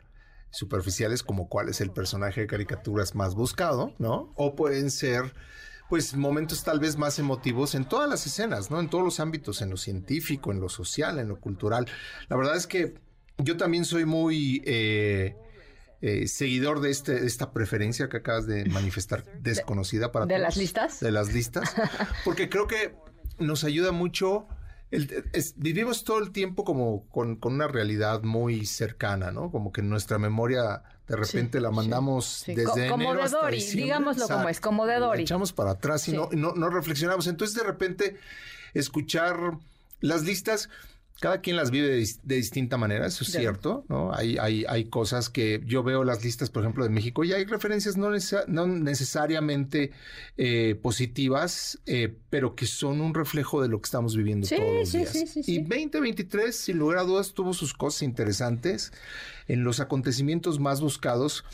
superficiales 0.50 1.22
como 1.22 1.48
cuál 1.48 1.68
es 1.68 1.80
el 1.80 1.90
personaje 1.90 2.42
de 2.42 2.46
caricaturas 2.46 3.14
más 3.14 3.34
buscado, 3.34 3.94
¿no? 3.98 4.32
O 4.36 4.54
pueden 4.56 4.90
ser 4.90 5.34
pues 5.88 6.14
momentos 6.14 6.64
tal 6.64 6.80
vez 6.80 6.96
más 6.96 7.18
emotivos 7.18 7.74
en 7.74 7.84
todas 7.84 8.08
las 8.08 8.26
escenas, 8.26 8.70
¿no? 8.70 8.80
En 8.80 8.88
todos 8.88 9.04
los 9.04 9.20
ámbitos, 9.20 9.62
en 9.62 9.70
lo 9.70 9.76
científico, 9.76 10.50
en 10.50 10.60
lo 10.60 10.68
social, 10.68 11.18
en 11.18 11.28
lo 11.28 11.38
cultural. 11.38 11.86
La 12.28 12.36
verdad 12.36 12.56
es 12.56 12.66
que 12.66 12.94
yo 13.38 13.56
también 13.56 13.84
soy 13.84 14.04
muy 14.04 14.62
eh, 14.64 15.36
eh, 16.00 16.26
seguidor 16.26 16.80
de, 16.80 16.90
este, 16.90 17.20
de 17.20 17.26
esta 17.26 17.52
preferencia 17.52 18.08
que 18.08 18.16
acabas 18.16 18.46
de 18.46 18.64
manifestar, 18.66 19.24
desconocida 19.40 20.10
para 20.10 20.26
¿De 20.26 20.34
todos. 20.34 20.42
las 20.42 20.56
listas? 20.56 21.00
De 21.00 21.12
las 21.12 21.32
listas. 21.32 21.74
Porque 22.24 22.48
creo 22.48 22.66
que 22.66 22.96
nos 23.38 23.64
ayuda 23.64 23.92
mucho. 23.92 24.48
El- 24.90 25.24
es- 25.32 25.54
vivimos 25.56 26.04
todo 26.04 26.18
el 26.18 26.30
tiempo 26.30 26.64
como 26.64 27.06
con, 27.08 27.36
con 27.36 27.54
una 27.54 27.66
realidad 27.68 28.22
muy 28.22 28.66
cercana, 28.66 29.30
¿no? 29.32 29.50
Como 29.50 29.72
que 29.72 29.82
nuestra 29.82 30.18
memoria 30.18 30.82
de 31.08 31.16
repente 31.16 31.60
la 31.60 31.70
mandamos 31.70 32.24
Sí, 32.26 32.54
desde 32.54 32.86
co- 32.86 32.92
como 32.92 33.04
enero 33.04 33.18
de 33.18 33.24
hasta 33.24 33.40
Dory, 33.42 33.56
diciembre. 33.56 33.84
digámoslo 33.84 34.28
como 34.28 34.48
es, 34.48 34.60
como 34.60 34.86
de 34.86 34.98
La 35.00 35.06
Dory. 35.06 35.22
echamos 35.22 35.52
para 35.52 35.72
atrás 35.72 36.08
y 36.08 36.12
no, 36.12 36.28
no, 36.32 36.52
no 36.54 36.68
reflexionamos. 36.68 37.26
Entonces, 37.28 37.56
de 37.56 37.62
repente, 37.64 38.16
escuchar 38.74 39.36
las 40.00 40.22
listas, 40.22 40.68
cada 41.20 41.40
quien 41.40 41.56
las 41.56 41.70
vive 41.70 41.88
de, 41.88 42.06
de 42.22 42.34
distinta 42.36 42.76
manera, 42.76 43.06
eso 43.06 43.24
es 43.24 43.32
cierto, 43.32 43.84
¿no? 43.88 44.12
Hay, 44.14 44.36
hay, 44.38 44.64
hay 44.68 44.84
cosas 44.86 45.30
que 45.30 45.62
yo 45.64 45.82
veo 45.82 46.04
las 46.04 46.22
listas, 46.24 46.50
por 46.50 46.62
ejemplo, 46.62 46.84
de 46.84 46.90
México, 46.90 47.24
y 47.24 47.32
hay 47.32 47.44
referencias 47.46 47.96
no, 47.96 48.10
necesa- 48.10 48.44
no 48.48 48.66
necesariamente 48.66 49.92
eh, 50.36 50.78
positivas, 50.82 51.78
eh, 51.86 52.14
pero 52.30 52.54
que 52.54 52.66
son 52.66 53.00
un 53.00 53.14
reflejo 53.14 53.62
de 53.62 53.68
lo 53.68 53.80
que 53.80 53.86
estamos 53.86 54.14
viviendo 54.16 54.46
Sí, 54.46 54.56
todos 54.56 54.74
los 54.74 54.88
sí, 54.90 54.98
días. 54.98 55.10
sí, 55.10 55.26
sí, 55.26 55.42
Y 55.46 55.58
2023, 55.60 56.54
sin 56.54 56.78
lugar 56.78 56.98
a 56.98 57.02
dudas, 57.04 57.32
tuvo 57.32 57.54
sus 57.54 57.72
cosas 57.72 58.02
interesantes 58.02 58.92
en 59.48 59.64
los 59.64 59.80
acontecimientos 59.80 60.60
más 60.60 60.80
buscados. 60.80 61.44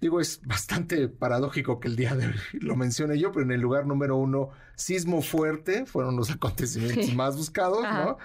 Digo, 0.00 0.20
es 0.20 0.40
bastante 0.44 1.08
paradójico 1.08 1.78
que 1.80 1.88
el 1.88 1.96
día 1.96 2.14
de 2.14 2.28
hoy 2.28 2.34
lo 2.52 2.74
mencione 2.76 3.18
yo, 3.18 3.32
pero 3.32 3.44
en 3.44 3.52
el 3.52 3.60
lugar 3.60 3.86
número 3.86 4.16
uno, 4.16 4.50
sismo 4.76 5.20
fuerte, 5.20 5.84
fueron 5.84 6.16
los 6.16 6.30
acontecimientos 6.30 7.12
más 7.14 7.36
buscados. 7.36 7.82
¿no? 7.82 8.16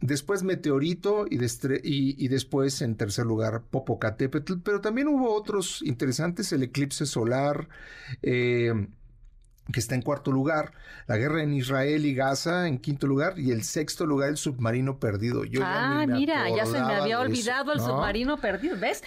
Después 0.00 0.42
meteorito 0.42 1.26
y, 1.28 1.36
destre- 1.36 1.80
y, 1.84 2.22
y 2.24 2.28
después 2.28 2.80
en 2.80 2.96
tercer 2.96 3.26
lugar 3.26 3.64
Popocatépetl, 3.70 4.54
pero 4.64 4.80
también 4.80 5.08
hubo 5.08 5.34
otros 5.34 5.82
interesantes, 5.82 6.52
el 6.52 6.62
eclipse 6.62 7.04
solar, 7.04 7.68
eh, 8.22 8.88
que 9.72 9.78
está 9.78 9.94
en 9.94 10.02
cuarto 10.02 10.32
lugar, 10.32 10.72
la 11.06 11.16
guerra 11.16 11.42
en 11.42 11.52
Israel 11.52 12.06
y 12.06 12.14
Gaza 12.14 12.66
en 12.66 12.78
quinto 12.78 13.06
lugar 13.06 13.38
y 13.38 13.50
el 13.50 13.62
sexto 13.62 14.06
lugar 14.06 14.30
el 14.30 14.36
submarino 14.36 14.98
perdido. 14.98 15.44
Yo 15.44 15.60
ah, 15.64 16.04
me 16.06 16.14
mira, 16.14 16.48
ya 16.48 16.64
se 16.66 16.80
me 16.80 16.94
había 16.94 17.16
eso, 17.16 17.22
olvidado 17.22 17.72
el 17.72 17.78
¿no? 17.78 17.86
submarino 17.86 18.40
perdido, 18.40 18.76
¿ves? 18.78 19.02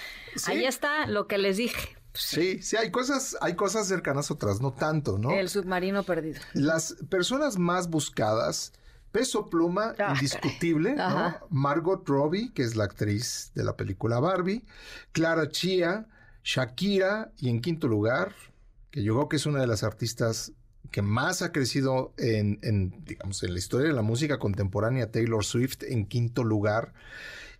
Ahí 0.45 0.65
está 0.65 1.07
lo 1.07 1.27
que 1.27 1.37
les 1.37 1.57
dije. 1.57 1.97
Sí, 2.13 2.61
sí, 2.61 2.77
hay 2.77 2.91
cosas, 2.91 3.35
hay 3.41 3.55
cosas 3.55 3.87
cercanas 3.87 4.29
otras, 4.29 4.61
no 4.61 4.71
tanto, 4.71 5.17
¿no? 5.17 5.31
El 5.31 5.49
submarino 5.49 6.03
perdido. 6.03 6.39
Las 6.53 6.95
personas 7.09 7.57
más 7.57 7.89
buscadas, 7.89 8.71
peso 9.13 9.49
pluma, 9.49 9.93
Ah, 9.97 10.11
indiscutible. 10.15 10.95
¿no? 10.95 11.35
Margot 11.49 12.05
Robbie, 12.05 12.51
que 12.53 12.63
es 12.63 12.75
la 12.75 12.83
actriz 12.83 13.51
de 13.55 13.63
la 13.63 13.77
película 13.77 14.19
Barbie, 14.19 14.65
Clara 15.13 15.47
Chia, 15.47 16.07
Shakira, 16.43 17.31
y 17.37 17.49
en 17.49 17.61
quinto 17.61 17.87
lugar, 17.87 18.33
que 18.91 19.01
yo 19.03 19.13
creo 19.15 19.29
que 19.29 19.37
es 19.37 19.45
una 19.45 19.61
de 19.61 19.67
las 19.67 19.83
artistas 19.83 20.51
que 20.91 21.01
más 21.01 21.41
ha 21.41 21.51
crecido 21.51 22.13
en, 22.17 22.59
en, 22.61 23.03
digamos, 23.05 23.41
en 23.43 23.53
la 23.53 23.59
historia 23.59 23.87
de 23.87 23.93
la 23.93 24.01
música 24.01 24.37
contemporánea, 24.39 25.09
Taylor 25.11 25.45
Swift, 25.45 25.83
en 25.83 26.05
quinto 26.05 26.43
lugar. 26.43 26.93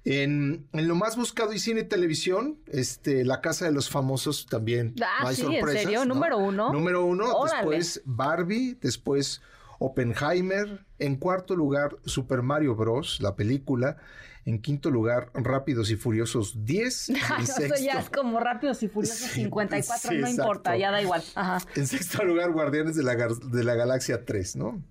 En, 0.06 0.68
en 0.74 0.88
lo 0.90 0.96
más 0.96 1.16
buscado 1.16 1.54
y 1.54 1.60
cine 1.60 1.82
y 1.82 1.84
televisión, 1.86 2.60
este, 2.68 3.24
La 3.24 3.40
Casa 3.40 3.64
de 3.66 3.72
los 3.72 3.90
Famosos 3.90 4.46
también. 4.48 4.94
Ah, 5.02 5.22
no 5.24 5.28
hay 5.30 5.36
sí, 5.36 5.42
¿en 5.44 5.52
sorpresas, 5.54 5.84
serio? 5.84 6.06
¿no? 6.06 6.14
¿Número 6.16 6.38
uno? 6.40 6.74
Número 6.74 7.06
uno, 7.06 7.32
Órale. 7.34 7.58
después 7.78 8.02
Barbie, 8.06 8.78
después 8.82 9.42
Oppenheimer, 9.86 10.86
en 10.98 11.18
cuarto 11.18 11.58
lugar 11.58 11.98
Super 12.06 12.42
Mario 12.42 12.74
Bros., 12.74 13.20
la 13.20 13.36
película, 13.36 13.98
en 14.46 14.62
quinto 14.62 14.90
lugar 14.90 15.30
Rápidos 15.34 15.92
y 15.92 15.98
Furiosos 15.98 16.64
10, 16.64 17.10
en 17.10 17.16
Eso 17.18 17.54
sexto, 17.54 17.84
ya 17.84 18.00
es 18.00 18.10
como 18.10 18.40
Rápidos 18.40 18.82
y 18.84 18.88
Furiosos 18.88 19.32
54, 19.32 20.00
sí, 20.02 20.08
no 20.08 20.28
exacto. 20.28 20.42
importa, 20.42 20.78
ya 20.78 20.90
da 20.90 21.02
igual. 21.02 21.22
Ajá. 21.36 21.58
en 21.76 21.86
sexto 21.86 22.24
lugar 22.24 22.54
Guardianes 22.54 22.96
de 22.96 23.04
la, 23.04 23.16
de 23.16 23.64
la 23.66 23.76
Galaxia 23.76 24.24
3, 24.24 24.56
¿no? 24.56 24.82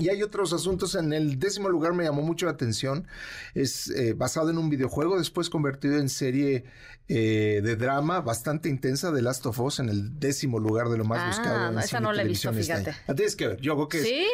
Y 0.00 0.08
hay 0.08 0.22
otros 0.22 0.52
asuntos. 0.52 0.94
En 0.94 1.12
el 1.12 1.38
décimo 1.38 1.68
lugar 1.68 1.92
me 1.94 2.04
llamó 2.04 2.22
mucho 2.22 2.46
la 2.46 2.52
atención. 2.52 3.06
Es 3.54 3.88
eh, 3.90 4.14
basado 4.14 4.50
en 4.50 4.58
un 4.58 4.70
videojuego, 4.70 5.18
después 5.18 5.50
convertido 5.50 5.98
en 5.98 6.08
serie 6.08 6.64
eh, 7.08 7.60
de 7.62 7.76
drama 7.76 8.20
bastante 8.20 8.68
intensa 8.68 9.10
de 9.10 9.22
Last 9.22 9.44
of 9.46 9.58
Us 9.60 9.78
en 9.80 9.88
el 9.88 10.18
décimo 10.18 10.58
lugar 10.58 10.88
de 10.88 10.98
lo 10.98 11.04
más 11.04 11.20
Ah, 11.22 11.26
buscado. 11.28 11.68
en 11.68 11.74
no, 11.74 11.80
esa 11.80 11.88
cine 11.88 12.00
no 12.00 12.12
la 12.12 12.22
he 12.22 12.26
visto, 12.28 12.52
fíjate. 12.52 12.94
La 13.06 13.14
tienes 13.14 13.36
que 13.36 13.46
ver. 13.48 13.60
Yo 13.60 13.74
creo 13.74 13.88
que 13.88 14.02
¿Sí? 14.02 14.26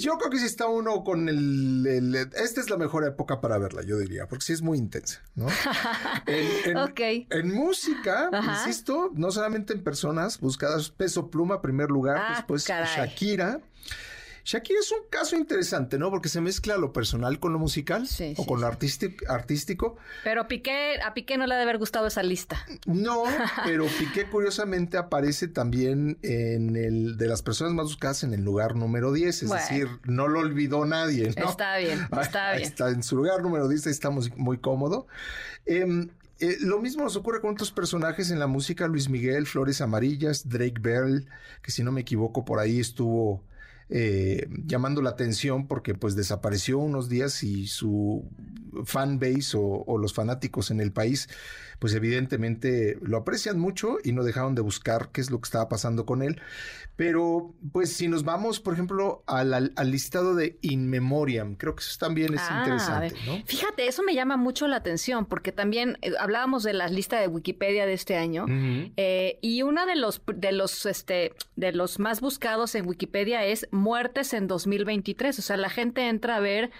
Yo 0.00 0.16
creo 0.16 0.30
que 0.30 0.38
sí 0.38 0.46
está 0.46 0.66
uno 0.66 1.04
con 1.04 1.28
el, 1.28 1.86
el- 1.86 2.14
Esta 2.14 2.60
es 2.62 2.70
la 2.70 2.78
mejor 2.78 3.04
época 3.06 3.42
para 3.42 3.58
verla, 3.58 3.82
yo 3.82 3.98
diría, 3.98 4.26
porque 4.26 4.42
sí 4.42 4.54
es 4.54 4.62
muy 4.62 4.78
intensa, 4.78 5.20
¿no? 5.34 5.46
En, 6.26 6.70
en- 6.70 6.76
Ok. 6.78 7.00
en 7.28 7.52
música, 7.54 8.30
Ajá. 8.32 8.62
insisto, 8.66 9.10
no 9.14 9.30
solamente 9.30 9.74
en 9.74 9.82
personas 9.84 10.40
buscadas, 10.40 10.88
Peso 10.88 11.30
Pluma, 11.30 11.60
primer 11.60 11.90
lugar, 11.90 12.16
Ah, 12.18 12.34
después 12.36 12.64
caray. 12.64 12.88
Shakira. 12.96 13.60
Shakira 14.44 14.78
es 14.78 14.92
un 14.92 15.08
caso 15.08 15.36
interesante, 15.36 15.98
¿no? 15.98 16.10
Porque 16.10 16.28
se 16.28 16.40
mezcla 16.42 16.76
lo 16.76 16.92
personal 16.92 17.40
con 17.40 17.54
lo 17.54 17.58
musical 17.58 18.06
o 18.36 18.44
con 18.44 18.60
lo 18.60 18.66
artístico. 18.66 19.96
Pero 20.22 20.46
Piqué, 20.46 21.00
a 21.02 21.14
Piqué 21.14 21.38
no 21.38 21.46
le 21.46 21.54
ha 21.54 21.56
de 21.56 21.62
haber 21.62 21.78
gustado 21.78 22.06
esa 22.06 22.22
lista. 22.22 22.64
No, 22.84 23.24
pero 23.64 23.86
Piqué 23.98 24.26
curiosamente 24.26 24.98
aparece 24.98 25.48
también 25.48 26.18
en 26.22 26.76
el 26.76 27.16
de 27.16 27.26
las 27.26 27.40
personas 27.40 27.72
más 27.72 27.86
buscadas 27.86 28.22
en 28.22 28.34
el 28.34 28.44
lugar 28.44 28.76
número 28.76 29.12
10, 29.12 29.42
es 29.42 29.48
Bueno. 29.48 29.62
decir, 29.62 29.88
no 30.04 30.28
lo 30.28 30.40
olvidó 30.40 30.84
nadie, 30.84 31.32
¿no? 31.38 31.48
Está 31.48 31.78
bien, 31.78 32.00
está 32.20 32.52
bien. 32.52 32.62
Está 32.62 32.90
en 32.90 33.02
su 33.02 33.16
lugar 33.16 33.42
número 33.42 33.66
10, 33.66 33.86
ahí 33.86 33.92
estamos 33.92 34.36
muy 34.36 34.58
cómodo. 34.58 35.06
Em, 35.64 36.10
eh, 36.40 36.58
lo 36.60 36.80
mismo 36.80 37.02
nos 37.02 37.16
ocurre 37.16 37.40
con 37.40 37.52
otros 37.52 37.72
personajes 37.72 38.30
en 38.30 38.38
la 38.38 38.46
música, 38.46 38.88
Luis 38.88 39.08
Miguel, 39.08 39.46
Flores 39.46 39.80
Amarillas, 39.80 40.50
Drake 40.50 40.80
Bell, 40.80 41.26
que 41.62 41.70
si 41.70 41.82
no 41.82 41.92
me 41.92 42.02
equivoco 42.02 42.44
por 42.44 42.58
ahí 42.58 42.78
estuvo 42.78 43.42
eh, 43.90 44.48
llamando 44.64 45.02
la 45.02 45.10
atención 45.10 45.66
porque 45.66 45.94
pues 45.94 46.16
desapareció 46.16 46.78
unos 46.78 47.08
días 47.08 47.42
y 47.42 47.66
su 47.66 48.28
fan 48.84 49.18
base 49.18 49.56
o, 49.56 49.84
o 49.86 49.98
los 49.98 50.14
fanáticos 50.14 50.70
en 50.70 50.80
el 50.80 50.92
país 50.92 51.28
pues 51.78 51.94
evidentemente 51.94 52.98
lo 53.02 53.18
aprecian 53.18 53.58
mucho 53.58 53.98
y 54.02 54.12
no 54.12 54.22
dejaron 54.24 54.54
de 54.54 54.62
buscar 54.62 55.10
qué 55.12 55.20
es 55.20 55.30
lo 55.30 55.40
que 55.40 55.46
estaba 55.46 55.68
pasando 55.68 56.06
con 56.06 56.22
él. 56.22 56.40
Pero 56.96 57.52
pues 57.72 57.92
si 57.92 58.06
nos 58.06 58.22
vamos 58.24 58.60
por 58.60 58.74
ejemplo 58.74 59.24
al, 59.26 59.52
al- 59.52 59.72
listado 59.90 60.34
de 60.36 60.58
In 60.62 60.88
Memoriam, 60.88 61.56
creo 61.56 61.74
que 61.74 61.82
eso 61.82 61.96
también 61.98 62.34
es 62.34 62.40
Ah, 62.48 62.58
interesante. 62.64 63.14
Fíjate, 63.46 63.86
eso 63.88 64.02
me 64.04 64.14
llama 64.14 64.36
mucho 64.36 64.68
la 64.68 64.76
atención 64.76 65.26
porque 65.26 65.50
también 65.50 65.98
eh, 66.02 66.12
hablábamos 66.20 66.62
de 66.62 66.72
la 66.72 66.86
lista 66.88 67.18
de 67.20 67.26
Wikipedia 67.26 67.84
de 67.86 67.94
este 67.94 68.16
año 68.16 68.46
eh, 68.96 69.38
y 69.42 69.62
uno 69.62 69.86
de 69.86 69.96
los 69.96 70.22
de 70.36 70.52
los 70.52 70.86
este 70.86 71.32
de 71.56 71.72
los 71.72 71.98
más 71.98 72.20
buscados 72.20 72.74
en 72.76 72.86
Wikipedia 72.86 73.44
es 73.44 73.66
muertes 73.72 74.32
en 74.32 74.46
2023, 74.46 75.38
o 75.38 75.42
sea, 75.42 75.56
la 75.56 75.70
gente 75.70 76.08
entra 76.08 76.36
a 76.36 76.40
ver 76.40 76.70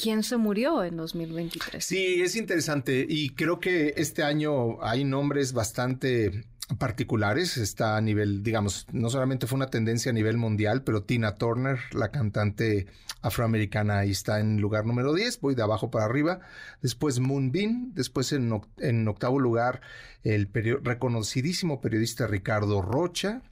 quién 0.00 0.22
se 0.22 0.36
murió 0.36 0.84
en 0.84 0.96
2023. 0.96 1.84
Sí, 1.84 2.20
es 2.22 2.36
interesante 2.36 3.04
y 3.08 3.30
creo 3.30 3.58
que 3.60 3.94
este 3.96 4.22
año 4.22 4.82
hay 4.82 5.04
nombres 5.04 5.52
bastante 5.52 6.44
particulares. 6.78 7.56
Está 7.56 7.96
a 7.96 8.00
nivel, 8.00 8.42
digamos, 8.42 8.86
no 8.92 9.10
solamente 9.10 9.46
fue 9.46 9.56
una 9.56 9.68
tendencia 9.70 10.10
a 10.10 10.14
nivel 10.14 10.36
mundial, 10.36 10.82
pero 10.84 11.02
Tina 11.02 11.34
Turner, 11.36 11.78
la 11.92 12.10
cantante 12.10 12.86
afroamericana, 13.22 13.98
ahí 13.98 14.10
está 14.10 14.38
en 14.38 14.60
lugar 14.60 14.86
número 14.86 15.12
10, 15.14 15.40
voy 15.40 15.54
de 15.54 15.62
abajo 15.62 15.90
para 15.90 16.04
arriba. 16.04 16.40
Después 16.82 17.18
Moonbeam, 17.20 17.92
después 17.94 18.32
en, 18.32 18.50
oc- 18.50 18.68
en 18.78 19.08
octavo 19.08 19.40
lugar 19.40 19.80
el 20.22 20.48
reconocidísimo 20.52 21.80
periodista 21.80 22.26
Ricardo 22.26 22.82
Rocha. 22.82 23.42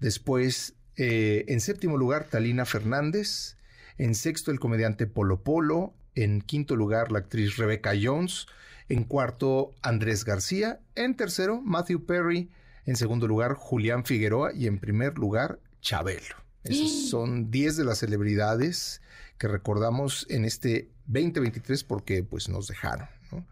Después, 0.00 0.74
eh, 0.96 1.44
en 1.48 1.60
séptimo 1.60 1.96
lugar, 1.98 2.24
Talina 2.30 2.64
Fernández. 2.64 3.53
En 3.98 4.14
sexto, 4.14 4.50
el 4.50 4.60
comediante 4.60 5.06
Polo 5.06 5.42
Polo. 5.42 5.94
En 6.14 6.40
quinto 6.40 6.76
lugar, 6.76 7.12
la 7.12 7.20
actriz 7.20 7.56
Rebecca 7.56 7.92
Jones. 8.00 8.46
En 8.88 9.04
cuarto, 9.04 9.72
Andrés 9.82 10.24
García. 10.24 10.80
En 10.94 11.16
tercero, 11.16 11.60
Matthew 11.60 12.04
Perry. 12.06 12.50
En 12.86 12.96
segundo 12.96 13.26
lugar, 13.26 13.54
Julián 13.54 14.04
Figueroa. 14.04 14.52
Y 14.54 14.66
en 14.66 14.78
primer 14.78 15.18
lugar, 15.18 15.58
Chabelo. 15.80 16.36
Esas 16.64 17.10
son 17.10 17.50
10 17.50 17.76
de 17.76 17.84
las 17.84 17.98
celebridades 17.98 19.02
que 19.38 19.48
recordamos 19.48 20.26
en 20.30 20.46
este 20.46 20.88
2023 21.06 21.84
porque 21.84 22.22
pues 22.22 22.48
nos 22.48 22.68
dejaron. 22.68 23.06
¿no? 23.30 23.46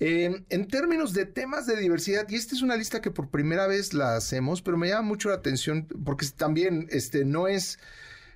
Eh, 0.00 0.44
en 0.48 0.68
términos 0.68 1.12
de 1.12 1.26
temas 1.26 1.66
de 1.66 1.76
diversidad, 1.76 2.26
y 2.28 2.34
esta 2.34 2.56
es 2.56 2.62
una 2.62 2.76
lista 2.76 3.00
que 3.00 3.10
por 3.10 3.30
primera 3.30 3.66
vez 3.68 3.94
la 3.94 4.16
hacemos, 4.16 4.62
pero 4.62 4.76
me 4.76 4.88
llama 4.88 5.02
mucho 5.02 5.28
la 5.28 5.36
atención 5.36 5.86
porque 6.04 6.26
también 6.36 6.88
este, 6.90 7.24
no 7.24 7.46
es 7.46 7.78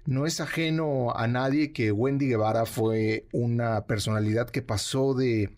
no 0.07 0.27
es 0.27 0.41
ajeno 0.41 1.12
a 1.16 1.27
nadie 1.29 1.73
que 1.73 1.93
Wendy 1.93 2.29
Guevara 2.29 2.66
fue 2.66 3.27
una 3.33 3.87
personalidad 3.87 4.51
que 4.51 4.62
pasó 4.62 5.15
de 5.15 5.51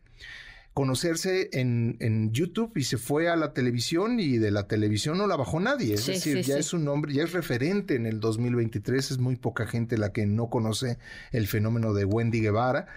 conocerse 0.75 1.51
en, 1.53 1.97
en 2.01 2.33
YouTube 2.33 2.73
y 2.77 2.83
se 2.83 2.99
fue 2.99 3.29
a 3.29 3.37
la 3.37 3.53
televisión 3.53 4.19
y 4.19 4.39
de 4.39 4.51
la 4.51 4.66
televisión 4.66 5.16
no 5.19 5.29
la 5.29 5.37
bajó 5.37 5.61
nadie. 5.61 5.95
Es 5.95 6.03
Sí, 6.03 6.12
decir, 6.12 6.43
sí, 6.45 6.51
ya 6.51 6.55
sí. 6.57 6.61
es 6.61 6.73
un 6.73 6.85
nombre, 6.85 7.15
ya 7.15 7.23
es 7.23 7.33
referente 7.33 7.95
en 7.95 8.07
el 8.07 8.19
2023. 8.19 9.12
Es 9.12 9.19
muy 9.19 9.37
poca 9.37 9.66
gente 9.66 9.97
la 9.97 10.12
que 10.12 10.27
no 10.27 10.51
conoce 10.51 10.99
el 11.31 11.47
fenómeno 11.47 11.95
de 11.95 12.05
Wendy 12.05 12.41
Guevara. 12.41 12.89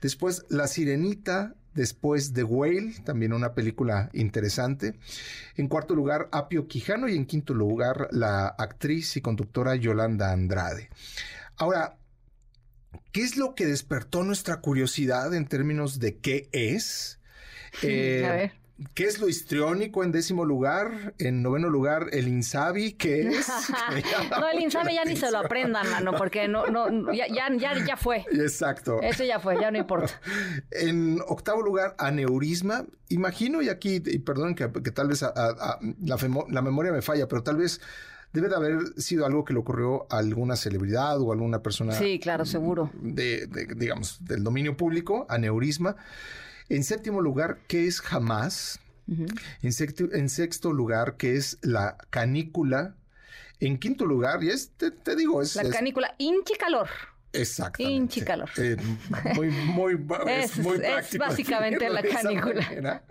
Después 0.00 0.46
La 0.48 0.68
Sirenita, 0.68 1.56
después 1.74 2.32
The 2.32 2.44
Whale, 2.44 2.94
también 3.04 3.32
una 3.32 3.54
película 3.54 4.10
interesante. 4.12 4.94
En 5.56 5.68
cuarto 5.68 5.94
lugar, 5.94 6.28
Apio 6.32 6.66
Quijano 6.66 7.08
y 7.08 7.16
en 7.16 7.26
quinto 7.26 7.54
lugar, 7.54 8.08
la 8.10 8.46
actriz 8.46 9.16
y 9.16 9.20
conductora 9.20 9.74
Yolanda 9.76 10.32
Andrade. 10.32 10.88
Ahora, 11.56 11.98
¿qué 13.12 13.22
es 13.22 13.36
lo 13.36 13.54
que 13.54 13.66
despertó 13.66 14.22
nuestra 14.24 14.60
curiosidad 14.60 15.34
en 15.34 15.46
términos 15.46 15.98
de 15.98 16.18
qué 16.18 16.48
es? 16.52 17.20
Eh, 17.82 18.24
A 18.24 18.32
ver. 18.32 18.63
¿Qué 18.94 19.04
es 19.04 19.20
lo 19.20 19.28
histriónico 19.28 20.02
en 20.02 20.10
décimo 20.10 20.44
lugar? 20.44 21.14
En 21.18 21.42
noveno 21.42 21.70
lugar, 21.70 22.08
el 22.10 22.26
Insabi, 22.26 22.94
¿qué 22.94 23.28
es? 23.28 23.46
No, 24.30 24.48
el 24.48 24.60
Insabi 24.60 24.94
ya 24.94 25.04
ni 25.04 25.16
se 25.16 25.30
lo 25.30 25.38
aprendan, 25.38 25.88
mano, 25.90 26.12
porque 26.18 26.48
no, 26.48 26.66
no, 26.66 27.12
ya, 27.12 27.26
ya, 27.28 27.48
ya, 27.56 27.84
ya 27.86 27.96
fue. 27.96 28.24
Exacto. 28.32 29.00
Eso 29.00 29.22
ya 29.24 29.38
fue, 29.38 29.60
ya 29.60 29.70
no 29.70 29.78
importa. 29.78 30.20
En 30.72 31.20
octavo 31.26 31.62
lugar, 31.62 31.94
aneurisma. 31.98 32.84
Imagino, 33.10 33.62
y 33.62 33.68
aquí, 33.68 34.02
y 34.04 34.18
perdón 34.18 34.54
que, 34.56 34.70
que 34.82 34.90
tal 34.90 35.06
vez 35.08 35.22
a- 35.22 35.28
a- 35.36 35.50
a- 35.50 35.78
la, 36.02 36.16
femo- 36.18 36.46
la 36.50 36.60
memoria 36.62 36.90
me 36.90 37.00
falla, 37.02 37.28
pero 37.28 37.42
tal 37.44 37.56
vez 37.56 37.80
debe 38.32 38.48
de 38.48 38.56
haber 38.56 38.78
sido 39.00 39.24
algo 39.24 39.44
que 39.44 39.52
le 39.52 39.60
ocurrió 39.60 40.08
a 40.10 40.18
alguna 40.18 40.56
celebridad 40.56 41.20
o 41.20 41.30
a 41.30 41.34
alguna 41.34 41.62
persona 41.62 41.92
Sí, 41.92 42.18
claro, 42.18 42.44
seguro. 42.44 42.90
de, 42.94 43.46
de, 43.46 43.66
digamos, 43.76 44.18
del 44.24 44.42
dominio 44.42 44.76
público, 44.76 45.26
aneurisma. 45.28 45.94
En 46.68 46.84
séptimo 46.84 47.20
lugar, 47.20 47.58
¿qué 47.68 47.86
es 47.86 48.00
jamás? 48.00 48.80
en, 49.62 49.72
sexto, 49.72 50.04
en 50.12 50.28
sexto 50.30 50.72
lugar, 50.72 51.16
¿qué 51.18 51.36
es 51.36 51.58
la 51.62 51.98
canícula? 52.10 52.94
En 53.60 53.78
quinto 53.78 54.06
lugar, 54.06 54.42
y 54.42 54.48
es, 54.50 54.70
te, 54.76 54.90
te 54.90 55.14
digo, 55.14 55.42
es... 55.42 55.54
La 55.56 55.62
es- 55.62 55.70
canícula, 55.70 56.14
hinchi 56.18 56.54
calor. 56.54 56.88
Hinchi 57.78 58.22
calor. 58.22 58.48
Eh, 58.56 58.76
muy, 59.34 59.50
muy, 59.50 59.92
es, 60.26 60.58
muy 60.58 60.78
es 60.78 61.18
básicamente 61.18 61.88
la 61.90 62.02
canícula. 62.02 63.02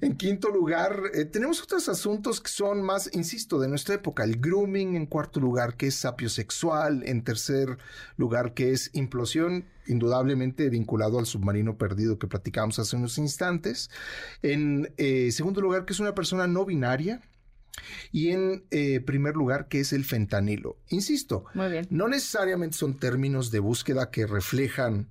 En 0.00 0.16
quinto 0.16 0.48
lugar, 0.48 1.02
eh, 1.14 1.24
tenemos 1.24 1.62
otros 1.62 1.88
asuntos 1.88 2.40
que 2.40 2.50
son 2.50 2.82
más, 2.82 3.10
insisto, 3.12 3.58
de 3.60 3.68
nuestra 3.68 3.94
época. 3.94 4.24
El 4.24 4.40
grooming 4.40 4.96
en 4.96 5.06
cuarto 5.06 5.40
lugar, 5.40 5.76
que 5.76 5.86
es 5.86 5.94
sapio 5.94 6.28
sexual. 6.28 7.02
En 7.06 7.22
tercer 7.22 7.78
lugar, 8.16 8.54
que 8.54 8.72
es 8.72 8.90
implosión, 8.94 9.64
indudablemente 9.86 10.68
vinculado 10.68 11.18
al 11.18 11.26
submarino 11.26 11.76
perdido 11.76 12.18
que 12.18 12.26
platicamos 12.26 12.78
hace 12.78 12.96
unos 12.96 13.18
instantes. 13.18 13.90
En 14.42 14.92
eh, 14.96 15.30
segundo 15.32 15.60
lugar, 15.60 15.84
que 15.84 15.92
es 15.92 16.00
una 16.00 16.14
persona 16.14 16.46
no 16.46 16.64
binaria. 16.64 17.20
Y 18.12 18.30
en 18.30 18.64
eh, 18.70 19.00
primer 19.00 19.34
lugar, 19.34 19.68
que 19.68 19.80
es 19.80 19.92
el 19.92 20.04
fentanilo. 20.04 20.76
Insisto, 20.90 21.44
Muy 21.54 21.70
bien. 21.70 21.86
no 21.90 22.06
necesariamente 22.08 22.76
son 22.76 22.98
términos 22.98 23.50
de 23.50 23.58
búsqueda 23.60 24.10
que 24.10 24.26
reflejan 24.26 25.08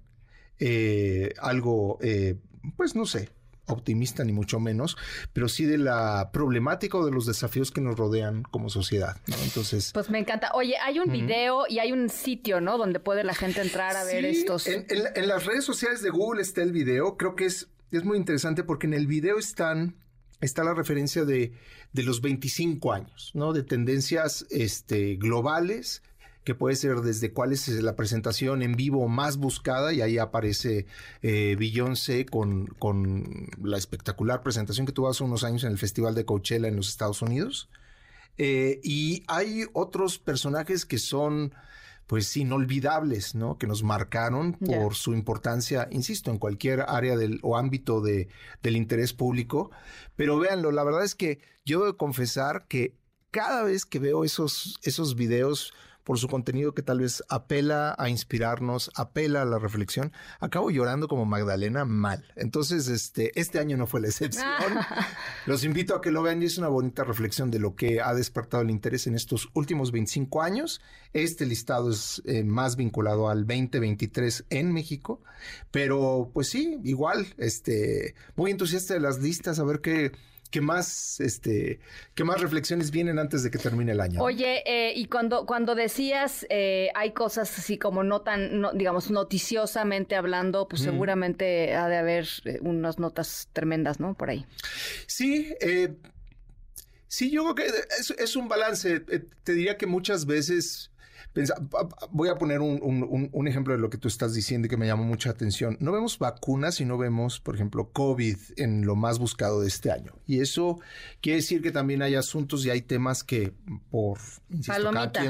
eh, 0.59 1.33
algo, 1.41 1.97
eh, 2.01 2.37
pues 2.77 2.95
no 2.95 3.05
sé, 3.05 3.29
optimista 3.65 4.23
ni 4.23 4.31
mucho 4.33 4.59
menos, 4.59 4.97
pero 5.33 5.47
sí 5.47 5.65
de 5.65 5.77
la 5.77 6.29
problemática 6.33 6.97
o 6.97 7.05
de 7.05 7.11
los 7.11 7.25
desafíos 7.25 7.71
que 7.71 7.81
nos 7.81 7.95
rodean 7.97 8.43
como 8.43 8.69
sociedad. 8.69 9.17
¿no? 9.27 9.35
Entonces, 9.43 9.91
Pues 9.93 10.09
me 10.09 10.19
encanta. 10.19 10.51
Oye, 10.53 10.77
hay 10.77 10.99
un 10.99 11.11
video 11.11 11.63
y 11.69 11.79
hay 11.79 11.91
un 11.91 12.09
sitio, 12.09 12.61
¿no? 12.61 12.77
Donde 12.77 12.99
puede 12.99 13.23
la 13.23 13.33
gente 13.33 13.61
entrar 13.61 13.95
a 13.95 14.03
ver 14.03 14.25
estos. 14.25 14.67
En, 14.67 14.85
en- 14.89 15.07
en 15.15 15.27
las 15.27 15.45
redes 15.45 15.63
sociales 15.63 16.01
de 16.01 16.09
Google 16.09 16.41
está 16.41 16.61
el 16.61 16.71
video. 16.73 17.17
Creo 17.17 17.35
que 17.35 17.45
es, 17.45 17.69
es 17.91 18.03
muy 18.03 18.17
interesante 18.17 18.63
porque 18.63 18.87
en 18.87 18.93
el 18.93 19.07
video 19.07 19.39
están, 19.39 19.95
está 20.41 20.63
la 20.63 20.73
referencia 20.73 21.23
de, 21.23 21.53
de 21.93 22.03
los 22.03 22.21
25 22.21 22.91
años, 22.91 23.31
¿no? 23.33 23.53
De 23.53 23.63
tendencias 23.63 24.45
este, 24.49 25.15
globales, 25.15 26.03
que 26.43 26.55
puede 26.55 26.75
ser 26.75 27.01
desde 27.01 27.31
cuál 27.31 27.53
es 27.53 27.67
la 27.67 27.95
presentación 27.95 28.63
en 28.63 28.75
vivo 28.75 29.07
más 29.07 29.37
buscada, 29.37 29.93
y 29.93 30.01
ahí 30.01 30.17
aparece 30.17 30.87
eh, 31.21 31.55
Beyoncé 31.57 32.25
con, 32.25 32.65
con 32.65 33.47
la 33.61 33.77
espectacular 33.77 34.41
presentación 34.41 34.85
que 34.85 34.91
tuvo 34.91 35.09
hace 35.09 35.23
unos 35.23 35.43
años 35.43 35.63
en 35.63 35.71
el 35.71 35.77
Festival 35.77 36.15
de 36.15 36.25
Coachella 36.25 36.67
en 36.67 36.75
los 36.75 36.89
Estados 36.89 37.21
Unidos. 37.21 37.69
Eh, 38.37 38.79
y 38.83 39.23
hay 39.27 39.65
otros 39.73 40.17
personajes 40.17 40.85
que 40.85 40.97
son, 40.97 41.53
pues, 42.11 42.35
inolvidables, 42.35 43.35
¿no? 43.35 43.57
Que 43.57 43.67
nos 43.67 43.83
marcaron 43.83 44.51
por 44.51 44.95
su 44.95 45.13
importancia, 45.13 45.87
insisto, 45.91 46.29
en 46.29 46.39
cualquier 46.39 46.81
área 46.89 47.15
del, 47.15 47.39
o 47.41 47.55
ámbito 47.55 48.01
de, 48.01 48.27
del 48.61 48.75
interés 48.75 49.13
público. 49.13 49.71
Pero 50.17 50.37
véanlo, 50.37 50.73
la 50.73 50.83
verdad 50.83 51.05
es 51.05 51.15
que 51.15 51.39
yo 51.63 51.79
debo 51.79 51.95
confesar 51.95 52.67
que 52.67 52.97
cada 53.31 53.63
vez 53.63 53.85
que 53.85 53.99
veo 53.99 54.25
esos, 54.25 54.77
esos 54.83 55.15
videos 55.15 55.71
por 56.11 56.19
su 56.19 56.27
contenido 56.27 56.73
que 56.73 56.81
tal 56.81 56.99
vez 56.99 57.23
apela 57.29 57.95
a 57.97 58.09
inspirarnos, 58.09 58.91
apela 58.95 59.43
a 59.43 59.45
la 59.45 59.59
reflexión, 59.59 60.11
acabo 60.41 60.69
llorando 60.69 61.07
como 61.07 61.23
Magdalena 61.23 61.85
mal. 61.85 62.25
Entonces, 62.35 62.89
este, 62.89 63.31
este 63.39 63.59
año 63.59 63.77
no 63.77 63.87
fue 63.87 64.01
la 64.01 64.09
excepción. 64.09 64.45
Los 65.45 65.63
invito 65.63 65.95
a 65.95 66.01
que 66.01 66.11
lo 66.11 66.21
vean 66.21 66.41
y 66.41 66.47
es 66.47 66.57
una 66.57 66.67
bonita 66.67 67.05
reflexión 67.05 67.49
de 67.49 67.59
lo 67.59 67.77
que 67.77 68.01
ha 68.01 68.13
despertado 68.13 68.61
el 68.61 68.71
interés 68.71 69.07
en 69.07 69.15
estos 69.15 69.47
últimos 69.53 69.93
25 69.93 70.41
años. 70.41 70.81
Este 71.13 71.45
listado 71.45 71.91
es 71.91 72.21
eh, 72.25 72.43
más 72.43 72.75
vinculado 72.75 73.29
al 73.29 73.47
2023 73.47 74.47
en 74.49 74.73
México, 74.73 75.21
pero 75.71 76.29
pues 76.33 76.49
sí, 76.49 76.77
igual, 76.83 77.25
este, 77.37 78.15
muy 78.35 78.51
entusiasta 78.51 78.95
de 78.95 78.99
las 78.99 79.19
listas, 79.19 79.59
a 79.59 79.63
ver 79.63 79.79
qué, 79.79 80.11
qué 80.51 80.61
más, 80.61 81.19
este, 81.19 81.79
qué 82.13 82.23
más 82.23 82.39
reflexiones 82.41 82.91
vienen 82.91 83.17
antes 83.17 83.41
de 83.41 83.49
que 83.49 83.57
termine 83.57 83.93
el 83.93 84.01
año. 84.01 84.21
Oye, 84.21 84.61
eh, 84.65 84.93
y 84.95 85.05
cuando, 85.05 85.45
cuando 85.45 85.73
decías 85.73 86.45
eh, 86.49 86.89
hay 86.93 87.13
cosas 87.13 87.57
así 87.57 87.77
como 87.77 88.03
no 88.03 88.21
tan, 88.21 88.59
no, 88.61 88.73
digamos, 88.73 89.09
noticiosamente 89.09 90.15
hablando, 90.15 90.67
pues 90.67 90.81
Mm. 90.81 90.85
seguramente 90.85 91.73
ha 91.73 91.87
de 91.87 91.97
haber 91.97 92.27
eh, 92.45 92.59
unas 92.61 92.99
notas 92.99 93.49
tremendas, 93.53 93.99
¿no? 93.99 94.13
Por 94.13 94.29
ahí. 94.29 94.45
Sí, 95.07 95.53
eh, 95.61 95.95
sí, 97.07 97.31
yo 97.31 97.43
creo 97.43 97.55
que 97.55 97.77
es, 97.99 98.11
es 98.11 98.35
un 98.35 98.47
balance. 98.47 98.99
Te 98.99 99.53
diría 99.53 99.77
que 99.77 99.87
muchas 99.87 100.25
veces 100.25 100.90
pensa- 101.33 101.55
voy 102.11 102.29
a 102.29 102.35
poner 102.35 102.59
un, 102.61 102.79
un- 102.81 103.03
un- 103.03 103.29
un 103.31 103.47
ejemplo 103.47 103.73
de 103.73 103.79
lo 103.79 103.89
que 103.89 103.97
tú 103.97 104.07
estás 104.07 104.33
diciendo 104.33 104.65
y 104.65 104.69
que 104.69 104.77
me 104.77 104.85
llamó 104.87 105.03
mucha 105.03 105.29
atención. 105.29 105.77
No 105.79 105.91
vemos 105.91 106.19
vacunas 106.19 106.81
y 106.81 106.85
no 106.85 106.97
vemos, 106.97 107.39
por 107.39 107.55
ejemplo, 107.55 107.89
COVID 107.91 108.37
en 108.57 108.85
lo 108.85 108.95
más 108.95 109.19
buscado 109.19 109.61
de 109.61 109.67
este 109.67 109.91
año. 109.91 110.13
Y 110.27 110.39
eso 110.41 110.79
quiere 111.21 111.37
decir 111.37 111.61
que 111.61 111.71
también 111.71 112.01
hay 112.01 112.15
asuntos 112.15 112.65
y 112.65 112.69
hay 112.69 112.81
temas 112.81 113.23
que 113.23 113.53
por 113.89 114.17
insisto, 114.49 114.73
Palomita. 114.73 115.23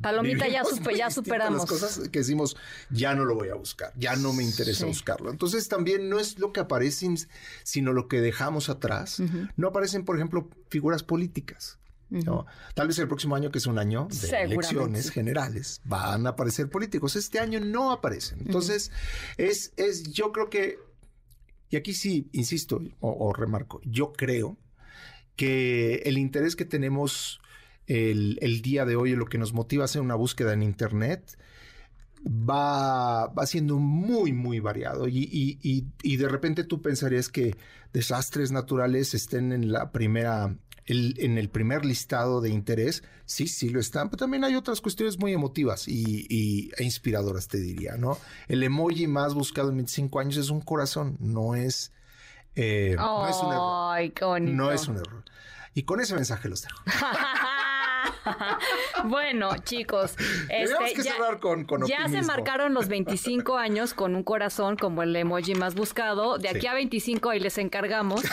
Palomita 0.00 0.48
ya 0.48 0.62
ya 0.96 1.10
superamos. 1.10 1.60
Las 1.60 1.68
cosas 1.70 2.08
que 2.08 2.18
decimos, 2.20 2.56
ya 2.90 3.14
no 3.14 3.24
lo 3.24 3.34
voy 3.34 3.48
a 3.48 3.54
buscar, 3.54 3.92
ya 3.96 4.16
no 4.16 4.32
me 4.32 4.42
interesa 4.44 4.80
Sí. 4.80 4.86
buscarlo. 4.86 5.30
Entonces 5.30 5.68
también 5.68 6.08
no 6.08 6.18
es 6.18 6.38
lo 6.38 6.52
que 6.52 6.60
aparece, 6.60 6.98
sino 7.62 7.92
lo 7.92 8.08
que 8.08 8.20
dejamos 8.20 8.68
atrás. 8.68 9.20
No 9.56 9.68
aparecen, 9.68 10.04
por 10.04 10.16
ejemplo, 10.16 10.48
figuras 10.70 11.02
políticas. 11.02 11.78
¿No? 12.10 12.46
Tal 12.74 12.86
vez 12.88 12.98
el 12.98 13.08
próximo 13.08 13.34
año, 13.36 13.50
que 13.50 13.58
es 13.58 13.66
un 13.66 13.78
año 13.78 14.08
de 14.10 14.14
elecciones 14.44 15.10
generales, 15.10 15.80
van 15.84 16.26
a 16.26 16.30
aparecer 16.30 16.70
políticos. 16.70 17.16
Este 17.16 17.38
año 17.38 17.60
no 17.60 17.92
aparecen. 17.92 18.40
Entonces, 18.40 18.90
es, 19.36 19.72
es, 19.76 20.04
yo 20.12 20.32
creo 20.32 20.48
que, 20.50 20.78
y 21.70 21.76
aquí 21.76 21.92
sí, 21.92 22.28
insisto 22.32 22.80
o, 23.00 23.10
o 23.28 23.32
remarco, 23.32 23.80
yo 23.84 24.12
creo 24.12 24.56
que 25.36 25.96
el 26.06 26.18
interés 26.18 26.56
que 26.56 26.64
tenemos 26.64 27.40
el, 27.86 28.38
el 28.42 28.60
día 28.62 28.84
de 28.84 28.96
hoy, 28.96 29.14
lo 29.14 29.26
que 29.26 29.38
nos 29.38 29.52
motiva 29.52 29.82
a 29.82 29.86
hacer 29.86 30.02
una 30.02 30.14
búsqueda 30.14 30.52
en 30.52 30.62
Internet, 30.62 31.38
va, 32.26 33.28
va 33.28 33.46
siendo 33.46 33.78
muy, 33.78 34.32
muy 34.32 34.60
variado. 34.60 35.08
Y, 35.08 35.18
y- 35.30 35.58
y- 35.62 35.86
y 36.02 36.16
de 36.16 36.28
repente 36.28 36.64
tú 36.64 36.82
pensarías 36.82 37.28
que 37.28 37.56
desastres 37.92 38.50
naturales 38.52 39.14
estén 39.14 39.52
en 39.52 39.72
la 39.72 39.90
primera, 39.92 40.56
el- 40.88 41.14
en 41.18 41.38
el 41.38 41.48
primer 41.48 41.84
listado 41.84 42.40
de 42.40 42.50
interés. 42.50 43.02
Sí, 43.24 43.46
sí 43.46 43.68
lo 43.68 43.78
están, 43.78 44.08
pero 44.08 44.18
también 44.18 44.42
hay 44.44 44.54
otras 44.56 44.80
cuestiones 44.80 45.18
muy 45.18 45.32
emotivas 45.32 45.86
y, 45.86 46.26
y- 46.28 46.70
e 46.76 46.82
inspiradoras, 46.84 47.46
te 47.48 47.58
diría, 47.58 47.96
¿no? 47.96 48.18
El 48.48 48.62
emoji 48.62 49.06
más 49.06 49.34
buscado 49.34 49.68
en 49.70 49.76
25 49.76 50.18
años 50.20 50.36
es 50.36 50.50
un 50.50 50.60
corazón, 50.60 51.16
no 51.20 51.54
es, 51.54 51.92
eh, 52.56 52.94
no 52.96 53.28
es 53.28 53.36
un 53.36 53.52
error. 53.52 53.62
No 54.56 54.72
es 54.72 54.88
un 54.88 54.96
error. 54.96 55.24
Y 55.74 55.82
con 55.84 56.00
ese 56.00 56.14
mensaje 56.14 56.48
los 56.48 56.62
dejo. 56.62 56.82
bueno, 59.04 59.50
chicos, 59.64 60.14
este, 60.48 60.94
que 60.94 61.02
ya, 61.02 61.12
cerrar 61.12 61.38
con, 61.40 61.64
con 61.64 61.86
ya 61.86 62.08
se 62.08 62.22
marcaron 62.22 62.74
los 62.74 62.88
25 62.88 63.56
años 63.56 63.94
con 63.94 64.14
un 64.14 64.22
corazón 64.22 64.76
como 64.76 65.02
el 65.02 65.14
emoji 65.16 65.54
más 65.54 65.74
buscado. 65.74 66.38
De 66.38 66.48
aquí 66.48 66.60
Sí. 66.60 66.66
a 66.66 66.74
25 66.74 67.30
ahí 67.30 67.40
les 67.40 67.58
encargamos. 67.58 68.22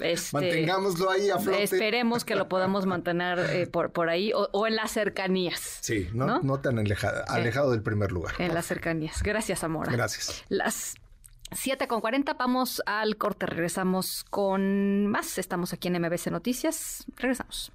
Este, 0.00 0.36
Mantengámoslo 0.36 1.08
ahí 1.10 1.30
a 1.30 1.38
flote. 1.38 1.62
Esperemos 1.62 2.24
que 2.24 2.34
lo 2.34 2.48
podamos 2.48 2.84
mantener 2.84 3.38
eh, 3.38 3.66
por, 3.66 3.90
por 3.90 4.10
ahí 4.10 4.32
o, 4.34 4.48
o 4.52 4.66
en 4.66 4.76
las 4.76 4.90
cercanías. 4.90 5.78
Sí, 5.80 6.08
no, 6.12 6.26
¿No? 6.26 6.40
no 6.42 6.60
tan 6.60 6.78
aleja- 6.78 7.24
alejado 7.26 7.70
del 7.70 7.80
primer 7.82 8.12
lugar. 8.12 8.34
En 8.38 8.52
las 8.52 8.66
cercanías. 8.66 9.22
Gracias, 9.22 9.64
Amora. 9.64 9.92
Gracias. 9.92 10.44
Las 10.48 10.94
7 11.52 11.88
con 11.88 12.00
40, 12.02 12.34
vamos 12.34 12.82
al 12.86 13.16
corte. 13.16 13.46
Regresamos 13.46 14.24
con 14.28 15.06
más. 15.06 15.38
Estamos 15.38 15.72
aquí 15.72 15.88
en 15.88 16.00
MBC 16.02 16.26
Noticias. 16.30 17.04
Regresamos. 17.16 17.72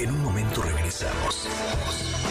En 0.00 0.12
un 0.12 0.22
momento 0.22 0.62
regresamos. 0.62 1.48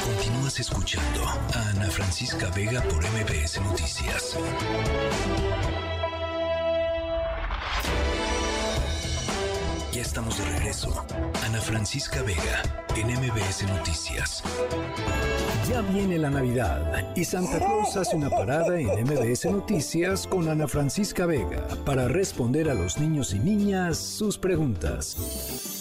Continúas 0.06 0.58
escuchando 0.58 1.26
a 1.26 1.70
Ana 1.72 1.90
Francisca 1.90 2.50
Vega 2.56 2.82
por 2.84 3.04
MBS 3.04 3.62
Noticias. 3.62 4.38
Ya 9.92 10.02
estamos 10.02 10.38
de 10.38 10.46
regreso. 10.46 11.06
Ana 11.46 11.60
Francisca 11.60 12.22
Vega 12.22 12.64
en 12.96 13.08
MBS 13.08 13.64
Noticias. 13.64 14.44
Ya 15.68 15.82
viene 15.82 16.18
la 16.20 16.30
Navidad 16.30 17.12
y 17.18 17.26
Santa 17.26 17.58
Claus 17.58 17.98
hace 17.98 18.16
una 18.16 18.30
parada 18.30 18.80
en 18.80 19.04
MBS 19.04 19.44
Noticias 19.46 20.26
con 20.26 20.48
Ana 20.48 20.70
Francisca 20.70 21.26
Vega 21.26 21.68
para 21.86 22.08
responder 22.08 22.70
a 22.70 22.74
los 22.74 22.98
niños 22.98 23.34
y 23.34 23.40
niñas 23.40 23.98
sus 23.98 24.38
preguntas. 24.38 25.77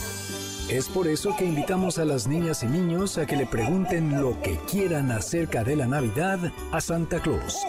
Es 0.68 0.88
por 0.88 1.06
eso 1.06 1.32
que 1.36 1.44
invitamos 1.44 1.96
a 1.98 2.04
las 2.04 2.26
niñas 2.26 2.64
y 2.64 2.66
niños 2.66 3.18
a 3.18 3.26
que 3.26 3.36
le 3.36 3.46
pregunten 3.46 4.20
lo 4.20 4.40
que 4.42 4.58
quieran 4.68 5.12
acerca 5.12 5.62
de 5.62 5.76
la 5.76 5.86
Navidad 5.86 6.40
a 6.72 6.80
Santa 6.80 7.20
Claus. 7.20 7.64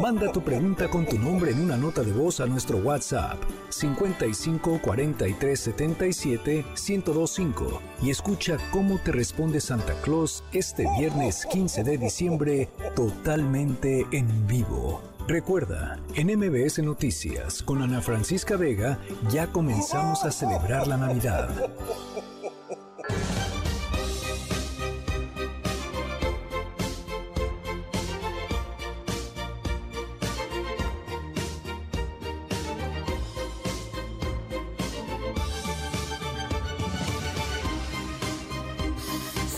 Manda 0.00 0.30
tu 0.30 0.40
pregunta 0.42 0.88
con 0.88 1.06
tu 1.06 1.18
nombre 1.18 1.50
en 1.50 1.60
una 1.60 1.76
nota 1.76 2.02
de 2.02 2.12
voz 2.12 2.38
a 2.38 2.46
nuestro 2.46 2.78
WhatsApp 2.78 3.42
55 3.70 4.80
43 4.80 5.58
77 5.58 6.64
1025 6.88 7.82
y 8.02 8.10
escucha 8.10 8.58
cómo 8.70 9.00
te 9.00 9.10
responde 9.10 9.60
Santa 9.60 9.94
Claus 10.02 10.44
este 10.52 10.86
viernes 10.96 11.46
15 11.46 11.82
de 11.82 11.98
diciembre 11.98 12.68
totalmente 12.94 14.06
en 14.12 14.46
vivo. 14.46 15.02
Recuerda, 15.26 15.98
en 16.14 16.28
MBS 16.28 16.78
Noticias 16.78 17.60
con 17.64 17.82
Ana 17.82 18.00
Francisca 18.00 18.56
Vega 18.56 19.00
ya 19.28 19.48
comenzamos 19.48 20.24
a 20.24 20.30
celebrar 20.30 20.86
la 20.86 20.96
Navidad. 20.96 21.48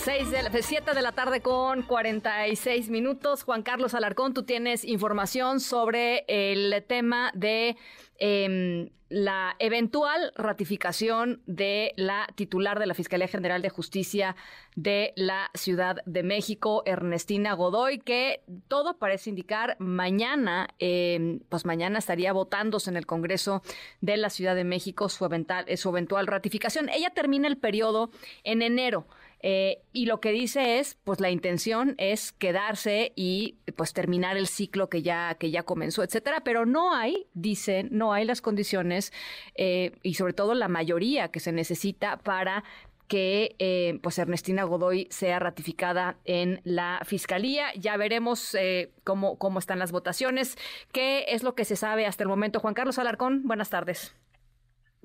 6 0.09 0.31
de 0.31 0.43
la, 0.43 0.51
7 0.51 0.95
de 0.95 1.03
la 1.03 1.13
tarde 1.13 1.43
con 1.43 1.83
46 1.83 2.89
minutos. 2.89 3.43
Juan 3.43 3.63
Carlos 3.63 3.93
Alarcón, 3.93 4.33
tú 4.33 4.43
tienes 4.43 4.85
información 4.85 5.61
sobre 5.61 6.25
el 6.29 6.83
tema 6.89 7.31
de 7.35 7.77
eh, 8.19 8.91
la 9.09 9.57
eventual 9.59 10.33
ratificación 10.37 11.41
de 11.47 11.95
la 11.97 12.29
titular 12.35 12.79
de 12.79 12.87
la 12.87 12.95
Fiscalía 12.95 13.27
General 13.27 13.63
de 13.63 13.71
Justicia 13.71 14.37
de 14.77 15.13
la 15.17 15.51
Ciudad 15.55 15.97
de 16.05 16.23
México, 16.23 16.83
Ernestina 16.85 17.55
Godoy, 17.55 17.99
que 17.99 18.43
todo 18.69 18.99
parece 18.99 19.31
indicar 19.31 19.77
mañana, 19.79 20.69
eh, 20.79 21.41
pues 21.49 21.65
mañana 21.65 21.99
estaría 21.99 22.33
votándose 22.33 22.91
en 22.91 22.97
el 22.97 23.07
Congreso 23.07 23.63
de 24.03 24.19
la 24.19 24.29
Ciudad 24.31 24.55
de 24.55 24.65
México 24.65 25.09
su 25.09 25.25
eventual, 25.25 25.65
su 25.79 25.89
eventual 25.89 26.27
ratificación. 26.27 26.91
Ella 26.91 27.11
termina 27.11 27.49
el 27.49 27.57
periodo 27.57 28.11
en 28.45 28.61
enero. 28.61 29.07
Eh, 29.41 29.83
y 29.93 30.07
lo 30.07 30.21
que 30.21 30.33
dice 30.33 30.79
es, 30.79 30.97
pues 31.05 31.21
la 31.21 31.31
intención 31.31 31.95
es 31.99 32.33
quedarse 32.33 33.13
y 33.15 33.57
pues 33.77 33.93
terminar 33.93 34.37
el 34.37 34.47
ciclo 34.47 34.89
que 34.89 35.03
ya, 35.03 35.37
que 35.39 35.51
ya 35.51 35.63
comenzó, 35.63 36.03
etcétera. 36.03 36.43
Pero 36.45 36.67
no 36.67 36.95
hay, 36.95 37.27
dicen, 37.35 37.89
no 37.93 38.13
hay 38.13 38.25
las 38.25 38.41
condiciones 38.41 39.13
eh, 39.55 39.93
y 40.03 40.15
sobre 40.15 40.33
todo 40.33 40.55
la 40.55 40.69
mayoría 40.69 41.29
que 41.29 41.41
se 41.41 41.53
necesita 41.53 42.19
para 42.19 42.65
que 43.09 43.57
eh, 43.59 43.99
pues 44.03 44.19
Ernestina 44.19 44.65
Godoy 44.65 45.09
sea 45.11 45.39
ratificada 45.39 46.19
en 46.25 46.61
la 46.63 47.01
fiscalía. 47.05 47.73
Ya 47.75 47.97
veremos 47.97 48.55
eh, 48.55 48.93
cómo, 49.03 49.39
cómo 49.39 49.59
están 49.59 49.79
las 49.79 49.91
votaciones. 49.91 50.57
¿Qué 50.93 51.25
es 51.29 51.43
lo 51.43 51.55
que 51.55 51.65
se 51.65 51.75
sabe 51.75 52.07
hasta 52.07 52.23
el 52.23 52.29
momento? 52.29 52.61
Juan 52.61 52.75
Carlos 52.75 52.99
Alarcón, 52.99 53.43
buenas 53.45 53.71
tardes. 53.71 54.15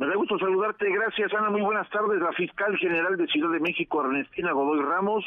Me 0.04 0.10
da 0.10 0.16
gusto 0.16 0.38
saludarte. 0.38 0.92
Gracias, 0.92 1.34
Ana. 1.34 1.50
Muy 1.50 1.62
buenas 1.62 1.90
tardes. 1.90 2.20
La 2.20 2.34
fiscal 2.34 2.76
general 2.78 3.16
de 3.16 3.26
Ciudad 3.28 3.50
de 3.52 3.62
México, 3.62 4.04
Ernestina 4.04 4.52
Godoy 4.52 4.82
Ramos, 4.82 5.24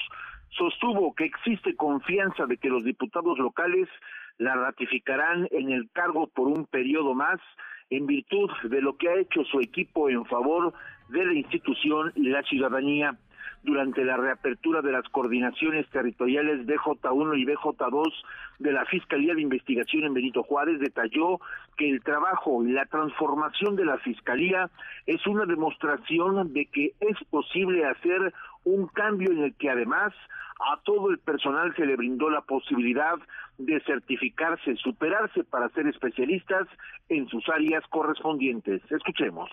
sostuvo 0.51 1.15
que 1.15 1.25
existe 1.25 1.75
confianza 1.77 2.45
de 2.45 2.59
que 2.59 2.69
los 2.69 2.85
diputados 2.85 3.39
locales 3.39 3.89
la 4.37 4.55
ratificarán 4.55 5.49
en 5.51 5.71
el 5.71 5.89
cargo 5.95 6.27
por 6.27 6.49
un 6.49 6.67
periodo 6.67 7.15
más 7.15 7.41
en 7.89 8.07
virtud 8.07 8.51
de 8.65 8.83
lo 8.83 8.99
que 8.99 9.09
ha 9.09 9.15
hecho 9.15 9.45
su 9.45 9.61
equipo 9.61 10.11
en 10.11 10.27
favor 10.27 10.75
de 11.09 11.25
la 11.25 11.33
institución 11.33 12.13
y 12.15 12.29
la 12.29 12.43
ciudadanía 12.43 13.17
durante 13.63 14.05
la 14.05 14.17
reapertura 14.17 14.83
de 14.83 14.93
las 14.93 15.09
coordinaciones 15.09 15.89
territoriales 15.91 16.67
BJ1 16.67 17.39
y 17.39 17.47
BJ2 17.47 18.13
de 18.59 18.73
la 18.73 18.85
Fiscalía 18.87 19.35
de 19.35 19.43
Investigación 19.43 20.05
en 20.05 20.15
Benito 20.15 20.43
Juárez, 20.43 20.81
detalló 20.81 21.41
que 21.77 21.91
el 21.91 22.03
trabajo 22.03 22.65
y 22.65 22.73
la 22.73 22.87
transformación 22.87 23.77
de 23.77 23.85
la 23.85 23.99
Fiscalía 23.99 24.71
es 25.07 25.27
una 25.27 25.45
demostración 25.47 26.53
de 26.53 26.67
que 26.67 26.95
es 27.01 27.17
posible 27.31 27.85
hacer 27.85 28.33
un 28.65 28.87
cambio 28.89 29.31
en 29.33 29.45
el 29.45 29.55
que 29.55 29.71
además 29.71 30.13
a 30.59 30.81
todo 30.85 31.11
el 31.11 31.19
personal 31.19 31.75
se 31.77 31.85
le 31.85 31.97
brindó 31.97 32.31
la 32.31 32.41
posibilidad 32.41 33.17
de 33.59 33.81
certificarse, 33.81 34.77
superarse 34.77 35.45
para 35.45 35.69
ser 35.71 35.87
especialistas 35.87 36.67
en 37.09 37.29
sus 37.29 37.47
áreas 37.49 37.85
correspondientes. 37.91 38.81
Escuchemos. 38.91 39.51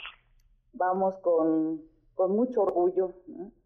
Vamos 0.73 1.15
con, 1.21 1.81
con 2.15 2.31
mucho 2.31 2.61
orgullo. 2.61 3.13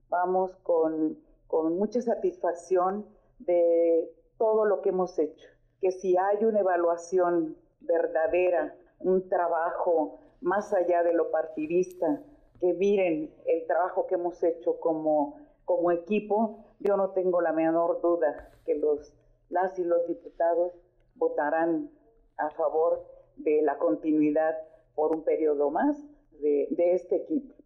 Vamos 0.10 0.56
con, 0.64 1.18
con 1.48 1.78
mucha 1.78 2.02
satisfacción 2.02 3.06
de 3.40 4.10
todo 4.38 4.66
lo 4.66 4.82
que 4.82 4.90
hemos 4.90 5.18
hecho. 5.20 5.48
Que 5.82 5.92
si 5.92 6.18
hay 6.18 6.44
una 6.44 6.60
evaluación 6.60 7.56
verdadera, 7.82 8.76
un 9.00 9.28
trabajo 9.30 10.20
más 10.42 10.74
allá 10.74 11.04
de 11.04 11.14
lo 11.14 11.32
partidista, 11.32 12.22
que 12.60 12.74
miren 12.74 13.34
el 13.46 13.68
trabajo 13.68 14.08
que 14.08 14.16
hemos 14.16 14.42
hecho 14.44 14.80
como, 14.80 15.40
como 15.66 15.92
equipo, 15.92 16.66
yo 16.80 16.98
no 16.98 17.12
tengo 17.12 17.42
la 17.42 17.54
menor 17.54 18.02
duda 18.02 18.52
que 18.66 18.76
los, 18.76 19.14
las 19.50 19.78
y 19.78 19.84
los 19.84 20.08
diputados 20.08 20.74
votarán 21.16 21.90
a 22.38 22.50
favor 22.52 23.06
de 23.36 23.62
la 23.62 23.78
continuidad 23.78 24.56
por 24.96 25.16
un 25.16 25.24
periodo 25.24 25.70
más 25.70 25.98
de, 26.40 26.68
de 26.72 26.94
este 26.94 27.18
equipo 27.18 27.57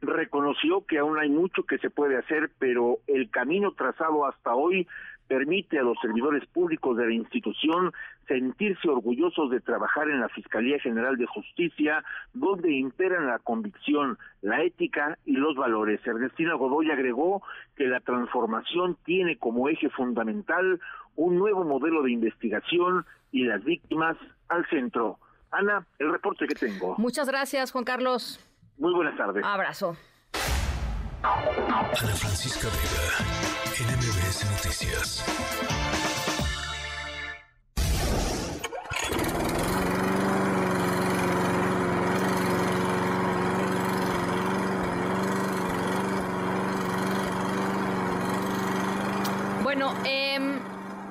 reconoció 0.00 0.84
que 0.86 0.98
aún 0.98 1.18
hay 1.18 1.28
mucho 1.28 1.64
que 1.64 1.78
se 1.78 1.90
puede 1.90 2.16
hacer, 2.18 2.50
pero 2.58 2.98
el 3.06 3.30
camino 3.30 3.72
trazado 3.72 4.26
hasta 4.26 4.54
hoy 4.54 4.86
permite 5.26 5.78
a 5.78 5.82
los 5.82 5.98
servidores 6.00 6.46
públicos 6.46 6.96
de 6.96 7.06
la 7.06 7.12
institución 7.12 7.92
sentirse 8.28 8.88
orgullosos 8.88 9.50
de 9.50 9.60
trabajar 9.60 10.08
en 10.08 10.20
la 10.20 10.28
Fiscalía 10.28 10.78
General 10.78 11.16
de 11.16 11.26
Justicia, 11.26 12.04
donde 12.32 12.72
imperan 12.72 13.26
la 13.26 13.38
convicción, 13.38 14.18
la 14.42 14.62
ética 14.62 15.18
y 15.24 15.32
los 15.32 15.56
valores. 15.56 16.00
Ernestina 16.06 16.54
Godoy 16.54 16.90
agregó 16.90 17.42
que 17.76 17.86
la 17.86 18.00
transformación 18.00 18.96
tiene 19.04 19.36
como 19.36 19.68
eje 19.68 19.88
fundamental 19.90 20.80
un 21.16 21.38
nuevo 21.38 21.64
modelo 21.64 22.02
de 22.02 22.12
investigación 22.12 23.04
y 23.32 23.44
las 23.44 23.64
víctimas 23.64 24.16
al 24.48 24.66
centro. 24.68 25.18
Ana, 25.50 25.86
el 25.98 26.12
reporte 26.12 26.46
que 26.46 26.54
tengo. 26.54 26.94
Muchas 26.98 27.28
gracias, 27.28 27.72
Juan 27.72 27.84
Carlos. 27.84 28.40
Muy 28.78 28.92
buenas 28.92 29.16
tardes. 29.16 29.42
Abrazo. 29.44 29.96
Ana 31.22 32.14
Francisca 32.14 32.68
Vega, 32.68 33.94
NMBS 33.94 34.50
Noticias. 34.50 35.24
Bueno, 49.62 49.94
eh, 50.04 50.38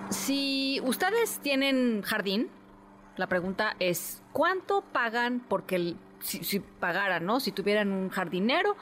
si 0.09 0.79
ustedes 0.83 1.39
tienen 1.39 2.03
jardín, 2.03 2.49
la 3.17 3.27
pregunta 3.27 3.75
es, 3.79 4.21
¿cuánto 4.31 4.81
pagan 4.81 5.39
porque 5.39 5.75
el 5.77 5.97
si, 6.25 6.59
pagaran, 6.59 7.25
¿no? 7.25 7.39
Si 7.39 7.51
tuvieran 7.51 7.91
un 7.91 8.09
jardinero, 8.09 8.75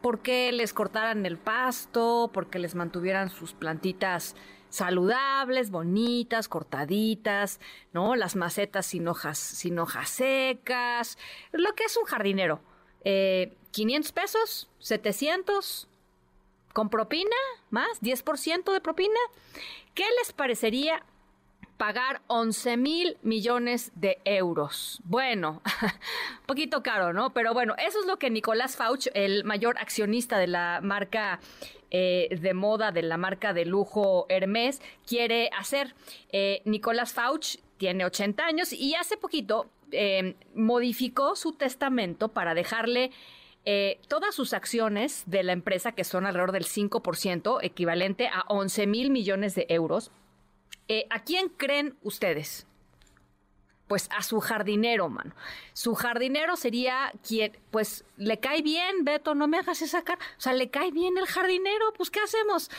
¿por 0.00 0.20
qué 0.20 0.52
les 0.52 0.72
cortaran 0.72 1.24
el 1.26 1.38
pasto? 1.38 2.30
¿Por 2.32 2.50
qué 2.50 2.58
les 2.58 2.74
mantuvieran 2.74 3.30
sus 3.30 3.54
plantitas 3.54 4.36
saludables, 4.68 5.70
bonitas, 5.70 6.48
cortaditas, 6.48 7.60
¿no? 7.92 8.14
Las 8.16 8.36
macetas 8.36 8.86
sin 8.86 9.06
hojas, 9.08 9.38
sin 9.38 9.78
hojas 9.78 10.08
secas, 10.08 11.18
lo 11.52 11.74
que 11.74 11.84
es 11.84 11.96
un 11.96 12.04
jardinero. 12.04 12.60
Eh, 13.04 13.54
500 13.72 14.12
pesos, 14.12 14.70
700, 14.78 15.88
con 16.72 16.88
propina, 16.88 17.36
más, 17.70 18.00
10% 18.00 18.72
de 18.72 18.80
propina. 18.80 19.18
¿Qué 19.94 20.04
les 20.18 20.32
parecería 20.32 21.04
pagar 21.82 22.22
11 22.28 22.76
mil 22.76 23.16
millones 23.22 23.90
de 23.96 24.20
euros. 24.24 25.00
Bueno, 25.02 25.62
un 25.82 25.90
poquito 26.46 26.80
caro, 26.80 27.12
¿no? 27.12 27.34
Pero 27.34 27.54
bueno, 27.54 27.74
eso 27.76 27.98
es 27.98 28.06
lo 28.06 28.20
que 28.20 28.30
Nicolás 28.30 28.76
Fauch, 28.76 29.08
el 29.14 29.42
mayor 29.42 29.76
accionista 29.78 30.38
de 30.38 30.46
la 30.46 30.78
marca 30.80 31.40
eh, 31.90 32.38
de 32.40 32.54
moda, 32.54 32.92
de 32.92 33.02
la 33.02 33.16
marca 33.16 33.52
de 33.52 33.64
lujo 33.64 34.26
Hermes, 34.28 34.80
quiere 35.04 35.50
hacer. 35.58 35.96
Eh, 36.28 36.62
Nicolás 36.66 37.14
Fauch 37.14 37.56
tiene 37.78 38.04
80 38.04 38.44
años 38.44 38.72
y 38.72 38.94
hace 38.94 39.16
poquito 39.16 39.68
eh, 39.90 40.36
modificó 40.54 41.34
su 41.34 41.54
testamento 41.54 42.28
para 42.28 42.54
dejarle... 42.54 43.10
Eh, 43.64 44.00
todas 44.08 44.34
sus 44.34 44.54
acciones 44.54 45.22
de 45.26 45.44
la 45.44 45.52
empresa, 45.52 45.92
que 45.92 46.02
son 46.02 46.26
alrededor 46.26 46.50
del 46.50 46.64
5%, 46.64 47.60
equivalente 47.62 48.26
a 48.26 48.44
11 48.48 48.88
mil 48.88 49.10
millones 49.10 49.54
de 49.54 49.66
euros, 49.68 50.10
eh, 50.88 51.06
¿A 51.10 51.24
quién 51.24 51.48
creen 51.48 51.96
ustedes? 52.02 52.66
Pues 53.86 54.08
a 54.16 54.22
su 54.22 54.40
jardinero, 54.40 55.08
mano. 55.08 55.34
Su 55.72 55.94
jardinero 55.94 56.56
sería 56.56 57.12
quien, 57.26 57.58
pues, 57.70 58.04
le 58.16 58.40
cae 58.40 58.62
bien, 58.62 59.04
Beto, 59.04 59.34
no 59.34 59.48
me 59.48 59.58
hagas 59.58 59.82
esa 59.82 60.02
cara. 60.02 60.20
O 60.38 60.40
sea, 60.40 60.54
le 60.54 60.70
cae 60.70 60.90
bien 60.90 61.18
el 61.18 61.26
jardinero, 61.26 61.92
pues, 61.96 62.10
¿qué 62.10 62.20
hacemos? 62.20 62.70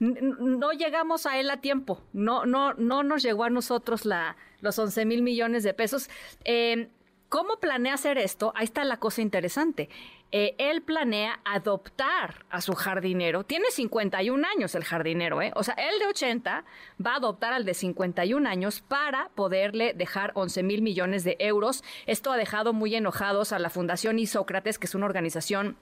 no 0.00 0.72
llegamos 0.72 1.26
a 1.26 1.38
él 1.38 1.50
a 1.50 1.60
tiempo. 1.60 2.02
No, 2.14 2.46
no, 2.46 2.72
no 2.74 3.02
nos 3.02 3.22
llegó 3.22 3.44
a 3.44 3.50
nosotros 3.50 4.06
la, 4.06 4.36
los 4.60 4.78
11 4.78 5.04
mil 5.04 5.22
millones 5.22 5.62
de 5.62 5.74
pesos. 5.74 6.08
Eh, 6.44 6.88
¿Cómo 7.28 7.60
planea 7.60 7.94
hacer 7.94 8.18
esto? 8.18 8.52
Ahí 8.56 8.64
está 8.64 8.82
la 8.84 8.98
cosa 8.98 9.20
interesante. 9.22 9.88
Eh, 10.32 10.54
él 10.58 10.82
planea 10.82 11.40
adoptar 11.44 12.44
a 12.50 12.60
su 12.60 12.74
jardinero. 12.74 13.44
Tiene 13.44 13.70
51 13.70 14.46
años 14.56 14.74
el 14.74 14.84
jardinero, 14.84 15.42
¿eh? 15.42 15.52
O 15.56 15.64
sea, 15.64 15.74
el 15.74 15.98
de 15.98 16.06
80 16.06 16.64
va 17.04 17.12
a 17.12 17.16
adoptar 17.16 17.52
al 17.52 17.64
de 17.64 17.74
51 17.74 18.48
años 18.48 18.80
para 18.80 19.30
poderle 19.34 19.92
dejar 19.94 20.30
11 20.34 20.62
mil 20.62 20.82
millones 20.82 21.24
de 21.24 21.36
euros. 21.40 21.82
Esto 22.06 22.30
ha 22.30 22.36
dejado 22.36 22.72
muy 22.72 22.94
enojados 22.94 23.52
a 23.52 23.58
la 23.58 23.70
Fundación 23.70 24.18
Isócrates, 24.18 24.78
que 24.78 24.86
es 24.86 24.94
una 24.94 25.06
organización 25.06 25.76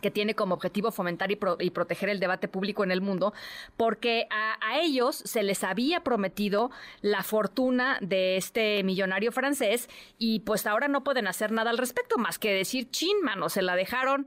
que 0.00 0.10
tiene 0.10 0.34
como 0.34 0.54
objetivo 0.54 0.92
fomentar 0.92 1.30
y, 1.30 1.36
pro, 1.36 1.56
y, 1.58 1.70
proteger 1.70 2.08
el 2.08 2.20
debate 2.20 2.48
público 2.48 2.84
en 2.84 2.90
el 2.90 3.00
mundo, 3.00 3.32
porque 3.76 4.26
a, 4.30 4.56
a, 4.64 4.80
ellos 4.80 5.16
se 5.16 5.42
les 5.42 5.64
había 5.64 6.00
prometido 6.00 6.70
la 7.02 7.22
fortuna 7.22 7.98
de 8.00 8.36
este 8.36 8.82
millonario 8.84 9.32
francés 9.32 9.88
y 10.18 10.40
pues 10.40 10.66
ahora 10.66 10.88
no 10.88 11.02
pueden 11.02 11.26
hacer 11.26 11.52
nada 11.52 11.70
al 11.70 11.78
respecto 11.78 12.18
más 12.18 12.38
que 12.38 12.52
decir, 12.52 12.90
chin, 12.90 13.20
mano, 13.22 13.48
se 13.48 13.62
la 13.62 13.74
dejaron 13.76 14.26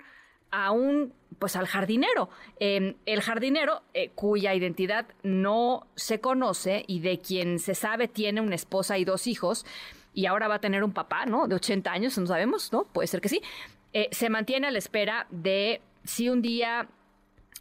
a 0.52 0.72
un 0.72 1.14
pues 1.40 1.56
al 1.56 1.68
jardinero. 1.68 2.30
Em, 2.60 2.96
el 3.06 3.22
jardinero, 3.22 3.82
eh, 3.94 4.12
cuya 4.16 4.54
identidad 4.54 5.08
no 5.24 5.88
se 5.96 6.22
conoce 6.22 6.86
y 6.88 7.00
de 7.00 7.20
quien 7.20 7.60
se 7.60 7.76
sabe 7.76 8.08
tiene 8.08 8.40
una 8.40 8.56
esposa 8.56 8.98
y 8.98 9.04
dos 9.04 9.28
hijos, 9.28 9.66
y 10.14 10.28
ahora 10.28 10.48
va 10.48 10.56
a 10.56 10.60
tener 10.60 10.84
un 10.84 10.94
papá, 10.94 11.26
¿no? 11.26 11.48
De 11.48 11.56
80 11.56 11.92
años, 11.92 12.18
no 12.18 12.28
sabemos, 12.28 12.72
¿no? 12.72 12.84
Puede 12.86 13.08
ser 13.08 13.20
que 13.20 13.30
sí. 13.30 13.42
Eh, 13.94 14.10
se 14.12 14.30
mantiene 14.30 14.68
a 14.68 14.72
la 14.72 14.80
espera 14.80 15.28
de 15.30 15.82
si 16.04 16.30
un 16.30 16.42
día 16.42 16.88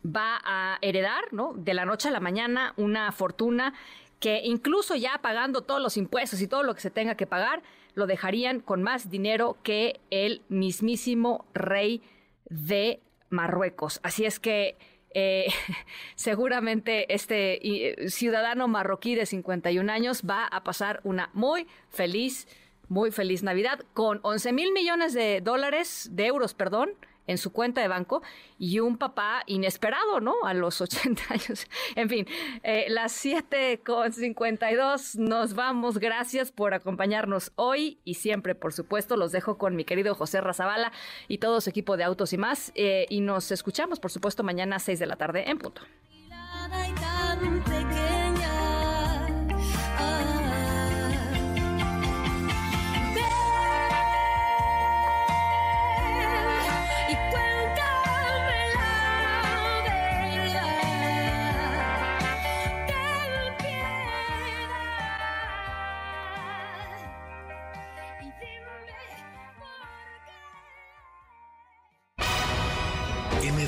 va 0.04 0.40
a 0.44 0.78
heredar, 0.80 1.32
¿no? 1.32 1.52
De 1.54 1.74
la 1.74 1.84
noche 1.84 2.08
a 2.08 2.10
la 2.10 2.20
mañana 2.20 2.74
una 2.76 3.12
fortuna 3.12 3.74
que 4.18 4.40
incluso 4.44 4.94
ya 4.94 5.18
pagando 5.20 5.62
todos 5.62 5.80
los 5.82 5.96
impuestos 5.96 6.40
y 6.40 6.46
todo 6.46 6.62
lo 6.62 6.74
que 6.74 6.80
se 6.80 6.90
tenga 6.90 7.16
que 7.16 7.26
pagar, 7.26 7.62
lo 7.94 8.06
dejarían 8.06 8.60
con 8.60 8.82
más 8.82 9.10
dinero 9.10 9.58
que 9.62 10.00
el 10.10 10.42
mismísimo 10.48 11.44
rey 11.54 12.02
de 12.48 13.00
Marruecos. 13.30 14.00
Así 14.02 14.24
es 14.24 14.38
que 14.38 14.76
eh, 15.14 15.46
seguramente 16.14 17.12
este 17.12 17.60
ciudadano 18.08 18.68
marroquí 18.68 19.14
de 19.14 19.26
51 19.26 19.92
años 19.92 20.22
va 20.28 20.46
a 20.46 20.62
pasar 20.62 21.00
una 21.04 21.30
muy 21.34 21.66
feliz, 21.90 22.46
muy 22.92 23.10
feliz 23.10 23.42
Navidad 23.42 23.80
con 23.94 24.20
11 24.22 24.52
mil 24.52 24.72
millones 24.72 25.14
de 25.14 25.40
dólares, 25.40 26.10
de 26.12 26.26
euros, 26.26 26.52
perdón, 26.52 26.90
en 27.26 27.38
su 27.38 27.52
cuenta 27.52 27.80
de 27.80 27.88
banco 27.88 28.22
y 28.58 28.80
un 28.80 28.98
papá 28.98 29.44
inesperado, 29.46 30.20
¿no? 30.20 30.34
A 30.44 30.52
los 30.52 30.80
80 30.82 31.22
años. 31.30 31.66
En 31.96 32.10
fin, 32.10 32.26
eh, 32.62 32.86
las 32.88 33.12
7 33.12 33.80
con 33.84 34.12
52 34.12 35.16
nos 35.16 35.54
vamos. 35.54 35.98
Gracias 35.98 36.52
por 36.52 36.74
acompañarnos 36.74 37.52
hoy 37.56 37.98
y 38.04 38.14
siempre, 38.14 38.54
por 38.54 38.74
supuesto, 38.74 39.16
los 39.16 39.32
dejo 39.32 39.56
con 39.56 39.74
mi 39.74 39.84
querido 39.84 40.14
José 40.14 40.40
Razabala 40.40 40.92
y 41.28 41.38
todo 41.38 41.60
su 41.62 41.70
equipo 41.70 41.96
de 41.96 42.04
autos 42.04 42.32
y 42.34 42.38
más. 42.38 42.72
Eh, 42.74 43.06
y 43.08 43.20
nos 43.20 43.50
escuchamos, 43.52 44.00
por 44.00 44.10
supuesto, 44.10 44.42
mañana 44.42 44.76
a 44.76 44.80
6 44.80 44.98
de 44.98 45.06
la 45.06 45.16
tarde 45.16 45.48
en 45.48 45.58
punto. 45.58 45.80